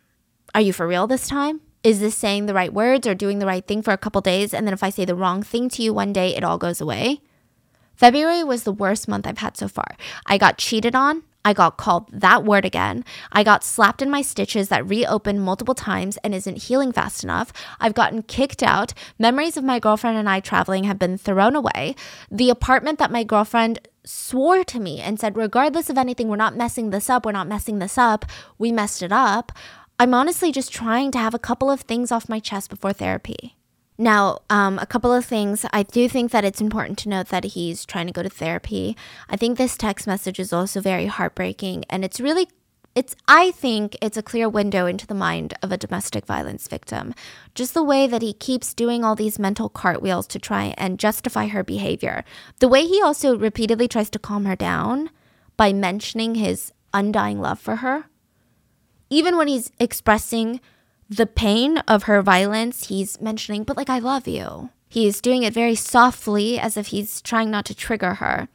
are 0.54 0.62
you 0.62 0.74
for 0.74 0.88
real 0.88 1.08
this 1.08 1.28
time? 1.28 1.62
Is 1.84 2.00
this 2.00 2.16
saying 2.16 2.46
the 2.46 2.54
right 2.54 2.74
words 2.74 3.06
or 3.08 3.14
doing 3.14 3.40
the 3.40 3.46
right 3.46 3.66
thing 3.66 3.82
for 3.82 3.92
a 3.92 3.98
couple 3.98 4.22
days? 4.22 4.54
And 4.54 4.66
then 4.68 4.74
if 4.74 4.84
I 4.84 4.90
say 4.90 5.06
the 5.06 5.16
wrong 5.16 5.44
thing 5.44 5.70
to 5.70 5.84
you 5.84 5.94
one 5.94 6.14
day, 6.14 6.36
it 6.36 6.44
all 6.44 6.58
goes 6.58 6.82
away? 6.82 7.22
February 7.96 8.44
was 8.44 8.64
the 8.64 8.72
worst 8.72 9.08
month 9.08 9.26
I've 9.26 9.38
had 9.38 9.58
so 9.58 9.68
far. 9.68 9.96
I 10.26 10.38
got 10.38 10.58
cheated 10.58 10.96
on. 10.96 11.24
I 11.46 11.54
got 11.54 11.78
called 11.78 12.10
that 12.12 12.44
word 12.44 12.66
again. 12.66 13.06
I 13.32 13.44
got 13.44 13.64
slapped 13.64 14.02
in 14.02 14.10
my 14.10 14.24
stitches 14.24 14.70
that 14.70 14.88
reopened 14.88 15.44
multiple 15.44 15.76
times 15.76 16.18
and 16.24 16.34
isn't 16.34 16.64
healing 16.64 16.92
fast 16.92 17.24
enough. 17.24 17.54
I've 17.80 17.94
gotten 17.94 18.24
kicked 18.24 18.64
out. 18.64 18.96
Memories 19.20 19.56
of 19.56 19.64
my 19.64 19.80
girlfriend 19.80 20.18
and 20.18 20.28
I 20.28 20.40
traveling 20.40 20.86
have 20.86 20.98
been 20.98 21.20
thrown 21.20 21.56
away. 21.56 21.96
The 22.32 22.50
apartment 22.50 22.98
that 22.98 23.12
my 23.12 23.24
girlfriend 23.24 23.88
swore 24.06 24.64
to 24.64 24.80
me 24.80 25.00
and 25.00 25.20
said, 25.20 25.38
regardless 25.38 25.90
of 25.90 25.98
anything, 25.98 26.28
we're 26.28 26.36
not 26.36 26.56
messing 26.56 26.90
this 26.90 27.10
up, 27.10 27.26
we're 27.26 27.32
not 27.32 27.48
messing 27.48 27.80
this 27.80 27.98
up, 27.98 28.26
we 28.58 28.72
messed 28.72 29.02
it 29.02 29.12
up. 29.12 29.52
I'm 29.98 30.14
honestly 30.14 30.52
just 30.52 30.74
trying 30.74 31.12
to 31.12 31.20
have 31.20 31.34
a 31.34 31.40
couple 31.40 31.72
of 31.72 31.82
things 31.82 32.12
off 32.12 32.30
my 32.30 32.40
chest 32.40 32.70
before 32.70 32.94
therapy. 32.94 33.56
Now, 33.98 34.40
um, 34.50 34.78
a 34.80 34.86
couple 34.86 35.14
of 35.14 35.24
things. 35.24 35.66
I 35.72 35.84
do 35.84 36.10
think 36.10 36.32
that 36.32 36.44
it's 36.44 36.60
important 36.60 36.98
to 37.00 37.10
note 37.10 37.30
that 37.30 37.46
he's 37.46 37.86
trying 37.86 38.08
to 38.08 38.14
go 38.14 38.24
to 38.24 38.30
therapy. 38.30 38.98
I 39.30 39.38
think 39.38 39.58
this 39.58 39.78
text 39.78 40.06
message 40.06 40.38
is 40.38 40.52
also 40.52 40.82
very 40.82 41.06
heartbreaking, 41.06 41.86
and 41.90 42.04
it's 42.04 42.20
really, 42.20 42.50
it's. 42.96 43.16
I 43.28 43.52
think 43.52 43.98
it's 44.02 44.18
a 44.18 44.24
clear 44.24 44.48
window 44.48 44.86
into 44.86 45.06
the 45.06 45.14
mind 45.14 45.54
of 45.62 45.72
a 45.72 45.78
domestic 45.78 46.26
violence 46.26 46.68
victim. 46.68 47.14
Just 47.54 47.74
the 47.74 47.84
way 47.84 48.08
that 48.08 48.22
he 48.22 48.34
keeps 48.34 48.74
doing 48.74 49.04
all 49.04 49.16
these 49.16 49.38
mental 49.38 49.70
cartwheels 49.70 50.28
to 50.28 50.40
try 50.40 50.74
and 50.78 50.98
justify 51.00 51.48
her 51.48 51.64
behavior. 51.64 52.24
The 52.60 52.68
way 52.68 52.86
he 52.86 53.02
also 53.02 53.38
repeatedly 53.38 53.88
tries 53.88 54.10
to 54.12 54.20
calm 54.20 54.46
her 54.46 54.56
down 54.56 55.10
by 55.58 55.74
mentioning 55.74 56.36
his 56.36 56.72
undying 56.94 57.40
love 57.40 57.60
for 57.60 57.78
her. 57.78 58.06
Even 59.10 59.38
when 59.38 59.48
he's 59.48 59.72
expressing 59.80 60.60
the 61.10 61.28
pain 61.28 61.78
of 61.80 62.04
her 62.04 62.22
violence, 62.22 62.88
he's 62.88 63.22
mentioning, 63.22 63.64
but 63.64 63.78
like, 63.78 63.90
I 63.90 64.00
love 64.00 64.28
you. 64.28 64.70
He's 64.88 65.22
doing 65.22 65.44
it 65.44 65.54
very 65.54 65.76
softly 65.76 66.58
as 66.60 66.78
if 66.78 66.88
he's 66.88 67.22
trying 67.22 67.52
not 67.52 67.66
to 67.66 67.76
trigger 67.76 68.16
her. 68.16 68.48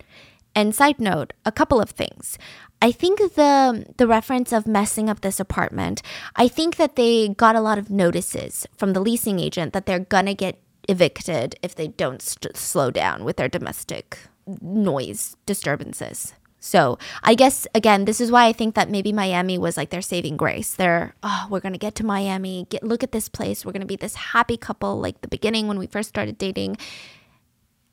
And 0.54 0.74
side 0.74 0.98
note, 0.98 1.32
a 1.44 1.52
couple 1.52 1.80
of 1.80 1.90
things. 1.90 2.38
I 2.82 2.92
think 2.92 3.18
the 3.18 3.84
the 3.98 4.06
reference 4.06 4.52
of 4.52 4.66
messing 4.66 5.10
up 5.10 5.20
this 5.20 5.38
apartment, 5.38 6.00
I 6.36 6.48
think 6.48 6.76
that 6.76 6.96
they 6.96 7.28
got 7.28 7.56
a 7.56 7.60
lot 7.60 7.78
of 7.78 7.90
notices 7.90 8.66
from 8.76 8.94
the 8.94 9.00
leasing 9.00 9.38
agent 9.38 9.72
that 9.74 9.86
they're 9.86 9.98
gonna 10.00 10.34
get 10.34 10.58
evicted 10.88 11.56
if 11.62 11.74
they 11.74 11.88
don't 11.88 12.22
st- 12.22 12.56
slow 12.56 12.90
down 12.90 13.24
with 13.24 13.36
their 13.36 13.48
domestic 13.48 14.18
noise 14.62 15.36
disturbances. 15.44 16.34
So 16.58 16.98
I 17.22 17.34
guess 17.34 17.66
again, 17.74 18.06
this 18.06 18.20
is 18.20 18.30
why 18.30 18.46
I 18.46 18.52
think 18.52 18.74
that 18.74 18.90
maybe 18.90 19.12
Miami 19.12 19.58
was 19.58 19.76
like 19.76 19.90
their 19.90 20.02
saving 20.02 20.36
grace. 20.38 20.74
They're 20.74 21.14
oh, 21.22 21.46
we're 21.50 21.60
gonna 21.60 21.78
get 21.78 21.94
to 21.96 22.04
Miami, 22.04 22.66
get 22.70 22.82
look 22.82 23.02
at 23.02 23.12
this 23.12 23.28
place. 23.28 23.64
We're 23.64 23.72
gonna 23.72 23.84
be 23.86 23.96
this 23.96 24.14
happy 24.14 24.56
couple 24.56 24.98
like 25.00 25.20
the 25.20 25.28
beginning 25.28 25.68
when 25.68 25.78
we 25.78 25.86
first 25.86 26.08
started 26.08 26.38
dating, 26.38 26.78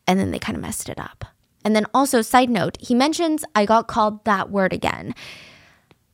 and 0.08 0.18
then 0.20 0.32
they 0.32 0.40
kind 0.40 0.56
of 0.56 0.62
messed 0.62 0.88
it 0.88 1.00
up. 1.00 1.26
And 1.68 1.76
then 1.76 1.86
also, 1.94 2.22
side 2.22 2.50
note, 2.50 2.78
he 2.80 2.96
mentions 2.96 3.44
I 3.54 3.66
got 3.66 3.90
called 3.90 4.24
that 4.24 4.50
word 4.50 4.72
again. 4.72 5.14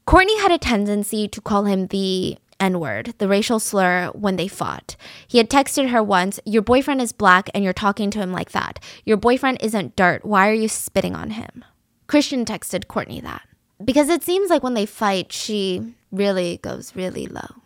Courtney 0.08 0.39
had 0.39 0.51
a 0.51 0.58
tendency 0.58 1.28
to 1.28 1.41
call 1.41 1.66
him 1.66 1.86
the 1.86 2.39
N 2.60 2.80
word, 2.80 3.14
the 3.20 3.28
racial 3.28 3.60
slur, 3.60 4.10
when 4.16 4.36
they 4.36 4.47
fought. 4.47 4.95
He 5.28 5.38
had 5.38 5.51
texted 5.51 5.91
her 5.91 6.01
once, 6.01 6.39
Your 6.43 6.64
boyfriend 6.64 7.04
is 7.04 7.12
black 7.12 7.51
and 7.54 7.64
you're 7.64 7.72
talking 7.72 8.10
to 8.10 8.20
him 8.20 8.32
like 8.32 8.51
that. 8.54 8.84
Your 9.06 9.16
boyfriend 9.16 9.60
isn't 9.62 9.95
dirt. 9.95 10.26
Why 10.26 10.49
are 10.49 10.54
you 10.54 10.68
spitting 10.68 11.14
on 11.14 11.30
him? 11.30 11.64
Christian 12.08 12.45
texted 12.45 12.88
Courtney 12.88 13.22
that. 13.22 13.47
Because 13.86 14.10
it 14.10 14.24
seems 14.24 14.49
like 14.49 14.64
when 14.64 14.74
they 14.74 14.88
fight, 14.88 15.32
she 15.32 15.93
really 16.12 16.58
goes 16.64 16.95
really 16.95 17.28
low. 17.28 17.62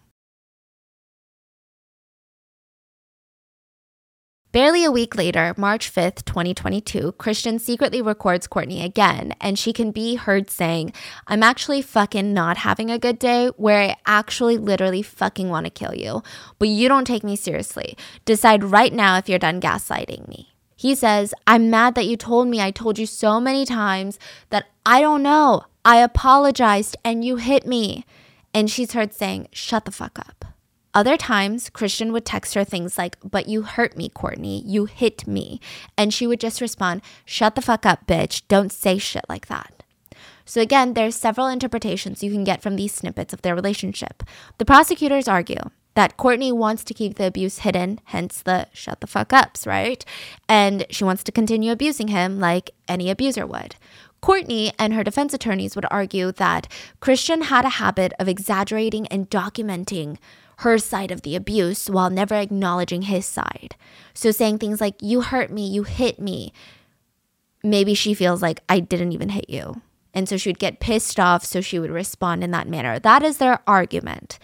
Barely 4.53 4.85
a 4.85 4.91
week 4.91 5.15
later, 5.15 5.53
March 5.57 5.93
5th, 5.93 6.23
2022, 6.23 7.11
Christian 7.13 7.59
secretly 7.59 8.01
records 8.01 8.47
Courtney 8.47 8.81
again, 8.81 9.33
and 9.41 9.59
she 9.59 9.73
can 9.73 9.91
be 9.91 10.15
heard 10.15 10.49
saying, 10.49 10.93
I'm 11.27 11.43
actually 11.43 11.81
fucking 11.81 12.33
not 12.33 12.57
having 12.57 12.89
a 12.89 12.97
good 12.97 13.19
day 13.19 13.47
where 13.57 13.81
I 13.81 13.95
actually 14.05 14.57
literally 14.57 15.01
fucking 15.01 15.49
want 15.49 15.65
to 15.65 15.69
kill 15.69 15.93
you, 15.93 16.23
but 16.59 16.69
you 16.69 16.87
don't 16.87 17.05
take 17.05 17.25
me 17.25 17.35
seriously. 17.35 17.97
Decide 18.23 18.63
right 18.63 18.93
now 18.93 19.17
if 19.17 19.27
you're 19.27 19.37
done 19.37 19.59
gaslighting 19.59 20.29
me. 20.29 20.55
He 20.77 20.95
says, 20.95 21.33
I'm 21.45 21.69
mad 21.69 21.95
that 21.95 22.07
you 22.07 22.15
told 22.15 22.47
me 22.47 22.61
I 22.61 22.71
told 22.71 22.97
you 22.97 23.05
so 23.05 23.41
many 23.41 23.65
times 23.65 24.17
that 24.49 24.67
I 24.85 25.01
don't 25.01 25.23
know. 25.23 25.63
I 25.83 25.97
apologized 25.97 26.95
and 27.03 27.25
you 27.25 27.35
hit 27.35 27.67
me. 27.67 28.05
And 28.53 28.71
she's 28.71 28.93
heard 28.93 29.13
saying, 29.13 29.49
Shut 29.51 29.83
the 29.83 29.91
fuck 29.91 30.17
up. 30.17 30.45
Other 30.97 31.15
times, 31.15 31.69
Christian 31.69 32.11
would 32.11 32.25
text 32.25 32.55
her 32.55 32.63
things 32.63 32.97
like, 32.97 33.17
But 33.23 33.47
you 33.47 33.61
hurt 33.61 33.95
me, 33.95 34.09
Courtney. 34.09 34.63
You 34.65 34.85
hit 34.85 35.27
me. 35.27 35.61
And 35.95 36.11
she 36.11 36.25
would 36.25 36.39
just 36.39 36.59
respond, 36.59 37.03
Shut 37.23 37.53
the 37.53 37.61
fuck 37.61 37.85
up, 37.85 38.07
bitch. 38.07 38.41
Don't 38.47 38.71
say 38.71 38.97
shit 38.97 39.23
like 39.29 39.45
that. 39.45 39.83
So 40.43 40.59
again, 40.59 40.95
there's 40.95 41.15
several 41.15 41.49
interpretations 41.49 42.23
you 42.23 42.31
can 42.31 42.43
get 42.43 42.63
from 42.63 42.77
these 42.77 42.95
snippets 42.95 43.31
of 43.31 43.43
their 43.43 43.53
relationship. 43.53 44.23
The 44.57 44.65
prosecutors 44.65 45.27
argue 45.27 45.59
that 45.93 46.17
Courtney 46.17 46.51
wants 46.51 46.83
to 46.85 46.95
keep 46.95 47.17
the 47.17 47.27
abuse 47.27 47.59
hidden, 47.59 47.99
hence 48.05 48.41
the 48.41 48.65
shut 48.73 48.99
the 48.99 49.05
fuck 49.05 49.31
ups, 49.31 49.67
right? 49.67 50.03
And 50.49 50.87
she 50.89 51.03
wants 51.03 51.23
to 51.25 51.31
continue 51.31 51.71
abusing 51.71 52.07
him 52.07 52.39
like 52.39 52.71
any 52.87 53.11
abuser 53.11 53.45
would. 53.45 53.75
Courtney 54.19 54.71
and 54.79 54.95
her 54.95 55.03
defense 55.03 55.35
attorneys 55.35 55.75
would 55.75 55.85
argue 55.91 56.31
that 56.31 56.67
Christian 57.01 57.43
had 57.43 57.65
a 57.65 57.77
habit 57.77 58.13
of 58.17 58.27
exaggerating 58.27 59.05
and 59.09 59.29
documenting 59.29 60.17
her 60.57 60.77
side 60.77 61.11
of 61.11 61.21
the 61.21 61.35
abuse 61.35 61.89
while 61.89 62.09
never 62.09 62.35
acknowledging 62.35 63.03
his 63.03 63.25
side. 63.25 63.75
So 64.13 64.31
saying 64.31 64.57
things 64.57 64.81
like, 64.81 64.95
You 65.01 65.21
hurt 65.21 65.51
me, 65.51 65.67
you 65.67 65.83
hit 65.83 66.19
me. 66.19 66.53
Maybe 67.63 67.93
she 67.93 68.13
feels 68.13 68.41
like 68.41 68.61
I 68.69 68.79
didn't 68.79 69.11
even 69.11 69.29
hit 69.29 69.49
you. 69.49 69.81
And 70.13 70.27
so 70.27 70.37
she 70.37 70.49
would 70.49 70.59
get 70.59 70.79
pissed 70.79 71.19
off, 71.19 71.45
so 71.45 71.61
she 71.61 71.77
would 71.77 71.91
respond 71.91 72.43
in 72.43 72.51
that 72.51 72.67
manner. 72.67 72.97
That 72.97 73.21
is 73.21 73.37
their 73.37 73.59
argument. 73.67 74.39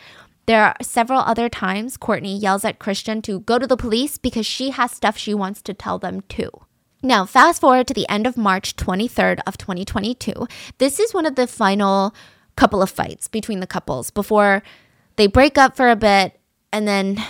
There 0.45 0.63
are 0.63 0.75
several 0.81 1.21
other 1.21 1.49
times 1.49 1.97
Courtney 1.97 2.37
yells 2.37 2.65
at 2.65 2.77
Christian 2.77 3.21
to 3.23 3.39
go 3.39 3.57
to 3.57 3.65
the 3.65 3.77
police 3.77 4.17
because 4.17 4.45
she 4.45 4.71
has 4.71 4.91
stuff 4.91 5.17
she 5.17 5.33
wants 5.33 5.61
to 5.63 5.73
tell 5.73 5.97
them 5.97 6.21
too. 6.27 6.49
Now, 7.01 7.25
fast 7.25 7.61
forward 7.61 7.87
to 7.87 7.93
the 7.93 8.07
end 8.07 8.27
of 8.27 8.37
March 8.37 8.75
23rd 8.75 9.39
of 9.47 9.57
2022. 9.57 10.47
This 10.77 10.99
is 10.99 11.13
one 11.13 11.25
of 11.25 11.35
the 11.35 11.47
final 11.47 12.13
couple 12.55 12.81
of 12.81 12.89
fights 12.89 13.27
between 13.27 13.59
the 13.59 13.67
couples 13.67 14.11
before 14.11 14.63
they 15.15 15.27
break 15.27 15.57
up 15.57 15.75
for 15.75 15.89
a 15.89 15.95
bit 15.95 16.39
and 16.71 16.87
then 16.87 17.23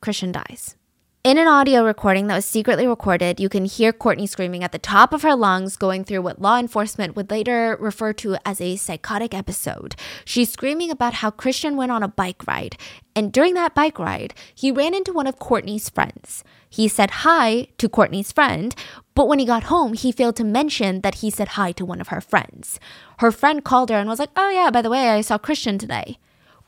Christian 0.00 0.32
dies. 0.32 0.76
In 1.24 1.36
an 1.36 1.48
audio 1.48 1.84
recording 1.84 2.28
that 2.28 2.36
was 2.36 2.44
secretly 2.46 2.86
recorded, 2.86 3.40
you 3.40 3.48
can 3.48 3.64
hear 3.64 3.92
Courtney 3.92 4.26
screaming 4.26 4.62
at 4.62 4.70
the 4.72 4.78
top 4.78 5.12
of 5.12 5.22
her 5.22 5.34
lungs, 5.34 5.76
going 5.76 6.04
through 6.04 6.22
what 6.22 6.40
law 6.40 6.58
enforcement 6.58 7.16
would 7.16 7.30
later 7.30 7.76
refer 7.80 8.12
to 8.14 8.36
as 8.46 8.60
a 8.60 8.76
psychotic 8.76 9.34
episode. 9.34 9.96
She's 10.24 10.52
screaming 10.52 10.90
about 10.90 11.14
how 11.14 11.30
Christian 11.30 11.76
went 11.76 11.90
on 11.90 12.04
a 12.04 12.08
bike 12.08 12.46
ride, 12.46 12.78
and 13.16 13.32
during 13.32 13.54
that 13.54 13.74
bike 13.74 13.98
ride, 13.98 14.32
he 14.54 14.70
ran 14.70 14.94
into 14.94 15.12
one 15.12 15.26
of 15.26 15.40
Courtney's 15.40 15.90
friends. 15.90 16.44
He 16.70 16.86
said 16.86 17.10
hi 17.10 17.66
to 17.78 17.88
Courtney's 17.88 18.32
friend, 18.32 18.74
but 19.14 19.26
when 19.26 19.40
he 19.40 19.44
got 19.44 19.64
home, 19.64 19.94
he 19.94 20.12
failed 20.12 20.36
to 20.36 20.44
mention 20.44 21.00
that 21.00 21.16
he 21.16 21.30
said 21.30 21.48
hi 21.48 21.72
to 21.72 21.84
one 21.84 22.00
of 22.00 22.08
her 22.08 22.20
friends. 22.20 22.78
Her 23.18 23.32
friend 23.32 23.64
called 23.64 23.90
her 23.90 23.96
and 23.96 24.08
was 24.08 24.20
like, 24.20 24.30
Oh, 24.36 24.50
yeah, 24.50 24.70
by 24.70 24.82
the 24.82 24.90
way, 24.90 25.08
I 25.08 25.20
saw 25.20 25.36
Christian 25.36 25.78
today. 25.78 26.18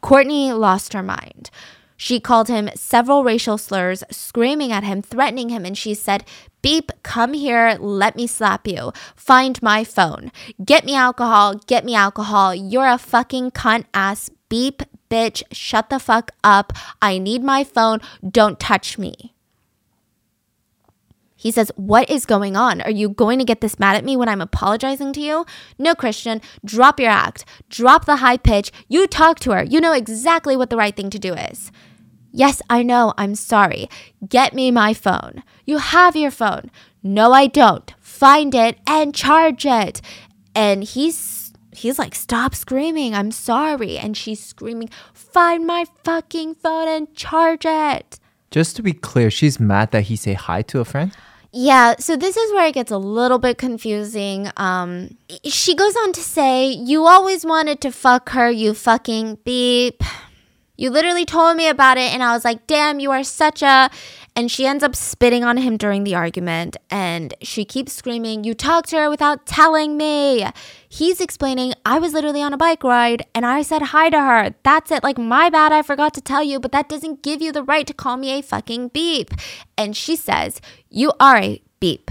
Courtney 0.01 0.53
lost 0.53 0.93
her 0.93 1.03
mind. 1.03 1.51
She 1.97 2.19
called 2.19 2.49
him 2.49 2.71
several 2.75 3.25
racial 3.25 3.59
slurs, 3.59 4.03
screaming 4.11 4.73
at 4.73 4.85
him, 4.85 5.03
threatening 5.03 5.51
him, 5.51 5.67
and 5.67 5.77
she 5.77 5.93
said, 5.93 6.25
Beep, 6.63 6.91
come 7.03 7.35
here, 7.35 7.77
let 7.79 8.17
me 8.17 8.27
slap 8.27 8.67
you. 8.67 8.93
Find 9.15 9.63
my 9.63 9.85
phone. 9.85 10.33
Get 10.65 10.87
me 10.87 10.95
alcohol, 10.95 11.57
get 11.67 11.85
me 11.85 11.95
alcohol. 11.95 12.55
You're 12.55 12.89
a 12.89 12.97
fucking 12.97 13.51
cunt 13.51 13.85
ass. 13.93 14.31
Beep, 14.49 14.83
bitch, 15.11 15.43
shut 15.53 15.91
the 15.91 15.99
fuck 15.99 16.31
up. 16.43 16.73
I 17.03 17.19
need 17.19 17.43
my 17.43 17.65
phone. 17.65 18.01
Don't 18.27 18.59
touch 18.59 18.97
me. 18.97 19.35
He 21.41 21.51
says, 21.51 21.73
What 21.77 22.11
is 22.11 22.27
going 22.27 22.55
on? 22.55 22.83
Are 22.83 22.91
you 22.91 23.09
going 23.09 23.39
to 23.39 23.47
get 23.47 23.63
this 23.63 23.79
mad 23.79 23.97
at 23.97 24.05
me 24.05 24.15
when 24.15 24.29
I'm 24.29 24.43
apologizing 24.43 25.15
to 25.15 25.21
you? 25.23 25.47
No, 25.79 25.95
Christian, 25.95 26.43
drop 26.67 27.01
your 27.01 27.09
act. 27.09 27.47
Drop 27.71 28.05
the 28.05 28.17
high 28.17 28.37
pitch. 28.37 28.71
You 28.89 29.07
talk 29.07 29.41
to 29.41 29.53
her. 29.53 29.65
You 29.65 29.81
know 29.81 29.95
exactly 29.95 30.55
what 30.55 30.69
the 30.69 30.77
right 30.77 30.95
thing 30.95 31.09
to 31.09 31.19
do 31.19 31.33
is. 31.33 31.73
Yes, 32.31 32.61
I 32.69 32.83
know. 32.83 33.15
I'm 33.17 33.35
sorry. 33.35 33.89
Get 34.29 34.53
me 34.53 34.71
my 34.71 34.93
phone. 34.93 35.43
You 35.65 35.79
have 35.79 36.15
your 36.15 36.31
phone. 36.31 36.71
No, 37.03 37.33
I 37.33 37.47
don't. 37.47 37.91
Find 38.01 38.55
it 38.55 38.77
and 38.87 39.15
charge 39.15 39.65
it. 39.65 40.03
And 40.55 40.85
he's 40.85 41.55
he's 41.73 41.99
like, 41.99 42.15
"Stop 42.15 42.55
screaming. 42.55 43.15
I'm 43.15 43.31
sorry." 43.31 43.97
And 43.97 44.15
she's 44.15 44.45
screaming, 44.45 44.91
"Find 45.15 45.67
my 45.67 45.87
fucking 46.05 46.57
phone 46.57 46.89
and 46.89 47.15
charge 47.15 47.65
it." 47.65 48.21
Just 48.51 48.77
to 48.77 48.83
be 48.83 48.93
clear, 48.93 49.31
she's 49.31 49.59
mad 49.59 49.91
that 49.93 50.03
he 50.03 50.17
say 50.17 50.35
hi 50.35 50.61
to 50.63 50.81
a 50.81 50.85
friend. 50.85 51.13
Yeah, 51.53 51.97
so 51.99 52.17
this 52.17 52.37
is 52.37 52.53
where 52.53 52.67
it 52.69 52.75
gets 52.75 52.93
a 52.93 52.99
little 52.99 53.39
bit 53.39 53.59
confusing. 53.59 54.51
Um, 54.57 55.17
she 55.45 55.75
goes 55.75 55.97
on 55.97 56.13
to 56.13 56.21
say, 56.21 56.69
You 56.69 57.07
always 57.07 57.45
wanted 57.45 57.81
to 57.81 57.91
fuck 57.91 58.31
her, 58.31 58.51
you 58.51 58.73
fucking 58.73 59.39
beep. 59.45 60.03
You 60.77 60.91
literally 60.91 61.25
told 61.25 61.57
me 61.57 61.69
about 61.69 61.99
it, 61.99 62.13
and 62.15 62.23
I 62.23 62.33
was 62.35 62.45
like, 62.45 62.67
Damn, 62.67 63.01
you 63.01 63.11
are 63.11 63.25
such 63.25 63.63
a. 63.63 63.91
And 64.41 64.51
she 64.51 64.67
ends 64.67 64.83
up 64.83 64.97
spitting 64.97 65.45
on 65.45 65.59
him 65.59 65.77
during 65.77 66.05
the 66.05 66.15
argument, 66.15 66.79
and 66.89 67.35
she 67.43 67.63
keeps 67.67 67.93
screaming, 67.93 68.43
You 68.43 68.55
talked 68.55 68.89
to 68.89 68.97
her 68.97 69.11
without 69.11 69.45
telling 69.45 69.99
me. 69.99 70.47
He's 70.89 71.21
explaining, 71.21 71.75
I 71.85 71.99
was 71.99 72.15
literally 72.15 72.41
on 72.41 72.55
a 72.55 72.57
bike 72.57 72.83
ride, 72.83 73.27
and 73.35 73.45
I 73.45 73.61
said 73.61 73.83
hi 73.83 74.09
to 74.09 74.19
her. 74.19 74.55
That's 74.63 74.91
it. 74.93 75.03
Like, 75.03 75.19
my 75.19 75.51
bad, 75.51 75.73
I 75.73 75.83
forgot 75.83 76.15
to 76.15 76.23
tell 76.23 76.43
you, 76.43 76.59
but 76.59 76.73
that 76.73 76.89
doesn't 76.89 77.23
give 77.23 77.43
you 77.43 77.53
the 77.53 77.63
right 77.63 77.87
to 77.87 77.93
call 77.93 78.17
me 78.17 78.31
a 78.31 78.41
fucking 78.41 78.89
beep. 78.89 79.33
And 79.77 79.95
she 79.95 80.17
says, 80.17 80.63
You 80.89 81.13
are 81.21 81.37
a 81.37 81.63
beep. 81.79 82.11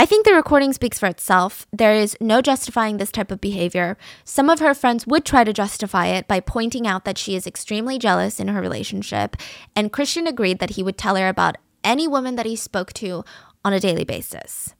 I 0.00 0.06
think 0.06 0.24
the 0.24 0.32
recording 0.32 0.72
speaks 0.72 1.00
for 1.00 1.06
itself. 1.06 1.66
There 1.72 1.92
is 1.92 2.16
no 2.20 2.40
justifying 2.40 2.98
this 2.98 3.10
type 3.10 3.32
of 3.32 3.40
behavior. 3.40 3.98
Some 4.22 4.48
of 4.48 4.60
her 4.60 4.72
friends 4.72 5.08
would 5.08 5.24
try 5.24 5.42
to 5.42 5.52
justify 5.52 6.06
it 6.06 6.28
by 6.28 6.38
pointing 6.38 6.86
out 6.86 7.04
that 7.04 7.18
she 7.18 7.34
is 7.34 7.48
extremely 7.48 7.98
jealous 7.98 8.38
in 8.38 8.46
her 8.46 8.60
relationship, 8.60 9.34
and 9.74 9.92
Christian 9.92 10.28
agreed 10.28 10.60
that 10.60 10.70
he 10.70 10.84
would 10.84 10.96
tell 10.96 11.16
her 11.16 11.26
about 11.26 11.56
any 11.82 12.06
woman 12.06 12.36
that 12.36 12.46
he 12.46 12.54
spoke 12.54 12.92
to 12.92 13.24
on 13.64 13.72
a 13.72 13.80
daily 13.80 14.04
basis, 14.04 14.72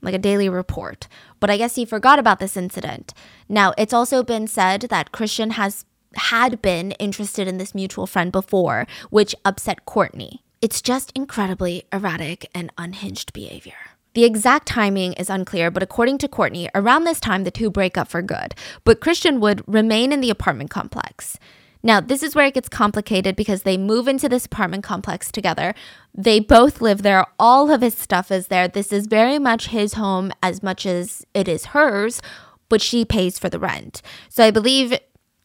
like 0.00 0.14
a 0.14 0.18
daily 0.18 0.48
report. 0.48 1.08
But 1.40 1.50
I 1.50 1.56
guess 1.56 1.74
he 1.74 1.84
forgot 1.84 2.20
about 2.20 2.38
this 2.38 2.56
incident. 2.56 3.12
Now, 3.48 3.74
it's 3.76 3.92
also 3.92 4.22
been 4.22 4.46
said 4.46 4.82
that 4.82 5.10
Christian 5.10 5.50
has 5.50 5.84
had 6.14 6.62
been 6.62 6.92
interested 6.92 7.48
in 7.48 7.58
this 7.58 7.74
mutual 7.74 8.06
friend 8.06 8.30
before, 8.30 8.86
which 9.10 9.34
upset 9.44 9.86
Courtney. 9.86 10.44
It's 10.60 10.80
just 10.80 11.10
incredibly 11.16 11.82
erratic 11.92 12.48
and 12.54 12.70
unhinged 12.78 13.32
behavior. 13.32 13.91
The 14.14 14.24
exact 14.24 14.68
timing 14.68 15.14
is 15.14 15.30
unclear, 15.30 15.70
but 15.70 15.82
according 15.82 16.18
to 16.18 16.28
Courtney, 16.28 16.68
around 16.74 17.04
this 17.04 17.20
time 17.20 17.44
the 17.44 17.50
two 17.50 17.70
break 17.70 17.96
up 17.96 18.08
for 18.08 18.20
good. 18.20 18.54
But 18.84 19.00
Christian 19.00 19.40
would 19.40 19.62
remain 19.66 20.12
in 20.12 20.20
the 20.20 20.30
apartment 20.30 20.70
complex. 20.70 21.38
Now, 21.82 22.00
this 22.00 22.22
is 22.22 22.34
where 22.34 22.46
it 22.46 22.54
gets 22.54 22.68
complicated 22.68 23.34
because 23.34 23.62
they 23.62 23.76
move 23.76 24.06
into 24.06 24.28
this 24.28 24.46
apartment 24.46 24.84
complex 24.84 25.32
together. 25.32 25.74
They 26.14 26.38
both 26.38 26.80
live 26.80 27.02
there. 27.02 27.26
All 27.38 27.72
of 27.72 27.80
his 27.80 27.96
stuff 27.96 28.30
is 28.30 28.46
there. 28.46 28.68
This 28.68 28.92
is 28.92 29.06
very 29.06 29.38
much 29.38 29.68
his 29.68 29.94
home 29.94 30.30
as 30.42 30.62
much 30.62 30.86
as 30.86 31.26
it 31.34 31.48
is 31.48 31.66
hers, 31.66 32.22
but 32.68 32.80
she 32.80 33.04
pays 33.04 33.38
for 33.38 33.48
the 33.48 33.58
rent. 33.58 34.00
So 34.28 34.44
I 34.44 34.52
believe 34.52 34.96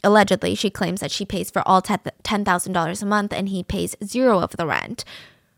allegedly 0.04 0.54
she 0.54 0.70
claims 0.70 1.00
that 1.00 1.10
she 1.10 1.26
pays 1.26 1.50
for 1.50 1.68
all 1.68 1.82
$10,000 1.82 3.02
a 3.02 3.06
month 3.06 3.34
and 3.34 3.50
he 3.50 3.64
pays 3.64 3.96
zero 4.04 4.40
of 4.40 4.58
the 4.58 4.68
rent. 4.68 5.04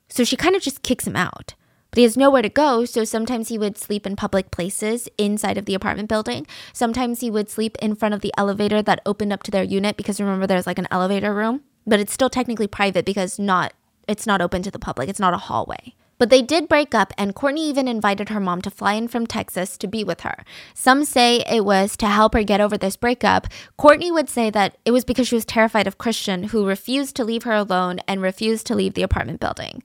So 0.07 0.23
she 0.23 0.37
kind 0.37 0.55
of 0.55 0.61
just 0.61 0.81
kicks 0.81 1.05
him 1.05 1.17
out. 1.17 1.55
But 1.91 1.97
he 1.97 2.03
has 2.03 2.17
nowhere 2.17 2.41
to 2.41 2.49
go, 2.49 2.85
so 2.85 3.03
sometimes 3.03 3.47
he 3.47 3.57
would 3.57 3.77
sleep 3.77 4.05
in 4.05 4.15
public 4.15 4.51
places 4.51 5.09
inside 5.17 5.57
of 5.57 5.65
the 5.65 5.73
apartment 5.73 6.07
building. 6.07 6.45
Sometimes 6.71 7.21
he 7.21 7.31
would 7.31 7.49
sleep 7.49 7.77
in 7.81 7.95
front 7.95 8.13
of 8.13 8.21
the 8.21 8.33
elevator 8.37 8.81
that 8.81 9.01
opened 9.05 9.33
up 9.33 9.43
to 9.43 9.51
their 9.51 9.63
unit 9.63 9.97
because 9.97 10.19
remember 10.19 10.45
there's 10.45 10.67
like 10.67 10.79
an 10.79 10.87
elevator 10.91 11.33
room, 11.33 11.61
but 11.87 11.99
it's 11.99 12.13
still 12.13 12.29
technically 12.29 12.67
private 12.67 13.05
because 13.05 13.39
not 13.39 13.73
it's 14.07 14.25
not 14.25 14.41
open 14.41 14.63
to 14.63 14.71
the 14.71 14.79
public. 14.79 15.07
It's 15.07 15.19
not 15.19 15.35
a 15.35 15.37
hallway. 15.37 15.93
But 16.17 16.29
they 16.29 16.41
did 16.41 16.67
break 16.67 16.93
up, 16.93 17.13
and 17.17 17.33
Courtney 17.33 17.69
even 17.69 17.87
invited 17.87 18.27
her 18.29 18.41
mom 18.41 18.61
to 18.63 18.69
fly 18.69 18.93
in 18.93 19.07
from 19.07 19.25
Texas 19.25 19.77
to 19.77 19.87
be 19.87 20.03
with 20.03 20.21
her. 20.21 20.43
Some 20.73 21.05
say 21.05 21.45
it 21.49 21.63
was 21.63 21.95
to 21.97 22.07
help 22.07 22.33
her 22.33 22.43
get 22.43 22.59
over 22.59 22.77
this 22.77 22.97
breakup. 22.97 23.47
Courtney 23.77 24.11
would 24.11 24.29
say 24.29 24.49
that 24.49 24.77
it 24.83 24.91
was 24.91 25.05
because 25.05 25.29
she 25.29 25.35
was 25.35 25.45
terrified 25.45 25.87
of 25.87 25.97
Christian, 25.97 26.45
who 26.45 26.67
refused 26.67 27.15
to 27.15 27.23
leave 27.23 27.43
her 27.43 27.53
alone 27.53 27.99
and 28.05 28.21
refused 28.21 28.67
to 28.67 28.75
leave 28.75 28.95
the 28.95 29.03
apartment 29.03 29.39
building. 29.39 29.81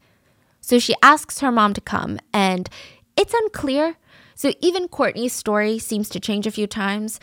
So 0.65 0.79
she 0.79 0.95
asks 1.03 1.41
her 1.41 1.53
mom 1.53 1.75
to 1.75 1.83
come, 1.83 2.19
and 2.33 2.71
it's 3.19 3.35
unclear. 3.35 3.97
So 4.35 4.55
even 4.61 4.89
Courtney's 4.89 5.35
story 5.35 5.79
seems 5.79 6.09
to 6.09 6.19
change 6.19 6.47
a 6.47 6.51
few 6.51 6.67
times. 6.67 7.21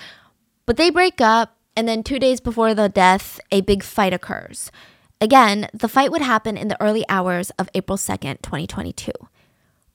But 0.68 0.78
they 0.78 0.92
break 0.92 1.20
up, 1.20 1.58
and 1.76 1.88
then 1.88 2.04
two 2.04 2.20
days 2.20 2.40
before 2.40 2.76
the 2.76 2.88
death, 2.88 3.40
a 3.52 3.62
big 3.62 3.82
fight 3.82 4.14
occurs. 4.14 4.72
Again, 5.20 5.68
the 5.74 5.88
fight 5.88 6.12
would 6.12 6.22
happen 6.22 6.56
in 6.56 6.68
the 6.68 6.80
early 6.80 7.04
hours 7.10 7.50
of 7.58 7.68
April 7.74 7.98
2nd, 7.98 8.44
2022. 8.44 9.12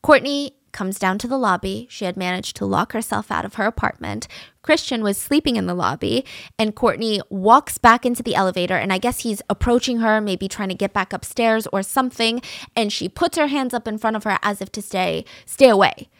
Courtney 0.02 0.56
comes 0.76 0.98
down 0.98 1.18
to 1.18 1.26
the 1.26 1.38
lobby. 1.38 1.86
She 1.90 2.04
had 2.04 2.18
managed 2.18 2.54
to 2.56 2.66
lock 2.66 2.92
herself 2.92 3.30
out 3.30 3.46
of 3.46 3.54
her 3.54 3.64
apartment. 3.64 4.28
Christian 4.60 5.02
was 5.02 5.16
sleeping 5.16 5.56
in 5.56 5.66
the 5.66 5.74
lobby, 5.74 6.24
and 6.58 6.74
Courtney 6.74 7.20
walks 7.30 7.78
back 7.78 8.04
into 8.04 8.22
the 8.22 8.34
elevator. 8.34 8.76
And 8.76 8.92
I 8.92 8.98
guess 8.98 9.20
he's 9.20 9.40
approaching 9.48 10.00
her, 10.00 10.20
maybe 10.20 10.48
trying 10.48 10.68
to 10.68 10.74
get 10.74 10.92
back 10.92 11.14
upstairs 11.14 11.66
or 11.72 11.82
something. 11.82 12.42
And 12.76 12.92
she 12.92 13.08
puts 13.08 13.38
her 13.38 13.46
hands 13.46 13.72
up 13.72 13.88
in 13.88 13.96
front 13.96 14.16
of 14.16 14.24
her 14.24 14.38
as 14.42 14.60
if 14.60 14.70
to 14.72 14.82
say, 14.82 15.24
Stay 15.46 15.70
away. 15.70 16.10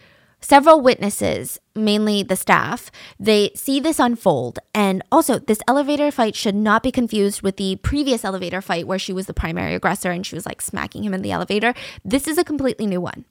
Several 0.41 0.81
witnesses, 0.81 1.59
mainly 1.75 2.23
the 2.23 2.37
staff, 2.37 2.91
they 3.19 3.51
see 3.55 3.81
this 3.81 3.99
unfold. 3.99 4.59
And 4.75 5.03
also, 5.13 5.39
this 5.39 5.61
elevator 5.69 6.11
fight 6.11 6.35
should 6.35 6.55
not 6.55 6.83
be 6.83 6.93
confused 6.93 7.43
with 7.43 7.57
the 7.57 7.77
previous 7.77 8.25
elevator 8.25 8.63
fight 8.63 8.87
where 8.87 8.99
she 8.99 9.13
was 9.13 9.27
the 9.27 9.35
primary 9.35 9.75
aggressor 9.75 10.11
and 10.11 10.25
she 10.25 10.35
was 10.35 10.47
like 10.47 10.63
smacking 10.63 11.05
him 11.05 11.13
in 11.15 11.23
the 11.23 11.33
elevator. 11.33 11.75
This 12.05 12.27
is 12.27 12.39
a 12.39 12.45
completely 12.45 12.87
new 12.87 13.01
one. 13.01 13.25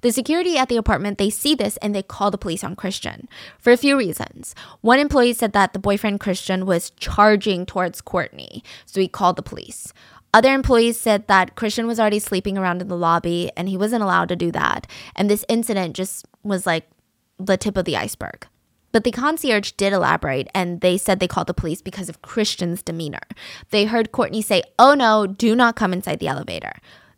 The 0.00 0.12
security 0.12 0.56
at 0.56 0.68
the 0.68 0.76
apartment, 0.76 1.18
they 1.18 1.30
see 1.30 1.54
this 1.54 1.76
and 1.78 1.94
they 1.94 2.02
call 2.02 2.30
the 2.30 2.38
police 2.38 2.64
on 2.64 2.76
Christian 2.76 3.28
for 3.58 3.72
a 3.72 3.76
few 3.76 3.96
reasons. 3.96 4.54
One 4.80 4.98
employee 4.98 5.32
said 5.32 5.52
that 5.52 5.72
the 5.72 5.78
boyfriend 5.78 6.20
Christian 6.20 6.66
was 6.66 6.90
charging 6.90 7.66
towards 7.66 8.00
Courtney, 8.00 8.62
so 8.86 9.00
he 9.00 9.08
called 9.08 9.36
the 9.36 9.42
police. 9.42 9.92
Other 10.32 10.54
employees 10.54 10.98
said 10.98 11.26
that 11.26 11.56
Christian 11.56 11.86
was 11.86 11.98
already 11.98 12.20
sleeping 12.20 12.56
around 12.56 12.80
in 12.80 12.88
the 12.88 12.96
lobby 12.96 13.50
and 13.56 13.68
he 13.68 13.76
wasn't 13.76 14.02
allowed 14.02 14.28
to 14.28 14.36
do 14.36 14.52
that. 14.52 14.86
And 15.16 15.28
this 15.28 15.44
incident 15.48 15.96
just 15.96 16.24
was 16.44 16.66
like 16.66 16.88
the 17.38 17.56
tip 17.56 17.76
of 17.76 17.84
the 17.84 17.96
iceberg. 17.96 18.46
But 18.92 19.04
the 19.04 19.12
concierge 19.12 19.72
did 19.72 19.92
elaborate 19.92 20.48
and 20.54 20.80
they 20.80 20.98
said 20.98 21.20
they 21.20 21.28
called 21.28 21.46
the 21.46 21.54
police 21.54 21.82
because 21.82 22.08
of 22.08 22.22
Christian's 22.22 22.82
demeanor. 22.82 23.20
They 23.70 23.84
heard 23.84 24.12
Courtney 24.12 24.42
say, 24.42 24.62
Oh 24.78 24.94
no, 24.94 25.26
do 25.26 25.54
not 25.54 25.76
come 25.76 25.92
inside 25.92 26.18
the 26.18 26.28
elevator. 26.28 26.72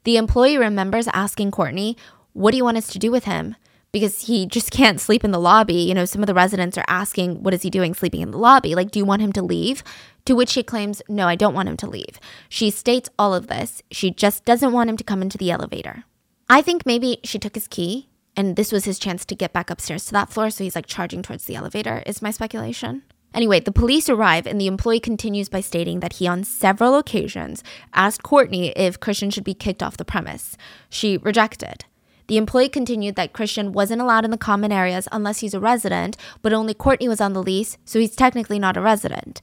The 0.05 0.17
employee 0.17 0.59
remembers 0.59 1.09
asking 1.09 1.51
Courtney, 1.53 1.97
What 2.33 2.51
do 2.51 2.57
you 2.57 2.65
want 2.65 2.77
us 2.77 2.89
to 2.89 2.99
do 2.99 3.11
with 3.11 3.25
him? 3.25 3.57
Because 3.93 4.27
he 4.27 4.47
just 4.47 4.71
can't 4.71 5.01
sleep 5.01 5.23
in 5.23 5.33
the 5.33 5.39
lobby. 5.39 5.75
You 5.75 5.95
know, 5.95 6.07
some 6.07 6.23
of 6.23 6.27
the 6.27 6.35
residents 6.35 6.79
are 6.79 6.85
asking, 6.89 7.43
What 7.43 7.55
is 7.55 7.63
he 7.63 7.71
doing 7.71 7.95
sleeping 7.95 8.23
in 8.23 8.31
the 8.31 8.39
lobby? 8.39 8.75
Like, 8.75 8.91
do 8.91 8.99
you 8.99 9.05
want 9.05 9.23
him 9.23 9.33
to 9.35 9.43
leave? 9.43 9.83
To 10.25 10.35
which 10.35 10.51
she 10.51 10.63
claims, 10.63 11.03
No, 11.09 11.29
I 11.29 11.37
don't 11.37 11.55
want 11.55 11.69
him 11.69 11.77
to 11.79 11.91
leave. 11.91 12.19
She 12.49 12.71
states 12.71 13.11
all 13.19 13.35
of 13.35 13.49
this. 13.49 13.83
She 13.91 14.11
just 14.11 14.45
doesn't 14.45 14.73
want 14.73 14.89
him 14.89 14.97
to 14.97 15.05
come 15.05 15.21
into 15.21 15.37
the 15.37 15.51
elevator. 15.51 16.05
I 16.49 16.63
think 16.63 16.87
maybe 16.87 17.19
she 17.25 17.39
took 17.39 17.55
his 17.55 17.69
key 17.69 18.09
and 18.37 18.57
this 18.57 18.73
was 18.73 18.85
his 18.85 18.99
chance 18.99 19.25
to 19.27 19.35
get 19.35 19.53
back 19.53 19.71
upstairs 19.71 20.07
to 20.07 20.13
that 20.13 20.31
floor, 20.31 20.51
so 20.51 20.65
he's 20.65 20.75
like 20.75 20.87
charging 20.87 21.23
towards 21.23 21.45
the 21.45 21.57
elevator, 21.57 22.03
is 22.07 22.23
my 22.23 22.31
speculation. 22.31 23.03
Anyway, 23.35 23.61
the 23.61 23.73
police 23.73 24.09
arrive, 24.09 24.47
and 24.47 24.61
the 24.61 24.67
employee 24.67 25.01
continues 25.01 25.49
by 25.49 25.61
stating 25.61 26.01
that 26.01 26.15
he, 26.15 26.27
on 26.27 26.45
several 26.45 26.97
occasions, 26.97 27.63
asked 27.95 28.23
Courtney 28.23 28.71
if 28.71 29.01
Christian 29.01 29.31
should 29.31 29.45
be 29.45 29.55
kicked 29.55 29.83
off 29.83 29.97
the 29.97 30.05
premise. 30.05 30.57
She 30.91 31.17
rejected. 31.19 31.85
The 32.33 32.39
employee 32.39 32.71
continued 32.71 33.17
that 33.17 33.35
Christian 33.35 33.73
wasn't 33.73 34.01
allowed 34.01 34.25
in 34.25 34.31
the 34.31 34.39
common 34.39 34.73
areas 34.73 35.07
unless 35.13 35.41
he's 35.41 35.53
a 35.53 35.61
resident, 35.61 36.17
but 36.41 36.55
only 36.55 36.73
Courtney 36.73 37.07
was 37.07 37.21
on 37.21 37.35
the 37.35 37.43
lease, 37.43 37.77
so 37.85 37.99
he's 37.99 38.17
technically 38.17 38.59
not 38.59 38.75
a 38.75 38.81
resident. 38.81 39.43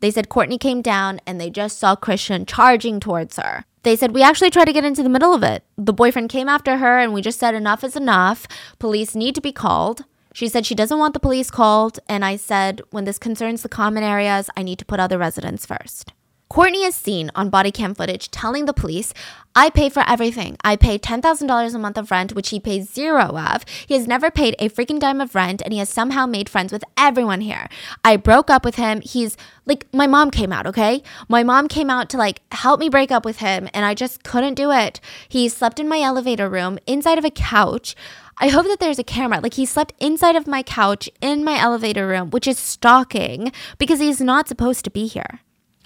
They 0.00 0.10
said 0.10 0.30
Courtney 0.30 0.56
came 0.56 0.80
down 0.80 1.20
and 1.26 1.38
they 1.38 1.50
just 1.50 1.78
saw 1.78 1.94
Christian 1.94 2.46
charging 2.46 3.00
towards 3.00 3.36
her. 3.36 3.66
They 3.82 3.96
said, 3.96 4.14
We 4.14 4.22
actually 4.22 4.48
tried 4.48 4.64
to 4.64 4.72
get 4.72 4.82
into 4.82 5.02
the 5.02 5.10
middle 5.10 5.34
of 5.34 5.42
it. 5.42 5.62
The 5.76 5.92
boyfriend 5.92 6.30
came 6.30 6.48
after 6.48 6.78
her 6.78 6.98
and 6.98 7.12
we 7.12 7.20
just 7.20 7.38
said, 7.38 7.54
Enough 7.54 7.84
is 7.84 7.96
enough. 7.96 8.46
Police 8.78 9.14
need 9.14 9.34
to 9.34 9.42
be 9.42 9.52
called. 9.52 10.06
She 10.32 10.48
said 10.48 10.64
she 10.64 10.74
doesn't 10.74 10.98
want 10.98 11.12
the 11.12 11.20
police 11.20 11.50
called. 11.50 11.98
And 12.08 12.24
I 12.24 12.36
said, 12.36 12.80
When 12.92 13.04
this 13.04 13.18
concerns 13.18 13.60
the 13.60 13.68
common 13.68 14.04
areas, 14.04 14.48
I 14.56 14.62
need 14.62 14.78
to 14.78 14.86
put 14.86 15.00
other 15.00 15.18
residents 15.18 15.66
first. 15.66 16.14
Courtney 16.50 16.82
is 16.82 16.96
seen 16.96 17.30
on 17.36 17.48
body 17.48 17.70
cam 17.70 17.94
footage 17.94 18.28
telling 18.32 18.64
the 18.64 18.72
police, 18.72 19.14
I 19.54 19.68
pay 19.68 19.88
for 19.88 20.04
everything. 20.06 20.56
I 20.62 20.76
pay 20.76 20.96
$10,000 20.96 21.74
a 21.74 21.78
month 21.78 21.98
of 21.98 22.12
rent, 22.12 22.34
which 22.34 22.50
he 22.50 22.60
pays 22.60 22.88
zero 22.88 23.36
of. 23.36 23.64
He 23.86 23.94
has 23.94 24.06
never 24.06 24.30
paid 24.30 24.54
a 24.58 24.68
freaking 24.68 25.00
dime 25.00 25.20
of 25.20 25.34
rent, 25.34 25.60
and 25.62 25.72
he 25.72 25.80
has 25.80 25.88
somehow 25.88 26.24
made 26.24 26.48
friends 26.48 26.72
with 26.72 26.84
everyone 26.96 27.40
here. 27.40 27.68
I 28.04 28.16
broke 28.16 28.48
up 28.48 28.64
with 28.64 28.76
him. 28.76 29.00
He's 29.00 29.36
like, 29.66 29.86
my 29.92 30.06
mom 30.06 30.30
came 30.30 30.52
out, 30.52 30.68
okay? 30.68 31.02
My 31.28 31.42
mom 31.42 31.66
came 31.66 31.90
out 31.90 32.08
to 32.10 32.16
like 32.16 32.42
help 32.52 32.78
me 32.78 32.88
break 32.88 33.10
up 33.10 33.24
with 33.24 33.38
him, 33.38 33.68
and 33.74 33.84
I 33.84 33.94
just 33.94 34.22
couldn't 34.22 34.54
do 34.54 34.70
it. 34.70 35.00
He 35.28 35.48
slept 35.48 35.80
in 35.80 35.88
my 35.88 36.00
elevator 36.00 36.48
room 36.48 36.78
inside 36.86 37.18
of 37.18 37.24
a 37.24 37.30
couch. 37.30 37.96
I 38.38 38.48
hope 38.48 38.66
that 38.66 38.78
there's 38.78 39.00
a 39.00 39.04
camera. 39.04 39.40
Like 39.40 39.54
he 39.54 39.66
slept 39.66 39.94
inside 39.98 40.36
of 40.36 40.46
my 40.46 40.62
couch 40.62 41.10
in 41.20 41.42
my 41.42 41.58
elevator 41.58 42.06
room, 42.06 42.30
which 42.30 42.46
is 42.46 42.58
stalking 42.58 43.52
because 43.78 43.98
he's 43.98 44.20
not 44.20 44.46
supposed 44.46 44.84
to 44.84 44.90
be 44.90 45.08
here. 45.08 45.40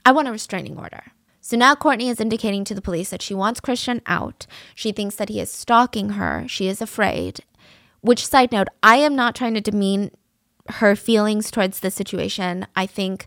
I 0.05 0.13
want 0.13 0.29
a 0.29 0.33
restraining 0.33 0.79
order. 0.79 1.05
So 1.47 1.59
now 1.59 1.75
Courtney 1.75 2.09
is 2.09 2.23
indicating 2.23 2.65
to 2.65 2.75
the 2.75 2.81
police 2.81 3.11
that 3.11 3.21
she 3.21 3.35
wants 3.35 3.61
Christian 3.61 4.01
out. 4.07 4.47
She 4.75 4.93
thinks 4.93 5.17
that 5.17 5.29
he 5.29 5.41
is 5.41 5.51
stalking 5.51 6.11
her. 6.11 6.47
She 6.49 6.69
is 6.69 6.81
afraid. 6.81 7.41
Which, 8.01 8.27
side 8.27 8.51
note, 8.51 8.69
I 8.83 8.97
am 8.97 9.15
not 9.15 9.35
trying 9.35 9.53
to 9.53 9.61
demean 9.61 10.11
her 10.81 10.97
feelings 10.97 11.51
towards 11.51 11.81
the 11.81 11.91
situation. 11.91 12.67
I 12.75 12.87
think 12.87 13.27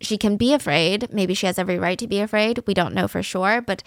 she 0.00 0.16
can 0.16 0.36
be 0.36 0.54
afraid. 0.54 1.12
Maybe 1.12 1.34
she 1.34 1.46
has 1.46 1.58
every 1.58 1.80
right 1.80 1.98
to 1.98 2.06
be 2.06 2.20
afraid. 2.20 2.62
We 2.64 2.74
don't 2.74 2.94
know 2.94 3.08
for 3.08 3.24
sure, 3.24 3.60
but 3.60 3.82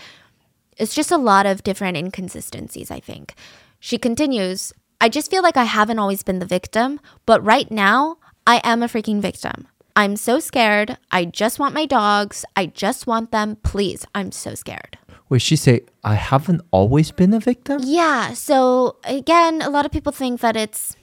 it's 0.75 0.93
just 0.93 1.09
a 1.09 1.17
lot 1.17 1.45
of 1.45 1.63
different 1.63 1.95
inconsistencies, 1.95 2.91
I 2.91 2.99
think. 2.99 3.35
She 3.79 3.97
continues, 3.97 4.73
I 4.99 5.07
just 5.07 5.31
feel 5.31 5.43
like 5.43 5.55
I 5.55 5.63
haven't 5.63 5.99
always 5.99 6.23
been 6.23 6.39
the 6.39 6.45
victim, 6.45 6.99
but 7.25 7.41
right 7.41 7.71
now, 7.71 8.17
I 8.45 8.59
am 8.65 8.83
a 8.83 8.87
freaking 8.87 9.21
victim. 9.21 9.69
I'm 9.95 10.15
so 10.17 10.39
scared. 10.39 10.97
I 11.11 11.25
just 11.25 11.57
want 11.59 11.73
my 11.73 11.85
dogs. 11.85 12.43
I 12.55 12.65
just 12.67 13.07
want 13.07 13.31
them. 13.31 13.57
Please. 13.63 14.05
I'm 14.13 14.31
so 14.31 14.53
scared. 14.55 14.97
Wait, 15.29 15.41
she 15.41 15.55
say 15.55 15.81
I 16.03 16.15
haven't 16.15 16.61
always 16.71 17.11
been 17.11 17.33
a 17.33 17.39
victim? 17.39 17.81
Yeah. 17.83 18.33
So 18.33 18.97
again, 19.05 19.61
a 19.61 19.69
lot 19.69 19.85
of 19.85 19.91
people 19.91 20.11
think 20.11 20.41
that 20.41 20.55
it's 20.55 20.95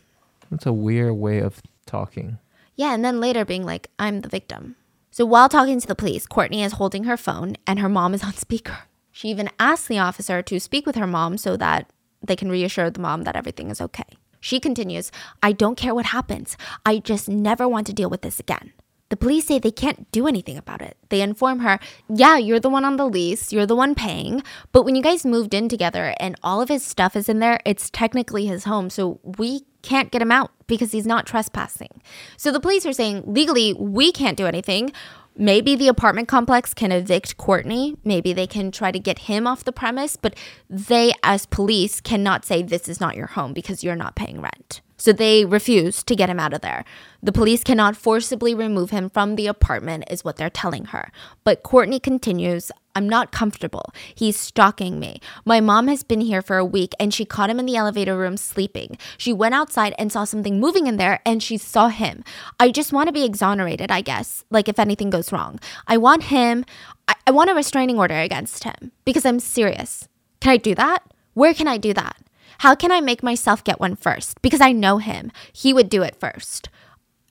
That's 0.51 0.67
a 0.67 0.73
weird 0.73 1.15
way 1.15 1.39
of 1.41 1.61
talking. 1.87 2.39
yeah, 2.77 2.95
and 2.95 3.05
then 3.05 3.21
later 3.21 3.45
being 3.45 3.65
like, 3.65 3.89
I'm 3.99 4.21
the 4.21 4.29
victim. 4.29 4.77
So 5.11 5.25
while 5.27 5.49
talking 5.49 5.81
to 5.81 5.87
the 5.87 5.95
police, 5.95 6.27
Courtney 6.27 6.63
is 6.63 6.73
holding 6.75 7.05
her 7.05 7.17
phone 7.17 7.57
and 7.67 7.79
her 7.81 7.89
mom 7.89 8.15
is 8.15 8.23
on 8.23 8.33
speaker. 8.47 8.79
She 9.11 9.29
even 9.29 9.51
asks 9.59 9.89
the 9.89 9.99
officer 9.99 10.41
to 10.43 10.61
speak 10.61 10.87
with 10.87 10.97
her 10.97 11.07
mom 11.07 11.37
so 11.37 11.57
that 11.57 11.91
they 12.23 12.37
can 12.37 12.51
reassure 12.51 12.91
the 12.91 13.01
mom 13.01 13.25
that 13.25 13.37
everything 13.37 13.71
is 13.71 13.81
okay. 13.81 14.05
She 14.41 14.59
continues, 14.61 15.11
I 15.43 15.53
don't 15.53 15.77
care 15.77 15.95
what 15.95 16.07
happens. 16.07 16.57
I 16.87 16.99
just 16.99 17.29
never 17.29 17.69
want 17.69 17.87
to 17.89 17.93
deal 17.93 18.09
with 18.11 18.23
this 18.23 18.41
again. 18.41 18.73
The 19.13 19.19
police 19.19 19.47
say 19.47 19.59
they 19.59 19.71
can't 19.71 20.11
do 20.11 20.27
anything 20.27 20.57
about 20.57 20.81
it. 20.81 20.97
They 21.11 21.21
inform 21.21 21.59
her, 21.59 21.79
yeah, 22.09 22.39
you're 22.39 22.59
the 22.59 22.71
one 22.71 22.87
on 22.87 22.97
the 22.97 23.05
lease, 23.05 23.53
you're 23.53 23.67
the 23.67 23.77
one 23.77 23.95
paying, 23.95 24.43
but 24.73 24.85
when 24.85 24.95
you 24.95 25.03
guys 25.03 25.27
moved 25.27 25.53
in 25.53 25.69
together 25.69 26.15
and 26.19 26.35
all 26.43 26.63
of 26.63 26.71
his 26.71 26.83
stuff 26.83 27.15
is 27.15 27.29
in 27.29 27.39
there, 27.39 27.61
it's 27.67 27.91
technically 27.91 28.47
his 28.47 28.65
home, 28.65 28.89
so 28.89 29.21
we 29.23 29.67
can't 29.83 30.11
get 30.11 30.23
him 30.23 30.33
out 30.33 30.51
because 30.67 30.93
he's 30.93 31.05
not 31.05 31.27
trespassing. 31.27 32.01
So 32.39 32.51
the 32.51 32.59
police 32.59 32.87
are 32.87 32.93
saying, 32.95 33.25
legally, 33.27 33.75
we 33.75 34.13
can't 34.13 34.39
do 34.39 34.47
anything. 34.47 34.93
Maybe 35.37 35.77
the 35.77 35.89
apartment 35.89 36.29
complex 36.29 36.73
can 36.73 36.91
evict 36.91 37.37
Courtney. 37.37 37.99
Maybe 38.05 38.33
they 38.33 38.47
can 38.47 38.71
try 38.71 38.91
to 38.93 38.99
get 38.99 39.19
him 39.19 39.47
off 39.47 39.63
the 39.63 39.73
premise, 39.73 40.17
but 40.17 40.35
they, 40.71 41.13
as 41.23 41.45
police, 41.45 42.01
cannot 42.01 42.47
say 42.47 42.63
this 42.63 42.89
is 42.89 42.99
not 42.99 43.17
your 43.17 43.27
home 43.27 43.53
because 43.53 43.85
you're 43.85 43.95
not 43.95 44.17
paying 44.17 44.41
rent. 44.41 44.81
So 45.03 45.13
they 45.13 45.45
refuse 45.45 46.05
to 46.05 46.15
get 46.15 46.31
him 46.31 46.39
out 46.39 46.55
of 46.55 46.61
there. 46.61 46.85
The 47.25 47.33
police 47.33 47.65
cannot 47.65 47.97
forcibly 47.97 48.55
remove 48.55 48.91
him 48.91 49.11
from 49.11 49.35
the 49.35 49.49
apartment, 49.49 50.05
is 50.09 50.23
what 50.23 50.37
they're 50.37 50.49
telling 50.49 50.85
her. 50.95 51.11
But 51.43 51.65
Courtney 51.65 51.99
continues, 51.99 52.71
I'm 52.95 53.09
not 53.09 53.33
comfortable. 53.33 53.93
He's 54.15 54.39
stalking 54.39 55.01
me. 55.01 55.21
My 55.45 55.59
mom 55.59 55.89
has 55.89 56.05
been 56.05 56.21
here 56.21 56.41
for 56.41 56.57
a 56.57 56.65
week 56.65 56.93
and 57.01 57.13
she 57.13 57.25
caught 57.25 57.51
him 57.51 57.59
in 57.59 57.67
the 57.67 57.75
elevator 57.75 58.17
room 58.17 58.37
sleeping. 58.37 58.97
She 59.19 59.33
went 59.33 59.57
outside 59.57 59.93
and 59.99 60.13
saw 60.13 60.23
something 60.23 60.61
moving 60.61 60.87
in 60.87 60.99
there 60.99 61.19
and 61.27 61.43
she 61.43 61.57
saw 61.59 61.89
him. 61.89 62.23
I 62.61 62.71
just 62.71 62.93
want 62.93 63.09
to 63.09 63.13
be 63.13 63.25
exonerated, 63.25 63.91
I 63.91 64.03
guess, 64.03 64.45
like 64.51 64.69
if 64.69 64.79
anything 64.79 65.11
goes 65.11 65.33
wrong. 65.33 65.59
I 65.89 65.97
want 65.97 66.23
him, 66.25 66.65
I, 67.09 67.15
I 67.27 67.33
want 67.33 67.51
a 67.51 67.55
restraining 67.55 67.99
order 67.99 68.21
against 68.21 68.63
him 68.63 68.93
because 69.05 69.27
I'm 69.27 69.41
serious. 69.41 70.09
Can 70.41 70.53
I 70.53 70.59
do 70.59 70.77
that? 70.77 71.03
Where 71.35 71.55
can 71.55 71.67
I 71.67 71.77
do 71.77 71.93
that? 71.93 72.19
How 72.63 72.77
can 72.77 72.93
I 72.93 73.01
make 73.01 73.25
myself 73.25 73.65
get 73.65 73.81
one 73.81 73.97
first? 73.97 74.41
Because 74.41 74.61
I 74.61 74.71
know 74.71 74.99
him. 74.99 75.33
He 75.53 75.73
would 75.73 75.89
do 75.89 76.03
it 76.03 76.21
first. 76.21 76.69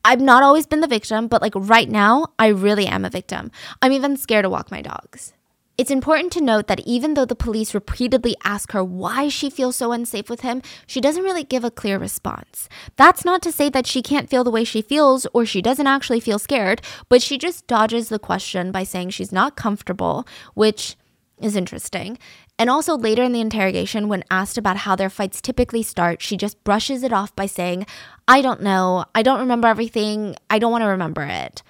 I've 0.04 0.20
not 0.20 0.44
always 0.44 0.68
been 0.68 0.82
the 0.82 0.88
victim, 0.90 1.30
but 1.30 1.42
like 1.42 1.54
right 1.56 1.88
now, 1.88 2.34
I 2.38 2.48
really 2.48 2.86
am 2.86 3.06
a 3.06 3.10
victim. 3.10 3.50
I'm 3.82 3.94
even 3.94 4.18
scared 4.18 4.44
to 4.44 4.50
walk 4.50 4.72
my 4.72 4.82
dogs. 4.82 5.32
It's 5.78 5.90
important 5.90 6.34
to 6.34 6.42
note 6.42 6.68
that 6.68 6.82
even 6.82 7.14
though 7.14 7.24
the 7.24 7.34
police 7.34 7.74
repeatedly 7.74 8.36
ask 8.44 8.74
her 8.74 8.84
why 8.84 9.30
she 9.30 9.50
feels 9.50 9.78
so 9.78 9.94
unsafe 9.94 10.30
with 10.30 10.42
him, 10.42 10.62
she 10.86 11.00
doesn't 11.00 11.24
really 11.24 11.46
give 11.46 11.64
a 11.64 11.72
clear 11.72 11.98
response. 11.98 12.68
That's 12.98 13.24
not 13.24 13.42
to 13.44 13.54
say 13.54 13.70
that 13.70 13.88
she 13.88 14.02
can't 14.02 14.30
feel 14.30 14.44
the 14.44 14.52
way 14.52 14.66
she 14.66 14.82
feels 14.82 15.26
or 15.34 15.46
she 15.46 15.62
doesn't 15.62 15.88
actually 15.88 16.20
feel 16.20 16.40
scared, 16.40 16.82
but 17.08 17.22
she 17.22 17.38
just 17.38 17.68
dodges 17.68 18.10
the 18.10 18.20
question 18.20 18.70
by 18.74 18.84
saying 18.84 19.12
she's 19.12 19.32
not 19.32 19.56
comfortable, 19.56 20.28
which 20.56 20.98
is 21.42 21.56
interesting. 21.56 22.18
And 22.62 22.70
also 22.70 22.96
later 22.96 23.24
in 23.24 23.32
the 23.32 23.42
interrogation, 23.42 24.08
when 24.08 24.24
asked 24.30 24.56
about 24.56 24.78
how 24.78 24.96
their 24.96 25.10
fights 25.10 25.42
typically 25.42 25.82
start, 25.82 26.22
she 26.22 26.38
just 26.38 26.64
brushes 26.64 27.02
it 27.02 27.12
off 27.12 27.36
by 27.36 27.48
saying, 27.48 27.88
I 28.28 28.44
don't 28.44 28.62
know. 28.62 29.06
I 29.16 29.24
don't 29.24 29.40
remember 29.40 29.68
everything. 29.68 30.36
I 30.48 30.60
don't 30.60 30.72
want 30.72 30.84
to 30.84 30.90
remember 30.90 31.24
it. 31.24 31.64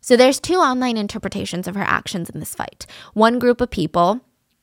So 0.00 0.16
there's 0.16 0.40
two 0.40 0.56
online 0.56 0.96
interpretations 0.96 1.68
of 1.68 1.76
her 1.76 1.84
actions 1.84 2.28
in 2.28 2.40
this 2.40 2.52
fight. 2.52 2.84
One 3.14 3.38
group 3.38 3.60
of 3.60 3.70
people, 3.70 4.20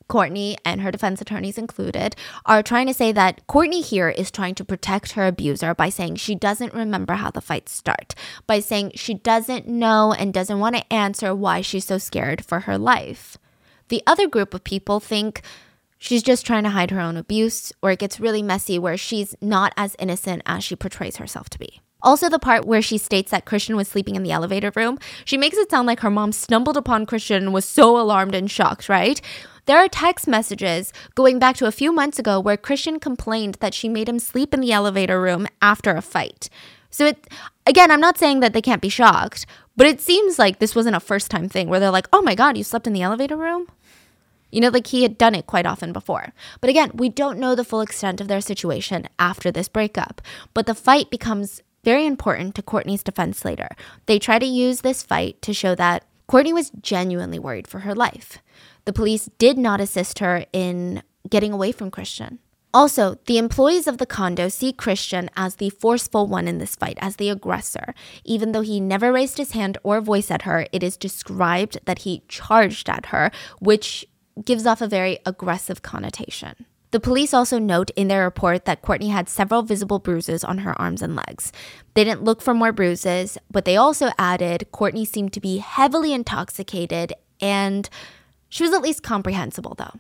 Courtney 0.10 0.58
and 0.66 0.82
her 0.82 0.92
defense 0.92 1.22
attorneys 1.22 1.58
included, 1.58 2.18
are 2.46 2.62
trying 2.62 2.88
to 2.88 2.94
say 2.94 3.14
that 3.14 3.48
Courtney 3.48 3.80
here 3.80 4.10
is 4.10 4.32
trying 4.32 4.56
to 4.56 4.66
protect 4.66 5.14
her 5.14 5.26
abuser 5.26 5.74
by 5.74 5.88
saying 5.88 6.18
she 6.18 6.36
doesn't 6.36 6.74
remember 6.74 7.14
how 7.14 7.32
the 7.32 7.40
fights 7.40 7.72
start, 7.72 8.14
by 8.46 8.60
saying 8.60 8.92
she 8.96 9.14
doesn't 9.14 9.70
know 9.70 10.12
and 10.12 10.34
doesn't 10.34 10.60
want 10.60 10.76
to 10.76 10.94
answer 10.94 11.34
why 11.34 11.62
she's 11.62 11.86
so 11.86 11.98
scared 11.98 12.44
for 12.44 12.60
her 12.60 12.78
life. 12.78 13.38
The 13.90 14.04
other 14.08 14.28
group 14.28 14.54
of 14.54 14.64
people 14.64 15.00
think 15.00 15.42
she's 15.98 16.24
just 16.24 16.46
trying 16.46 16.64
to 16.64 16.70
hide 16.72 16.92
her 16.92 17.00
own 17.00 17.18
abuse, 17.18 17.72
or 17.82 17.92
it 17.92 18.00
gets 18.00 18.20
really 18.20 18.42
messy 18.42 18.80
where 18.80 18.98
she's 18.98 19.36
not 19.42 19.74
as 19.78 19.96
innocent 20.00 20.42
as 20.46 20.64
she 20.64 20.76
portrays 20.76 21.18
herself 21.18 21.50
to 21.52 21.60
be. 21.60 21.82
Also, 22.02 22.30
the 22.30 22.40
part 22.40 22.66
where 22.66 22.84
she 22.84 23.00
states 23.00 23.32
that 23.32 23.46
Christian 23.46 23.76
was 23.76 23.88
sleeping 23.88 24.16
in 24.16 24.22
the 24.22 24.32
elevator 24.32 24.72
room, 24.76 25.00
she 25.24 25.38
makes 25.38 25.58
it 25.58 25.72
sound 25.72 25.88
like 25.88 26.02
her 26.02 26.12
mom 26.12 26.32
stumbled 26.32 26.78
upon 26.78 27.06
Christian 27.08 27.44
and 27.44 27.54
was 27.54 27.66
so 27.66 28.00
alarmed 28.00 28.36
and 28.36 28.50
shocked, 28.50 28.88
right? 28.88 29.20
There 29.66 29.78
are 29.78 29.88
text 29.88 30.28
messages 30.28 30.94
going 31.16 31.40
back 31.40 31.56
to 31.58 31.66
a 31.66 31.72
few 31.72 31.92
months 31.92 32.20
ago 32.20 32.40
where 32.40 32.58
Christian 32.58 33.00
complained 33.00 33.56
that 33.56 33.74
she 33.74 33.90
made 33.90 34.08
him 34.08 34.20
sleep 34.20 34.54
in 34.54 34.62
the 34.62 34.72
elevator 34.72 35.20
room 35.20 35.48
after 35.62 35.96
a 35.96 36.02
fight. 36.04 36.50
So 36.92 37.08
it 37.08 37.28
again, 37.66 37.90
I'm 37.90 38.00
not 38.00 38.20
saying 38.20 38.42
that 38.42 38.54
they 38.54 38.62
can't 38.62 38.82
be 38.82 38.90
shocked, 38.90 39.48
but 39.76 39.88
it 39.88 40.02
seems 40.02 40.40
like 40.40 40.60
this 40.60 40.76
wasn't 40.76 40.96
a 40.96 41.00
first 41.00 41.30
time 41.32 41.50
thing 41.50 41.70
where 41.70 41.80
they're 41.80 41.92
like, 41.92 42.08
"Oh 42.14 42.22
my 42.22 42.36
god, 42.36 42.58
you 42.58 42.64
slept 42.64 42.88
in 42.88 42.94
the 42.94 43.02
elevator 43.02 43.38
room?" 43.38 43.68
You 44.52 44.62
know, 44.62 44.70
like 44.70 44.88
he 44.88 45.04
had 45.04 45.18
done 45.18 45.36
it 45.36 45.48
quite 45.48 45.66
often 45.66 45.92
before. 45.92 46.34
But 46.62 46.70
again, 46.70 46.92
we 46.94 47.10
don't 47.10 47.40
know 47.40 47.56
the 47.56 47.66
full 47.66 47.82
extent 47.82 48.22
of 48.22 48.28
their 48.28 48.42
situation 48.42 49.10
after 49.20 49.52
this 49.52 49.68
breakup. 49.68 50.22
But 50.54 50.66
the 50.66 50.76
fight 50.76 51.10
becomes 51.10 51.62
very 51.84 52.06
important 52.06 52.56
to 52.56 52.62
Courtney's 52.62 53.04
defense 53.04 53.44
later. 53.44 53.70
They 54.06 54.18
try 54.18 54.40
to 54.40 54.46
use 54.46 54.82
this 54.82 55.04
fight 55.04 55.42
to 55.42 55.54
show 55.54 55.76
that 55.76 56.06
Courtney 56.28 56.54
was 56.54 56.72
genuinely 56.82 57.38
worried 57.38 57.68
for 57.68 57.80
her 57.80 57.94
life. 57.94 58.40
The 58.86 58.94
police 58.94 59.30
did 59.38 59.58
not 59.58 59.82
assist 59.82 60.20
her 60.20 60.46
in 60.54 61.04
getting 61.30 61.52
away 61.52 61.72
from 61.72 61.92
Christian. 61.92 62.40
Also, 62.76 63.18
the 63.28 63.38
employees 63.38 63.88
of 63.88 64.00
the 64.00 64.06
condo 64.06 64.50
see 64.50 64.74
Christian 64.74 65.30
as 65.38 65.56
the 65.56 65.70
forceful 65.70 66.28
one 66.28 66.46
in 66.46 66.58
this 66.58 66.76
fight, 66.76 66.98
as 67.00 67.16
the 67.16 67.30
aggressor. 67.30 67.96
Even 68.26 68.52
though 68.52 68.60
he 68.60 68.82
never 68.82 69.14
raised 69.14 69.38
his 69.38 69.54
hand 69.54 69.78
or 69.82 70.02
voice 70.02 70.30
at 70.30 70.42
her, 70.42 70.68
it 70.74 70.84
is 70.84 70.98
described 70.98 71.78
that 71.86 72.00
he 72.00 72.24
charged 72.28 72.90
at 72.90 73.06
her, 73.08 73.32
which 73.60 74.06
gives 74.44 74.66
off 74.66 74.82
a 74.82 74.90
very 74.90 75.20
aggressive 75.26 75.84
connotation. 75.84 76.66
The 76.92 77.00
police 77.00 77.34
also 77.34 77.60
note 77.60 77.92
in 77.96 78.10
their 78.10 78.26
report 78.26 78.66
that 78.66 78.82
Courtney 78.82 79.08
had 79.08 79.30
several 79.30 79.62
visible 79.62 80.00
bruises 80.00 80.44
on 80.44 80.58
her 80.58 80.78
arms 80.78 81.02
and 81.02 81.16
legs. 81.16 81.54
They 81.94 82.04
didn't 82.04 82.26
look 82.26 82.42
for 82.42 82.54
more 82.54 82.74
bruises, 82.74 83.38
but 83.50 83.64
they 83.64 83.78
also 83.78 84.10
added 84.20 84.68
Courtney 84.74 85.06
seemed 85.06 85.32
to 85.32 85.40
be 85.40 85.60
heavily 85.60 86.12
intoxicated 86.12 87.14
and 87.40 87.90
she 88.50 88.64
was 88.64 88.74
at 88.74 88.82
least 88.82 89.02
comprehensible 89.02 89.76
though. 89.78 89.98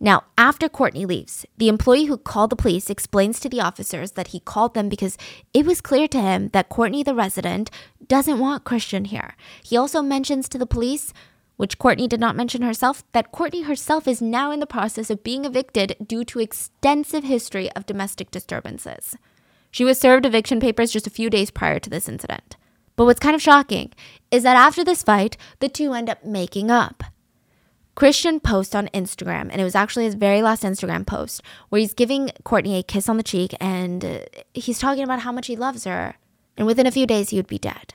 Now, 0.00 0.24
after 0.36 0.68
Courtney 0.68 1.06
leaves, 1.06 1.46
the 1.56 1.68
employee 1.68 2.06
who 2.06 2.16
called 2.16 2.50
the 2.50 2.56
police 2.56 2.90
explains 2.90 3.40
to 3.40 3.48
the 3.48 3.60
officers 3.60 4.12
that 4.12 4.28
he 4.28 4.40
called 4.40 4.74
them 4.74 4.88
because 4.88 5.16
it 5.52 5.66
was 5.66 5.80
clear 5.80 6.08
to 6.08 6.20
him 6.20 6.48
that 6.48 6.68
Courtney, 6.68 7.02
the 7.02 7.14
resident, 7.14 7.70
doesn't 8.06 8.38
want 8.38 8.64
Christian 8.64 9.06
here. 9.06 9.34
He 9.62 9.76
also 9.76 10.02
mentions 10.02 10.48
to 10.48 10.58
the 10.58 10.66
police 10.66 11.12
which 11.58 11.78
Courtney 11.78 12.06
did 12.06 12.20
not 12.20 12.36
mention 12.36 12.62
herself, 12.62 13.02
that 13.12 13.32
Courtney 13.32 13.62
herself 13.62 14.06
is 14.06 14.22
now 14.22 14.52
in 14.52 14.60
the 14.60 14.66
process 14.66 15.10
of 15.10 15.24
being 15.24 15.44
evicted 15.44 15.96
due 16.06 16.24
to 16.24 16.38
extensive 16.38 17.24
history 17.24 17.70
of 17.72 17.84
domestic 17.84 18.30
disturbances. 18.30 19.16
She 19.72 19.84
was 19.84 19.98
served 19.98 20.24
eviction 20.24 20.60
papers 20.60 20.92
just 20.92 21.08
a 21.08 21.10
few 21.10 21.28
days 21.28 21.50
prior 21.50 21.80
to 21.80 21.90
this 21.90 22.08
incident. 22.08 22.56
But 22.94 23.04
what's 23.06 23.20
kind 23.20 23.34
of 23.34 23.42
shocking 23.42 23.92
is 24.30 24.44
that 24.44 24.56
after 24.56 24.84
this 24.84 25.02
fight, 25.02 25.36
the 25.58 25.68
two 25.68 25.92
end 25.92 26.08
up 26.08 26.24
making 26.24 26.70
up. 26.70 27.02
Christian 27.98 28.38
posts 28.38 28.76
on 28.76 28.86
Instagram, 28.94 29.48
and 29.50 29.60
it 29.60 29.64
was 29.64 29.74
actually 29.74 30.04
his 30.04 30.14
very 30.14 30.40
last 30.40 30.62
Instagram 30.62 31.04
post, 31.04 31.42
where 31.68 31.80
he's 31.80 31.94
giving 31.94 32.30
Courtney 32.44 32.78
a 32.78 32.82
kiss 32.84 33.08
on 33.08 33.16
the 33.16 33.24
cheek 33.24 33.52
and 33.60 34.04
uh, 34.04 34.18
he's 34.54 34.78
talking 34.78 35.02
about 35.02 35.18
how 35.18 35.32
much 35.32 35.48
he 35.48 35.56
loves 35.56 35.82
her. 35.82 36.14
And 36.56 36.64
within 36.64 36.86
a 36.86 36.92
few 36.92 37.08
days, 37.08 37.30
he 37.30 37.38
would 37.38 37.48
be 37.48 37.58
dead. 37.58 37.94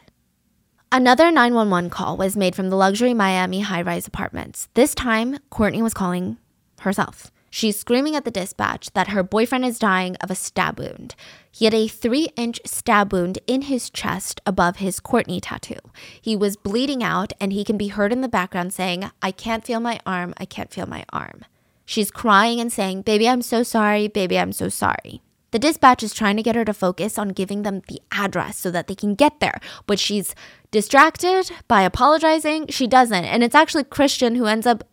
Another 0.92 1.32
911 1.32 1.90
call 1.90 2.18
was 2.18 2.36
made 2.36 2.54
from 2.54 2.70
the 2.70 2.76
luxury 2.76 3.14
Miami 3.14 3.62
high 3.62 3.82
rise 3.82 4.06
apartments. 4.06 4.68
This 4.74 4.94
time, 4.94 5.40
Courtney 5.50 5.82
was 5.82 5.94
calling 5.94 6.38
herself. 6.82 7.32
She's 7.56 7.80
screaming 7.80 8.16
at 8.16 8.26
the 8.26 8.32
dispatch 8.32 8.92
that 8.94 9.10
her 9.10 9.22
boyfriend 9.22 9.64
is 9.64 9.78
dying 9.78 10.16
of 10.16 10.32
a 10.32 10.36
stab 10.36 10.80
wound. 10.80 11.14
He 11.52 11.66
had 11.66 11.74
a 11.76 11.88
three 11.88 12.30
inch 12.36 12.60
stab 12.66 13.14
wound 13.14 13.38
in 13.46 13.62
his 13.62 13.92
chest 13.92 14.42
above 14.44 14.78
his 14.78 15.00
Courtney 15.00 15.40
tattoo. 15.40 15.78
He 16.20 16.36
was 16.36 16.56
bleeding 16.56 17.04
out, 17.04 17.32
and 17.40 17.54
he 17.54 17.64
can 17.64 17.78
be 17.78 17.90
heard 17.90 18.12
in 18.12 18.22
the 18.22 18.28
background 18.28 18.74
saying, 18.74 19.08
I 19.22 19.30
can't 19.30 19.64
feel 19.64 19.80
my 19.80 20.00
arm, 20.04 20.34
I 20.40 20.46
can't 20.46 20.74
feel 20.74 20.88
my 20.88 21.06
arm. 21.14 21.46
She's 21.86 22.10
crying 22.10 22.60
and 22.60 22.74
saying, 22.74 23.04
Baby, 23.04 23.30
I'm 23.30 23.44
so 23.44 23.62
sorry, 23.62 24.08
baby, 24.08 24.40
I'm 24.40 24.52
so 24.52 24.68
sorry. 24.68 25.22
The 25.52 25.60
dispatch 25.60 26.02
is 26.02 26.16
trying 26.16 26.38
to 26.38 26.44
get 26.44 26.56
her 26.56 26.66
to 26.66 26.74
focus 26.74 27.20
on 27.20 27.30
giving 27.30 27.62
them 27.62 27.84
the 27.88 28.02
address 28.12 28.58
so 28.58 28.72
that 28.72 28.88
they 28.88 28.96
can 28.96 29.14
get 29.14 29.40
there, 29.40 29.60
but 29.86 30.00
she's 30.00 30.34
distracted 30.72 31.52
by 31.68 31.84
apologizing. 31.84 32.70
She 32.70 32.88
doesn't. 32.88 33.26
And 33.26 33.44
it's 33.44 33.54
actually 33.54 33.84
Christian 33.84 34.34
who 34.34 34.48
ends 34.48 34.66
up 34.66 34.84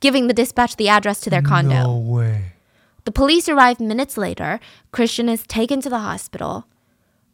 giving 0.00 0.26
the 0.26 0.34
dispatch 0.34 0.76
the 0.76 0.88
address 0.88 1.20
to 1.20 1.30
their 1.30 1.42
condo. 1.42 1.82
No 1.82 1.96
way. 1.96 2.52
The 3.04 3.12
police 3.12 3.48
arrive 3.48 3.80
minutes 3.80 4.16
later. 4.16 4.60
Christian 4.92 5.28
is 5.28 5.46
taken 5.46 5.80
to 5.80 5.88
the 5.88 6.00
hospital 6.00 6.66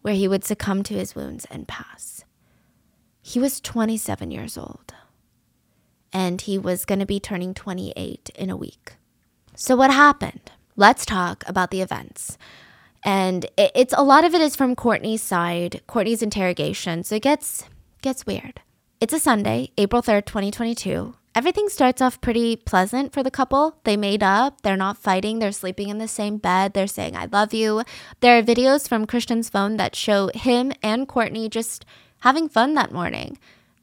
where 0.03 0.15
he 0.15 0.29
would 0.29 0.45
succumb 0.45 0.83
to 0.85 0.95
his 0.95 1.15
wounds 1.15 1.47
and 1.51 1.67
pass. 1.67 2.25
He 3.23 3.41
was 3.41 3.61
27 3.61 4.31
years 4.31 4.57
old 4.59 4.95
and 6.13 6.41
he 6.41 6.59
was 6.59 6.85
going 6.85 7.01
to 7.01 7.07
be 7.07 7.19
turning 7.19 7.55
28 7.55 8.31
in 8.35 8.51
a 8.51 8.57
week. 8.57 8.95
So, 9.57 9.77
what 9.77 9.91
happened? 9.91 10.53
Let's 10.77 11.07
talk 11.07 11.45
about 11.47 11.71
the 11.71 11.81
events 11.81 12.37
and 13.05 13.45
it, 13.57 13.71
it's 13.75 13.95
a 13.97 14.03
lot 14.03 14.25
of 14.25 14.35
it 14.35 14.41
is 14.41 14.57
from 14.57 14.75
Courtney's 14.75 15.23
side, 15.23 15.83
Courtney's 15.87 16.23
interrogation. 16.23 17.05
So 17.05 17.17
it 17.17 17.23
gets 17.23 17.65
gets 18.03 18.27
weird. 18.27 18.61
It's 19.01 19.13
a 19.13 19.21
Sunday, 19.21 19.71
April 19.77 20.03
3rd, 20.03 20.25
2022. 20.25 21.15
Everything 21.37 21.69
starts 21.69 22.01
off 22.01 22.21
pretty 22.21 22.55
pleasant 22.55 23.13
for 23.13 23.25
the 23.25 23.31
couple. 23.31 23.77
They 23.83 23.97
made 23.97 24.23
up, 24.23 24.61
they're 24.63 24.77
not 24.77 24.97
fighting, 24.97 25.41
they're 25.41 25.51
sleeping 25.51 25.89
in 25.89 25.99
the 25.99 26.07
same 26.07 26.37
bed, 26.37 26.75
they're 26.75 26.87
saying, 26.87 27.17
I 27.17 27.25
love 27.25 27.53
you. 27.53 27.83
There 28.21 28.39
are 28.39 28.43
videos 28.43 28.89
from 28.89 29.05
Christian's 29.05 29.51
phone 29.51 29.77
that 29.77 29.97
show 29.97 30.31
him 30.33 30.73
and 30.81 31.09
Courtney 31.09 31.49
just 31.49 31.85
having 32.21 32.49
fun 32.49 32.75
that 32.75 32.93
morning, 32.93 33.37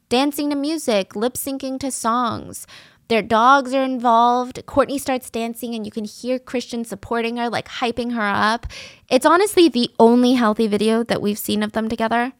dancing 0.08 0.48
to 0.48 0.56
music, 0.56 1.14
lip 1.14 1.34
syncing 1.34 1.78
to 1.80 1.90
songs. 1.90 2.66
Their 3.08 3.20
dogs 3.20 3.74
are 3.74 3.84
involved. 3.84 4.64
Courtney 4.64 4.96
starts 4.96 5.28
dancing, 5.28 5.74
and 5.74 5.84
you 5.84 5.92
can 5.92 6.06
hear 6.06 6.38
Christian 6.38 6.86
supporting 6.86 7.36
her, 7.36 7.50
like 7.50 7.68
hyping 7.68 8.14
her 8.14 8.22
up. 8.22 8.66
It's 9.10 9.26
honestly 9.26 9.68
the 9.68 9.90
only 9.98 10.32
healthy 10.32 10.66
video 10.66 11.02
that 11.02 11.20
we've 11.20 11.38
seen 11.38 11.62
of 11.62 11.72
them 11.72 11.90
together. 11.90 12.32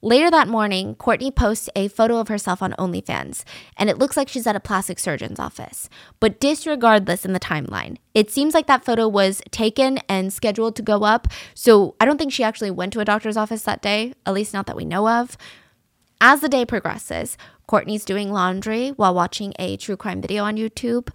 Later 0.00 0.30
that 0.30 0.46
morning, 0.46 0.94
Courtney 0.94 1.32
posts 1.32 1.68
a 1.74 1.88
photo 1.88 2.18
of 2.18 2.28
herself 2.28 2.62
on 2.62 2.72
OnlyFans, 2.78 3.42
and 3.76 3.90
it 3.90 3.98
looks 3.98 4.16
like 4.16 4.28
she's 4.28 4.46
at 4.46 4.54
a 4.54 4.60
plastic 4.60 4.96
surgeon's 4.96 5.40
office. 5.40 5.88
But 6.20 6.38
disregard 6.38 7.06
this 7.06 7.24
in 7.24 7.32
the 7.32 7.40
timeline. 7.40 7.96
It 8.14 8.30
seems 8.30 8.54
like 8.54 8.68
that 8.68 8.84
photo 8.84 9.08
was 9.08 9.42
taken 9.50 9.98
and 10.08 10.32
scheduled 10.32 10.76
to 10.76 10.82
go 10.82 11.02
up, 11.02 11.26
so 11.52 11.96
I 12.00 12.04
don't 12.04 12.16
think 12.16 12.32
she 12.32 12.44
actually 12.44 12.70
went 12.70 12.92
to 12.92 13.00
a 13.00 13.04
doctor's 13.04 13.36
office 13.36 13.62
that 13.64 13.82
day, 13.82 14.14
at 14.24 14.34
least 14.34 14.54
not 14.54 14.66
that 14.66 14.76
we 14.76 14.84
know 14.84 15.08
of. 15.08 15.36
As 16.20 16.42
the 16.42 16.48
day 16.48 16.64
progresses, 16.64 17.36
Courtney's 17.66 18.04
doing 18.04 18.30
laundry 18.30 18.90
while 18.90 19.14
watching 19.14 19.52
a 19.58 19.76
true 19.78 19.96
crime 19.96 20.22
video 20.22 20.44
on 20.44 20.56
YouTube. 20.56 21.10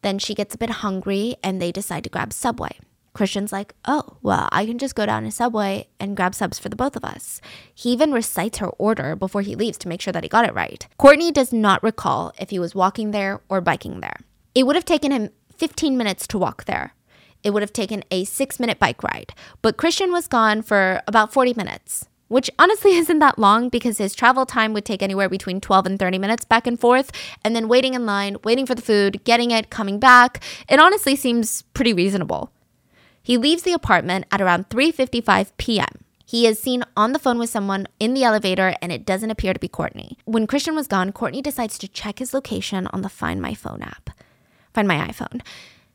Then 0.00 0.18
she 0.18 0.34
gets 0.34 0.54
a 0.54 0.58
bit 0.58 0.70
hungry 0.70 1.36
and 1.42 1.60
they 1.60 1.70
decide 1.70 2.04
to 2.04 2.10
grab 2.10 2.32
Subway. 2.32 2.78
Christian's 3.14 3.52
like, 3.52 3.74
oh, 3.86 4.18
well, 4.22 4.48
I 4.52 4.66
can 4.66 4.76
just 4.76 4.94
go 4.94 5.06
down 5.06 5.22
to 5.22 5.30
Subway 5.30 5.88
and 5.98 6.16
grab 6.16 6.34
subs 6.34 6.58
for 6.58 6.68
the 6.68 6.76
both 6.76 6.96
of 6.96 7.04
us. 7.04 7.40
He 7.74 7.90
even 7.90 8.12
recites 8.12 8.58
her 8.58 8.68
order 8.70 9.16
before 9.16 9.40
he 9.40 9.54
leaves 9.54 9.78
to 9.78 9.88
make 9.88 10.00
sure 10.00 10.12
that 10.12 10.24
he 10.24 10.28
got 10.28 10.44
it 10.44 10.54
right. 10.54 10.86
Courtney 10.98 11.32
does 11.32 11.52
not 11.52 11.82
recall 11.82 12.32
if 12.38 12.50
he 12.50 12.58
was 12.58 12.74
walking 12.74 13.12
there 13.12 13.40
or 13.48 13.60
biking 13.60 14.00
there. 14.00 14.16
It 14.54 14.66
would 14.66 14.76
have 14.76 14.84
taken 14.84 15.12
him 15.12 15.30
15 15.56 15.96
minutes 15.96 16.26
to 16.26 16.38
walk 16.38 16.64
there. 16.64 16.94
It 17.42 17.50
would 17.50 17.62
have 17.62 17.72
taken 17.72 18.04
a 18.10 18.24
six 18.24 18.58
minute 18.58 18.78
bike 18.78 19.02
ride, 19.02 19.32
but 19.62 19.76
Christian 19.76 20.10
was 20.12 20.26
gone 20.26 20.62
for 20.62 21.00
about 21.06 21.32
40 21.32 21.54
minutes 21.54 22.06
which 22.28 22.50
honestly 22.58 22.94
isn't 22.96 23.18
that 23.18 23.38
long 23.38 23.68
because 23.68 23.98
his 23.98 24.14
travel 24.14 24.46
time 24.46 24.72
would 24.72 24.84
take 24.84 25.02
anywhere 25.02 25.28
between 25.28 25.60
12 25.60 25.86
and 25.86 25.98
30 25.98 26.18
minutes 26.18 26.44
back 26.44 26.66
and 26.66 26.80
forth, 26.80 27.12
and 27.44 27.54
then 27.54 27.68
waiting 27.68 27.94
in 27.94 28.06
line, 28.06 28.36
waiting 28.44 28.66
for 28.66 28.74
the 28.74 28.82
food, 28.82 29.22
getting 29.24 29.50
it, 29.50 29.70
coming 29.70 29.98
back. 29.98 30.42
It 30.68 30.80
honestly 30.80 31.16
seems 31.16 31.62
pretty 31.74 31.92
reasonable. 31.92 32.50
He 33.24 33.38
leaves 33.38 33.62
the 33.62 33.72
apartment 33.72 34.26
at 34.30 34.42
around 34.42 34.68
3:55 34.68 35.52
p.m. 35.56 36.04
He 36.26 36.46
is 36.46 36.58
seen 36.58 36.84
on 36.94 37.12
the 37.12 37.18
phone 37.18 37.38
with 37.38 37.48
someone 37.48 37.88
in 37.98 38.12
the 38.12 38.22
elevator 38.22 38.74
and 38.82 38.92
it 38.92 39.06
doesn't 39.06 39.30
appear 39.30 39.54
to 39.54 39.58
be 39.58 39.66
Courtney. 39.66 40.18
When 40.26 40.46
Christian 40.46 40.74
was 40.74 40.86
gone, 40.86 41.10
Courtney 41.10 41.40
decides 41.40 41.78
to 41.78 41.88
check 41.88 42.18
his 42.18 42.34
location 42.34 42.86
on 42.88 43.00
the 43.00 43.08
Find 43.08 43.40
My 43.40 43.54
Phone 43.54 43.82
app. 43.82 44.10
Find 44.74 44.86
My 44.86 45.08
iPhone. 45.08 45.40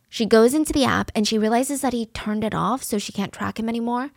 She 0.09 0.25
goes 0.25 0.55
into 0.55 0.73
the 0.73 0.85
app 0.85 1.11
and 1.13 1.27
she 1.27 1.37
realizes 1.37 1.81
that 1.81 1.93
he 1.93 2.07
turned 2.07 2.43
it 2.43 2.55
off 2.55 2.81
so 2.81 2.97
she 2.97 3.13
can't 3.13 3.31
track 3.31 3.59
him 3.59 3.69
anymore. 3.69 4.09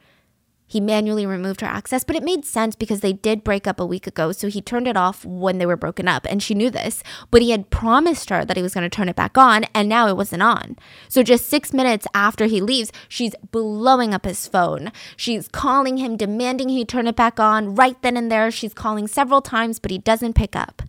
He 0.72 0.80
manually 0.80 1.26
removed 1.26 1.60
her 1.60 1.66
access, 1.66 2.02
but 2.02 2.16
it 2.16 2.22
made 2.22 2.46
sense 2.46 2.74
because 2.74 3.00
they 3.00 3.12
did 3.12 3.44
break 3.44 3.66
up 3.66 3.78
a 3.78 3.84
week 3.84 4.06
ago. 4.06 4.32
So 4.32 4.48
he 4.48 4.62
turned 4.62 4.88
it 4.88 4.96
off 4.96 5.22
when 5.22 5.58
they 5.58 5.66
were 5.66 5.76
broken 5.76 6.08
up. 6.08 6.26
And 6.30 6.42
she 6.42 6.54
knew 6.54 6.70
this, 6.70 7.02
but 7.30 7.42
he 7.42 7.50
had 7.50 7.68
promised 7.68 8.30
her 8.30 8.42
that 8.42 8.56
he 8.56 8.62
was 8.62 8.72
going 8.72 8.88
to 8.88 8.88
turn 8.88 9.10
it 9.10 9.14
back 9.14 9.36
on. 9.36 9.64
And 9.74 9.86
now 9.86 10.08
it 10.08 10.16
wasn't 10.16 10.42
on. 10.42 10.78
So 11.10 11.22
just 11.22 11.46
six 11.46 11.74
minutes 11.74 12.06
after 12.14 12.46
he 12.46 12.62
leaves, 12.62 12.90
she's 13.06 13.34
blowing 13.50 14.14
up 14.14 14.24
his 14.24 14.48
phone. 14.48 14.92
She's 15.14 15.46
calling 15.46 15.98
him, 15.98 16.16
demanding 16.16 16.70
he 16.70 16.86
turn 16.86 17.06
it 17.06 17.16
back 17.16 17.38
on. 17.38 17.74
Right 17.74 18.00
then 18.00 18.16
and 18.16 18.32
there, 18.32 18.50
she's 18.50 18.72
calling 18.72 19.06
several 19.06 19.42
times, 19.42 19.78
but 19.78 19.90
he 19.90 19.98
doesn't 19.98 20.32
pick 20.32 20.56
up. 20.56 20.80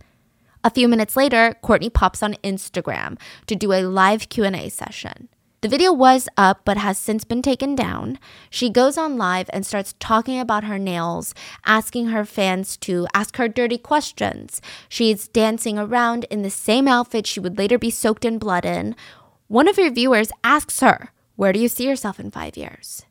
A 0.64 0.70
few 0.70 0.88
minutes 0.88 1.14
later, 1.14 1.56
Courtney 1.60 1.90
pops 1.90 2.22
on 2.22 2.36
Instagram 2.42 3.20
to 3.48 3.54
do 3.54 3.74
a 3.74 3.82
live 3.82 4.30
Q&A 4.30 4.70
session. 4.70 5.28
The 5.64 5.70
video 5.70 5.94
was 5.94 6.28
up 6.36 6.60
but 6.66 6.76
has 6.76 6.98
since 6.98 7.24
been 7.24 7.40
taken 7.40 7.74
down. 7.74 8.18
She 8.50 8.68
goes 8.68 8.98
on 8.98 9.16
live 9.16 9.48
and 9.50 9.64
starts 9.64 9.94
talking 9.98 10.38
about 10.38 10.64
her 10.64 10.78
nails, 10.78 11.34
asking 11.64 12.08
her 12.08 12.26
fans 12.26 12.76
to 12.82 13.06
ask 13.14 13.38
her 13.38 13.48
dirty 13.48 13.78
questions. 13.78 14.60
She's 14.90 15.26
dancing 15.26 15.78
around 15.78 16.24
in 16.24 16.42
the 16.42 16.50
same 16.50 16.86
outfit 16.86 17.26
she 17.26 17.40
would 17.40 17.56
later 17.56 17.78
be 17.78 17.88
soaked 17.88 18.26
in 18.26 18.36
blood 18.36 18.66
in. 18.66 18.94
One 19.48 19.66
of 19.66 19.76
her 19.76 19.88
viewers 19.88 20.30
asks 20.44 20.80
her, 20.80 21.12
Where 21.34 21.54
do 21.54 21.58
you 21.58 21.68
see 21.68 21.88
yourself 21.88 22.20
in 22.20 22.30
five 22.30 22.58
years? 22.58 23.06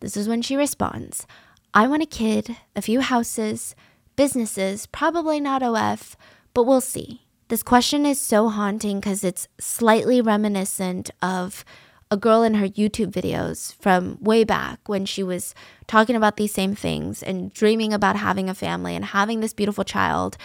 This 0.00 0.16
is 0.16 0.28
when 0.28 0.42
she 0.42 0.56
responds, 0.56 1.28
I 1.72 1.86
want 1.86 2.02
a 2.02 2.06
kid, 2.06 2.56
a 2.74 2.82
few 2.82 3.02
houses, 3.02 3.76
businesses, 4.16 4.86
probably 4.86 5.38
not 5.38 5.62
OF, 5.62 6.16
but 6.54 6.64
we'll 6.64 6.80
see. 6.80 7.27
This 7.48 7.62
question 7.62 8.04
is 8.04 8.20
so 8.20 8.50
haunting 8.50 9.00
because 9.00 9.24
it's 9.24 9.48
slightly 9.58 10.20
reminiscent 10.20 11.10
of 11.22 11.64
a 12.10 12.16
girl 12.16 12.42
in 12.42 12.54
her 12.54 12.68
YouTube 12.68 13.10
videos 13.10 13.74
from 13.76 14.18
way 14.20 14.44
back 14.44 14.86
when 14.86 15.06
she 15.06 15.22
was 15.22 15.54
talking 15.86 16.14
about 16.14 16.36
these 16.36 16.52
same 16.52 16.74
things 16.74 17.22
and 17.22 17.52
dreaming 17.52 17.94
about 17.94 18.16
having 18.16 18.50
a 18.50 18.54
family 18.54 18.94
and 18.94 19.06
having 19.06 19.40
this 19.40 19.54
beautiful 19.54 19.82
child. 19.82 20.36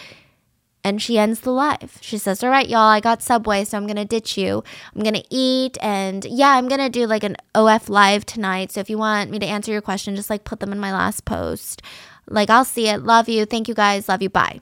And 0.82 1.00
she 1.00 1.18
ends 1.18 1.40
the 1.40 1.50
live. 1.50 1.98
She 2.00 2.16
says, 2.16 2.42
All 2.42 2.50
right, 2.50 2.68
y'all, 2.68 2.80
I 2.80 3.00
got 3.00 3.22
Subway, 3.22 3.64
so 3.64 3.76
I'm 3.76 3.86
to 3.86 4.04
ditch 4.04 4.38
you. 4.38 4.62
I'm 4.94 5.02
to 5.02 5.24
eat. 5.30 5.76
And 5.82 6.24
yeah, 6.24 6.56
I'm 6.56 6.68
to 6.68 6.88
do 6.88 7.06
like 7.06 7.24
an 7.24 7.36
OF 7.54 7.90
live 7.90 8.24
tonight. 8.24 8.72
So 8.72 8.80
if 8.80 8.88
you 8.88 8.96
want 8.96 9.30
me 9.30 9.38
to 9.38 9.46
answer 9.46 9.72
your 9.72 9.82
question, 9.82 10.16
just 10.16 10.30
like 10.30 10.44
put 10.44 10.60
them 10.60 10.72
in 10.72 10.78
my 10.78 10.92
last 10.92 11.24
post. 11.26 11.82
Like, 12.28 12.48
I'll 12.48 12.64
see 12.64 12.88
it. 12.88 13.02
Love 13.02 13.28
you. 13.28 13.44
Thank 13.44 13.68
you 13.68 13.74
guys. 13.74 14.08
Love 14.08 14.22
you. 14.22 14.30
Bye 14.30 14.60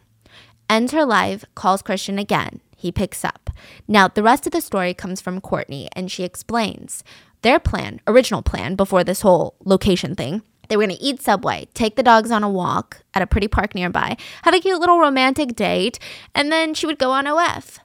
ends 0.68 0.92
her 0.92 1.04
live, 1.04 1.44
calls 1.54 1.82
Christian 1.82 2.18
again. 2.18 2.60
He 2.76 2.90
picks 2.90 3.24
up. 3.24 3.50
Now, 3.86 4.08
the 4.08 4.22
rest 4.22 4.46
of 4.46 4.52
the 4.52 4.60
story 4.60 4.94
comes 4.94 5.20
from 5.20 5.40
Courtney, 5.40 5.88
and 5.94 6.10
she 6.10 6.24
explains 6.24 7.04
their 7.42 7.60
plan, 7.60 8.00
original 8.06 8.42
plan 8.42 8.74
before 8.74 9.04
this 9.04 9.20
whole 9.20 9.54
location 9.64 10.14
thing. 10.14 10.42
They 10.68 10.76
were 10.76 10.84
gonna 10.84 10.96
eat 11.00 11.20
Subway, 11.20 11.68
take 11.74 11.96
the 11.96 12.02
dogs 12.02 12.30
on 12.30 12.42
a 12.42 12.48
walk 12.48 13.02
at 13.14 13.22
a 13.22 13.26
pretty 13.26 13.48
park 13.48 13.74
nearby, 13.74 14.16
have 14.42 14.54
a 14.54 14.60
cute 14.60 14.80
little 14.80 14.98
romantic 14.98 15.54
date, 15.54 15.98
and 16.34 16.50
then 16.50 16.74
she 16.74 16.86
would 16.86 16.98
go 16.98 17.10
on 17.10 17.26
OF. 17.26 17.78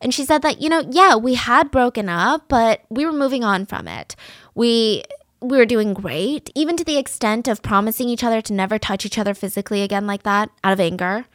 And 0.00 0.12
she 0.12 0.24
said 0.24 0.42
that, 0.42 0.60
you 0.60 0.68
know, 0.68 0.84
yeah, 0.90 1.14
we 1.14 1.34
had 1.34 1.70
broken 1.70 2.08
up, 2.08 2.48
but 2.48 2.82
we 2.90 3.06
were 3.06 3.12
moving 3.12 3.44
on 3.44 3.66
from 3.66 3.86
it. 3.86 4.16
We 4.54 5.04
we 5.40 5.56
were 5.56 5.66
doing 5.66 5.92
great, 5.92 6.50
even 6.54 6.76
to 6.76 6.84
the 6.84 6.98
extent 6.98 7.48
of 7.48 7.62
promising 7.62 8.08
each 8.08 8.22
other 8.22 8.40
to 8.40 8.52
never 8.52 8.78
touch 8.78 9.04
each 9.04 9.18
other 9.18 9.34
physically 9.34 9.82
again 9.82 10.06
like 10.06 10.22
that 10.22 10.50
out 10.62 10.72
of 10.72 10.80
anger. 10.80 11.26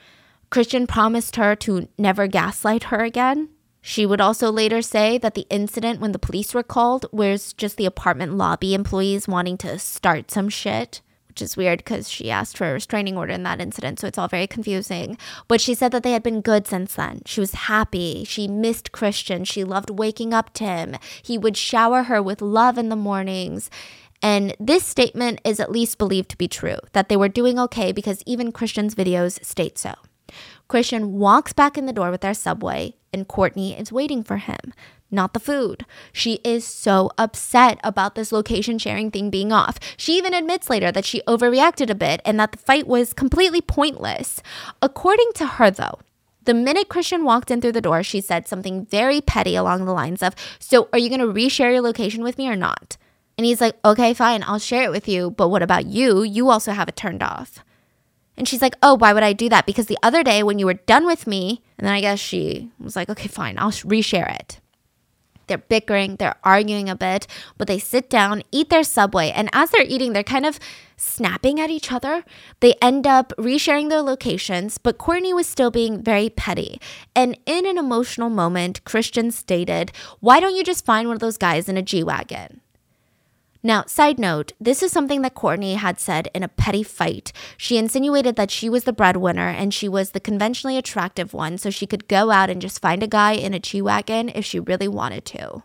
Christian 0.49 0.87
promised 0.87 1.35
her 1.35 1.55
to 1.57 1.87
never 1.97 2.27
gaslight 2.27 2.85
her 2.85 3.03
again. 3.03 3.49
She 3.81 4.05
would 4.05 4.21
also 4.21 4.51
later 4.51 4.81
say 4.81 5.17
that 5.17 5.33
the 5.33 5.47
incident 5.49 6.01
when 6.01 6.11
the 6.11 6.19
police 6.19 6.53
were 6.53 6.63
called 6.63 7.05
was 7.11 7.53
just 7.53 7.77
the 7.77 7.85
apartment 7.85 8.33
lobby 8.33 8.73
employees 8.73 9.27
wanting 9.27 9.57
to 9.59 9.79
start 9.79 10.29
some 10.29 10.49
shit, 10.49 11.01
which 11.29 11.41
is 11.41 11.55
weird 11.55 11.79
because 11.79 12.09
she 12.09 12.31
asked 12.31 12.57
for 12.57 12.69
a 12.69 12.73
restraining 12.73 13.17
order 13.17 13.33
in 13.33 13.43
that 13.43 13.61
incident, 13.61 13.99
so 13.99 14.07
it's 14.07 14.17
all 14.17 14.27
very 14.27 14.47
confusing. 14.47 15.17
But 15.47 15.61
she 15.61 15.73
said 15.73 15.91
that 15.91 16.03
they 16.03 16.11
had 16.11 16.23
been 16.23 16.41
good 16.41 16.67
since 16.67 16.95
then. 16.95 17.21
She 17.25 17.39
was 17.39 17.53
happy. 17.53 18.25
She 18.25 18.47
missed 18.47 18.91
Christian. 18.91 19.45
She 19.45 19.63
loved 19.63 19.89
waking 19.89 20.33
up 20.33 20.53
to 20.55 20.65
him. 20.65 20.95
He 21.21 21.37
would 21.37 21.55
shower 21.55 22.03
her 22.03 22.21
with 22.21 22.41
love 22.41 22.77
in 22.77 22.89
the 22.89 22.95
mornings. 22.95 23.69
And 24.21 24.55
this 24.59 24.83
statement 24.83 25.39
is 25.45 25.59
at 25.59 25.71
least 25.71 25.97
believed 25.97 26.29
to 26.29 26.37
be 26.37 26.47
true, 26.47 26.79
that 26.93 27.07
they 27.07 27.15
were 27.15 27.29
doing 27.29 27.59
okay 27.59 27.91
because 27.91 28.23
even 28.25 28.51
Christian's 28.51 28.95
videos 28.95 29.43
state 29.45 29.77
so. 29.77 29.93
Christian 30.67 31.13
walks 31.13 31.53
back 31.53 31.77
in 31.77 31.85
the 31.85 31.93
door 31.93 32.11
with 32.11 32.21
their 32.21 32.33
subway, 32.33 32.95
and 33.13 33.27
Courtney 33.27 33.77
is 33.77 33.91
waiting 33.91 34.23
for 34.23 34.37
him, 34.37 34.73
not 35.09 35.33
the 35.33 35.39
food. 35.39 35.85
She 36.11 36.39
is 36.43 36.65
so 36.65 37.09
upset 37.17 37.79
about 37.83 38.15
this 38.15 38.31
location 38.31 38.77
sharing 38.77 39.09
thing 39.09 39.29
being 39.29 39.51
off. 39.51 39.79
She 39.95 40.17
even 40.17 40.33
admits 40.33 40.69
later 40.69 40.91
that 40.91 41.05
she 41.05 41.21
overreacted 41.27 41.89
a 41.89 41.95
bit 41.95 42.21
and 42.25 42.39
that 42.39 42.51
the 42.51 42.57
fight 42.57 42.85
was 42.85 43.13
completely 43.13 43.61
pointless. 43.61 44.41
According 44.81 45.31
to 45.35 45.45
her, 45.45 45.71
though, 45.71 45.99
the 46.43 46.53
minute 46.53 46.89
Christian 46.89 47.23
walked 47.23 47.51
in 47.51 47.61
through 47.61 47.73
the 47.73 47.81
door, 47.81 48.03
she 48.03 48.21
said 48.21 48.47
something 48.47 48.85
very 48.85 49.21
petty 49.21 49.55
along 49.55 49.85
the 49.85 49.93
lines 49.93 50.23
of, 50.23 50.35
So, 50.59 50.89
are 50.91 50.99
you 50.99 51.09
going 51.09 51.21
to 51.21 51.27
reshare 51.27 51.73
your 51.73 51.81
location 51.81 52.23
with 52.23 52.37
me 52.37 52.47
or 52.49 52.55
not? 52.55 52.97
And 53.37 53.45
he's 53.45 53.61
like, 53.61 53.75
Okay, 53.85 54.13
fine, 54.13 54.43
I'll 54.43 54.59
share 54.59 54.83
it 54.83 54.91
with 54.91 55.07
you. 55.07 55.31
But 55.31 55.49
what 55.49 55.61
about 55.61 55.87
you? 55.87 56.23
You 56.23 56.49
also 56.49 56.71
have 56.71 56.87
it 56.87 56.95
turned 56.95 57.23
off. 57.23 57.63
And 58.37 58.47
she's 58.47 58.61
like, 58.61 58.75
Oh, 58.81 58.95
why 58.95 59.13
would 59.13 59.23
I 59.23 59.33
do 59.33 59.49
that? 59.49 59.65
Because 59.65 59.87
the 59.87 59.97
other 60.03 60.23
day 60.23 60.43
when 60.43 60.59
you 60.59 60.65
were 60.65 60.75
done 60.75 61.05
with 61.05 61.27
me, 61.27 61.61
and 61.77 61.87
then 61.87 61.93
I 61.93 62.01
guess 62.01 62.19
she 62.19 62.69
was 62.79 62.95
like, 62.95 63.09
Okay, 63.09 63.27
fine, 63.27 63.57
I'll 63.57 63.71
reshare 63.71 64.33
it. 64.39 64.59
They're 65.47 65.57
bickering, 65.57 66.17
they're 66.17 66.35
arguing 66.43 66.89
a 66.89 66.95
bit, 66.95 67.25
but 67.57 67.67
they 67.67 67.79
sit 67.79 68.09
down, 68.09 68.43
eat 68.51 68.69
their 68.69 68.83
subway, 68.83 69.31
and 69.31 69.49
as 69.53 69.71
they're 69.71 69.85
eating, 69.87 70.11
they're 70.13 70.23
kind 70.23 70.45
of 70.45 70.59
snapping 70.97 71.59
at 71.59 71.69
each 71.69 71.91
other. 71.91 72.25
They 72.59 72.73
end 72.81 73.07
up 73.07 73.31
resharing 73.37 73.89
their 73.89 74.01
locations, 74.01 74.77
but 74.77 74.97
Courtney 74.97 75.33
was 75.33 75.47
still 75.47 75.71
being 75.71 76.03
very 76.03 76.29
petty. 76.29 76.81
And 77.15 77.37
in 77.45 77.65
an 77.65 77.77
emotional 77.77 78.29
moment, 78.29 78.83
Christian 78.83 79.31
stated, 79.31 79.91
Why 80.19 80.39
don't 80.39 80.55
you 80.55 80.63
just 80.63 80.85
find 80.85 81.07
one 81.07 81.15
of 81.15 81.21
those 81.21 81.37
guys 81.37 81.69
in 81.69 81.77
a 81.77 81.81
G 81.81 82.03
Wagon? 82.03 82.61
Now, 83.67 83.83
side 83.85 84.17
note, 84.17 84.53
this 84.61 84.81
is 84.81 84.93
something 84.93 85.23
that 85.23 85.35
Courtney 85.35 85.73
had 85.73 85.99
said 85.99 86.29
in 86.33 86.41
a 86.41 86.47
petty 86.47 86.83
fight. 86.83 87.33
She 87.57 87.77
insinuated 87.77 88.37
that 88.37 88.49
she 88.49 88.69
was 88.69 88.85
the 88.85 88.93
breadwinner 88.93 89.49
and 89.49 89.73
she 89.73 89.89
was 89.89 90.11
the 90.11 90.21
conventionally 90.21 90.77
attractive 90.77 91.33
one, 91.33 91.57
so 91.57 91.69
she 91.69 91.85
could 91.85 92.07
go 92.07 92.31
out 92.31 92.49
and 92.49 92.61
just 92.61 92.81
find 92.81 93.03
a 93.03 93.07
guy 93.07 93.33
in 93.33 93.53
a 93.53 93.59
G 93.59 93.81
Wagon 93.81 94.29
if 94.29 94.45
she 94.45 94.61
really 94.61 94.87
wanted 94.87 95.25
to, 95.25 95.63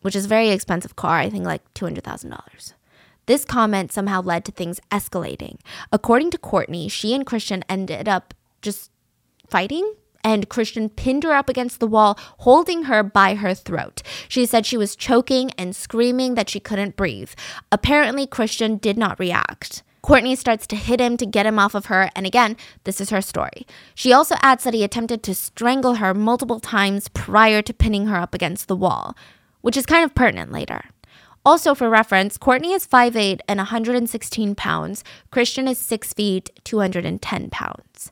which 0.00 0.16
is 0.16 0.24
a 0.24 0.28
very 0.28 0.50
expensive 0.50 0.96
car, 0.96 1.18
I 1.18 1.30
think 1.30 1.44
like 1.44 1.62
$200,000. 1.74 2.72
This 3.26 3.44
comment 3.44 3.92
somehow 3.92 4.22
led 4.22 4.44
to 4.46 4.50
things 4.50 4.80
escalating. 4.90 5.60
According 5.92 6.32
to 6.32 6.38
Courtney, 6.38 6.88
she 6.88 7.14
and 7.14 7.24
Christian 7.24 7.62
ended 7.68 8.08
up 8.08 8.34
just 8.60 8.90
fighting 9.46 9.94
and 10.26 10.48
Christian 10.48 10.88
pinned 10.88 11.22
her 11.22 11.32
up 11.32 11.48
against 11.48 11.78
the 11.78 11.86
wall, 11.86 12.18
holding 12.38 12.82
her 12.84 13.04
by 13.04 13.36
her 13.36 13.54
throat. 13.54 14.02
She 14.28 14.44
said 14.44 14.66
she 14.66 14.76
was 14.76 14.96
choking 14.96 15.52
and 15.52 15.74
screaming 15.74 16.34
that 16.34 16.50
she 16.50 16.58
couldn't 16.58 16.96
breathe. 16.96 17.30
Apparently, 17.70 18.26
Christian 18.26 18.76
did 18.76 18.98
not 18.98 19.20
react. 19.20 19.84
Courtney 20.02 20.34
starts 20.34 20.66
to 20.66 20.74
hit 20.74 21.00
him 21.00 21.16
to 21.16 21.26
get 21.26 21.46
him 21.46 21.60
off 21.60 21.76
of 21.76 21.86
her, 21.86 22.10
and 22.16 22.26
again, 22.26 22.56
this 22.82 23.00
is 23.00 23.10
her 23.10 23.22
story. 23.22 23.68
She 23.94 24.12
also 24.12 24.34
adds 24.42 24.64
that 24.64 24.74
he 24.74 24.82
attempted 24.82 25.22
to 25.22 25.34
strangle 25.34 25.94
her 25.94 26.12
multiple 26.12 26.58
times 26.58 27.06
prior 27.06 27.62
to 27.62 27.72
pinning 27.72 28.06
her 28.08 28.16
up 28.16 28.34
against 28.34 28.66
the 28.66 28.74
wall, 28.74 29.16
which 29.60 29.76
is 29.76 29.86
kind 29.86 30.04
of 30.04 30.16
pertinent 30.16 30.50
later. 30.50 30.86
Also, 31.44 31.72
for 31.72 31.88
reference, 31.88 32.36
Courtney 32.36 32.72
is 32.72 32.84
5'8 32.84 33.38
and 33.46 33.58
116 33.58 34.56
pounds. 34.56 35.04
Christian 35.30 35.68
is 35.68 35.78
6 35.78 36.12
feet, 36.14 36.50
210 36.64 37.50
pounds. 37.50 38.10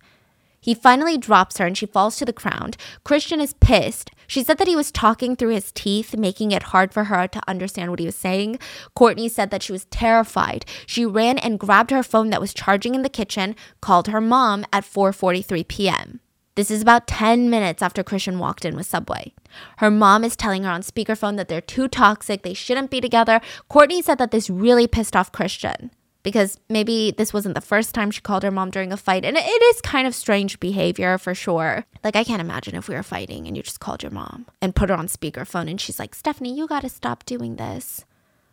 He 0.64 0.72
finally 0.72 1.18
drops 1.18 1.58
her 1.58 1.66
and 1.66 1.76
she 1.76 1.84
falls 1.84 2.16
to 2.16 2.24
the 2.24 2.32
ground. 2.32 2.78
Christian 3.04 3.38
is 3.38 3.52
pissed. 3.52 4.10
She 4.26 4.42
said 4.42 4.56
that 4.56 4.66
he 4.66 4.74
was 4.74 4.90
talking 4.90 5.36
through 5.36 5.50
his 5.50 5.70
teeth, 5.72 6.16
making 6.16 6.52
it 6.52 6.72
hard 6.72 6.90
for 6.90 7.04
her 7.04 7.28
to 7.28 7.42
understand 7.46 7.90
what 7.90 8.00
he 8.00 8.06
was 8.06 8.16
saying. 8.16 8.58
Courtney 8.96 9.28
said 9.28 9.50
that 9.50 9.62
she 9.62 9.72
was 9.72 9.84
terrified. 9.86 10.64
She 10.86 11.04
ran 11.04 11.36
and 11.36 11.60
grabbed 11.60 11.90
her 11.90 12.02
phone 12.02 12.30
that 12.30 12.40
was 12.40 12.54
charging 12.54 12.94
in 12.94 13.02
the 13.02 13.10
kitchen, 13.10 13.56
called 13.82 14.08
her 14.08 14.22
mom 14.22 14.64
at 14.72 14.84
4:43 14.84 15.68
p.m. 15.68 16.20
This 16.54 16.70
is 16.70 16.80
about 16.80 17.06
10 17.08 17.50
minutes 17.50 17.82
after 17.82 18.02
Christian 18.02 18.38
walked 18.38 18.64
in 18.64 18.74
with 18.74 18.86
Subway. 18.86 19.34
Her 19.78 19.90
mom 19.90 20.24
is 20.24 20.34
telling 20.34 20.62
her 20.62 20.70
on 20.70 20.80
speakerphone 20.80 21.36
that 21.36 21.48
they're 21.48 21.60
too 21.60 21.88
toxic, 21.88 22.42
they 22.42 22.54
shouldn't 22.54 22.90
be 22.90 23.02
together. 23.02 23.42
Courtney 23.68 24.00
said 24.00 24.16
that 24.16 24.30
this 24.30 24.48
really 24.48 24.86
pissed 24.86 25.14
off 25.14 25.30
Christian 25.30 25.90
because 26.24 26.58
maybe 26.68 27.12
this 27.16 27.32
wasn't 27.32 27.54
the 27.54 27.60
first 27.60 27.94
time 27.94 28.10
she 28.10 28.20
called 28.20 28.42
her 28.42 28.50
mom 28.50 28.70
during 28.70 28.92
a 28.92 28.96
fight. 28.96 29.24
And 29.24 29.36
it 29.36 29.40
is 29.40 29.80
kind 29.82 30.08
of 30.08 30.14
strange 30.14 30.58
behavior 30.58 31.16
for 31.18 31.34
sure. 31.34 31.84
Like, 32.02 32.16
I 32.16 32.24
can't 32.24 32.40
imagine 32.40 32.74
if 32.74 32.88
we 32.88 32.96
were 32.96 33.04
fighting 33.04 33.46
and 33.46 33.56
you 33.56 33.62
just 33.62 33.78
called 33.78 34.02
your 34.02 34.10
mom 34.10 34.46
and 34.60 34.74
put 34.74 34.88
her 34.88 34.96
on 34.96 35.06
speakerphone 35.06 35.70
and 35.70 35.80
she's 35.80 36.00
like, 36.00 36.16
Stephanie, 36.16 36.56
you 36.56 36.66
gotta 36.66 36.88
stop 36.88 37.24
doing 37.24 37.54
this. 37.56 38.04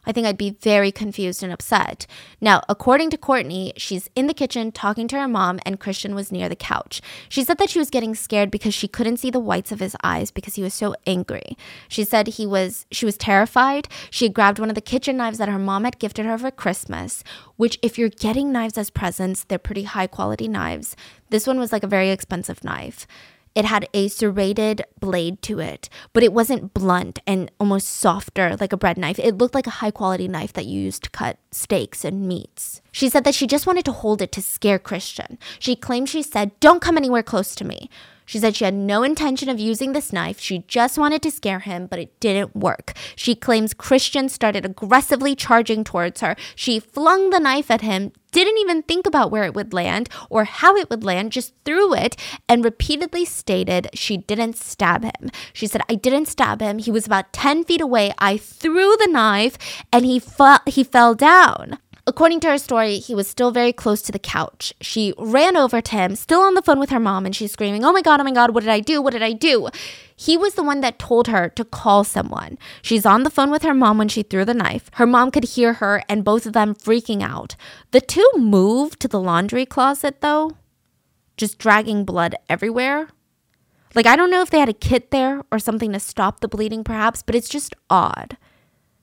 I 0.05 0.11
think 0.11 0.25
I'd 0.25 0.37
be 0.37 0.57
very 0.61 0.91
confused 0.91 1.43
and 1.43 1.53
upset. 1.53 2.07
Now, 2.39 2.61
according 2.67 3.09
to 3.11 3.17
Courtney, 3.17 3.73
she's 3.77 4.09
in 4.15 4.27
the 4.27 4.33
kitchen 4.33 4.71
talking 4.71 5.07
to 5.09 5.19
her 5.19 5.27
mom, 5.27 5.59
and 5.65 5.79
Christian 5.79 6.15
was 6.15 6.31
near 6.31 6.49
the 6.49 6.55
couch. 6.55 7.01
She 7.29 7.43
said 7.43 7.57
that 7.57 7.69
she 7.69 7.79
was 7.79 7.89
getting 7.89 8.15
scared 8.15 8.51
because 8.51 8.73
she 8.73 8.87
couldn't 8.87 9.17
see 9.17 9.29
the 9.29 9.39
whites 9.39 9.71
of 9.71 9.79
his 9.79 9.95
eyes 10.03 10.31
because 10.31 10.55
he 10.55 10.63
was 10.63 10.73
so 10.73 10.95
angry. 11.05 11.57
She 11.87 12.03
said 12.03 12.27
he 12.27 12.45
was 12.45 12.85
she 12.91 13.05
was 13.05 13.17
terrified. 13.17 13.87
She 14.09 14.25
had 14.25 14.33
grabbed 14.33 14.59
one 14.59 14.69
of 14.69 14.75
the 14.75 14.81
kitchen 14.81 15.17
knives 15.17 15.37
that 15.37 15.49
her 15.49 15.59
mom 15.59 15.83
had 15.83 15.99
gifted 15.99 16.25
her 16.25 16.37
for 16.37 16.51
Christmas, 16.51 17.23
which 17.57 17.77
if 17.81 17.97
you're 17.97 18.09
getting 18.09 18.51
knives 18.51 18.77
as 18.77 18.89
presents, 18.89 19.43
they're 19.43 19.59
pretty 19.59 19.83
high 19.83 20.07
quality 20.07 20.47
knives. 20.47 20.95
This 21.29 21.47
one 21.47 21.59
was 21.59 21.71
like 21.71 21.83
a 21.83 21.87
very 21.87 22.09
expensive 22.09 22.63
knife. 22.63 23.07
It 23.53 23.65
had 23.65 23.87
a 23.93 24.07
serrated 24.07 24.83
blade 24.99 25.41
to 25.43 25.59
it, 25.59 25.89
but 26.13 26.23
it 26.23 26.31
wasn't 26.31 26.73
blunt 26.73 27.19
and 27.27 27.51
almost 27.59 27.89
softer 27.89 28.55
like 28.59 28.71
a 28.71 28.77
bread 28.77 28.97
knife. 28.97 29.19
It 29.19 29.37
looked 29.37 29.55
like 29.55 29.67
a 29.67 29.71
high 29.81 29.91
quality 29.91 30.27
knife 30.27 30.53
that 30.53 30.65
you 30.65 30.79
used 30.79 31.03
to 31.03 31.09
cut 31.09 31.37
steaks 31.51 32.05
and 32.05 32.27
meats. 32.27 32.81
She 32.91 33.09
said 33.09 33.23
that 33.25 33.35
she 33.35 33.47
just 33.47 33.67
wanted 33.67 33.85
to 33.85 33.91
hold 33.91 34.21
it 34.21 34.31
to 34.33 34.41
scare 34.41 34.79
Christian. 34.79 35.37
She 35.59 35.75
claimed 35.75 36.07
she 36.07 36.23
said, 36.23 36.57
Don't 36.59 36.81
come 36.81 36.97
anywhere 36.97 37.23
close 37.23 37.53
to 37.55 37.65
me. 37.65 37.89
She 38.31 38.39
said 38.39 38.55
she 38.55 38.63
had 38.63 38.73
no 38.73 39.03
intention 39.03 39.49
of 39.49 39.59
using 39.59 39.91
this 39.91 40.13
knife. 40.13 40.39
She 40.39 40.59
just 40.59 40.97
wanted 40.97 41.21
to 41.23 41.31
scare 41.31 41.59
him, 41.59 41.85
but 41.85 41.99
it 41.99 42.17
didn't 42.21 42.55
work. 42.55 42.93
She 43.13 43.35
claims 43.35 43.73
Christian 43.73 44.29
started 44.29 44.65
aggressively 44.65 45.35
charging 45.35 45.83
towards 45.83 46.21
her. 46.21 46.37
She 46.55 46.79
flung 46.79 47.31
the 47.31 47.41
knife 47.41 47.69
at 47.69 47.81
him, 47.81 48.13
didn't 48.31 48.57
even 48.59 48.83
think 48.83 49.05
about 49.05 49.31
where 49.31 49.43
it 49.43 49.53
would 49.53 49.73
land 49.73 50.07
or 50.29 50.45
how 50.45 50.77
it 50.77 50.89
would 50.89 51.03
land, 51.03 51.33
just 51.33 51.53
threw 51.65 51.93
it 51.93 52.15
and 52.47 52.63
repeatedly 52.63 53.25
stated 53.25 53.89
she 53.93 54.15
didn't 54.15 54.55
stab 54.55 55.03
him. 55.03 55.29
She 55.51 55.67
said, 55.67 55.81
I 55.89 55.95
didn't 55.95 56.29
stab 56.29 56.61
him. 56.61 56.77
He 56.77 56.89
was 56.89 57.05
about 57.05 57.33
10 57.33 57.65
feet 57.65 57.81
away. 57.81 58.13
I 58.17 58.37
threw 58.37 58.95
the 58.95 59.11
knife 59.11 59.57
and 59.91 60.05
he, 60.05 60.19
fu- 60.19 60.63
he 60.67 60.85
fell 60.85 61.15
down. 61.15 61.79
According 62.07 62.39
to 62.41 62.47
her 62.47 62.57
story, 62.57 62.97
he 62.97 63.13
was 63.13 63.27
still 63.27 63.51
very 63.51 63.71
close 63.71 64.01
to 64.01 64.11
the 64.11 64.17
couch. 64.17 64.73
She 64.81 65.13
ran 65.19 65.55
over 65.55 65.81
to 65.81 65.91
him, 65.91 66.15
still 66.15 66.41
on 66.41 66.55
the 66.55 66.61
phone 66.63 66.79
with 66.79 66.89
her 66.89 66.99
mom, 66.99 67.27
and 67.27 67.35
she's 67.35 67.51
screaming, 67.51 67.85
Oh 67.85 67.91
my 67.91 68.01
God, 68.01 68.19
oh 68.19 68.23
my 68.23 68.31
God, 68.31 68.55
what 68.55 68.61
did 68.61 68.71
I 68.71 68.79
do? 68.79 69.01
What 69.01 69.13
did 69.13 69.21
I 69.21 69.33
do? 69.33 69.69
He 70.15 70.35
was 70.35 70.55
the 70.55 70.63
one 70.63 70.81
that 70.81 70.97
told 70.97 71.27
her 71.27 71.49
to 71.49 71.63
call 71.63 72.03
someone. 72.03 72.57
She's 72.81 73.05
on 73.05 73.21
the 73.21 73.29
phone 73.29 73.51
with 73.51 73.61
her 73.61 73.73
mom 73.73 73.99
when 73.99 74.07
she 74.07 74.23
threw 74.23 74.45
the 74.45 74.55
knife. 74.55 74.89
Her 74.93 75.05
mom 75.05 75.29
could 75.29 75.43
hear 75.43 75.73
her 75.73 76.03
and 76.09 76.23
both 76.23 76.47
of 76.47 76.53
them 76.53 76.73
freaking 76.73 77.21
out. 77.21 77.55
The 77.91 78.01
two 78.01 78.29
moved 78.35 78.99
to 79.01 79.07
the 79.07 79.19
laundry 79.19 79.67
closet, 79.67 80.21
though, 80.21 80.57
just 81.37 81.59
dragging 81.59 82.03
blood 82.03 82.35
everywhere. 82.49 83.09
Like, 83.93 84.07
I 84.07 84.15
don't 84.15 84.31
know 84.31 84.41
if 84.41 84.49
they 84.49 84.59
had 84.59 84.69
a 84.69 84.73
kit 84.73 85.11
there 85.11 85.43
or 85.51 85.59
something 85.59 85.91
to 85.91 85.99
stop 85.99 86.39
the 86.39 86.47
bleeding, 86.47 86.83
perhaps, 86.83 87.21
but 87.21 87.35
it's 87.35 87.49
just 87.49 87.75
odd. 87.89 88.37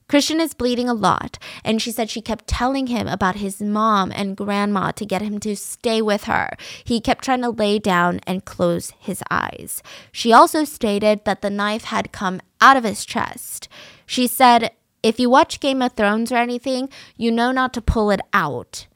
Christian 0.08 0.40
is 0.40 0.54
bleeding 0.54 0.88
a 0.88 0.94
lot, 0.94 1.38
and 1.62 1.82
she 1.82 1.90
said 1.92 2.08
she 2.08 2.22
kept 2.22 2.46
telling 2.46 2.86
him 2.86 3.06
about 3.06 3.36
his 3.36 3.60
mom 3.60 4.10
and 4.14 4.36
grandma 4.36 4.90
to 4.92 5.04
get 5.04 5.20
him 5.20 5.38
to 5.40 5.54
stay 5.54 6.00
with 6.00 6.24
her. 6.24 6.56
He 6.82 6.98
kept 6.98 7.22
trying 7.22 7.42
to 7.42 7.50
lay 7.50 7.78
down 7.78 8.20
and 8.26 8.44
close 8.44 8.92
his 8.98 9.22
eyes. 9.30 9.82
She 10.10 10.32
also 10.32 10.64
stated 10.64 11.26
that 11.26 11.42
the 11.42 11.50
knife 11.50 11.84
had 11.84 12.10
come 12.10 12.40
out 12.58 12.78
of 12.78 12.84
his 12.84 13.04
chest. 13.04 13.68
She 14.06 14.26
said, 14.26 14.70
If 15.02 15.20
you 15.20 15.28
watch 15.28 15.60
Game 15.60 15.82
of 15.82 15.92
Thrones 15.92 16.32
or 16.32 16.36
anything, 16.36 16.88
you 17.18 17.30
know 17.30 17.52
not 17.52 17.74
to 17.74 17.82
pull 17.82 18.10
it 18.10 18.20
out. 18.32 18.86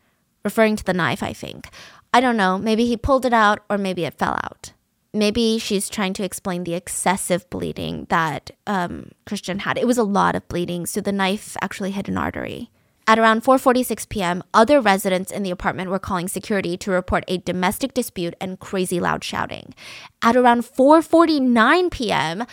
Referring 0.44 0.76
to 0.76 0.84
the 0.84 0.94
knife, 0.94 1.22
I 1.22 1.34
think. 1.34 1.68
I 2.14 2.20
don't 2.20 2.38
know, 2.38 2.56
maybe 2.56 2.86
he 2.86 2.96
pulled 2.96 3.26
it 3.26 3.34
out 3.34 3.60
or 3.68 3.76
maybe 3.76 4.04
it 4.06 4.14
fell 4.14 4.38
out 4.42 4.72
maybe 5.12 5.58
she's 5.58 5.88
trying 5.88 6.12
to 6.14 6.24
explain 6.24 6.64
the 6.64 6.74
excessive 6.74 7.48
bleeding 7.50 8.06
that 8.08 8.50
um, 8.66 9.10
Christian 9.26 9.60
had. 9.60 9.78
It 9.78 9.86
was 9.86 9.98
a 9.98 10.04
lot 10.04 10.34
of 10.34 10.46
bleeding, 10.48 10.86
so 10.86 11.00
the 11.00 11.12
knife 11.12 11.56
actually 11.60 11.90
hit 11.90 12.08
an 12.08 12.18
artery. 12.18 12.70
At 13.06 13.18
around 13.18 13.42
4:46 13.42 14.08
p.m., 14.08 14.42
other 14.54 14.80
residents 14.80 15.32
in 15.32 15.42
the 15.42 15.50
apartment 15.50 15.90
were 15.90 15.98
calling 15.98 16.28
security 16.28 16.76
to 16.78 16.90
report 16.90 17.24
a 17.26 17.38
domestic 17.38 17.94
dispute 17.94 18.34
and 18.40 18.60
crazy 18.60 19.00
loud 19.00 19.24
shouting. 19.24 19.74
At 20.22 20.36
around 20.36 20.62
4:49 20.62 21.90
p.m., 21.90 22.44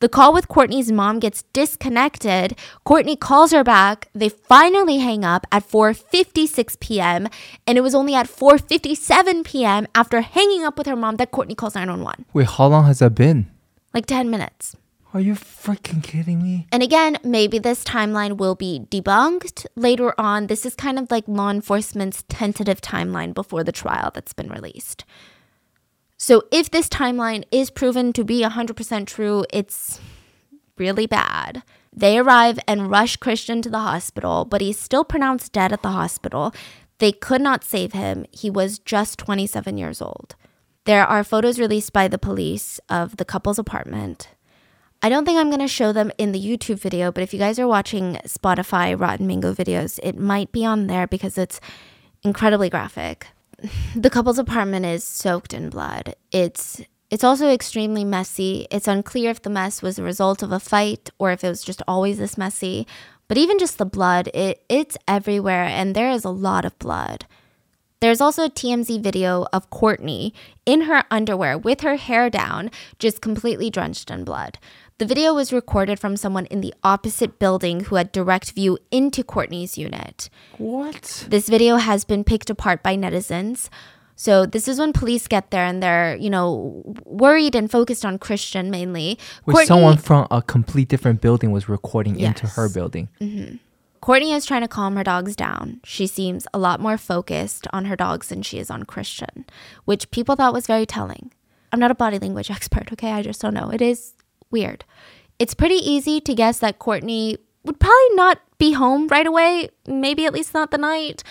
the 0.00 0.08
call 0.08 0.32
with 0.32 0.48
Courtney's 0.48 0.90
mom 0.90 1.18
gets 1.18 1.44
disconnected. 1.52 2.56
Courtney 2.84 3.16
calls 3.16 3.52
her 3.52 3.62
back. 3.62 4.08
They 4.14 4.30
finally 4.30 4.98
hang 4.98 5.24
up 5.24 5.46
at 5.52 5.68
4:56 5.68 6.80
p.m. 6.80 7.28
and 7.66 7.78
it 7.78 7.82
was 7.82 7.94
only 7.94 8.14
at 8.14 8.26
4:57 8.26 9.44
p.m. 9.44 9.86
after 9.94 10.20
hanging 10.22 10.64
up 10.64 10.78
with 10.78 10.86
her 10.86 10.96
mom 10.96 11.16
that 11.16 11.30
Courtney 11.30 11.54
calls 11.54 11.74
911. 11.74 12.24
Wait, 12.32 12.46
how 12.46 12.66
long 12.66 12.86
has 12.86 13.00
that 13.00 13.14
been? 13.14 13.50
Like 13.92 14.06
10 14.06 14.30
minutes. 14.30 14.76
Are 15.12 15.20
you 15.20 15.34
freaking 15.34 16.02
kidding 16.04 16.40
me? 16.40 16.66
And 16.70 16.84
again, 16.84 17.18
maybe 17.24 17.58
this 17.58 17.82
timeline 17.82 18.36
will 18.36 18.54
be 18.54 18.86
debunked 18.90 19.66
later 19.74 20.14
on. 20.16 20.46
This 20.46 20.64
is 20.64 20.76
kind 20.76 21.00
of 21.00 21.10
like 21.10 21.24
law 21.26 21.50
enforcement's 21.50 22.22
tentative 22.28 22.80
timeline 22.80 23.34
before 23.34 23.64
the 23.64 23.72
trial 23.72 24.12
that's 24.14 24.32
been 24.32 24.48
released. 24.48 25.04
So 26.22 26.42
if 26.52 26.70
this 26.70 26.86
timeline 26.86 27.44
is 27.50 27.70
proven 27.70 28.12
to 28.12 28.24
be 28.24 28.42
100% 28.42 29.06
true, 29.06 29.46
it's 29.50 29.98
really 30.76 31.06
bad. 31.06 31.62
They 31.96 32.18
arrive 32.18 32.58
and 32.68 32.90
rush 32.90 33.16
Christian 33.16 33.62
to 33.62 33.70
the 33.70 33.78
hospital, 33.78 34.44
but 34.44 34.60
he's 34.60 34.78
still 34.78 35.02
pronounced 35.02 35.54
dead 35.54 35.72
at 35.72 35.80
the 35.80 35.88
hospital. 35.88 36.52
They 36.98 37.10
could 37.10 37.40
not 37.40 37.64
save 37.64 37.94
him. 37.94 38.26
He 38.32 38.50
was 38.50 38.78
just 38.78 39.18
27 39.18 39.78
years 39.78 40.02
old. 40.02 40.36
There 40.84 41.06
are 41.06 41.24
photos 41.24 41.58
released 41.58 41.94
by 41.94 42.06
the 42.06 42.18
police 42.18 42.78
of 42.90 43.16
the 43.16 43.24
couple's 43.24 43.58
apartment. 43.58 44.28
I 45.00 45.08
don't 45.08 45.24
think 45.24 45.38
I'm 45.38 45.48
going 45.48 45.60
to 45.60 45.68
show 45.68 45.90
them 45.90 46.12
in 46.18 46.32
the 46.32 46.46
YouTube 46.46 46.80
video, 46.80 47.10
but 47.10 47.22
if 47.22 47.32
you 47.32 47.38
guys 47.38 47.58
are 47.58 47.66
watching 47.66 48.18
Spotify 48.26 49.00
Rotten 49.00 49.26
Mango 49.26 49.54
videos, 49.54 49.98
it 50.02 50.18
might 50.18 50.52
be 50.52 50.66
on 50.66 50.86
there 50.86 51.06
because 51.06 51.38
it's 51.38 51.62
incredibly 52.22 52.68
graphic 52.68 53.28
the 53.94 54.10
couple's 54.10 54.38
apartment 54.38 54.86
is 54.86 55.04
soaked 55.04 55.52
in 55.54 55.70
blood. 55.70 56.14
It's 56.30 56.80
it's 57.10 57.24
also 57.24 57.48
extremely 57.48 58.04
messy. 58.04 58.68
It's 58.70 58.86
unclear 58.86 59.30
if 59.30 59.42
the 59.42 59.50
mess 59.50 59.82
was 59.82 59.98
a 59.98 60.02
result 60.02 60.42
of 60.42 60.52
a 60.52 60.60
fight 60.60 61.10
or 61.18 61.32
if 61.32 61.42
it 61.42 61.48
was 61.48 61.64
just 61.64 61.82
always 61.88 62.18
this 62.18 62.38
messy. 62.38 62.86
But 63.26 63.36
even 63.36 63.58
just 63.58 63.78
the 63.78 63.86
blood, 63.86 64.28
it 64.32 64.64
it's 64.68 64.96
everywhere 65.08 65.64
and 65.64 65.94
there 65.94 66.10
is 66.10 66.24
a 66.24 66.30
lot 66.30 66.64
of 66.64 66.78
blood. 66.78 67.26
There's 68.00 68.20
also 68.20 68.44
a 68.44 68.50
TMZ 68.50 69.02
video 69.02 69.46
of 69.52 69.68
Courtney 69.68 70.32
in 70.64 70.82
her 70.82 71.04
underwear 71.10 71.58
with 71.58 71.82
her 71.82 71.96
hair 71.96 72.30
down, 72.30 72.70
just 72.98 73.20
completely 73.20 73.68
drenched 73.68 74.10
in 74.10 74.24
blood. 74.24 74.58
The 75.00 75.06
video 75.06 75.32
was 75.32 75.50
recorded 75.50 75.98
from 75.98 76.18
someone 76.18 76.44
in 76.52 76.60
the 76.60 76.74
opposite 76.84 77.38
building 77.38 77.84
who 77.84 77.96
had 77.96 78.12
direct 78.12 78.52
view 78.52 78.76
into 78.90 79.24
Courtney's 79.24 79.78
unit. 79.78 80.28
What? 80.58 81.24
This 81.26 81.48
video 81.48 81.76
has 81.76 82.04
been 82.04 82.22
picked 82.22 82.50
apart 82.50 82.82
by 82.82 82.96
netizens. 82.98 83.70
So 84.14 84.44
this 84.44 84.68
is 84.68 84.78
when 84.78 84.92
police 84.92 85.26
get 85.26 85.52
there 85.52 85.64
and 85.64 85.82
they're, 85.82 86.16
you 86.16 86.28
know, 86.28 86.82
worried 87.06 87.54
and 87.54 87.70
focused 87.70 88.04
on 88.04 88.18
Christian 88.18 88.70
mainly. 88.70 89.18
Wait, 89.46 89.54
Courtney- 89.54 89.66
someone 89.68 89.96
from 89.96 90.26
a 90.30 90.42
complete 90.42 90.90
different 90.90 91.22
building 91.22 91.50
was 91.50 91.66
recording 91.66 92.20
into 92.20 92.46
her 92.46 92.68
building. 92.68 93.08
Mm-hmm. 93.22 93.56
Courtney 94.02 94.34
is 94.34 94.44
trying 94.44 94.60
to 94.60 94.68
calm 94.68 94.96
her 94.96 95.04
dogs 95.04 95.34
down. 95.34 95.80
She 95.82 96.06
seems 96.06 96.46
a 96.52 96.58
lot 96.58 96.78
more 96.78 96.98
focused 96.98 97.66
on 97.72 97.86
her 97.86 97.96
dogs 97.96 98.28
than 98.28 98.42
she 98.42 98.58
is 98.58 98.70
on 98.70 98.82
Christian, 98.82 99.46
which 99.86 100.10
people 100.10 100.36
thought 100.36 100.52
was 100.52 100.66
very 100.66 100.84
telling. 100.84 101.32
I'm 101.72 101.80
not 101.80 101.90
a 101.90 101.94
body 101.94 102.18
language 102.18 102.50
expert, 102.50 102.92
okay? 102.92 103.12
I 103.12 103.22
just 103.22 103.40
don't 103.40 103.54
know. 103.54 103.70
It 103.70 103.80
is 103.80 104.12
weird. 104.50 104.84
It's 105.38 105.54
pretty 105.54 105.76
easy 105.76 106.20
to 106.20 106.34
guess 106.34 106.58
that 106.58 106.78
Courtney 106.78 107.38
would 107.64 107.80
probably 107.80 108.14
not 108.14 108.40
be 108.58 108.72
home 108.72 109.08
right 109.08 109.26
away, 109.26 109.70
maybe 109.86 110.26
at 110.26 110.34
least 110.34 110.54
not 110.54 110.70
the 110.70 110.78
night, 110.78 111.22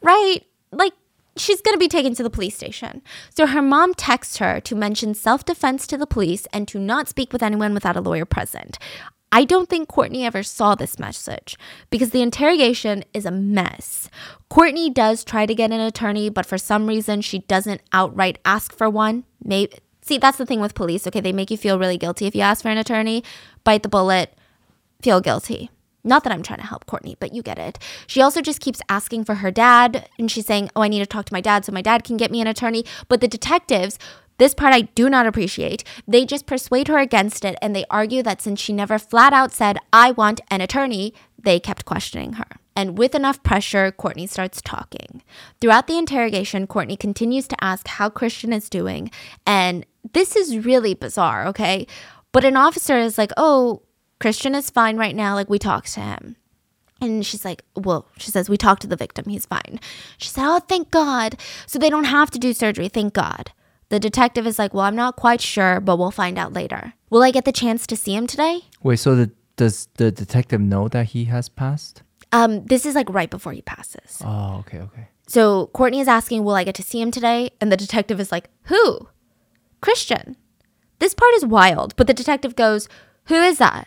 right? 0.00 0.40
Like, 0.70 0.94
she's 1.36 1.60
gonna 1.60 1.78
be 1.78 1.88
taken 1.88 2.14
to 2.14 2.22
the 2.22 2.30
police 2.30 2.56
station. 2.56 3.02
So 3.30 3.46
her 3.46 3.62
mom 3.62 3.94
texts 3.94 4.38
her 4.38 4.60
to 4.60 4.74
mention 4.74 5.14
self 5.14 5.44
defense 5.44 5.86
to 5.88 5.98
the 5.98 6.06
police 6.06 6.46
and 6.52 6.66
to 6.68 6.78
not 6.78 7.08
speak 7.08 7.32
with 7.32 7.42
anyone 7.42 7.74
without 7.74 7.96
a 7.96 8.00
lawyer 8.00 8.24
present. 8.24 8.78
I 9.34 9.44
don't 9.44 9.70
think 9.70 9.88
Courtney 9.88 10.26
ever 10.26 10.42
saw 10.42 10.74
this 10.74 10.98
message 10.98 11.56
because 11.88 12.10
the 12.10 12.20
interrogation 12.20 13.02
is 13.14 13.24
a 13.24 13.30
mess. 13.30 14.10
Courtney 14.50 14.90
does 14.90 15.24
try 15.24 15.46
to 15.46 15.54
get 15.54 15.72
an 15.72 15.80
attorney, 15.80 16.28
but 16.28 16.44
for 16.44 16.58
some 16.58 16.86
reason 16.86 17.22
she 17.22 17.38
doesn't 17.38 17.80
outright 17.94 18.38
ask 18.44 18.76
for 18.76 18.90
one. 18.90 19.24
Maybe 19.42 19.78
see 20.02 20.18
that's 20.18 20.38
the 20.38 20.46
thing 20.46 20.60
with 20.60 20.74
police. 20.74 21.06
Okay, 21.06 21.20
they 21.20 21.32
make 21.32 21.50
you 21.50 21.56
feel 21.56 21.78
really 21.78 21.98
guilty 21.98 22.26
if 22.26 22.34
you 22.34 22.42
ask 22.42 22.62
for 22.62 22.68
an 22.68 22.78
attorney. 22.78 23.24
Bite 23.64 23.82
the 23.82 23.88
bullet, 23.88 24.34
feel 25.00 25.20
guilty. 25.20 25.70
Not 26.04 26.24
that 26.24 26.32
I'm 26.32 26.42
trying 26.42 26.58
to 26.58 26.66
help 26.66 26.86
Courtney, 26.86 27.16
but 27.20 27.32
you 27.32 27.42
get 27.42 27.58
it. 27.58 27.78
She 28.06 28.20
also 28.20 28.40
just 28.40 28.60
keeps 28.60 28.82
asking 28.88 29.24
for 29.24 29.36
her 29.36 29.50
dad, 29.52 30.08
and 30.18 30.30
she's 30.30 30.46
saying, 30.46 30.70
Oh, 30.74 30.82
I 30.82 30.88
need 30.88 30.98
to 30.98 31.06
talk 31.06 31.26
to 31.26 31.32
my 31.32 31.40
dad 31.40 31.64
so 31.64 31.72
my 31.72 31.82
dad 31.82 32.02
can 32.02 32.16
get 32.16 32.30
me 32.30 32.40
an 32.40 32.48
attorney. 32.48 32.84
But 33.08 33.20
the 33.20 33.28
detectives, 33.28 33.98
this 34.38 34.54
part 34.54 34.74
I 34.74 34.82
do 34.82 35.08
not 35.08 35.26
appreciate, 35.26 35.84
they 36.08 36.26
just 36.26 36.46
persuade 36.46 36.88
her 36.88 36.98
against 36.98 37.44
it, 37.44 37.56
and 37.62 37.76
they 37.76 37.84
argue 37.88 38.22
that 38.24 38.42
since 38.42 38.60
she 38.60 38.72
never 38.72 38.98
flat 38.98 39.32
out 39.32 39.52
said, 39.52 39.78
I 39.92 40.10
want 40.10 40.40
an 40.50 40.60
attorney, 40.60 41.14
they 41.38 41.60
kept 41.60 41.84
questioning 41.84 42.34
her. 42.34 42.46
And 42.74 42.96
with 42.96 43.14
enough 43.14 43.42
pressure, 43.42 43.92
Courtney 43.92 44.26
starts 44.26 44.62
talking. 44.62 45.22
Throughout 45.60 45.86
the 45.86 45.98
interrogation, 45.98 46.66
Courtney 46.66 46.96
continues 46.96 47.46
to 47.48 47.64
ask 47.64 47.86
how 47.86 48.08
Christian 48.08 48.52
is 48.52 48.70
doing. 48.70 49.10
And 49.46 49.84
this 50.12 50.36
is 50.36 50.64
really 50.64 50.94
bizarre, 50.94 51.46
okay? 51.46 51.86
But 52.32 52.44
an 52.44 52.56
officer 52.56 52.96
is 52.96 53.18
like, 53.18 53.32
oh, 53.36 53.82
Christian 54.20 54.54
is 54.54 54.70
fine 54.70 54.96
right 54.96 55.14
now. 55.14 55.34
Like, 55.34 55.50
we 55.50 55.58
talked 55.58 55.92
to 55.94 56.00
him. 56.00 56.36
And 57.00 57.26
she's 57.26 57.44
like, 57.44 57.64
well, 57.74 58.06
she 58.16 58.30
says, 58.30 58.48
we 58.48 58.56
talked 58.56 58.82
to 58.82 58.88
the 58.88 58.96
victim. 58.96 59.24
He's 59.28 59.44
fine. 59.44 59.80
She 60.18 60.28
said, 60.28 60.44
oh, 60.46 60.60
thank 60.60 60.90
God. 60.92 61.38
So 61.66 61.78
they 61.78 61.90
don't 61.90 62.04
have 62.04 62.30
to 62.30 62.38
do 62.38 62.52
surgery. 62.52 62.88
Thank 62.88 63.12
God. 63.12 63.50
The 63.88 63.98
detective 63.98 64.46
is 64.46 64.58
like, 64.58 64.72
well, 64.72 64.84
I'm 64.84 64.96
not 64.96 65.16
quite 65.16 65.40
sure, 65.40 65.80
but 65.80 65.98
we'll 65.98 66.12
find 66.12 66.38
out 66.38 66.52
later. 66.52 66.94
Will 67.10 67.22
I 67.22 67.32
get 67.32 67.44
the 67.44 67.52
chance 67.52 67.86
to 67.88 67.96
see 67.96 68.14
him 68.14 68.26
today? 68.26 68.62
Wait, 68.82 69.00
so 69.00 69.16
the, 69.16 69.32
does 69.56 69.88
the 69.96 70.10
detective 70.10 70.60
know 70.60 70.88
that 70.88 71.06
he 71.06 71.24
has 71.24 71.48
passed? 71.48 72.02
Um, 72.32 72.64
this 72.64 72.86
is 72.86 72.94
like 72.94 73.10
right 73.10 73.30
before 73.30 73.52
he 73.52 73.62
passes. 73.62 74.20
Oh, 74.24 74.56
okay, 74.60 74.78
okay. 74.78 75.08
So 75.26 75.68
Courtney 75.68 76.00
is 76.00 76.08
asking, 76.08 76.44
will 76.44 76.54
I 76.54 76.64
get 76.64 76.74
to 76.76 76.82
see 76.82 77.00
him 77.00 77.10
today? 77.10 77.50
And 77.60 77.70
the 77.70 77.76
detective 77.76 78.18
is 78.18 78.32
like, 78.32 78.48
who? 78.64 79.08
Christian. 79.80 80.36
This 80.98 81.14
part 81.14 81.34
is 81.34 81.44
wild, 81.44 81.94
but 81.96 82.06
the 82.06 82.14
detective 82.14 82.56
goes, 82.56 82.88
who 83.26 83.34
is 83.34 83.58
that? 83.58 83.86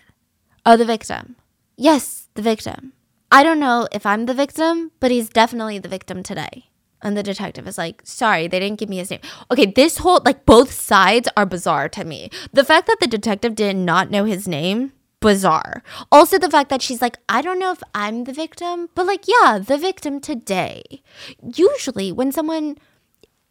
Oh, 0.66 0.78
the 0.78 0.86
victim. 0.86 1.36
Yes, 1.78 2.30
the 2.36 2.42
victim. 2.42 2.94
I 3.32 3.44
don't 3.44 3.60
know 3.60 3.88
if 3.92 4.06
I'm 4.06 4.26
the 4.26 4.34
victim, 4.34 4.92
but 5.00 5.12
he's 5.12 5.30
definitely 5.30 5.80
the 5.80 5.90
victim 5.90 6.24
today. 6.24 6.70
And 7.02 7.16
the 7.16 7.24
detective 7.24 7.68
is 7.68 7.78
like, 7.78 8.02
sorry, 8.04 8.48
they 8.48 8.60
didn't 8.60 8.80
give 8.80 8.90
me 8.90 8.98
his 8.98 9.12
name. 9.12 9.20
Okay, 9.52 9.66
this 9.66 9.98
whole, 10.00 10.22
like, 10.26 10.46
both 10.46 10.72
sides 10.72 11.28
are 11.36 11.46
bizarre 11.46 11.90
to 11.90 12.04
me. 12.04 12.30
The 12.54 12.64
fact 12.64 12.88
that 12.88 13.00
the 13.00 13.08
detective 13.08 13.56
did 13.56 13.76
not 13.76 14.10
know 14.10 14.24
his 14.24 14.48
name, 14.48 14.94
bizarre. 15.26 15.82
Also, 16.12 16.38
the 16.38 16.52
fact 16.52 16.70
that 16.70 16.84
she's 16.84 17.02
like, 17.02 17.18
I 17.28 17.42
don't 17.42 17.58
know 17.58 17.72
if 17.72 17.82
I'm 17.96 18.26
the 18.26 18.34
victim, 18.34 18.90
but 18.94 19.08
like, 19.08 19.26
yeah, 19.28 19.58
the 19.58 19.78
victim 19.78 20.20
today. 20.20 21.02
Usually, 21.42 22.12
when 22.12 22.32
someone 22.32 22.78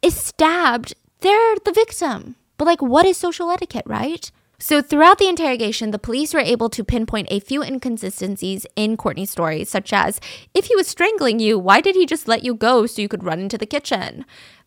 is 0.01 0.15
stabbed, 0.15 0.93
they're 1.19 1.55
the 1.65 1.73
victim. 1.73 2.37
But 2.57 2.65
like, 2.65 2.81
what 2.81 3.05
is 3.05 3.17
social 3.17 3.51
etiquette, 3.51 3.83
right? 3.85 4.31
So, 4.57 4.81
throughout 4.81 5.17
the 5.17 5.27
interrogation, 5.27 5.91
the 5.91 5.99
police 5.99 6.33
were 6.33 6.39
able 6.39 6.69
to 6.69 6.83
pinpoint 6.83 7.27
a 7.29 7.41
few 7.41 7.61
inconsistencies 7.61 8.65
in 8.77 8.95
Courtney's 8.95 9.29
story, 9.29 9.65
such 9.65 9.91
as 9.91 10.21
if 10.53 10.65
he 10.65 10.75
was 10.77 10.87
strangling 10.87 11.39
you, 11.39 11.59
why 11.59 11.81
did 11.81 11.95
he 11.95 12.05
just 12.05 12.25
let 12.25 12.45
you 12.45 12.55
go 12.55 12.85
so 12.85 13.01
you 13.01 13.09
could 13.09 13.25
run 13.25 13.41
into 13.41 13.57
the 13.57 13.65
kitchen? 13.65 14.23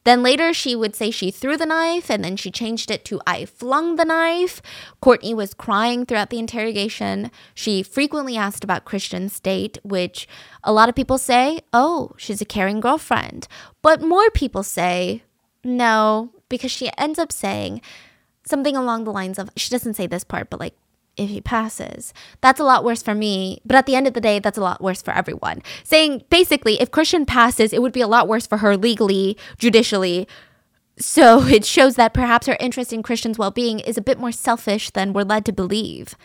Then 0.08 0.22
later, 0.22 0.54
she 0.54 0.74
would 0.74 0.96
say 0.96 1.10
she 1.10 1.30
threw 1.30 1.58
the 1.58 1.66
knife, 1.66 2.10
and 2.10 2.24
then 2.24 2.36
she 2.36 2.50
changed 2.50 2.90
it 2.90 3.04
to 3.04 3.20
I 3.26 3.44
flung 3.44 3.96
the 3.96 4.06
knife. 4.06 4.62
Courtney 5.02 5.34
was 5.34 5.52
crying 5.52 6.06
throughout 6.06 6.30
the 6.30 6.38
interrogation. 6.38 7.30
She 7.54 7.82
frequently 7.82 8.34
asked 8.34 8.64
about 8.64 8.86
Christian's 8.86 9.34
state, 9.34 9.76
which 9.82 10.26
a 10.64 10.72
lot 10.72 10.88
of 10.88 10.94
people 10.94 11.18
say, 11.18 11.60
oh, 11.74 12.12
she's 12.16 12.40
a 12.40 12.46
caring 12.46 12.80
girlfriend. 12.80 13.48
But 13.82 14.00
more 14.00 14.30
people 14.30 14.62
say, 14.62 15.24
no, 15.62 16.30
because 16.48 16.70
she 16.70 16.90
ends 16.96 17.18
up 17.18 17.30
saying, 17.30 17.82
something 18.46 18.76
along 18.78 19.04
the 19.04 19.12
lines 19.12 19.38
of 19.38 19.50
she 19.56 19.68
doesn't 19.68 19.92
say 19.92 20.06
this 20.06 20.24
part, 20.24 20.48
but 20.48 20.58
like 20.58 20.74
if 21.18 21.28
he 21.30 21.40
passes, 21.40 22.14
that's 22.40 22.60
a 22.60 22.64
lot 22.64 22.84
worse 22.84 23.02
for 23.02 23.14
me. 23.14 23.60
But 23.64 23.76
at 23.76 23.86
the 23.86 23.96
end 23.96 24.06
of 24.06 24.14
the 24.14 24.20
day, 24.20 24.38
that's 24.38 24.58
a 24.58 24.62
lot 24.62 24.80
worse 24.80 25.02
for 25.02 25.12
everyone. 25.12 25.62
Saying 25.84 26.24
basically, 26.30 26.80
if 26.80 26.90
Christian 26.90 27.26
passes, 27.26 27.72
it 27.72 27.82
would 27.82 27.92
be 27.92 28.00
a 28.00 28.08
lot 28.08 28.28
worse 28.28 28.46
for 28.46 28.58
her 28.58 28.76
legally, 28.76 29.36
judicially. 29.58 30.28
So 30.98 31.42
it 31.46 31.64
shows 31.64 31.96
that 31.96 32.14
perhaps 32.14 32.46
her 32.46 32.56
interest 32.60 32.92
in 32.92 33.02
Christian's 33.02 33.38
well 33.38 33.50
being 33.50 33.80
is 33.80 33.98
a 33.98 34.02
bit 34.02 34.18
more 34.18 34.32
selfish 34.32 34.90
than 34.90 35.12
we're 35.12 35.22
led 35.22 35.44
to 35.46 35.52
believe. 35.52 36.16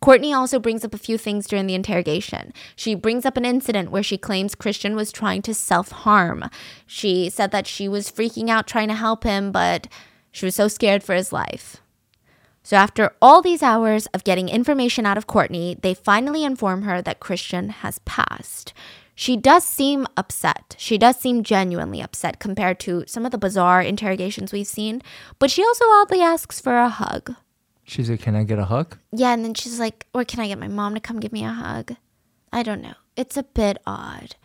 Courtney 0.00 0.32
also 0.32 0.58
brings 0.58 0.82
up 0.82 0.94
a 0.94 0.98
few 0.98 1.18
things 1.18 1.46
during 1.46 1.66
the 1.66 1.74
interrogation. 1.74 2.54
She 2.74 2.94
brings 2.94 3.26
up 3.26 3.36
an 3.36 3.44
incident 3.44 3.90
where 3.90 4.02
she 4.02 4.16
claims 4.16 4.54
Christian 4.54 4.96
was 4.96 5.12
trying 5.12 5.42
to 5.42 5.52
self 5.52 5.90
harm. 5.90 6.44
She 6.86 7.28
said 7.28 7.50
that 7.50 7.66
she 7.66 7.86
was 7.86 8.10
freaking 8.10 8.48
out 8.48 8.66
trying 8.66 8.88
to 8.88 8.94
help 8.94 9.24
him, 9.24 9.52
but 9.52 9.88
she 10.32 10.46
was 10.46 10.54
so 10.54 10.68
scared 10.68 11.02
for 11.02 11.14
his 11.14 11.32
life. 11.32 11.79
So, 12.70 12.76
after 12.76 13.16
all 13.20 13.42
these 13.42 13.64
hours 13.64 14.06
of 14.14 14.22
getting 14.22 14.48
information 14.48 15.04
out 15.04 15.18
of 15.18 15.26
Courtney, 15.26 15.76
they 15.82 15.92
finally 15.92 16.44
inform 16.44 16.82
her 16.82 17.02
that 17.02 17.18
Christian 17.18 17.70
has 17.70 17.98
passed. 18.04 18.72
She 19.12 19.36
does 19.36 19.64
seem 19.64 20.06
upset. 20.16 20.76
She 20.78 20.96
does 20.96 21.18
seem 21.18 21.42
genuinely 21.42 22.00
upset 22.00 22.38
compared 22.38 22.78
to 22.78 23.02
some 23.08 23.26
of 23.26 23.32
the 23.32 23.38
bizarre 23.38 23.82
interrogations 23.82 24.52
we've 24.52 24.68
seen, 24.68 25.02
but 25.40 25.50
she 25.50 25.64
also 25.64 25.84
oddly 25.86 26.20
asks 26.20 26.60
for 26.60 26.78
a 26.78 26.88
hug. 26.88 27.34
She's 27.82 28.08
like, 28.08 28.20
can 28.20 28.36
I 28.36 28.44
get 28.44 28.60
a 28.60 28.66
hug? 28.66 28.96
Yeah, 29.10 29.32
and 29.32 29.44
then 29.44 29.54
she's 29.54 29.80
like, 29.80 30.06
or 30.14 30.24
can 30.24 30.38
I 30.38 30.46
get 30.46 30.60
my 30.60 30.68
mom 30.68 30.94
to 30.94 31.00
come 31.00 31.18
give 31.18 31.32
me 31.32 31.42
a 31.42 31.48
hug? 31.48 31.96
I 32.52 32.62
don't 32.62 32.82
know. 32.82 32.94
It's 33.16 33.36
a 33.36 33.42
bit 33.42 33.78
odd. 33.84 34.36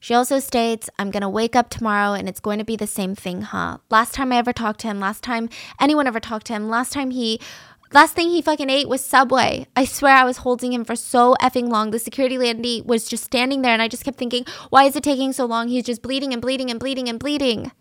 She 0.00 0.14
also 0.14 0.38
states, 0.38 0.88
I'm 0.98 1.10
going 1.10 1.22
to 1.22 1.28
wake 1.28 1.56
up 1.56 1.70
tomorrow 1.70 2.12
and 2.12 2.28
it's 2.28 2.40
going 2.40 2.58
to 2.58 2.64
be 2.64 2.76
the 2.76 2.86
same 2.86 3.14
thing, 3.14 3.42
huh? 3.42 3.78
Last 3.90 4.14
time 4.14 4.32
I 4.32 4.36
ever 4.36 4.52
talked 4.52 4.80
to 4.80 4.86
him, 4.86 5.00
last 5.00 5.24
time 5.24 5.48
anyone 5.80 6.06
ever 6.06 6.20
talked 6.20 6.46
to 6.46 6.52
him, 6.52 6.68
last 6.68 6.92
time 6.92 7.10
he, 7.10 7.40
last 7.92 8.14
thing 8.14 8.28
he 8.28 8.40
fucking 8.40 8.70
ate 8.70 8.88
was 8.88 9.04
Subway. 9.04 9.66
I 9.74 9.84
swear 9.84 10.14
I 10.14 10.24
was 10.24 10.38
holding 10.38 10.72
him 10.72 10.84
for 10.84 10.94
so 10.94 11.34
effing 11.40 11.68
long. 11.68 11.90
The 11.90 11.98
security 11.98 12.38
lady 12.38 12.80
was 12.80 13.08
just 13.08 13.24
standing 13.24 13.62
there 13.62 13.72
and 13.72 13.82
I 13.82 13.88
just 13.88 14.04
kept 14.04 14.18
thinking, 14.18 14.44
why 14.70 14.84
is 14.84 14.94
it 14.94 15.02
taking 15.02 15.32
so 15.32 15.46
long? 15.46 15.66
He's 15.66 15.84
just 15.84 16.02
bleeding 16.02 16.32
and 16.32 16.40
bleeding 16.40 16.70
and 16.70 16.78
bleeding 16.78 17.08
and 17.08 17.18
bleeding. 17.18 17.72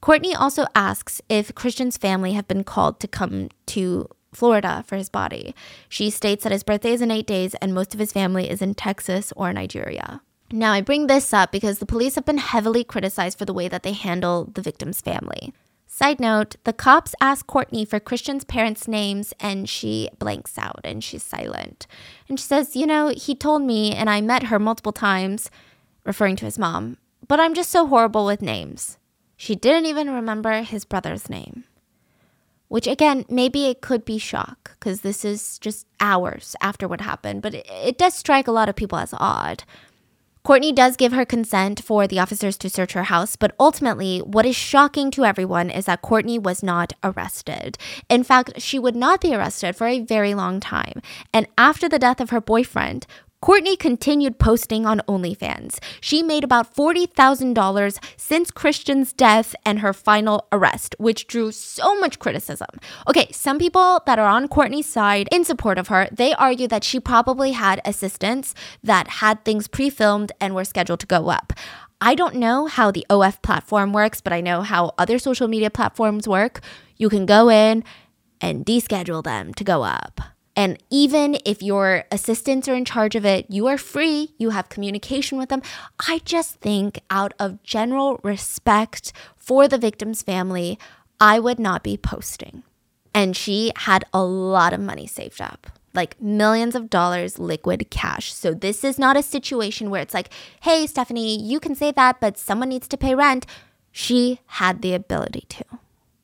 Courtney 0.00 0.34
also 0.34 0.66
asks 0.74 1.22
if 1.28 1.54
Christian's 1.54 1.96
family 1.96 2.32
have 2.32 2.48
been 2.48 2.64
called 2.64 2.98
to 3.00 3.08
come 3.08 3.50
to 3.66 4.08
Florida 4.34 4.84
for 4.86 4.96
his 4.96 5.08
body. 5.08 5.54
She 5.88 6.10
states 6.10 6.42
that 6.42 6.52
his 6.52 6.64
birthday 6.64 6.92
is 6.92 7.00
in 7.00 7.12
eight 7.12 7.26
days 7.26 7.54
and 7.62 7.72
most 7.72 7.94
of 7.94 8.00
his 8.00 8.12
family 8.12 8.50
is 8.50 8.60
in 8.60 8.74
Texas 8.74 9.32
or 9.36 9.52
Nigeria. 9.52 10.20
Now, 10.52 10.72
I 10.72 10.80
bring 10.80 11.06
this 11.06 11.32
up 11.32 11.50
because 11.50 11.78
the 11.78 11.86
police 11.86 12.14
have 12.14 12.24
been 12.24 12.38
heavily 12.38 12.84
criticized 12.84 13.38
for 13.38 13.44
the 13.44 13.54
way 13.54 13.68
that 13.68 13.82
they 13.82 13.92
handle 13.92 14.50
the 14.52 14.62
victim's 14.62 15.00
family. 15.00 15.52
Side 15.86 16.18
note, 16.18 16.56
the 16.64 16.72
cops 16.72 17.14
ask 17.20 17.46
Courtney 17.46 17.84
for 17.84 18.00
Christian's 18.00 18.42
parents' 18.42 18.88
names 18.88 19.32
and 19.38 19.68
she 19.68 20.08
blanks 20.18 20.58
out 20.58 20.80
and 20.82 21.04
she's 21.04 21.22
silent. 21.22 21.86
And 22.28 22.38
she 22.38 22.44
says, 22.44 22.74
You 22.74 22.84
know, 22.84 23.08
he 23.16 23.34
told 23.34 23.62
me 23.62 23.92
and 23.94 24.10
I 24.10 24.20
met 24.20 24.44
her 24.44 24.58
multiple 24.58 24.92
times, 24.92 25.50
referring 26.04 26.34
to 26.36 26.46
his 26.46 26.58
mom, 26.58 26.96
but 27.28 27.38
I'm 27.38 27.54
just 27.54 27.70
so 27.70 27.86
horrible 27.86 28.26
with 28.26 28.42
names. 28.42 28.98
She 29.36 29.54
didn't 29.54 29.86
even 29.86 30.10
remember 30.10 30.62
his 30.62 30.84
brother's 30.84 31.30
name. 31.30 31.64
Which, 32.66 32.88
again, 32.88 33.24
maybe 33.28 33.66
it 33.66 33.80
could 33.80 34.04
be 34.04 34.18
shock 34.18 34.72
because 34.78 35.02
this 35.02 35.24
is 35.24 35.60
just 35.60 35.86
hours 36.00 36.56
after 36.60 36.88
what 36.88 37.02
happened, 37.02 37.40
but 37.42 37.54
it, 37.54 37.66
it 37.70 37.98
does 37.98 38.14
strike 38.14 38.48
a 38.48 38.52
lot 38.52 38.68
of 38.68 38.74
people 38.74 38.98
as 38.98 39.14
odd. 39.16 39.62
Courtney 40.44 40.72
does 40.72 40.96
give 40.96 41.14
her 41.14 41.24
consent 41.24 41.80
for 41.82 42.06
the 42.06 42.18
officers 42.18 42.58
to 42.58 42.68
search 42.68 42.92
her 42.92 43.04
house, 43.04 43.34
but 43.34 43.54
ultimately, 43.58 44.18
what 44.18 44.44
is 44.44 44.54
shocking 44.54 45.10
to 45.10 45.24
everyone 45.24 45.70
is 45.70 45.86
that 45.86 46.02
Courtney 46.02 46.38
was 46.38 46.62
not 46.62 46.92
arrested. 47.02 47.78
In 48.10 48.22
fact, 48.22 48.60
she 48.60 48.78
would 48.78 48.94
not 48.94 49.22
be 49.22 49.34
arrested 49.34 49.74
for 49.74 49.86
a 49.86 50.00
very 50.00 50.34
long 50.34 50.60
time. 50.60 51.00
And 51.32 51.46
after 51.56 51.88
the 51.88 51.98
death 51.98 52.20
of 52.20 52.28
her 52.28 52.42
boyfriend, 52.42 53.06
Courtney 53.44 53.76
continued 53.76 54.38
posting 54.38 54.86
on 54.86 55.02
OnlyFans. 55.06 55.78
She 56.00 56.22
made 56.22 56.44
about 56.44 56.74
$40,000 56.74 58.02
since 58.16 58.50
Christian's 58.50 59.12
death 59.12 59.54
and 59.66 59.80
her 59.80 59.92
final 59.92 60.46
arrest, 60.50 60.96
which 60.98 61.26
drew 61.26 61.52
so 61.52 61.94
much 62.00 62.18
criticism. 62.18 62.70
Okay, 63.06 63.28
some 63.32 63.58
people 63.58 64.00
that 64.06 64.18
are 64.18 64.26
on 64.26 64.48
Courtney's 64.48 64.86
side 64.86 65.28
in 65.30 65.44
support 65.44 65.76
of 65.76 65.88
her, 65.88 66.08
they 66.10 66.32
argue 66.32 66.66
that 66.68 66.84
she 66.84 66.98
probably 66.98 67.52
had 67.52 67.82
assistants 67.84 68.54
that 68.82 69.08
had 69.20 69.44
things 69.44 69.68
pre-filmed 69.68 70.32
and 70.40 70.54
were 70.54 70.64
scheduled 70.64 71.00
to 71.00 71.06
go 71.06 71.28
up. 71.28 71.52
I 72.00 72.14
don't 72.14 72.36
know 72.36 72.64
how 72.64 72.90
the 72.90 73.04
OF 73.10 73.42
platform 73.42 73.92
works, 73.92 74.22
but 74.22 74.32
I 74.32 74.40
know 74.40 74.62
how 74.62 74.92
other 74.96 75.18
social 75.18 75.48
media 75.48 75.68
platforms 75.68 76.26
work. 76.26 76.62
You 76.96 77.10
can 77.10 77.26
go 77.26 77.50
in 77.50 77.84
and 78.40 78.64
deschedule 78.64 79.22
them 79.22 79.52
to 79.52 79.64
go 79.64 79.82
up. 79.82 80.33
And 80.56 80.80
even 80.88 81.38
if 81.44 81.62
your 81.62 82.04
assistants 82.12 82.68
are 82.68 82.74
in 82.74 82.84
charge 82.84 83.16
of 83.16 83.24
it, 83.24 83.46
you 83.48 83.66
are 83.66 83.78
free, 83.78 84.34
you 84.38 84.50
have 84.50 84.68
communication 84.68 85.36
with 85.36 85.48
them. 85.48 85.62
I 86.06 86.20
just 86.24 86.56
think, 86.60 87.00
out 87.10 87.34
of 87.40 87.62
general 87.64 88.20
respect 88.22 89.12
for 89.36 89.66
the 89.66 89.78
victim's 89.78 90.22
family, 90.22 90.78
I 91.20 91.40
would 91.40 91.58
not 91.58 91.82
be 91.82 91.96
posting. 91.96 92.62
And 93.12 93.36
she 93.36 93.72
had 93.76 94.04
a 94.12 94.22
lot 94.22 94.72
of 94.72 94.80
money 94.80 95.06
saved 95.06 95.40
up, 95.40 95.66
like 95.92 96.20
millions 96.20 96.74
of 96.74 96.90
dollars 96.90 97.38
liquid 97.38 97.90
cash. 97.90 98.32
So 98.32 98.54
this 98.54 98.84
is 98.84 98.98
not 98.98 99.16
a 99.16 99.22
situation 99.22 99.90
where 99.90 100.02
it's 100.02 100.14
like, 100.14 100.30
hey, 100.62 100.86
Stephanie, 100.86 101.40
you 101.40 101.58
can 101.58 101.74
say 101.74 101.90
that, 101.92 102.20
but 102.20 102.38
someone 102.38 102.68
needs 102.68 102.88
to 102.88 102.96
pay 102.96 103.14
rent. 103.14 103.46
She 103.90 104.40
had 104.46 104.82
the 104.82 104.94
ability 104.94 105.46
to. 105.48 105.64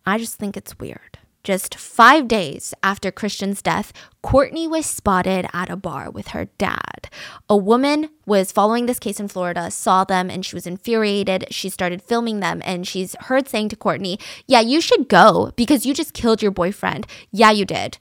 I 0.07 0.19
just 0.19 0.37
think 0.37 0.57
it's 0.57 0.79
weird. 0.79 1.10
Just 1.43 1.75
five 1.75 2.29
days 2.29 2.75
after 2.83 3.11
Christian's 3.11 3.63
death, 3.63 3.95
Courtney 4.23 4.69
was 4.69 4.85
spotted 4.85 5.47
at 5.55 5.71
a 5.71 5.77
bar 5.77 6.11
with 6.11 6.29
her 6.29 6.47
dad. 6.59 7.09
A 7.49 7.57
woman 7.57 8.11
was 8.27 8.53
following 8.53 8.85
this 8.85 8.99
case 8.99 9.19
in 9.19 9.29
Florida, 9.29 9.71
saw 9.71 10.05
them, 10.05 10.29
and 10.29 10.45
she 10.45 10.55
was 10.55 10.67
infuriated. 10.67 11.47
She 11.51 11.71
started 11.71 12.03
filming 12.03 12.41
them, 12.41 12.61
and 12.63 12.87
she's 12.87 13.17
heard 13.21 13.49
saying 13.49 13.71
to 13.71 13.77
Courtney, 13.77 14.19
Yeah, 14.47 14.61
you 14.61 14.83
should 14.83 15.09
go 15.09 15.53
because 15.57 15.87
you 15.87 15.95
just 15.95 16.13
killed 16.13 16.43
your 16.43 16.51
boyfriend. 16.51 17.07
Yeah, 17.31 17.53
you 17.53 17.65
did. 17.65 17.97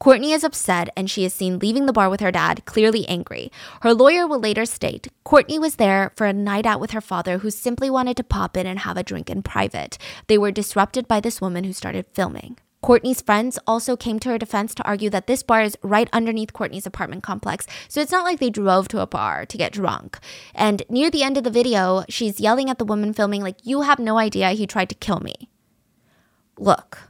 Courtney 0.00 0.32
is 0.32 0.44
upset 0.44 0.90
and 0.96 1.08
she 1.08 1.24
is 1.24 1.32
seen 1.32 1.58
leaving 1.60 1.86
the 1.86 1.92
bar 1.92 2.10
with 2.10 2.20
her 2.20 2.32
dad, 2.32 2.64
clearly 2.66 3.08
angry. 3.08 3.50
Her 3.82 3.94
lawyer 3.94 4.26
will 4.26 4.40
later 4.40 4.66
state 4.66 5.08
Courtney 5.24 5.58
was 5.58 5.76
there 5.76 6.12
for 6.16 6.26
a 6.26 6.32
night 6.32 6.66
out 6.66 6.80
with 6.80 6.90
her 6.90 7.00
father 7.00 7.38
who 7.38 7.50
simply 7.50 7.88
wanted 7.88 8.16
to 8.18 8.24
pop 8.24 8.56
in 8.56 8.66
and 8.66 8.80
have 8.80 8.98
a 8.98 9.02
drink 9.02 9.30
in 9.30 9.42
private. 9.42 9.96
They 10.26 10.36
were 10.36 10.50
disrupted 10.50 11.08
by 11.08 11.20
this 11.20 11.40
woman 11.40 11.64
who 11.64 11.72
started 11.72 12.04
filming. 12.12 12.58
Courtney's 12.84 13.22
friends 13.22 13.58
also 13.66 13.96
came 13.96 14.18
to 14.18 14.28
her 14.28 14.36
defense 14.36 14.74
to 14.74 14.86
argue 14.86 15.08
that 15.08 15.26
this 15.26 15.42
bar 15.42 15.62
is 15.62 15.74
right 15.80 16.06
underneath 16.12 16.52
Courtney's 16.52 16.84
apartment 16.84 17.22
complex, 17.22 17.66
so 17.88 18.02
it's 18.02 18.12
not 18.12 18.24
like 18.24 18.40
they 18.40 18.50
drove 18.50 18.88
to 18.88 19.00
a 19.00 19.06
bar 19.06 19.46
to 19.46 19.56
get 19.56 19.72
drunk. 19.72 20.18
And 20.54 20.82
near 20.90 21.10
the 21.10 21.22
end 21.22 21.38
of 21.38 21.44
the 21.44 21.50
video, 21.50 22.04
she's 22.10 22.40
yelling 22.40 22.68
at 22.68 22.76
the 22.76 22.84
woman 22.84 23.14
filming, 23.14 23.40
like, 23.40 23.56
You 23.62 23.80
have 23.80 23.98
no 23.98 24.18
idea 24.18 24.50
he 24.50 24.66
tried 24.66 24.90
to 24.90 24.94
kill 24.94 25.20
me. 25.20 25.48
Look, 26.58 27.08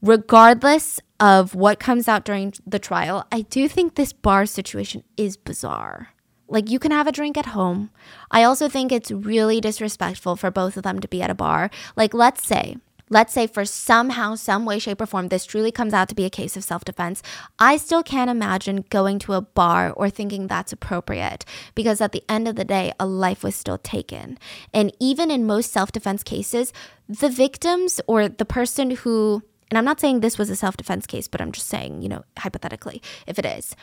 regardless 0.00 1.00
of 1.18 1.56
what 1.56 1.80
comes 1.80 2.06
out 2.06 2.24
during 2.24 2.54
the 2.64 2.78
trial, 2.78 3.26
I 3.32 3.40
do 3.40 3.66
think 3.66 3.96
this 3.96 4.12
bar 4.12 4.46
situation 4.46 5.02
is 5.16 5.36
bizarre. 5.36 6.10
Like, 6.46 6.70
you 6.70 6.78
can 6.78 6.92
have 6.92 7.08
a 7.08 7.12
drink 7.12 7.36
at 7.36 7.46
home. 7.46 7.90
I 8.30 8.44
also 8.44 8.68
think 8.68 8.92
it's 8.92 9.10
really 9.10 9.60
disrespectful 9.60 10.36
for 10.36 10.52
both 10.52 10.76
of 10.76 10.84
them 10.84 11.00
to 11.00 11.08
be 11.08 11.22
at 11.22 11.30
a 11.30 11.34
bar. 11.34 11.70
Like, 11.96 12.14
let's 12.14 12.46
say, 12.46 12.76
let's 13.08 13.32
say 13.32 13.46
for 13.46 13.64
somehow, 13.64 14.34
some 14.34 14.64
way, 14.64 14.78
shape, 14.78 15.00
or 15.00 15.06
form, 15.06 15.28
this 15.28 15.46
truly 15.46 15.70
comes 15.70 15.92
out 15.92 16.08
to 16.08 16.14
be 16.14 16.24
a 16.24 16.30
case 16.30 16.56
of 16.56 16.64
self 16.64 16.84
defense. 16.84 17.22
I 17.58 17.76
still 17.76 18.02
can't 18.02 18.30
imagine 18.30 18.84
going 18.90 19.18
to 19.20 19.34
a 19.34 19.40
bar 19.40 19.92
or 19.92 20.10
thinking 20.10 20.46
that's 20.46 20.72
appropriate 20.72 21.44
because 21.74 22.00
at 22.00 22.12
the 22.12 22.24
end 22.28 22.48
of 22.48 22.56
the 22.56 22.64
day, 22.64 22.92
a 22.98 23.06
life 23.06 23.42
was 23.42 23.54
still 23.54 23.78
taken. 23.78 24.38
And 24.72 24.94
even 25.00 25.30
in 25.30 25.46
most 25.46 25.72
self 25.72 25.92
defense 25.92 26.22
cases, 26.22 26.72
the 27.08 27.28
victims 27.28 28.00
or 28.06 28.28
the 28.28 28.44
person 28.44 28.90
who, 28.90 29.42
and 29.70 29.78
I'm 29.78 29.84
not 29.84 30.00
saying 30.00 30.20
this 30.20 30.38
was 30.38 30.50
a 30.50 30.56
self 30.56 30.76
defense 30.76 31.06
case, 31.06 31.28
but 31.28 31.40
I'm 31.40 31.52
just 31.52 31.68
saying, 31.68 32.02
you 32.02 32.08
know, 32.08 32.24
hypothetically, 32.38 33.02
if 33.26 33.38
it 33.38 33.46
is, 33.46 33.76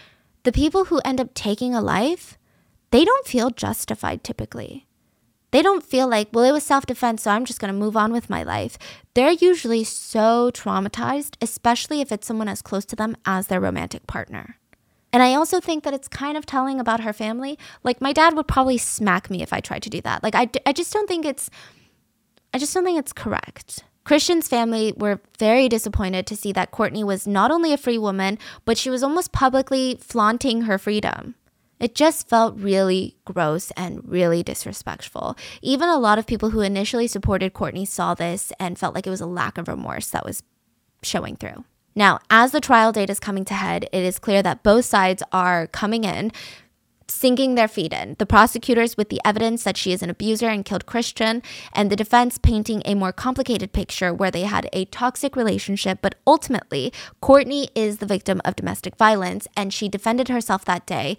the 0.44 0.52
people 0.52 0.86
who 0.86 1.00
end 1.06 1.22
up 1.22 1.34
taking 1.34 1.74
a 1.74 1.82
life, 1.82 2.38
they 2.92 3.06
don't 3.06 3.28
feel 3.28 3.50
justified 3.50 4.24
typically. 4.24 4.88
They 5.54 5.62
don't 5.62 5.84
feel 5.84 6.08
like, 6.10 6.30
well, 6.34 6.46
it 6.46 6.52
was 6.52 6.64
self 6.64 6.88
defense, 6.88 7.22
so 7.22 7.30
I'm 7.30 7.46
just 7.46 7.60
going 7.60 7.72
to 7.72 7.80
move 7.80 7.96
on 7.96 8.12
with 8.12 8.28
my 8.28 8.42
life. 8.42 8.76
They're 9.14 9.34
usually 9.34 9.84
so 9.84 10.50
traumatized, 10.52 11.36
especially 11.42 12.02
if 12.02 12.12
it's 12.12 12.26
someone 12.26 12.48
as 12.48 12.64
close 12.64 12.86
to 12.86 12.96
them 12.96 13.16
as 13.24 13.46
their 13.48 13.62
romantic 13.62 14.08
partner. 14.08 14.58
And 15.14 15.22
I 15.22 15.36
also 15.36 15.60
think 15.60 15.84
that 15.84 15.94
it's 15.94 16.08
kind 16.08 16.38
of 16.38 16.48
telling 16.48 16.80
about 16.80 17.02
her 17.02 17.14
family. 17.14 17.60
Like, 17.84 18.02
my 18.02 18.14
dad 18.14 18.36
would 18.36 18.48
probably 18.48 18.80
smack 18.80 19.30
me 19.30 19.44
if 19.44 19.54
I 19.54 19.60
tried 19.60 19.84
to 19.84 19.92
do 19.92 20.02
that. 20.02 20.24
Like, 20.24 20.34
I, 20.34 20.50
I 20.66 20.74
just 20.74 20.92
don't 20.92 21.08
think 21.08 21.24
it's, 21.24 21.52
I 22.52 22.58
just 22.58 22.74
don't 22.74 22.84
think 22.84 22.98
it's 22.98 23.14
correct. 23.14 23.84
Christian's 24.06 24.48
family 24.48 24.92
were 24.98 25.22
very 25.38 25.70
disappointed 25.70 26.26
to 26.26 26.36
see 26.36 26.52
that 26.54 26.72
Courtney 26.72 27.04
was 27.04 27.28
not 27.28 27.52
only 27.52 27.72
a 27.72 27.78
free 27.78 28.00
woman, 28.00 28.40
but 28.66 28.80
she 28.80 28.90
was 28.90 29.04
almost 29.04 29.32
publicly 29.32 30.00
flaunting 30.02 30.64
her 30.64 30.80
freedom. 30.80 31.36
It 31.84 31.96
just 31.96 32.30
felt 32.30 32.58
really 32.58 33.18
gross 33.26 33.70
and 33.72 34.08
really 34.08 34.42
disrespectful. 34.42 35.36
Even 35.62 35.90
a 35.90 36.00
lot 36.00 36.18
of 36.18 36.26
people 36.26 36.52
who 36.52 36.62
initially 36.62 37.08
supported 37.08 37.52
Courtney 37.52 37.84
saw 37.84 38.14
this 38.14 38.54
and 38.58 38.80
felt 38.80 38.96
like 38.96 39.06
it 39.06 39.10
was 39.10 39.20
a 39.20 39.26
lack 39.26 39.58
of 39.58 39.68
remorse 39.68 40.10
that 40.12 40.24
was 40.24 40.44
showing 41.02 41.36
through. 41.36 41.66
Now, 41.94 42.20
as 42.30 42.54
the 42.54 42.62
trial 42.62 42.94
date 42.94 43.10
is 43.10 43.20
coming 43.20 43.44
to 43.44 43.54
head, 43.54 43.90
it 43.92 44.02
is 44.02 44.18
clear 44.18 44.42
that 44.42 44.64
both 44.64 44.86
sides 44.86 45.24
are 45.34 45.68
coming 45.68 46.06
in 46.06 46.32
sinking 47.10 47.56
their 47.56 47.68
feet 47.68 47.92
in. 47.92 48.16
The 48.18 48.26
prosecutors 48.26 48.96
with 48.96 49.10
the 49.10 49.20
evidence 49.26 49.66
that 49.66 49.76
she 49.76 49.92
is 49.92 50.02
an 50.02 50.10
abuser 50.10 50.48
and 50.48 50.64
killed 50.64 50.86
Christian, 50.86 51.44
and 51.74 51.92
the 51.92 51.98
defense 51.98 52.38
painting 52.38 52.82
a 52.86 52.96
more 52.96 53.12
complicated 53.12 53.74
picture 53.74 54.14
where 54.14 54.32
they 54.32 54.44
had 54.44 54.70
a 54.72 54.86
toxic 54.86 55.36
relationship, 55.36 56.00
but 56.02 56.16
ultimately, 56.26 56.94
Courtney 57.20 57.68
is 57.76 57.98
the 57.98 58.06
victim 58.06 58.42
of 58.46 58.56
domestic 58.56 58.96
violence, 58.96 59.50
and 59.58 59.74
she 59.74 59.90
defended 59.90 60.30
herself 60.30 60.64
that 60.64 60.86
day 60.86 61.18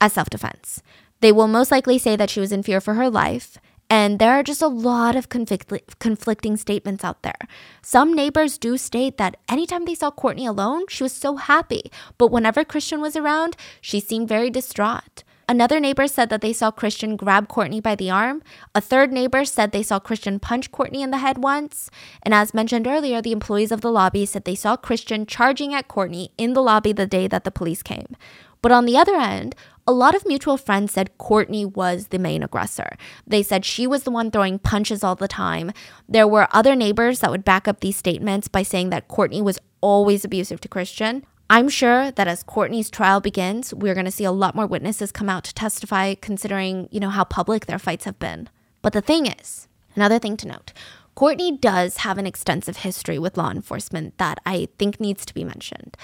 as 0.00 0.12
self 0.12 0.30
defense. 0.30 0.82
They 1.20 1.32
will 1.32 1.48
most 1.48 1.70
likely 1.70 1.98
say 1.98 2.16
that 2.16 2.30
she 2.30 2.40
was 2.40 2.52
in 2.52 2.62
fear 2.62 2.80
for 2.80 2.94
her 2.94 3.10
life. 3.10 3.58
And 3.92 4.20
there 4.20 4.30
are 4.30 4.44
just 4.44 4.62
a 4.62 4.68
lot 4.68 5.16
of 5.16 5.28
conflict- 5.28 5.98
conflicting 5.98 6.56
statements 6.56 7.02
out 7.02 7.22
there. 7.22 7.40
Some 7.82 8.14
neighbors 8.14 8.56
do 8.56 8.78
state 8.78 9.18
that 9.18 9.36
anytime 9.48 9.84
they 9.84 9.96
saw 9.96 10.12
Courtney 10.12 10.46
alone, 10.46 10.84
she 10.88 11.02
was 11.02 11.12
so 11.12 11.36
happy. 11.36 11.90
But 12.16 12.30
whenever 12.30 12.64
Christian 12.64 13.00
was 13.00 13.16
around, 13.16 13.56
she 13.80 13.98
seemed 13.98 14.28
very 14.28 14.48
distraught. 14.48 15.24
Another 15.48 15.80
neighbor 15.80 16.06
said 16.06 16.30
that 16.30 16.42
they 16.42 16.52
saw 16.52 16.70
Christian 16.70 17.16
grab 17.16 17.48
Courtney 17.48 17.80
by 17.80 17.96
the 17.96 18.08
arm. 18.08 18.40
A 18.72 18.80
third 18.80 19.12
neighbor 19.12 19.44
said 19.44 19.72
they 19.72 19.82
saw 19.82 19.98
Christian 19.98 20.38
punch 20.38 20.70
Courtney 20.70 21.02
in 21.02 21.10
the 21.10 21.18
head 21.18 21.38
once. 21.38 21.90
And 22.22 22.32
as 22.32 22.54
mentioned 22.54 22.86
earlier, 22.86 23.20
the 23.20 23.32
employees 23.32 23.72
of 23.72 23.80
the 23.80 23.90
lobby 23.90 24.24
said 24.24 24.44
they 24.44 24.54
saw 24.54 24.76
Christian 24.76 25.26
charging 25.26 25.74
at 25.74 25.88
Courtney 25.88 26.30
in 26.38 26.52
the 26.52 26.62
lobby 26.62 26.92
the 26.92 27.04
day 27.04 27.26
that 27.26 27.42
the 27.42 27.50
police 27.50 27.82
came. 27.82 28.14
But 28.62 28.70
on 28.70 28.84
the 28.84 28.96
other 28.96 29.16
end, 29.16 29.56
a 29.86 29.92
lot 29.92 30.14
of 30.14 30.26
mutual 30.26 30.56
friends 30.56 30.92
said 30.92 31.16
Courtney 31.18 31.64
was 31.64 32.08
the 32.08 32.18
main 32.18 32.42
aggressor. 32.42 32.96
They 33.26 33.42
said 33.42 33.64
she 33.64 33.86
was 33.86 34.04
the 34.04 34.10
one 34.10 34.30
throwing 34.30 34.58
punches 34.58 35.02
all 35.02 35.16
the 35.16 35.28
time. 35.28 35.72
There 36.08 36.28
were 36.28 36.48
other 36.52 36.76
neighbors 36.76 37.20
that 37.20 37.30
would 37.30 37.44
back 37.44 37.66
up 37.66 37.80
these 37.80 37.96
statements 37.96 38.48
by 38.48 38.62
saying 38.62 38.90
that 38.90 39.08
Courtney 39.08 39.42
was 39.42 39.58
always 39.80 40.24
abusive 40.24 40.60
to 40.60 40.68
Christian. 40.68 41.24
I'm 41.48 41.68
sure 41.68 42.12
that 42.12 42.28
as 42.28 42.44
Courtney's 42.44 42.90
trial 42.90 43.20
begins, 43.20 43.74
we're 43.74 43.94
going 43.94 44.06
to 44.06 44.12
see 44.12 44.24
a 44.24 44.30
lot 44.30 44.54
more 44.54 44.66
witnesses 44.66 45.10
come 45.10 45.28
out 45.28 45.42
to 45.44 45.54
testify 45.54 46.14
considering, 46.14 46.88
you 46.92 47.00
know, 47.00 47.10
how 47.10 47.24
public 47.24 47.66
their 47.66 47.78
fights 47.78 48.04
have 48.04 48.20
been. 48.20 48.48
But 48.82 48.92
the 48.92 49.00
thing 49.00 49.26
is, 49.26 49.66
another 49.96 50.20
thing 50.20 50.36
to 50.38 50.46
note, 50.46 50.72
Courtney 51.16 51.56
does 51.56 51.98
have 51.98 52.18
an 52.18 52.26
extensive 52.26 52.78
history 52.78 53.18
with 53.18 53.36
law 53.36 53.50
enforcement 53.50 54.16
that 54.18 54.38
I 54.46 54.68
think 54.78 55.00
needs 55.00 55.26
to 55.26 55.34
be 55.34 55.42
mentioned. 55.42 55.96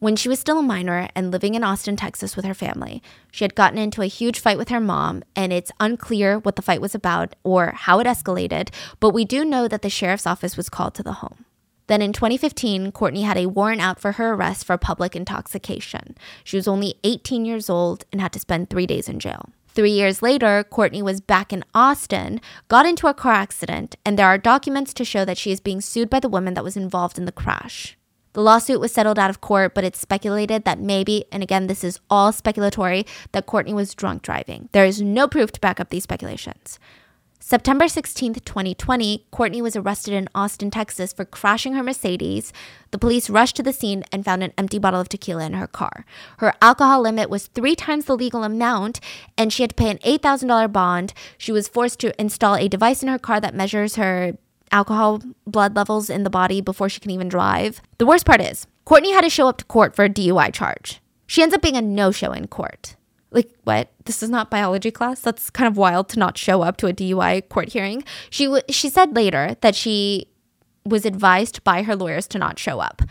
When 0.00 0.14
she 0.14 0.28
was 0.28 0.38
still 0.38 0.60
a 0.60 0.62
minor 0.62 1.08
and 1.16 1.32
living 1.32 1.56
in 1.56 1.64
Austin, 1.64 1.96
Texas 1.96 2.36
with 2.36 2.44
her 2.44 2.54
family, 2.54 3.02
she 3.32 3.42
had 3.42 3.56
gotten 3.56 3.78
into 3.78 4.00
a 4.00 4.06
huge 4.06 4.38
fight 4.38 4.56
with 4.56 4.68
her 4.68 4.78
mom, 4.78 5.24
and 5.34 5.52
it's 5.52 5.72
unclear 5.80 6.38
what 6.38 6.54
the 6.54 6.62
fight 6.62 6.80
was 6.80 6.94
about 6.94 7.34
or 7.42 7.72
how 7.74 7.98
it 7.98 8.06
escalated, 8.06 8.68
but 9.00 9.10
we 9.10 9.24
do 9.24 9.44
know 9.44 9.66
that 9.66 9.82
the 9.82 9.90
sheriff's 9.90 10.26
office 10.26 10.56
was 10.56 10.68
called 10.68 10.94
to 10.94 11.02
the 11.02 11.14
home. 11.14 11.44
Then 11.88 12.00
in 12.00 12.12
2015, 12.12 12.92
Courtney 12.92 13.22
had 13.22 13.36
a 13.36 13.46
warrant 13.46 13.80
out 13.80 13.98
for 13.98 14.12
her 14.12 14.34
arrest 14.34 14.64
for 14.64 14.78
public 14.78 15.16
intoxication. 15.16 16.16
She 16.44 16.56
was 16.56 16.68
only 16.68 16.94
18 17.02 17.44
years 17.44 17.68
old 17.68 18.04
and 18.12 18.20
had 18.20 18.32
to 18.34 18.38
spend 18.38 18.70
three 18.70 18.86
days 18.86 19.08
in 19.08 19.18
jail. 19.18 19.48
Three 19.66 19.90
years 19.90 20.22
later, 20.22 20.62
Courtney 20.62 21.02
was 21.02 21.20
back 21.20 21.52
in 21.52 21.64
Austin, 21.74 22.40
got 22.68 22.86
into 22.86 23.08
a 23.08 23.14
car 23.14 23.32
accident, 23.32 23.96
and 24.04 24.16
there 24.16 24.26
are 24.26 24.38
documents 24.38 24.94
to 24.94 25.04
show 25.04 25.24
that 25.24 25.38
she 25.38 25.50
is 25.50 25.58
being 25.58 25.80
sued 25.80 26.08
by 26.08 26.20
the 26.20 26.28
woman 26.28 26.54
that 26.54 26.64
was 26.64 26.76
involved 26.76 27.18
in 27.18 27.24
the 27.24 27.32
crash. 27.32 27.97
The 28.38 28.44
lawsuit 28.44 28.78
was 28.78 28.92
settled 28.92 29.18
out 29.18 29.30
of 29.30 29.40
court, 29.40 29.74
but 29.74 29.82
it's 29.82 29.98
speculated 29.98 30.62
that 30.62 30.78
maybe, 30.78 31.24
and 31.32 31.42
again, 31.42 31.66
this 31.66 31.82
is 31.82 31.98
all 32.08 32.30
speculatory, 32.30 33.04
that 33.32 33.46
Courtney 33.46 33.74
was 33.74 33.94
drunk 33.94 34.22
driving. 34.22 34.68
There 34.70 34.84
is 34.84 35.02
no 35.02 35.26
proof 35.26 35.50
to 35.50 35.60
back 35.60 35.80
up 35.80 35.88
these 35.88 36.04
speculations. 36.04 36.78
September 37.40 37.86
16th, 37.86 38.44
2020, 38.44 39.26
Courtney 39.32 39.60
was 39.60 39.74
arrested 39.74 40.14
in 40.14 40.28
Austin, 40.36 40.70
Texas 40.70 41.12
for 41.12 41.24
crashing 41.24 41.72
her 41.72 41.82
Mercedes. 41.82 42.52
The 42.92 42.98
police 42.98 43.28
rushed 43.28 43.56
to 43.56 43.64
the 43.64 43.72
scene 43.72 44.04
and 44.12 44.24
found 44.24 44.44
an 44.44 44.52
empty 44.56 44.78
bottle 44.78 45.00
of 45.00 45.08
tequila 45.08 45.44
in 45.44 45.54
her 45.54 45.66
car. 45.66 46.04
Her 46.36 46.54
alcohol 46.62 47.02
limit 47.02 47.28
was 47.28 47.48
three 47.48 47.74
times 47.74 48.04
the 48.04 48.16
legal 48.16 48.44
amount, 48.44 49.00
and 49.36 49.52
she 49.52 49.64
had 49.64 49.70
to 49.70 49.74
pay 49.74 49.90
an 49.90 49.98
$8,000 49.98 50.72
bond. 50.72 51.12
She 51.38 51.50
was 51.50 51.66
forced 51.66 51.98
to 52.00 52.20
install 52.20 52.54
a 52.54 52.68
device 52.68 53.02
in 53.02 53.08
her 53.08 53.18
car 53.18 53.40
that 53.40 53.56
measures 53.56 53.96
her 53.96 54.38
alcohol 54.72 55.20
blood 55.46 55.76
levels 55.76 56.10
in 56.10 56.22
the 56.22 56.30
body 56.30 56.60
before 56.60 56.88
she 56.88 57.00
can 57.00 57.10
even 57.10 57.28
drive. 57.28 57.80
The 57.98 58.06
worst 58.06 58.26
part 58.26 58.40
is, 58.40 58.66
Courtney 58.84 59.12
had 59.12 59.22
to 59.22 59.30
show 59.30 59.48
up 59.48 59.58
to 59.58 59.64
court 59.64 59.94
for 59.94 60.04
a 60.04 60.08
DUI 60.08 60.52
charge. 60.52 61.00
She 61.26 61.42
ends 61.42 61.54
up 61.54 61.62
being 61.62 61.76
a 61.76 61.82
no 61.82 62.10
show 62.10 62.32
in 62.32 62.46
court. 62.46 62.96
Like, 63.30 63.50
what? 63.64 63.90
This 64.04 64.22
is 64.22 64.30
not 64.30 64.50
biology 64.50 64.90
class? 64.90 65.20
That's 65.20 65.50
kind 65.50 65.68
of 65.68 65.76
wild 65.76 66.08
to 66.10 66.18
not 66.18 66.38
show 66.38 66.62
up 66.62 66.78
to 66.78 66.86
a 66.86 66.94
DUI 66.94 67.46
court 67.48 67.70
hearing. 67.70 68.02
She, 68.30 68.44
w- 68.44 68.62
she 68.70 68.88
said 68.88 69.14
later 69.14 69.56
that 69.60 69.74
she 69.74 70.28
was 70.86 71.04
advised 71.04 71.62
by 71.64 71.82
her 71.82 71.94
lawyers 71.94 72.26
to 72.28 72.38
not 72.38 72.58
show 72.58 72.80
up 72.80 73.02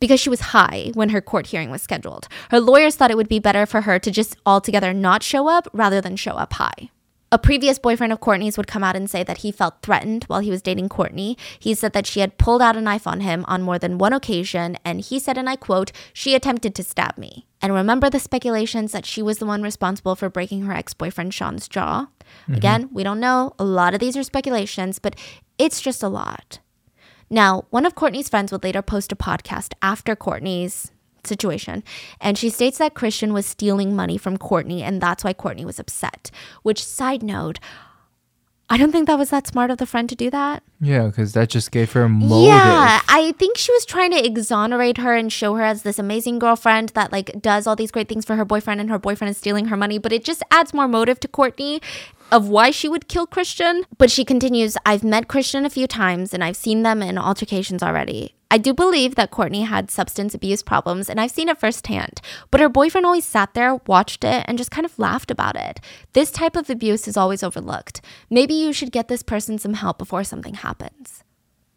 because 0.00 0.20
she 0.20 0.28
was 0.28 0.40
high 0.40 0.90
when 0.94 1.08
her 1.08 1.22
court 1.22 1.46
hearing 1.46 1.70
was 1.70 1.80
scheduled. 1.80 2.28
Her 2.50 2.60
lawyers 2.60 2.96
thought 2.96 3.10
it 3.10 3.16
would 3.16 3.28
be 3.28 3.38
better 3.38 3.64
for 3.64 3.82
her 3.82 3.98
to 3.98 4.10
just 4.10 4.36
altogether 4.44 4.92
not 4.92 5.22
show 5.22 5.48
up 5.48 5.66
rather 5.72 6.00
than 6.02 6.16
show 6.16 6.32
up 6.32 6.52
high. 6.54 6.90
A 7.36 7.38
previous 7.38 7.78
boyfriend 7.78 8.14
of 8.14 8.20
Courtney's 8.20 8.56
would 8.56 8.66
come 8.66 8.82
out 8.82 8.96
and 8.96 9.10
say 9.10 9.22
that 9.22 9.42
he 9.44 9.52
felt 9.52 9.82
threatened 9.82 10.24
while 10.24 10.40
he 10.40 10.48
was 10.48 10.62
dating 10.62 10.88
Courtney. 10.88 11.36
He 11.58 11.74
said 11.74 11.92
that 11.92 12.06
she 12.06 12.20
had 12.20 12.38
pulled 12.38 12.62
out 12.62 12.78
a 12.78 12.80
knife 12.80 13.06
on 13.06 13.20
him 13.20 13.44
on 13.46 13.60
more 13.60 13.78
than 13.78 13.98
one 13.98 14.14
occasion, 14.14 14.78
and 14.86 15.02
he 15.02 15.18
said, 15.18 15.36
and 15.36 15.46
I 15.46 15.56
quote, 15.56 15.92
she 16.14 16.34
attempted 16.34 16.74
to 16.74 16.82
stab 16.82 17.18
me. 17.18 17.46
And 17.60 17.74
remember 17.74 18.08
the 18.08 18.20
speculations 18.20 18.92
that 18.92 19.04
she 19.04 19.20
was 19.20 19.36
the 19.36 19.44
one 19.44 19.62
responsible 19.62 20.16
for 20.16 20.30
breaking 20.30 20.62
her 20.62 20.72
ex 20.72 20.94
boyfriend 20.94 21.34
Shawn's 21.34 21.68
jaw? 21.68 22.06
Mm-hmm. 22.44 22.54
Again, 22.54 22.88
we 22.90 23.02
don't 23.02 23.20
know. 23.20 23.52
A 23.58 23.64
lot 23.64 23.92
of 23.92 24.00
these 24.00 24.16
are 24.16 24.22
speculations, 24.22 24.98
but 24.98 25.14
it's 25.58 25.82
just 25.82 26.02
a 26.02 26.08
lot. 26.08 26.60
Now, 27.28 27.66
one 27.68 27.84
of 27.84 27.94
Courtney's 27.94 28.30
friends 28.30 28.50
would 28.50 28.64
later 28.64 28.80
post 28.80 29.12
a 29.12 29.16
podcast 29.16 29.74
after 29.82 30.16
Courtney's 30.16 30.90
situation, 31.26 31.82
and 32.20 32.38
she 32.38 32.50
states 32.50 32.78
that 32.78 32.94
Christian 32.94 33.32
was 33.32 33.46
stealing 33.46 33.94
money 33.94 34.18
from 34.18 34.36
Courtney, 34.36 34.82
and 34.82 35.00
that's 35.00 35.24
why 35.24 35.32
Courtney 35.32 35.64
was 35.64 35.78
upset. 35.78 36.30
Which, 36.62 36.84
side 36.84 37.22
note, 37.22 37.58
I 38.68 38.76
don't 38.76 38.90
think 38.90 39.06
that 39.06 39.18
was 39.18 39.30
that 39.30 39.46
smart 39.46 39.70
of 39.70 39.78
the 39.78 39.86
friend 39.86 40.08
to 40.08 40.16
do 40.16 40.28
that. 40.30 40.64
Yeah, 40.80 41.06
because 41.06 41.34
that 41.34 41.50
just 41.50 41.70
gave 41.70 41.92
her 41.92 42.08
motive. 42.08 42.48
Yeah, 42.48 43.00
I 43.08 43.32
think 43.38 43.58
she 43.58 43.70
was 43.70 43.84
trying 43.84 44.10
to 44.10 44.24
exonerate 44.24 44.98
her 44.98 45.14
and 45.14 45.32
show 45.32 45.54
her 45.54 45.62
as 45.62 45.82
this 45.82 46.00
amazing 46.00 46.40
girlfriend 46.40 46.88
that 46.90 47.12
like 47.12 47.40
does 47.40 47.68
all 47.68 47.76
these 47.76 47.92
great 47.92 48.08
things 48.08 48.24
for 48.24 48.34
her 48.34 48.44
boyfriend 48.44 48.80
and 48.80 48.90
her 48.90 48.98
boyfriend 48.98 49.30
is 49.30 49.38
stealing 49.38 49.66
her 49.66 49.76
money, 49.76 49.98
but 49.98 50.12
it 50.12 50.24
just 50.24 50.42
adds 50.50 50.74
more 50.74 50.88
motive 50.88 51.20
to 51.20 51.28
Courtney. 51.28 51.80
Of 52.30 52.48
why 52.48 52.70
she 52.70 52.88
would 52.88 53.08
kill 53.08 53.26
Christian. 53.26 53.84
But 53.98 54.10
she 54.10 54.24
continues, 54.24 54.76
I've 54.84 55.04
met 55.04 55.28
Christian 55.28 55.64
a 55.64 55.70
few 55.70 55.86
times 55.86 56.34
and 56.34 56.42
I've 56.42 56.56
seen 56.56 56.82
them 56.82 57.02
in 57.02 57.18
altercations 57.18 57.82
already. 57.82 58.36
I 58.48 58.58
do 58.58 58.72
believe 58.72 59.16
that 59.16 59.32
Courtney 59.32 59.62
had 59.62 59.90
substance 59.90 60.32
abuse 60.32 60.62
problems, 60.62 61.10
and 61.10 61.20
I've 61.20 61.32
seen 61.32 61.48
it 61.48 61.58
firsthand. 61.58 62.20
But 62.52 62.60
her 62.60 62.68
boyfriend 62.68 63.04
always 63.04 63.24
sat 63.24 63.54
there, 63.54 63.80
watched 63.88 64.22
it, 64.22 64.44
and 64.46 64.56
just 64.56 64.70
kind 64.70 64.84
of 64.84 64.98
laughed 65.00 65.32
about 65.32 65.56
it. 65.56 65.80
This 66.12 66.30
type 66.30 66.54
of 66.54 66.70
abuse 66.70 67.08
is 67.08 67.16
always 67.16 67.42
overlooked. 67.42 68.00
Maybe 68.30 68.54
you 68.54 68.72
should 68.72 68.92
get 68.92 69.08
this 69.08 69.24
person 69.24 69.58
some 69.58 69.74
help 69.74 69.98
before 69.98 70.22
something 70.22 70.54
happens. 70.54 71.24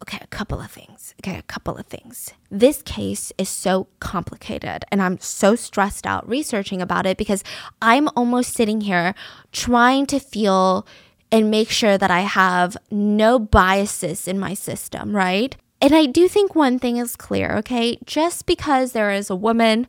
Okay, 0.02 0.18
a 0.22 0.26
couple 0.28 0.60
of 0.60 0.70
things. 0.70 1.14
Okay, 1.20 1.36
a 1.36 1.42
couple 1.42 1.76
of 1.76 1.86
things. 1.86 2.32
This 2.50 2.82
case 2.82 3.32
is 3.36 3.48
so 3.48 3.88
complicated, 4.00 4.84
and 4.90 5.02
I'm 5.02 5.20
so 5.20 5.54
stressed 5.54 6.06
out 6.06 6.26
researching 6.28 6.80
about 6.80 7.06
it 7.06 7.18
because 7.18 7.44
I'm 7.82 8.08
almost 8.16 8.54
sitting 8.54 8.80
here 8.80 9.14
trying 9.52 10.06
to 10.06 10.18
feel 10.18 10.86
and 11.30 11.50
make 11.50 11.70
sure 11.70 11.98
that 11.98 12.10
I 12.10 12.20
have 12.20 12.76
no 12.90 13.38
biases 13.38 14.26
in 14.26 14.38
my 14.38 14.54
system, 14.54 15.14
right? 15.14 15.54
And 15.80 15.94
I 15.94 16.06
do 16.06 16.28
think 16.28 16.54
one 16.54 16.78
thing 16.78 16.96
is 16.96 17.16
clear, 17.16 17.56
okay? 17.58 17.98
Just 18.04 18.46
because 18.46 18.92
there 18.92 19.10
is 19.10 19.30
a 19.30 19.36
woman 19.36 19.86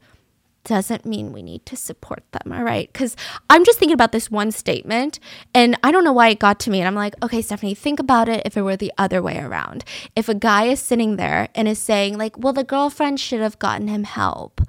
doesn't 0.63 1.05
mean 1.05 1.31
we 1.31 1.41
need 1.41 1.65
to 1.65 1.75
support 1.75 2.23
them, 2.31 2.53
all 2.53 2.63
right? 2.63 2.91
Because 2.91 3.15
I'm 3.49 3.65
just 3.65 3.79
thinking 3.79 3.93
about 3.93 4.11
this 4.11 4.29
one 4.29 4.51
statement 4.51 5.19
and 5.53 5.77
I 5.83 5.91
don't 5.91 6.03
know 6.03 6.13
why 6.13 6.29
it 6.29 6.39
got 6.39 6.59
to 6.61 6.69
me. 6.69 6.79
And 6.79 6.88
I'm 6.88 6.95
like, 6.95 7.15
okay, 7.23 7.41
Stephanie, 7.41 7.73
think 7.73 7.99
about 7.99 8.29
it 8.29 8.43
if 8.45 8.55
it 8.57 8.61
were 8.61 8.77
the 8.77 8.93
other 8.97 9.21
way 9.21 9.39
around. 9.39 9.83
If 10.15 10.29
a 10.29 10.35
guy 10.35 10.65
is 10.65 10.79
sitting 10.79 11.15
there 11.15 11.49
and 11.55 11.67
is 11.67 11.79
saying, 11.79 12.17
like, 12.17 12.38
well, 12.38 12.53
the 12.53 12.63
girlfriend 12.63 13.19
should 13.19 13.41
have 13.41 13.59
gotten 13.59 13.88
him 13.88 14.03
help 14.03 14.61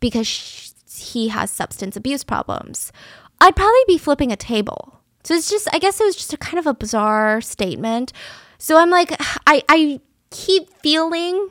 because 0.00 0.26
sh- 0.26 0.70
he 0.94 1.28
has 1.28 1.50
substance 1.50 1.96
abuse 1.96 2.24
problems, 2.24 2.92
I'd 3.40 3.56
probably 3.56 3.84
be 3.86 3.98
flipping 3.98 4.32
a 4.32 4.36
table. 4.36 5.00
So 5.24 5.34
it's 5.34 5.50
just, 5.50 5.68
I 5.72 5.78
guess 5.78 6.00
it 6.00 6.04
was 6.04 6.16
just 6.16 6.32
a 6.32 6.38
kind 6.38 6.58
of 6.58 6.66
a 6.66 6.74
bizarre 6.74 7.40
statement. 7.40 8.12
So 8.58 8.78
I'm 8.78 8.90
like, 8.90 9.10
I, 9.46 9.62
I 9.68 10.00
keep 10.30 10.68
feeling 10.82 11.48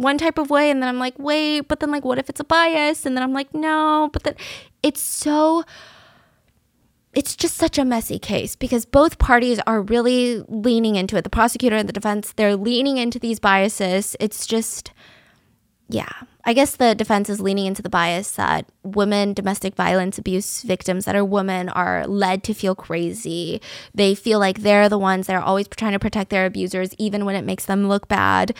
one 0.00 0.18
type 0.18 0.38
of 0.38 0.50
way 0.50 0.70
and 0.70 0.82
then 0.82 0.88
I'm 0.88 0.98
like, 0.98 1.18
wait, 1.18 1.62
but 1.62 1.80
then 1.80 1.90
like 1.90 2.04
what 2.04 2.18
if 2.18 2.28
it's 2.28 2.40
a 2.40 2.44
bias? 2.44 3.06
And 3.06 3.16
then 3.16 3.22
I'm 3.22 3.32
like, 3.32 3.52
no, 3.54 4.10
but 4.12 4.22
then 4.22 4.34
it's 4.82 5.00
so 5.00 5.64
it's 7.14 7.34
just 7.34 7.56
such 7.56 7.78
a 7.78 7.84
messy 7.84 8.18
case 8.18 8.54
because 8.54 8.84
both 8.84 9.18
parties 9.18 9.58
are 9.66 9.82
really 9.82 10.44
leaning 10.48 10.96
into 10.96 11.16
it. 11.16 11.24
The 11.24 11.30
prosecutor 11.30 11.76
and 11.76 11.88
the 11.88 11.92
defense, 11.92 12.32
they're 12.36 12.54
leaning 12.54 12.98
into 12.98 13.18
these 13.18 13.40
biases. 13.40 14.14
It's 14.20 14.46
just 14.46 14.92
yeah. 15.88 16.12
I 16.44 16.54
guess 16.54 16.76
the 16.76 16.94
defense 16.94 17.28
is 17.28 17.40
leaning 17.40 17.66
into 17.66 17.82
the 17.82 17.88
bias 17.88 18.32
that 18.32 18.66
women, 18.82 19.34
domestic 19.34 19.74
violence 19.74 20.18
abuse 20.18 20.62
victims 20.62 21.04
that 21.04 21.16
are 21.16 21.24
women, 21.24 21.68
are 21.68 22.06
led 22.06 22.42
to 22.44 22.54
feel 22.54 22.74
crazy. 22.74 23.60
They 23.94 24.14
feel 24.14 24.38
like 24.38 24.60
they're 24.60 24.88
the 24.88 24.98
ones 24.98 25.26
that 25.26 25.36
are 25.36 25.42
always 25.42 25.68
trying 25.68 25.92
to 25.92 25.98
protect 25.98 26.30
their 26.30 26.46
abusers, 26.46 26.94
even 26.98 27.24
when 27.24 27.36
it 27.36 27.44
makes 27.44 27.66
them 27.66 27.88
look 27.88 28.08
bad. 28.08 28.54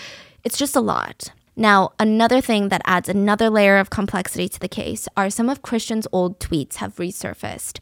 It's 0.45 0.59
just 0.59 0.77
a 0.77 0.81
lot. 0.81 1.33
Now, 1.57 1.93
another 1.99 2.41
thing 2.41 2.69
that 2.69 2.83
adds 2.85 3.09
another 3.09 3.51
layer 3.51 3.79
of 3.79 3.91
complexity 3.91 4.49
to 4.49 4.61
the 4.61 4.69
case 4.69 5.09
are 5.17 5.29
some 5.29 5.49
of 5.49 5.63
Christian's 5.63 6.07
old 6.13 6.39
tweets 6.39 6.77
have 6.77 6.97
resurfaced. 6.97 7.81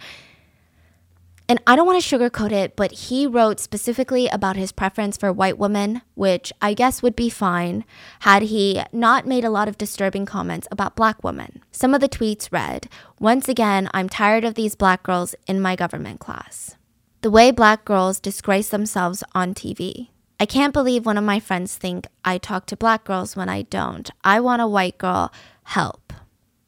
And 1.48 1.60
I 1.64 1.76
don't 1.76 1.86
want 1.86 2.02
to 2.02 2.18
sugarcoat 2.18 2.50
it, 2.50 2.74
but 2.74 2.90
he 2.90 3.24
wrote 3.24 3.60
specifically 3.60 4.26
about 4.28 4.56
his 4.56 4.72
preference 4.72 5.16
for 5.16 5.32
white 5.32 5.58
women, 5.58 6.02
which 6.14 6.52
I 6.60 6.74
guess 6.74 7.02
would 7.02 7.14
be 7.14 7.30
fine 7.30 7.84
had 8.20 8.42
he 8.42 8.82
not 8.92 9.26
made 9.26 9.44
a 9.44 9.50
lot 9.50 9.68
of 9.68 9.78
disturbing 9.78 10.26
comments 10.26 10.66
about 10.72 10.96
black 10.96 11.22
women. 11.22 11.62
Some 11.70 11.94
of 11.94 12.00
the 12.00 12.08
tweets 12.08 12.50
read 12.50 12.88
Once 13.20 13.48
again, 13.48 13.88
I'm 13.94 14.08
tired 14.08 14.44
of 14.44 14.54
these 14.54 14.74
black 14.74 15.04
girls 15.04 15.36
in 15.46 15.60
my 15.60 15.76
government 15.76 16.18
class. 16.18 16.74
The 17.22 17.30
way 17.30 17.52
black 17.52 17.84
girls 17.84 18.18
disgrace 18.18 18.70
themselves 18.70 19.22
on 19.32 19.54
TV. 19.54 20.08
I 20.40 20.46
can't 20.46 20.74
believe 20.74 21.06
one 21.06 21.16
of 21.16 21.24
my 21.24 21.38
friends 21.38 21.76
think 21.76 22.08
I 22.24 22.38
talk 22.38 22.66
to 22.66 22.76
black 22.76 23.04
girls 23.04 23.36
when 23.36 23.48
I 23.48 23.62
don't. 23.62 24.10
I 24.24 24.40
want 24.40 24.62
a 24.62 24.66
white 24.66 24.98
girl. 24.98 25.32
Help. 25.62 26.12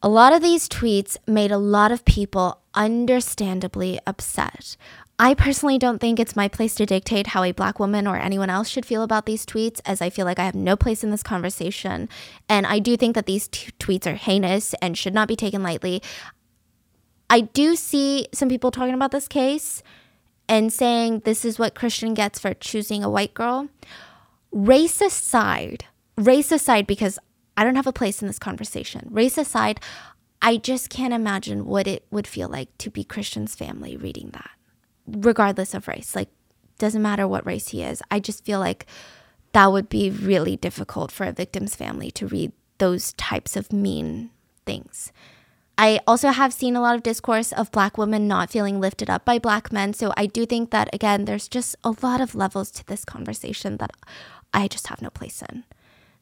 A 0.00 0.08
lot 0.08 0.32
of 0.32 0.42
these 0.42 0.68
tweets 0.68 1.16
made 1.26 1.50
a 1.50 1.58
lot 1.58 1.90
of 1.90 2.04
people 2.04 2.60
understandably 2.78 4.00
upset. 4.06 4.76
I 5.18 5.34
personally 5.34 5.78
don't 5.78 5.98
think 5.98 6.20
it's 6.20 6.36
my 6.36 6.46
place 6.46 6.76
to 6.76 6.86
dictate 6.86 7.28
how 7.28 7.42
a 7.42 7.50
black 7.50 7.80
woman 7.80 8.06
or 8.06 8.16
anyone 8.16 8.48
else 8.48 8.68
should 8.68 8.86
feel 8.86 9.02
about 9.02 9.26
these 9.26 9.44
tweets, 9.44 9.80
as 9.84 10.00
I 10.00 10.10
feel 10.10 10.24
like 10.24 10.38
I 10.38 10.44
have 10.44 10.54
no 10.54 10.76
place 10.76 11.02
in 11.02 11.10
this 11.10 11.24
conversation. 11.24 12.08
And 12.48 12.66
I 12.66 12.78
do 12.78 12.96
think 12.96 13.16
that 13.16 13.26
these 13.26 13.48
t- 13.48 13.72
tweets 13.80 14.06
are 14.06 14.14
heinous 14.14 14.74
and 14.80 14.96
should 14.96 15.12
not 15.12 15.26
be 15.26 15.34
taken 15.34 15.62
lightly. 15.62 16.00
I 17.28 17.40
do 17.40 17.74
see 17.74 18.28
some 18.32 18.48
people 18.48 18.70
talking 18.70 18.94
about 18.94 19.10
this 19.10 19.26
case 19.26 19.82
and 20.48 20.72
saying 20.72 21.22
this 21.24 21.44
is 21.44 21.58
what 21.58 21.74
Christian 21.74 22.14
gets 22.14 22.38
for 22.38 22.54
choosing 22.54 23.02
a 23.02 23.10
white 23.10 23.34
girl. 23.34 23.68
Race 24.52 25.00
aside, 25.00 25.84
race 26.16 26.52
aside, 26.52 26.86
because 26.86 27.18
I 27.56 27.64
don't 27.64 27.74
have 27.74 27.88
a 27.88 27.92
place 27.92 28.22
in 28.22 28.28
this 28.28 28.38
conversation. 28.38 29.08
Race 29.10 29.36
aside, 29.36 29.80
I 30.40 30.56
just 30.56 30.88
can't 30.88 31.14
imagine 31.14 31.66
what 31.66 31.86
it 31.86 32.06
would 32.10 32.26
feel 32.26 32.48
like 32.48 32.76
to 32.78 32.90
be 32.90 33.04
Christian's 33.04 33.54
family 33.54 33.96
reading 33.96 34.30
that, 34.32 34.50
regardless 35.06 35.74
of 35.74 35.88
race. 35.88 36.14
Like, 36.14 36.28
doesn't 36.78 37.02
matter 37.02 37.26
what 37.26 37.44
race 37.44 37.68
he 37.68 37.82
is. 37.82 38.02
I 38.10 38.20
just 38.20 38.44
feel 38.44 38.60
like 38.60 38.86
that 39.52 39.72
would 39.72 39.88
be 39.88 40.10
really 40.10 40.56
difficult 40.56 41.10
for 41.10 41.24
a 41.24 41.32
victim's 41.32 41.74
family 41.74 42.10
to 42.12 42.26
read 42.26 42.52
those 42.78 43.12
types 43.14 43.56
of 43.56 43.72
mean 43.72 44.30
things. 44.64 45.12
I 45.76 46.00
also 46.06 46.30
have 46.30 46.52
seen 46.52 46.74
a 46.74 46.80
lot 46.80 46.96
of 46.96 47.04
discourse 47.04 47.52
of 47.52 47.70
black 47.70 47.96
women 47.96 48.26
not 48.26 48.50
feeling 48.50 48.80
lifted 48.80 49.08
up 49.08 49.24
by 49.24 49.38
black 49.38 49.72
men. 49.72 49.92
So 49.92 50.12
I 50.16 50.26
do 50.26 50.44
think 50.44 50.70
that, 50.70 50.88
again, 50.92 51.24
there's 51.24 51.48
just 51.48 51.76
a 51.84 51.94
lot 52.02 52.20
of 52.20 52.34
levels 52.34 52.70
to 52.72 52.86
this 52.86 53.04
conversation 53.04 53.76
that 53.76 53.92
I 54.52 54.66
just 54.66 54.88
have 54.88 55.00
no 55.00 55.10
place 55.10 55.42
in. 55.42 55.64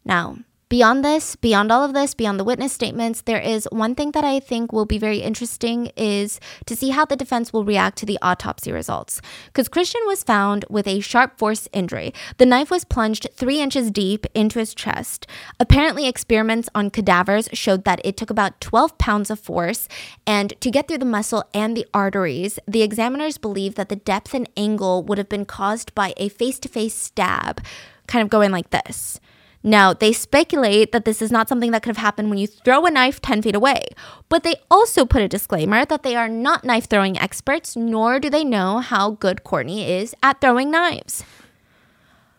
Now, 0.04 0.38
Beyond 0.68 1.04
this, 1.04 1.36
beyond 1.36 1.70
all 1.70 1.84
of 1.84 1.94
this, 1.94 2.12
beyond 2.12 2.40
the 2.40 2.44
witness 2.44 2.72
statements, 2.72 3.20
there 3.20 3.38
is 3.38 3.68
one 3.70 3.94
thing 3.94 4.10
that 4.10 4.24
I 4.24 4.40
think 4.40 4.72
will 4.72 4.84
be 4.84 4.98
very 4.98 5.18
interesting 5.18 5.92
is 5.96 6.40
to 6.64 6.74
see 6.74 6.90
how 6.90 7.04
the 7.04 7.14
defense 7.14 7.52
will 7.52 7.64
react 7.64 7.96
to 7.98 8.06
the 8.06 8.18
autopsy 8.20 8.72
results. 8.72 9.20
Because 9.46 9.68
Christian 9.68 10.00
was 10.06 10.24
found 10.24 10.64
with 10.68 10.88
a 10.88 10.98
sharp 10.98 11.38
force 11.38 11.68
injury. 11.72 12.12
The 12.38 12.46
knife 12.46 12.68
was 12.68 12.82
plunged 12.82 13.28
three 13.32 13.60
inches 13.60 13.92
deep 13.92 14.26
into 14.34 14.58
his 14.58 14.74
chest. 14.74 15.28
Apparently, 15.60 16.08
experiments 16.08 16.68
on 16.74 16.90
cadavers 16.90 17.48
showed 17.52 17.84
that 17.84 18.00
it 18.04 18.16
took 18.16 18.30
about 18.30 18.60
12 18.60 18.98
pounds 18.98 19.30
of 19.30 19.38
force. 19.38 19.86
And 20.26 20.52
to 20.60 20.72
get 20.72 20.88
through 20.88 20.98
the 20.98 21.04
muscle 21.04 21.44
and 21.54 21.76
the 21.76 21.86
arteries, 21.94 22.58
the 22.66 22.82
examiners 22.82 23.38
believe 23.38 23.76
that 23.76 23.88
the 23.88 23.94
depth 23.94 24.34
and 24.34 24.48
angle 24.56 25.04
would 25.04 25.18
have 25.18 25.28
been 25.28 25.44
caused 25.44 25.94
by 25.94 26.12
a 26.16 26.28
face 26.28 26.58
to 26.58 26.68
face 26.68 26.96
stab, 26.96 27.64
kind 28.08 28.24
of 28.24 28.30
going 28.30 28.50
like 28.50 28.70
this. 28.70 29.20
Now, 29.66 29.92
they 29.92 30.12
speculate 30.12 30.92
that 30.92 31.04
this 31.04 31.20
is 31.20 31.32
not 31.32 31.48
something 31.48 31.72
that 31.72 31.82
could 31.82 31.96
have 31.96 31.96
happened 31.96 32.30
when 32.30 32.38
you 32.38 32.46
throw 32.46 32.86
a 32.86 32.90
knife 32.90 33.20
10 33.20 33.42
feet 33.42 33.56
away, 33.56 33.88
but 34.28 34.44
they 34.44 34.54
also 34.70 35.04
put 35.04 35.22
a 35.22 35.28
disclaimer 35.28 35.84
that 35.84 36.04
they 36.04 36.14
are 36.14 36.28
not 36.28 36.64
knife 36.64 36.88
throwing 36.88 37.18
experts, 37.18 37.74
nor 37.74 38.20
do 38.20 38.30
they 38.30 38.44
know 38.44 38.78
how 38.78 39.10
good 39.10 39.42
Courtney 39.42 39.90
is 39.90 40.14
at 40.22 40.40
throwing 40.40 40.70
knives. 40.70 41.24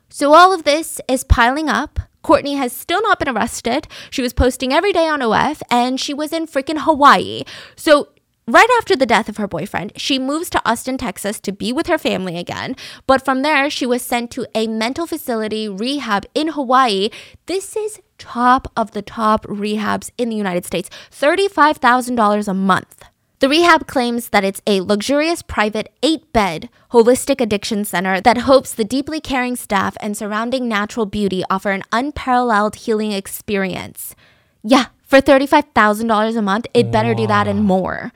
So, 0.07 0.33
all 0.33 0.53
of 0.53 0.63
this 0.63 1.01
is 1.09 1.25
piling 1.25 1.67
up. 1.67 1.99
Courtney 2.21 2.55
has 2.55 2.71
still 2.71 3.01
not 3.01 3.19
been 3.19 3.27
arrested. 3.27 3.89
She 4.09 4.21
was 4.21 4.31
posting 4.31 4.71
every 4.71 4.93
day 4.93 5.09
on 5.09 5.21
OF 5.21 5.61
and 5.69 5.99
she 5.99 6.13
was 6.13 6.31
in 6.31 6.47
freaking 6.47 6.79
Hawaii. 6.79 7.43
So, 7.75 8.07
Right 8.49 8.69
after 8.77 8.95
the 8.95 9.05
death 9.05 9.27
of 9.27 9.35
her 9.35 9.47
boyfriend, 9.47 9.91
she 9.97 10.17
moves 10.17 10.49
to 10.51 10.61
Austin, 10.63 10.97
Texas 10.97 11.41
to 11.41 11.51
be 11.51 11.73
with 11.73 11.87
her 11.87 11.97
family 11.97 12.37
again. 12.37 12.77
But 13.05 13.25
from 13.25 13.41
there, 13.41 13.69
she 13.69 13.85
was 13.85 14.01
sent 14.01 14.31
to 14.31 14.47
a 14.55 14.67
mental 14.67 15.05
facility 15.05 15.67
rehab 15.67 16.25
in 16.33 16.49
Hawaii. 16.49 17.09
This 17.47 17.75
is 17.75 17.99
top 18.17 18.71
of 18.77 18.91
the 18.91 19.01
top 19.01 19.45
rehabs 19.47 20.11
in 20.17 20.29
the 20.29 20.37
United 20.37 20.65
States 20.65 20.89
$35,000 21.11 22.47
a 22.47 22.53
month. 22.53 23.03
The 23.39 23.49
rehab 23.49 23.85
claims 23.85 24.29
that 24.29 24.45
it's 24.45 24.61
a 24.65 24.79
luxurious 24.79 25.41
private 25.41 25.91
eight 26.01 26.31
bed 26.31 26.69
holistic 26.93 27.41
addiction 27.41 27.83
center 27.83 28.21
that 28.21 28.47
hopes 28.49 28.73
the 28.73 28.85
deeply 28.85 29.19
caring 29.19 29.57
staff 29.57 29.97
and 29.99 30.15
surrounding 30.15 30.69
natural 30.69 31.05
beauty 31.05 31.43
offer 31.49 31.71
an 31.71 31.83
unparalleled 31.91 32.77
healing 32.77 33.11
experience. 33.11 34.15
Yeah, 34.63 34.85
for 35.03 35.19
$35,000 35.19 36.37
a 36.37 36.41
month, 36.41 36.65
it 36.73 36.91
better 36.91 37.13
do 37.13 37.27
that 37.27 37.45
and 37.45 37.65
more. 37.65 38.13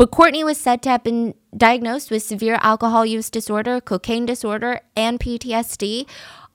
But 0.00 0.12
Courtney 0.12 0.42
was 0.44 0.56
said 0.56 0.80
to 0.80 0.88
have 0.88 1.02
been 1.02 1.34
diagnosed 1.54 2.10
with 2.10 2.22
severe 2.22 2.58
alcohol 2.62 3.04
use 3.04 3.28
disorder, 3.28 3.82
cocaine 3.82 4.24
disorder, 4.24 4.80
and 4.96 5.20
PTSD. 5.20 6.08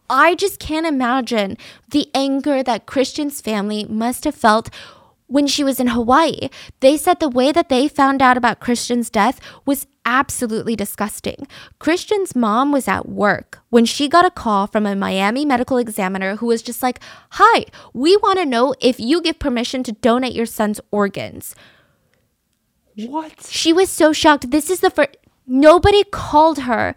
I 0.09 0.33
just 0.33 0.57
can't 0.57 0.87
imagine 0.87 1.55
the 1.91 2.09
anger 2.15 2.63
that 2.63 2.87
Christian's 2.87 3.41
family 3.41 3.85
must 3.87 4.23
have 4.23 4.33
felt 4.33 4.71
when 5.27 5.45
she 5.45 5.63
was 5.63 5.79
in 5.79 5.89
Hawaii. 5.89 6.49
They 6.79 6.97
said 6.97 7.19
the 7.19 7.29
way 7.29 7.51
that 7.51 7.69
they 7.69 7.87
found 7.87 8.19
out 8.19 8.35
about 8.35 8.59
Christian's 8.59 9.11
death 9.11 9.39
was 9.63 9.85
absolutely 10.05 10.75
disgusting. 10.75 11.47
Christian's 11.77 12.35
mom 12.35 12.71
was 12.71 12.87
at 12.87 13.07
work 13.07 13.59
when 13.69 13.85
she 13.85 14.09
got 14.09 14.25
a 14.25 14.31
call 14.31 14.65
from 14.65 14.87
a 14.87 14.95
Miami 14.95 15.45
medical 15.45 15.77
examiner 15.77 16.37
who 16.37 16.47
was 16.47 16.63
just 16.63 16.81
like, 16.81 16.99
Hi, 17.33 17.65
we 17.93 18.17
want 18.17 18.39
to 18.39 18.45
know 18.45 18.73
if 18.81 18.99
you 18.99 19.21
give 19.21 19.37
permission 19.37 19.83
to 19.83 19.91
donate 19.91 20.33
your 20.33 20.47
son's 20.47 20.81
organs. 20.89 21.53
What? 22.97 23.47
She 23.49 23.73
was 23.73 23.89
so 23.89 24.13
shocked. 24.13 24.51
This 24.51 24.69
is 24.69 24.79
the 24.79 24.89
first. 24.89 25.17
Nobody 25.47 26.03
called 26.03 26.59
her 26.59 26.95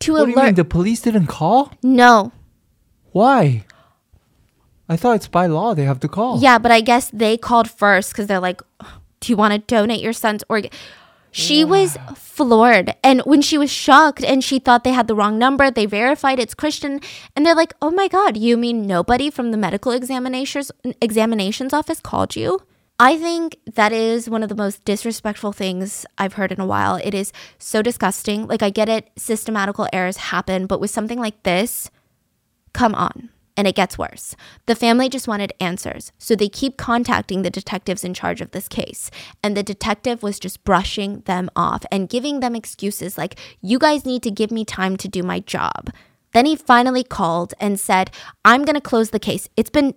to 0.00 0.12
What 0.12 0.24
do 0.24 0.30
you 0.30 0.36
alert. 0.36 0.44
mean 0.46 0.54
the 0.54 0.64
police 0.64 1.02
didn't 1.02 1.26
call? 1.26 1.72
no. 1.82 2.32
Why? 3.12 3.64
I 4.88 4.96
thought 4.96 5.14
it's 5.16 5.28
by 5.28 5.46
law 5.46 5.72
they 5.74 5.84
have 5.84 6.00
to 6.00 6.08
call. 6.08 6.40
Yeah, 6.40 6.58
but 6.58 6.72
I 6.72 6.80
guess 6.80 7.08
they 7.12 7.36
called 7.38 7.70
first 7.70 8.10
because 8.10 8.26
they're 8.26 8.40
like, 8.40 8.60
"Do 9.20 9.32
you 9.32 9.36
want 9.36 9.52
to 9.54 9.58
donate 9.60 10.00
your 10.02 10.12
son's 10.12 10.42
organ?" 10.48 10.70
She 11.30 11.64
was 11.64 11.96
floored, 12.14 12.94
and 13.02 13.20
when 13.22 13.40
she 13.40 13.56
was 13.56 13.70
shocked 13.70 14.22
and 14.24 14.42
she 14.44 14.58
thought 14.58 14.82
they 14.84 14.92
had 14.92 15.06
the 15.08 15.14
wrong 15.14 15.38
number, 15.38 15.70
they 15.70 15.86
verified 15.86 16.38
it's 16.38 16.54
Christian, 16.54 17.00
and 17.34 17.46
they're 17.46 17.54
like, 17.54 17.72
"Oh 17.80 17.90
my 17.92 18.08
god, 18.08 18.36
you 18.36 18.56
mean 18.56 18.82
nobody 18.86 19.30
from 19.30 19.52
the 19.52 19.56
medical 19.56 19.92
examinations 19.92 20.70
examinations 21.00 21.72
office 21.72 22.00
called 22.00 22.34
you?" 22.36 22.60
I 22.98 23.18
think 23.18 23.58
that 23.74 23.92
is 23.92 24.30
one 24.30 24.44
of 24.44 24.48
the 24.48 24.54
most 24.54 24.84
disrespectful 24.84 25.52
things 25.52 26.06
I've 26.16 26.34
heard 26.34 26.52
in 26.52 26.60
a 26.60 26.66
while. 26.66 26.94
It 26.96 27.12
is 27.12 27.32
so 27.58 27.82
disgusting. 27.82 28.46
Like 28.46 28.62
I 28.62 28.70
get 28.70 28.88
it, 28.88 29.10
systematical 29.16 29.88
errors 29.92 30.16
happen, 30.16 30.66
but 30.66 30.80
with 30.80 30.90
something 30.90 31.18
like 31.18 31.42
this, 31.42 31.90
come 32.72 32.94
on. 32.94 33.30
And 33.56 33.68
it 33.68 33.76
gets 33.76 33.98
worse. 33.98 34.34
The 34.66 34.74
family 34.74 35.08
just 35.08 35.28
wanted 35.28 35.52
answers, 35.60 36.10
so 36.18 36.34
they 36.34 36.48
keep 36.48 36.76
contacting 36.76 37.42
the 37.42 37.50
detectives 37.50 38.02
in 38.02 38.12
charge 38.12 38.40
of 38.40 38.50
this 38.50 38.66
case. 38.66 39.12
And 39.44 39.56
the 39.56 39.62
detective 39.62 40.24
was 40.24 40.40
just 40.40 40.64
brushing 40.64 41.20
them 41.20 41.50
off 41.54 41.84
and 41.92 42.08
giving 42.08 42.40
them 42.40 42.56
excuses 42.56 43.16
like, 43.16 43.38
you 43.60 43.78
guys 43.78 44.04
need 44.04 44.24
to 44.24 44.30
give 44.30 44.50
me 44.50 44.64
time 44.64 44.96
to 44.96 45.08
do 45.08 45.22
my 45.22 45.38
job. 45.38 45.90
Then 46.32 46.46
he 46.46 46.56
finally 46.56 47.04
called 47.04 47.54
and 47.60 47.78
said, 47.78 48.10
I'm 48.44 48.64
going 48.64 48.74
to 48.74 48.80
close 48.80 49.10
the 49.10 49.20
case. 49.20 49.48
It's 49.56 49.70
been 49.70 49.94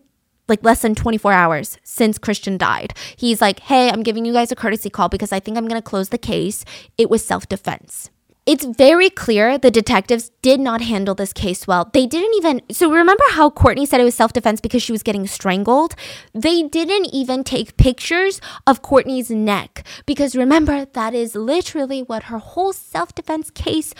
like 0.48 0.64
less 0.64 0.82
than 0.82 0.96
24 0.96 1.32
hours 1.32 1.78
since 1.84 2.18
Christian 2.18 2.58
died. 2.58 2.94
He's 3.16 3.42
like, 3.42 3.60
hey, 3.62 3.90
I'm 3.90 4.04
giving 4.04 4.26
you 4.26 4.34
guys 4.34 4.52
a 4.52 4.56
courtesy 4.56 4.90
call 4.90 5.10
because 5.10 5.32
I 5.32 5.40
think 5.40 5.58
I'm 5.58 5.68
going 5.68 5.82
to 5.82 5.88
close 5.88 6.10
the 6.10 6.18
case. 6.18 6.64
It 6.98 7.10
was 7.10 7.26
self 7.26 7.48
defense 7.48 8.10
it's 8.48 8.64
very 8.64 9.10
clear 9.10 9.58
the 9.58 9.70
detectives 9.70 10.32
did 10.42 10.62
not 10.62 10.80
handle 10.80 11.14
this 11.14 11.34
case 11.34 11.68
well. 11.68 11.90
They 11.94 12.06
didn't 12.06 12.34
even. 12.36 12.62
So 12.72 12.90
remember 12.90 13.26
how 13.32 13.50
Courtney 13.50 13.86
said 13.86 14.00
it 14.00 14.06
was 14.06 14.16
self 14.16 14.32
defense 14.32 14.62
because 14.62 14.82
she 14.82 14.94
was 14.94 15.04
getting 15.04 15.28
strangled? 15.28 15.96
They 16.34 16.64
didn't 16.64 17.14
even 17.14 17.44
take 17.44 17.76
pictures 17.76 18.40
of 18.66 18.82
Courtney's 18.82 19.30
neck 19.30 19.86
because 20.06 20.34
remember, 20.34 20.86
that 20.86 21.14
is 21.14 21.36
literally 21.36 22.02
what 22.02 22.24
her 22.24 22.38
whole 22.38 22.72
self 22.72 23.14
defense 23.14 23.52
case 23.52 23.94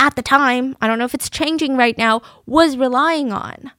at 0.00 0.16
the 0.16 0.22
time, 0.22 0.76
I 0.80 0.88
don't 0.88 0.98
know 0.98 1.04
if 1.04 1.14
it's 1.14 1.30
changing 1.30 1.76
right 1.76 1.96
now, 1.96 2.22
was 2.46 2.76
relying 2.76 3.32
on. 3.32 3.70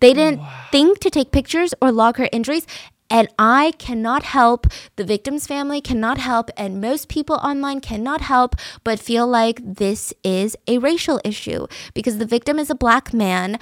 They 0.00 0.12
didn't 0.12 0.40
think 0.70 0.98
to 1.00 1.10
take 1.10 1.32
pictures 1.32 1.74
or 1.80 1.90
log 1.92 2.16
her 2.18 2.28
injuries. 2.32 2.66
And 3.10 3.28
I 3.38 3.72
cannot 3.78 4.22
help, 4.22 4.66
the 4.96 5.04
victim's 5.04 5.46
family 5.46 5.80
cannot 5.80 6.18
help, 6.18 6.50
and 6.56 6.80
most 6.80 7.08
people 7.08 7.36
online 7.36 7.80
cannot 7.80 8.22
help 8.22 8.56
but 8.82 8.98
feel 8.98 9.26
like 9.26 9.60
this 9.62 10.12
is 10.24 10.56
a 10.66 10.78
racial 10.78 11.20
issue 11.24 11.66
because 11.92 12.18
the 12.18 12.26
victim 12.26 12.58
is 12.58 12.70
a 12.70 12.74
black 12.74 13.12
man. 13.12 13.58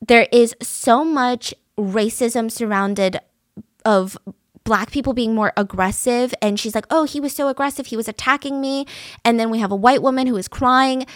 There 0.00 0.28
is 0.32 0.54
so 0.62 1.04
much 1.04 1.52
racism 1.76 2.50
surrounded 2.50 3.20
of 3.84 4.16
black 4.64 4.90
people 4.90 5.14
being 5.14 5.34
more 5.34 5.52
aggressive 5.56 6.32
and 6.40 6.58
she's 6.58 6.74
like, 6.74 6.86
"Oh, 6.90 7.04
he 7.04 7.20
was 7.20 7.34
so 7.34 7.48
aggressive. 7.48 7.86
He 7.86 7.96
was 7.96 8.08
attacking 8.08 8.60
me." 8.60 8.86
And 9.24 9.38
then 9.38 9.50
we 9.50 9.58
have 9.58 9.72
a 9.72 9.76
white 9.76 10.02
woman 10.02 10.26
who 10.26 10.36
is 10.36 10.48
crying. 10.48 11.06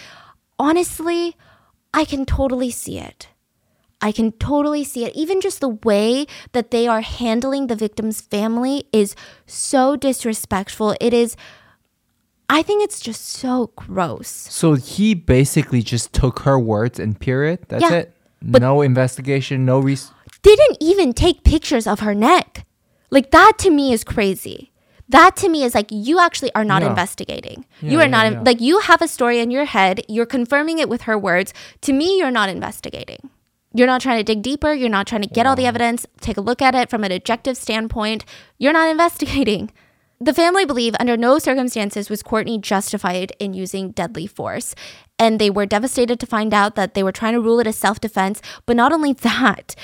Honestly, 0.59 1.35
I 1.93 2.05
can 2.05 2.25
totally 2.25 2.69
see 2.69 2.99
it. 2.99 3.29
I 4.01 4.11
can 4.11 4.33
totally 4.33 4.83
see 4.83 5.05
it. 5.05 5.15
Even 5.15 5.41
just 5.41 5.61
the 5.61 5.69
way 5.69 6.25
that 6.51 6.71
they 6.71 6.87
are 6.87 7.01
handling 7.01 7.67
the 7.67 7.75
victim's 7.75 8.21
family 8.21 8.85
is 8.91 9.15
so 9.47 9.95
disrespectful. 9.95 10.95
It 10.99 11.13
is, 11.13 11.35
I 12.49 12.61
think 12.61 12.83
it's 12.83 12.99
just 12.99 13.25
so 13.25 13.71
gross. 13.75 14.27
So 14.29 14.73
he 14.75 15.13
basically 15.15 15.81
just 15.81 16.13
took 16.13 16.39
her 16.39 16.59
words 16.59 16.99
and 16.99 17.19
period. 17.19 17.59
That's 17.69 17.81
Yeah, 17.83 17.93
it. 17.93 18.13
no 18.41 18.81
investigation, 18.81 19.65
no 19.65 19.79
res- 19.79 20.11
Didn't 20.43 20.77
even 20.79 21.13
take 21.13 21.43
pictures 21.43 21.87
of 21.87 22.01
her 22.01 22.13
neck. 22.13 22.65
Like, 23.09 23.31
that 23.31 23.53
to 23.59 23.71
me 23.71 23.93
is 23.93 24.03
crazy. 24.03 24.71
That 25.09 25.35
to 25.37 25.49
me 25.49 25.63
is 25.63 25.73
like, 25.73 25.87
you 25.91 26.19
actually 26.19 26.53
are 26.53 26.65
not 26.65 26.81
Yeah. 26.83 26.89
investigating. 26.89 27.65
you 27.81 27.97
Yeah, 27.99 28.05
are 28.05 28.07
not, 28.07 28.43
like, 28.43 28.59
you 28.61 28.79
have 28.79 29.01
a 29.01 29.07
story 29.07 29.39
in 29.39 29.49
your 29.49 29.65
head, 29.65 30.01
you're 30.07 30.25
confirming 30.25 30.77
it 30.79 30.89
with 30.89 31.03
her 31.03 31.17
words. 31.17 31.53
To 31.81 31.93
me, 31.93 32.17
you're 32.17 32.31
not 32.31 32.49
investigating. 32.49 33.29
You're 33.75 33.87
not 33.87 33.99
trying 33.99 34.19
to 34.19 34.23
dig 34.23 34.41
deeper. 34.41 34.73
You're 34.73 34.87
not 34.87 35.05
trying 35.05 35.23
to 35.23 35.27
get 35.27 35.45
all 35.45 35.57
the 35.57 35.65
evidence, 35.65 36.05
take 36.21 36.37
a 36.37 36.41
look 36.41 36.61
at 36.61 36.75
it 36.75 36.89
from 36.89 37.03
an 37.03 37.11
objective 37.11 37.57
standpoint. 37.57 38.23
You're 38.57 38.71
not 38.71 38.89
investigating. 38.89 39.69
The 40.21 40.33
family 40.33 40.63
believe 40.63 40.95
under 40.97 41.17
no 41.17 41.39
circumstances 41.39 42.09
was 42.09 42.23
Courtney 42.23 42.57
justified 42.57 43.33
in 43.37 43.53
using 43.53 43.91
deadly 43.91 44.27
force. 44.27 44.75
And 45.19 45.39
they 45.39 45.49
were 45.49 45.65
devastated 45.65 46.21
to 46.21 46.25
find 46.25 46.53
out 46.53 46.75
that 46.75 46.93
they 46.93 47.03
were 47.03 47.11
trying 47.11 47.33
to 47.33 47.41
rule 47.41 47.59
it 47.59 47.67
as 47.67 47.75
self 47.75 47.99
defense. 47.99 48.41
But 48.65 48.77
not 48.77 48.93
only 48.93 49.11
that, 49.11 49.75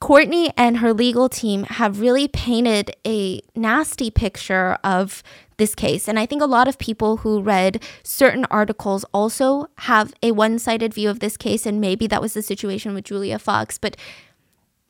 Courtney 0.00 0.52
and 0.58 0.78
her 0.78 0.92
legal 0.92 1.30
team 1.30 1.62
have 1.64 2.00
really 2.00 2.28
painted 2.28 2.94
a 3.06 3.40
nasty 3.56 4.10
picture 4.10 4.76
of 4.84 5.22
this 5.56 5.74
case. 5.74 6.08
And 6.08 6.18
I 6.18 6.26
think 6.26 6.42
a 6.42 6.46
lot 6.46 6.68
of 6.68 6.78
people 6.78 7.18
who 7.18 7.40
read 7.40 7.82
certain 8.02 8.44
articles 8.50 9.04
also 9.12 9.68
have 9.78 10.12
a 10.22 10.32
one 10.32 10.58
sided 10.58 10.94
view 10.94 11.10
of 11.10 11.20
this 11.20 11.36
case. 11.36 11.66
And 11.66 11.80
maybe 11.80 12.06
that 12.06 12.22
was 12.22 12.34
the 12.34 12.42
situation 12.42 12.94
with 12.94 13.04
Julia 13.04 13.38
Fox. 13.38 13.78
But 13.78 13.96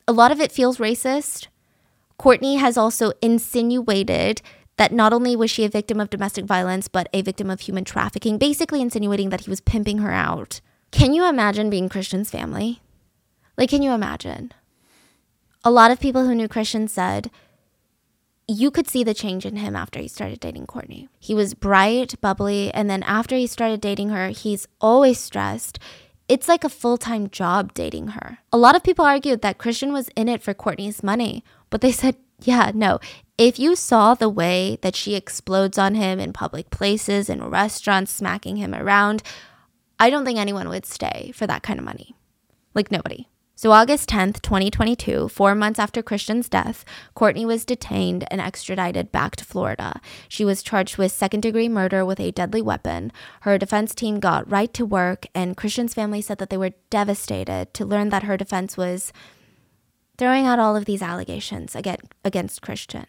a 0.07 0.13
lot 0.13 0.31
of 0.31 0.39
it 0.39 0.51
feels 0.51 0.77
racist. 0.77 1.47
Courtney 2.17 2.55
has 2.55 2.77
also 2.77 3.11
insinuated 3.21 4.41
that 4.77 4.91
not 4.91 5.13
only 5.13 5.35
was 5.35 5.49
she 5.49 5.63
a 5.63 5.69
victim 5.69 5.99
of 5.99 6.09
domestic 6.09 6.45
violence, 6.45 6.87
but 6.87 7.07
a 7.13 7.21
victim 7.21 7.49
of 7.49 7.61
human 7.61 7.83
trafficking, 7.83 8.37
basically 8.37 8.81
insinuating 8.81 9.29
that 9.29 9.41
he 9.41 9.49
was 9.49 9.61
pimping 9.61 9.99
her 9.99 10.11
out. 10.11 10.61
Can 10.91 11.13
you 11.13 11.27
imagine 11.27 11.69
being 11.69 11.89
Christian's 11.89 12.29
family? 12.29 12.81
Like, 13.57 13.69
can 13.69 13.81
you 13.81 13.91
imagine? 13.91 14.51
A 15.63 15.71
lot 15.71 15.91
of 15.91 15.99
people 15.99 16.25
who 16.25 16.35
knew 16.35 16.47
Christian 16.47 16.87
said 16.87 17.31
you 18.47 18.69
could 18.69 18.87
see 18.87 19.03
the 19.03 19.13
change 19.13 19.45
in 19.45 19.55
him 19.55 19.75
after 19.75 19.99
he 19.99 20.07
started 20.07 20.39
dating 20.39 20.67
Courtney. 20.67 21.09
He 21.19 21.33
was 21.33 21.53
bright, 21.53 22.19
bubbly, 22.21 22.73
and 22.73 22.89
then 22.89 23.03
after 23.03 23.35
he 23.35 23.47
started 23.47 23.81
dating 23.81 24.09
her, 24.09 24.29
he's 24.29 24.67
always 24.79 25.19
stressed. 25.19 25.79
It's 26.27 26.47
like 26.47 26.63
a 26.63 26.69
full 26.69 26.97
time 26.97 27.29
job 27.29 27.73
dating 27.73 28.09
her. 28.09 28.39
A 28.51 28.57
lot 28.57 28.75
of 28.75 28.83
people 28.83 29.05
argued 29.05 29.41
that 29.41 29.57
Christian 29.57 29.93
was 29.93 30.09
in 30.15 30.29
it 30.29 30.41
for 30.41 30.53
Courtney's 30.53 31.03
money, 31.03 31.43
but 31.69 31.81
they 31.81 31.91
said, 31.91 32.17
yeah, 32.41 32.71
no. 32.73 32.99
If 33.37 33.59
you 33.59 33.75
saw 33.75 34.13
the 34.13 34.29
way 34.29 34.77
that 34.81 34.95
she 34.95 35.15
explodes 35.15 35.77
on 35.77 35.95
him 35.95 36.19
in 36.19 36.33
public 36.33 36.69
places, 36.69 37.29
in 37.29 37.43
restaurants, 37.43 38.11
smacking 38.11 38.57
him 38.57 38.73
around, 38.73 39.23
I 39.99 40.09
don't 40.09 40.25
think 40.25 40.39
anyone 40.39 40.69
would 40.69 40.85
stay 40.85 41.31
for 41.33 41.47
that 41.47 41.63
kind 41.63 41.79
of 41.79 41.85
money. 41.85 42.15
Like 42.73 42.91
nobody. 42.91 43.27
So, 43.57 43.71
August 43.71 44.09
10th, 44.09 44.41
2022, 44.41 45.29
four 45.29 45.55
months 45.55 45.79
after 45.79 46.03
Christian's 46.03 46.49
death, 46.49 46.83
Courtney 47.13 47.45
was 47.45 47.63
detained 47.63 48.25
and 48.29 48.41
extradited 48.41 49.13
back 49.13 49.37
to 49.37 49.45
Florida. 49.45 50.01
She 50.27 50.43
was 50.43 50.61
charged 50.61 50.97
with 50.97 51.13
second 51.13 51.39
degree 51.39 51.69
murder 51.69 52.03
with 52.03 52.19
a 52.19 52.31
deadly 52.31 52.61
weapon. 52.61 53.13
Her 53.41 53.57
defense 53.57 53.95
team 53.95 54.19
got 54.19 54.51
right 54.51 54.73
to 54.73 54.85
work, 54.85 55.27
and 55.33 55.55
Christian's 55.55 55.93
family 55.93 56.21
said 56.21 56.37
that 56.39 56.49
they 56.49 56.57
were 56.57 56.73
devastated 56.89 57.73
to 57.75 57.85
learn 57.85 58.09
that 58.09 58.23
her 58.23 58.35
defense 58.35 58.75
was 58.75 59.13
throwing 60.17 60.45
out 60.45 60.59
all 60.59 60.75
of 60.75 60.83
these 60.83 61.01
allegations 61.01 61.77
again 61.77 61.99
against 62.25 62.61
Christian. 62.61 63.07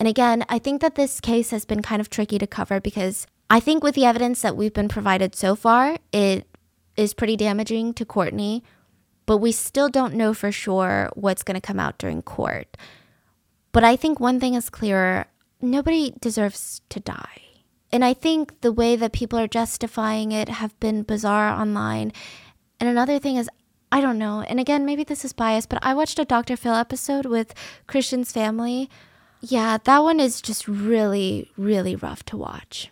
And 0.00 0.08
again, 0.08 0.44
I 0.48 0.58
think 0.58 0.80
that 0.80 0.96
this 0.96 1.20
case 1.20 1.52
has 1.52 1.64
been 1.64 1.82
kind 1.82 2.00
of 2.00 2.10
tricky 2.10 2.38
to 2.38 2.48
cover 2.48 2.80
because 2.80 3.28
I 3.48 3.60
think 3.60 3.84
with 3.84 3.94
the 3.94 4.06
evidence 4.06 4.42
that 4.42 4.56
we've 4.56 4.74
been 4.74 4.88
provided 4.88 5.36
so 5.36 5.54
far, 5.54 5.98
it 6.12 6.48
is 6.96 7.14
pretty 7.14 7.36
damaging 7.36 7.94
to 7.94 8.04
Courtney 8.04 8.64
but 9.26 9.38
we 9.38 9.52
still 9.52 9.88
don't 9.88 10.14
know 10.14 10.34
for 10.34 10.52
sure 10.52 11.10
what's 11.14 11.42
going 11.42 11.54
to 11.54 11.60
come 11.60 11.80
out 11.80 11.98
during 11.98 12.22
court. 12.22 12.76
But 13.72 13.84
I 13.84 13.96
think 13.96 14.20
one 14.20 14.40
thing 14.40 14.54
is 14.54 14.70
clear 14.70 15.26
nobody 15.60 16.14
deserves 16.20 16.80
to 16.90 17.00
die. 17.00 17.40
And 17.92 18.04
I 18.04 18.12
think 18.12 18.60
the 18.60 18.72
way 18.72 18.96
that 18.96 19.12
people 19.12 19.38
are 19.38 19.46
justifying 19.46 20.32
it 20.32 20.48
have 20.48 20.78
been 20.80 21.02
bizarre 21.02 21.48
online. 21.48 22.12
And 22.80 22.88
another 22.88 23.18
thing 23.18 23.36
is, 23.36 23.48
I 23.92 24.00
don't 24.00 24.18
know. 24.18 24.40
And 24.40 24.58
again, 24.58 24.84
maybe 24.84 25.04
this 25.04 25.24
is 25.24 25.32
biased, 25.32 25.68
but 25.68 25.78
I 25.82 25.94
watched 25.94 26.18
a 26.18 26.24
Dr. 26.24 26.56
Phil 26.56 26.74
episode 26.74 27.26
with 27.26 27.54
Christian's 27.86 28.32
family. 28.32 28.90
Yeah, 29.40 29.78
that 29.84 30.02
one 30.02 30.18
is 30.18 30.42
just 30.42 30.66
really, 30.66 31.52
really 31.56 31.94
rough 31.94 32.24
to 32.24 32.36
watch. 32.36 32.90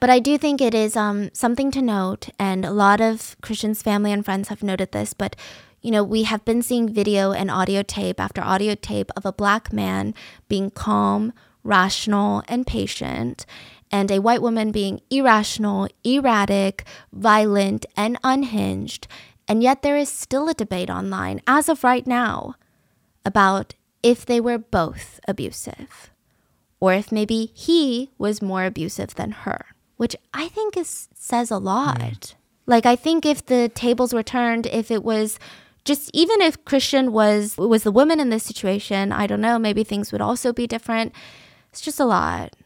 But 0.00 0.10
I 0.10 0.20
do 0.20 0.38
think 0.38 0.60
it 0.60 0.74
is 0.74 0.96
um, 0.96 1.30
something 1.32 1.70
to 1.72 1.82
note, 1.82 2.28
and 2.38 2.64
a 2.64 2.70
lot 2.70 3.00
of 3.00 3.36
Christian's 3.42 3.82
family 3.82 4.12
and 4.12 4.24
friends 4.24 4.48
have 4.48 4.62
noted 4.62 4.92
this. 4.92 5.12
But, 5.12 5.34
you 5.82 5.90
know, 5.90 6.04
we 6.04 6.22
have 6.22 6.44
been 6.44 6.62
seeing 6.62 6.92
video 6.92 7.32
and 7.32 7.50
audio 7.50 7.82
tape 7.82 8.20
after 8.20 8.40
audio 8.40 8.76
tape 8.76 9.10
of 9.16 9.26
a 9.26 9.32
black 9.32 9.72
man 9.72 10.14
being 10.48 10.70
calm, 10.70 11.32
rational, 11.64 12.44
and 12.46 12.64
patient, 12.64 13.44
and 13.90 14.10
a 14.10 14.20
white 14.20 14.42
woman 14.42 14.70
being 14.70 15.00
irrational, 15.10 15.88
erratic, 16.04 16.84
violent, 17.12 17.84
and 17.96 18.18
unhinged. 18.22 19.08
And 19.48 19.62
yet 19.62 19.82
there 19.82 19.96
is 19.96 20.08
still 20.08 20.48
a 20.48 20.54
debate 20.54 20.90
online, 20.90 21.40
as 21.46 21.68
of 21.68 21.82
right 21.82 22.06
now, 22.06 22.54
about 23.24 23.74
if 24.02 24.24
they 24.24 24.40
were 24.40 24.58
both 24.58 25.18
abusive 25.26 26.10
or 26.80 26.94
if 26.94 27.10
maybe 27.10 27.50
he 27.54 28.10
was 28.18 28.40
more 28.40 28.64
abusive 28.64 29.14
than 29.16 29.32
her, 29.32 29.66
which 29.98 30.16
I 30.32 30.48
think 30.48 30.76
is 30.76 31.08
says 31.14 31.50
a 31.50 31.54
mm. 31.54 31.64
lot. 31.64 32.34
Like 32.66 32.86
I 32.86 32.96
think 32.96 33.26
if 33.26 33.44
the 33.44 33.68
tables 33.68 34.14
were 34.14 34.22
turned, 34.22 34.66
if 34.66 34.90
it 34.90 35.04
was 35.04 35.38
just 35.84 36.10
even 36.14 36.40
if 36.40 36.64
Christian 36.64 37.12
was 37.12 37.56
was 37.58 37.82
the 37.82 37.92
woman 37.92 38.18
in 38.20 38.30
this 38.30 38.44
situation, 38.44 39.12
I 39.12 39.26
don't 39.26 39.40
know, 39.42 39.58
maybe 39.58 39.84
things 39.84 40.10
would 40.12 40.20
also 40.22 40.52
be 40.52 40.66
different. 40.66 41.12
It's 41.70 41.82
just 41.82 42.00
a 42.00 42.04
lot. 42.04 42.56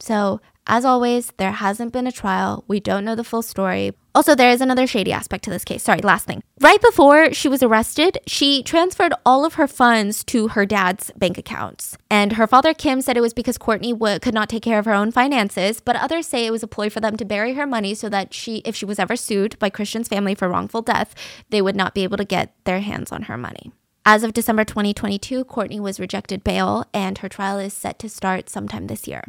So, 0.00 0.40
as 0.68 0.84
always, 0.84 1.32
there 1.38 1.52
hasn't 1.52 1.92
been 1.92 2.06
a 2.06 2.12
trial. 2.12 2.62
We 2.68 2.78
don't 2.78 3.04
know 3.04 3.14
the 3.14 3.24
full 3.24 3.42
story. 3.42 3.92
Also, 4.14 4.34
there 4.34 4.50
is 4.50 4.60
another 4.60 4.86
shady 4.86 5.12
aspect 5.12 5.44
to 5.44 5.50
this 5.50 5.64
case. 5.64 5.82
Sorry, 5.82 6.00
last 6.00 6.26
thing. 6.26 6.42
Right 6.60 6.80
before 6.80 7.32
she 7.32 7.48
was 7.48 7.62
arrested, 7.62 8.18
she 8.26 8.62
transferred 8.62 9.14
all 9.24 9.44
of 9.44 9.54
her 9.54 9.66
funds 9.66 10.22
to 10.24 10.48
her 10.48 10.66
dad's 10.66 11.10
bank 11.16 11.38
accounts. 11.38 11.96
And 12.10 12.32
her 12.32 12.46
father, 12.46 12.74
Kim, 12.74 13.00
said 13.00 13.16
it 13.16 13.22
was 13.22 13.32
because 13.32 13.56
Courtney 13.56 13.92
w- 13.92 14.18
could 14.18 14.34
not 14.34 14.48
take 14.48 14.62
care 14.62 14.78
of 14.78 14.84
her 14.84 14.92
own 14.92 15.10
finances, 15.10 15.80
but 15.80 15.96
others 15.96 16.26
say 16.26 16.44
it 16.44 16.50
was 16.50 16.62
a 16.62 16.68
ploy 16.68 16.90
for 16.90 17.00
them 17.00 17.16
to 17.16 17.24
bury 17.24 17.54
her 17.54 17.66
money 17.66 17.94
so 17.94 18.08
that 18.08 18.34
she, 18.34 18.56
if 18.64 18.76
she 18.76 18.84
was 18.84 18.98
ever 18.98 19.16
sued 19.16 19.58
by 19.58 19.70
Christian's 19.70 20.08
family 20.08 20.34
for 20.34 20.48
wrongful 20.48 20.82
death, 20.82 21.14
they 21.48 21.62
would 21.62 21.76
not 21.76 21.94
be 21.94 22.02
able 22.02 22.16
to 22.18 22.24
get 22.24 22.54
their 22.64 22.80
hands 22.80 23.10
on 23.10 23.22
her 23.22 23.38
money. 23.38 23.72
As 24.04 24.24
of 24.24 24.32
December 24.32 24.64
2022, 24.64 25.44
Courtney 25.44 25.78
was 25.78 26.00
rejected 26.00 26.42
bail, 26.42 26.84
and 26.92 27.18
her 27.18 27.28
trial 27.28 27.58
is 27.58 27.74
set 27.74 27.98
to 27.98 28.08
start 28.08 28.48
sometime 28.48 28.86
this 28.86 29.06
year. 29.06 29.22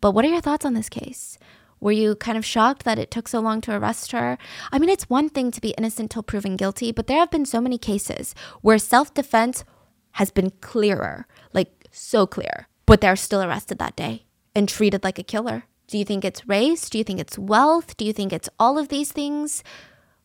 But 0.00 0.12
what 0.12 0.24
are 0.24 0.28
your 0.28 0.40
thoughts 0.40 0.64
on 0.64 0.74
this 0.74 0.88
case? 0.88 1.38
Were 1.80 1.92
you 1.92 2.14
kind 2.14 2.36
of 2.36 2.44
shocked 2.44 2.84
that 2.84 2.98
it 2.98 3.10
took 3.10 3.26
so 3.26 3.40
long 3.40 3.60
to 3.62 3.74
arrest 3.74 4.12
her? 4.12 4.36
I 4.70 4.78
mean, 4.78 4.90
it's 4.90 5.08
one 5.08 5.30
thing 5.30 5.50
to 5.50 5.60
be 5.60 5.74
innocent 5.78 6.10
till 6.10 6.22
proven 6.22 6.56
guilty, 6.56 6.92
but 6.92 7.06
there 7.06 7.18
have 7.18 7.30
been 7.30 7.46
so 7.46 7.60
many 7.60 7.78
cases 7.78 8.34
where 8.60 8.78
self 8.78 9.14
defense 9.14 9.64
has 10.12 10.30
been 10.30 10.50
clearer, 10.60 11.26
like 11.52 11.86
so 11.90 12.26
clear, 12.26 12.68
but 12.84 13.00
they're 13.00 13.16
still 13.16 13.42
arrested 13.42 13.78
that 13.78 13.96
day 13.96 14.26
and 14.54 14.68
treated 14.68 15.04
like 15.04 15.18
a 15.18 15.22
killer. 15.24 15.64
Do 15.86 15.98
you 15.98 16.04
think 16.04 16.24
it's 16.24 16.46
race? 16.46 16.90
Do 16.90 16.98
you 16.98 17.04
think 17.04 17.18
it's 17.18 17.38
wealth? 17.38 17.96
Do 17.96 18.04
you 18.04 18.12
think 18.12 18.32
it's 18.32 18.48
all 18.58 18.78
of 18.78 18.88
these 18.88 19.10
things? 19.10 19.64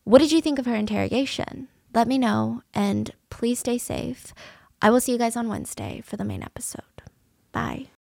What 0.04 0.18
did 0.18 0.32
you 0.32 0.40
think 0.40 0.58
of 0.58 0.66
her 0.66 0.76
interrogation? 0.76 1.68
Let 1.94 2.06
me 2.06 2.18
know 2.18 2.62
and 2.74 3.10
please 3.30 3.60
stay 3.60 3.78
safe. 3.78 4.32
I 4.82 4.90
will 4.90 5.00
see 5.00 5.12
you 5.12 5.18
guys 5.18 5.36
on 5.36 5.48
Wednesday 5.48 6.02
for 6.04 6.16
the 6.16 6.24
main 6.24 6.42
episode. 6.42 7.02
Bye. 7.50 7.86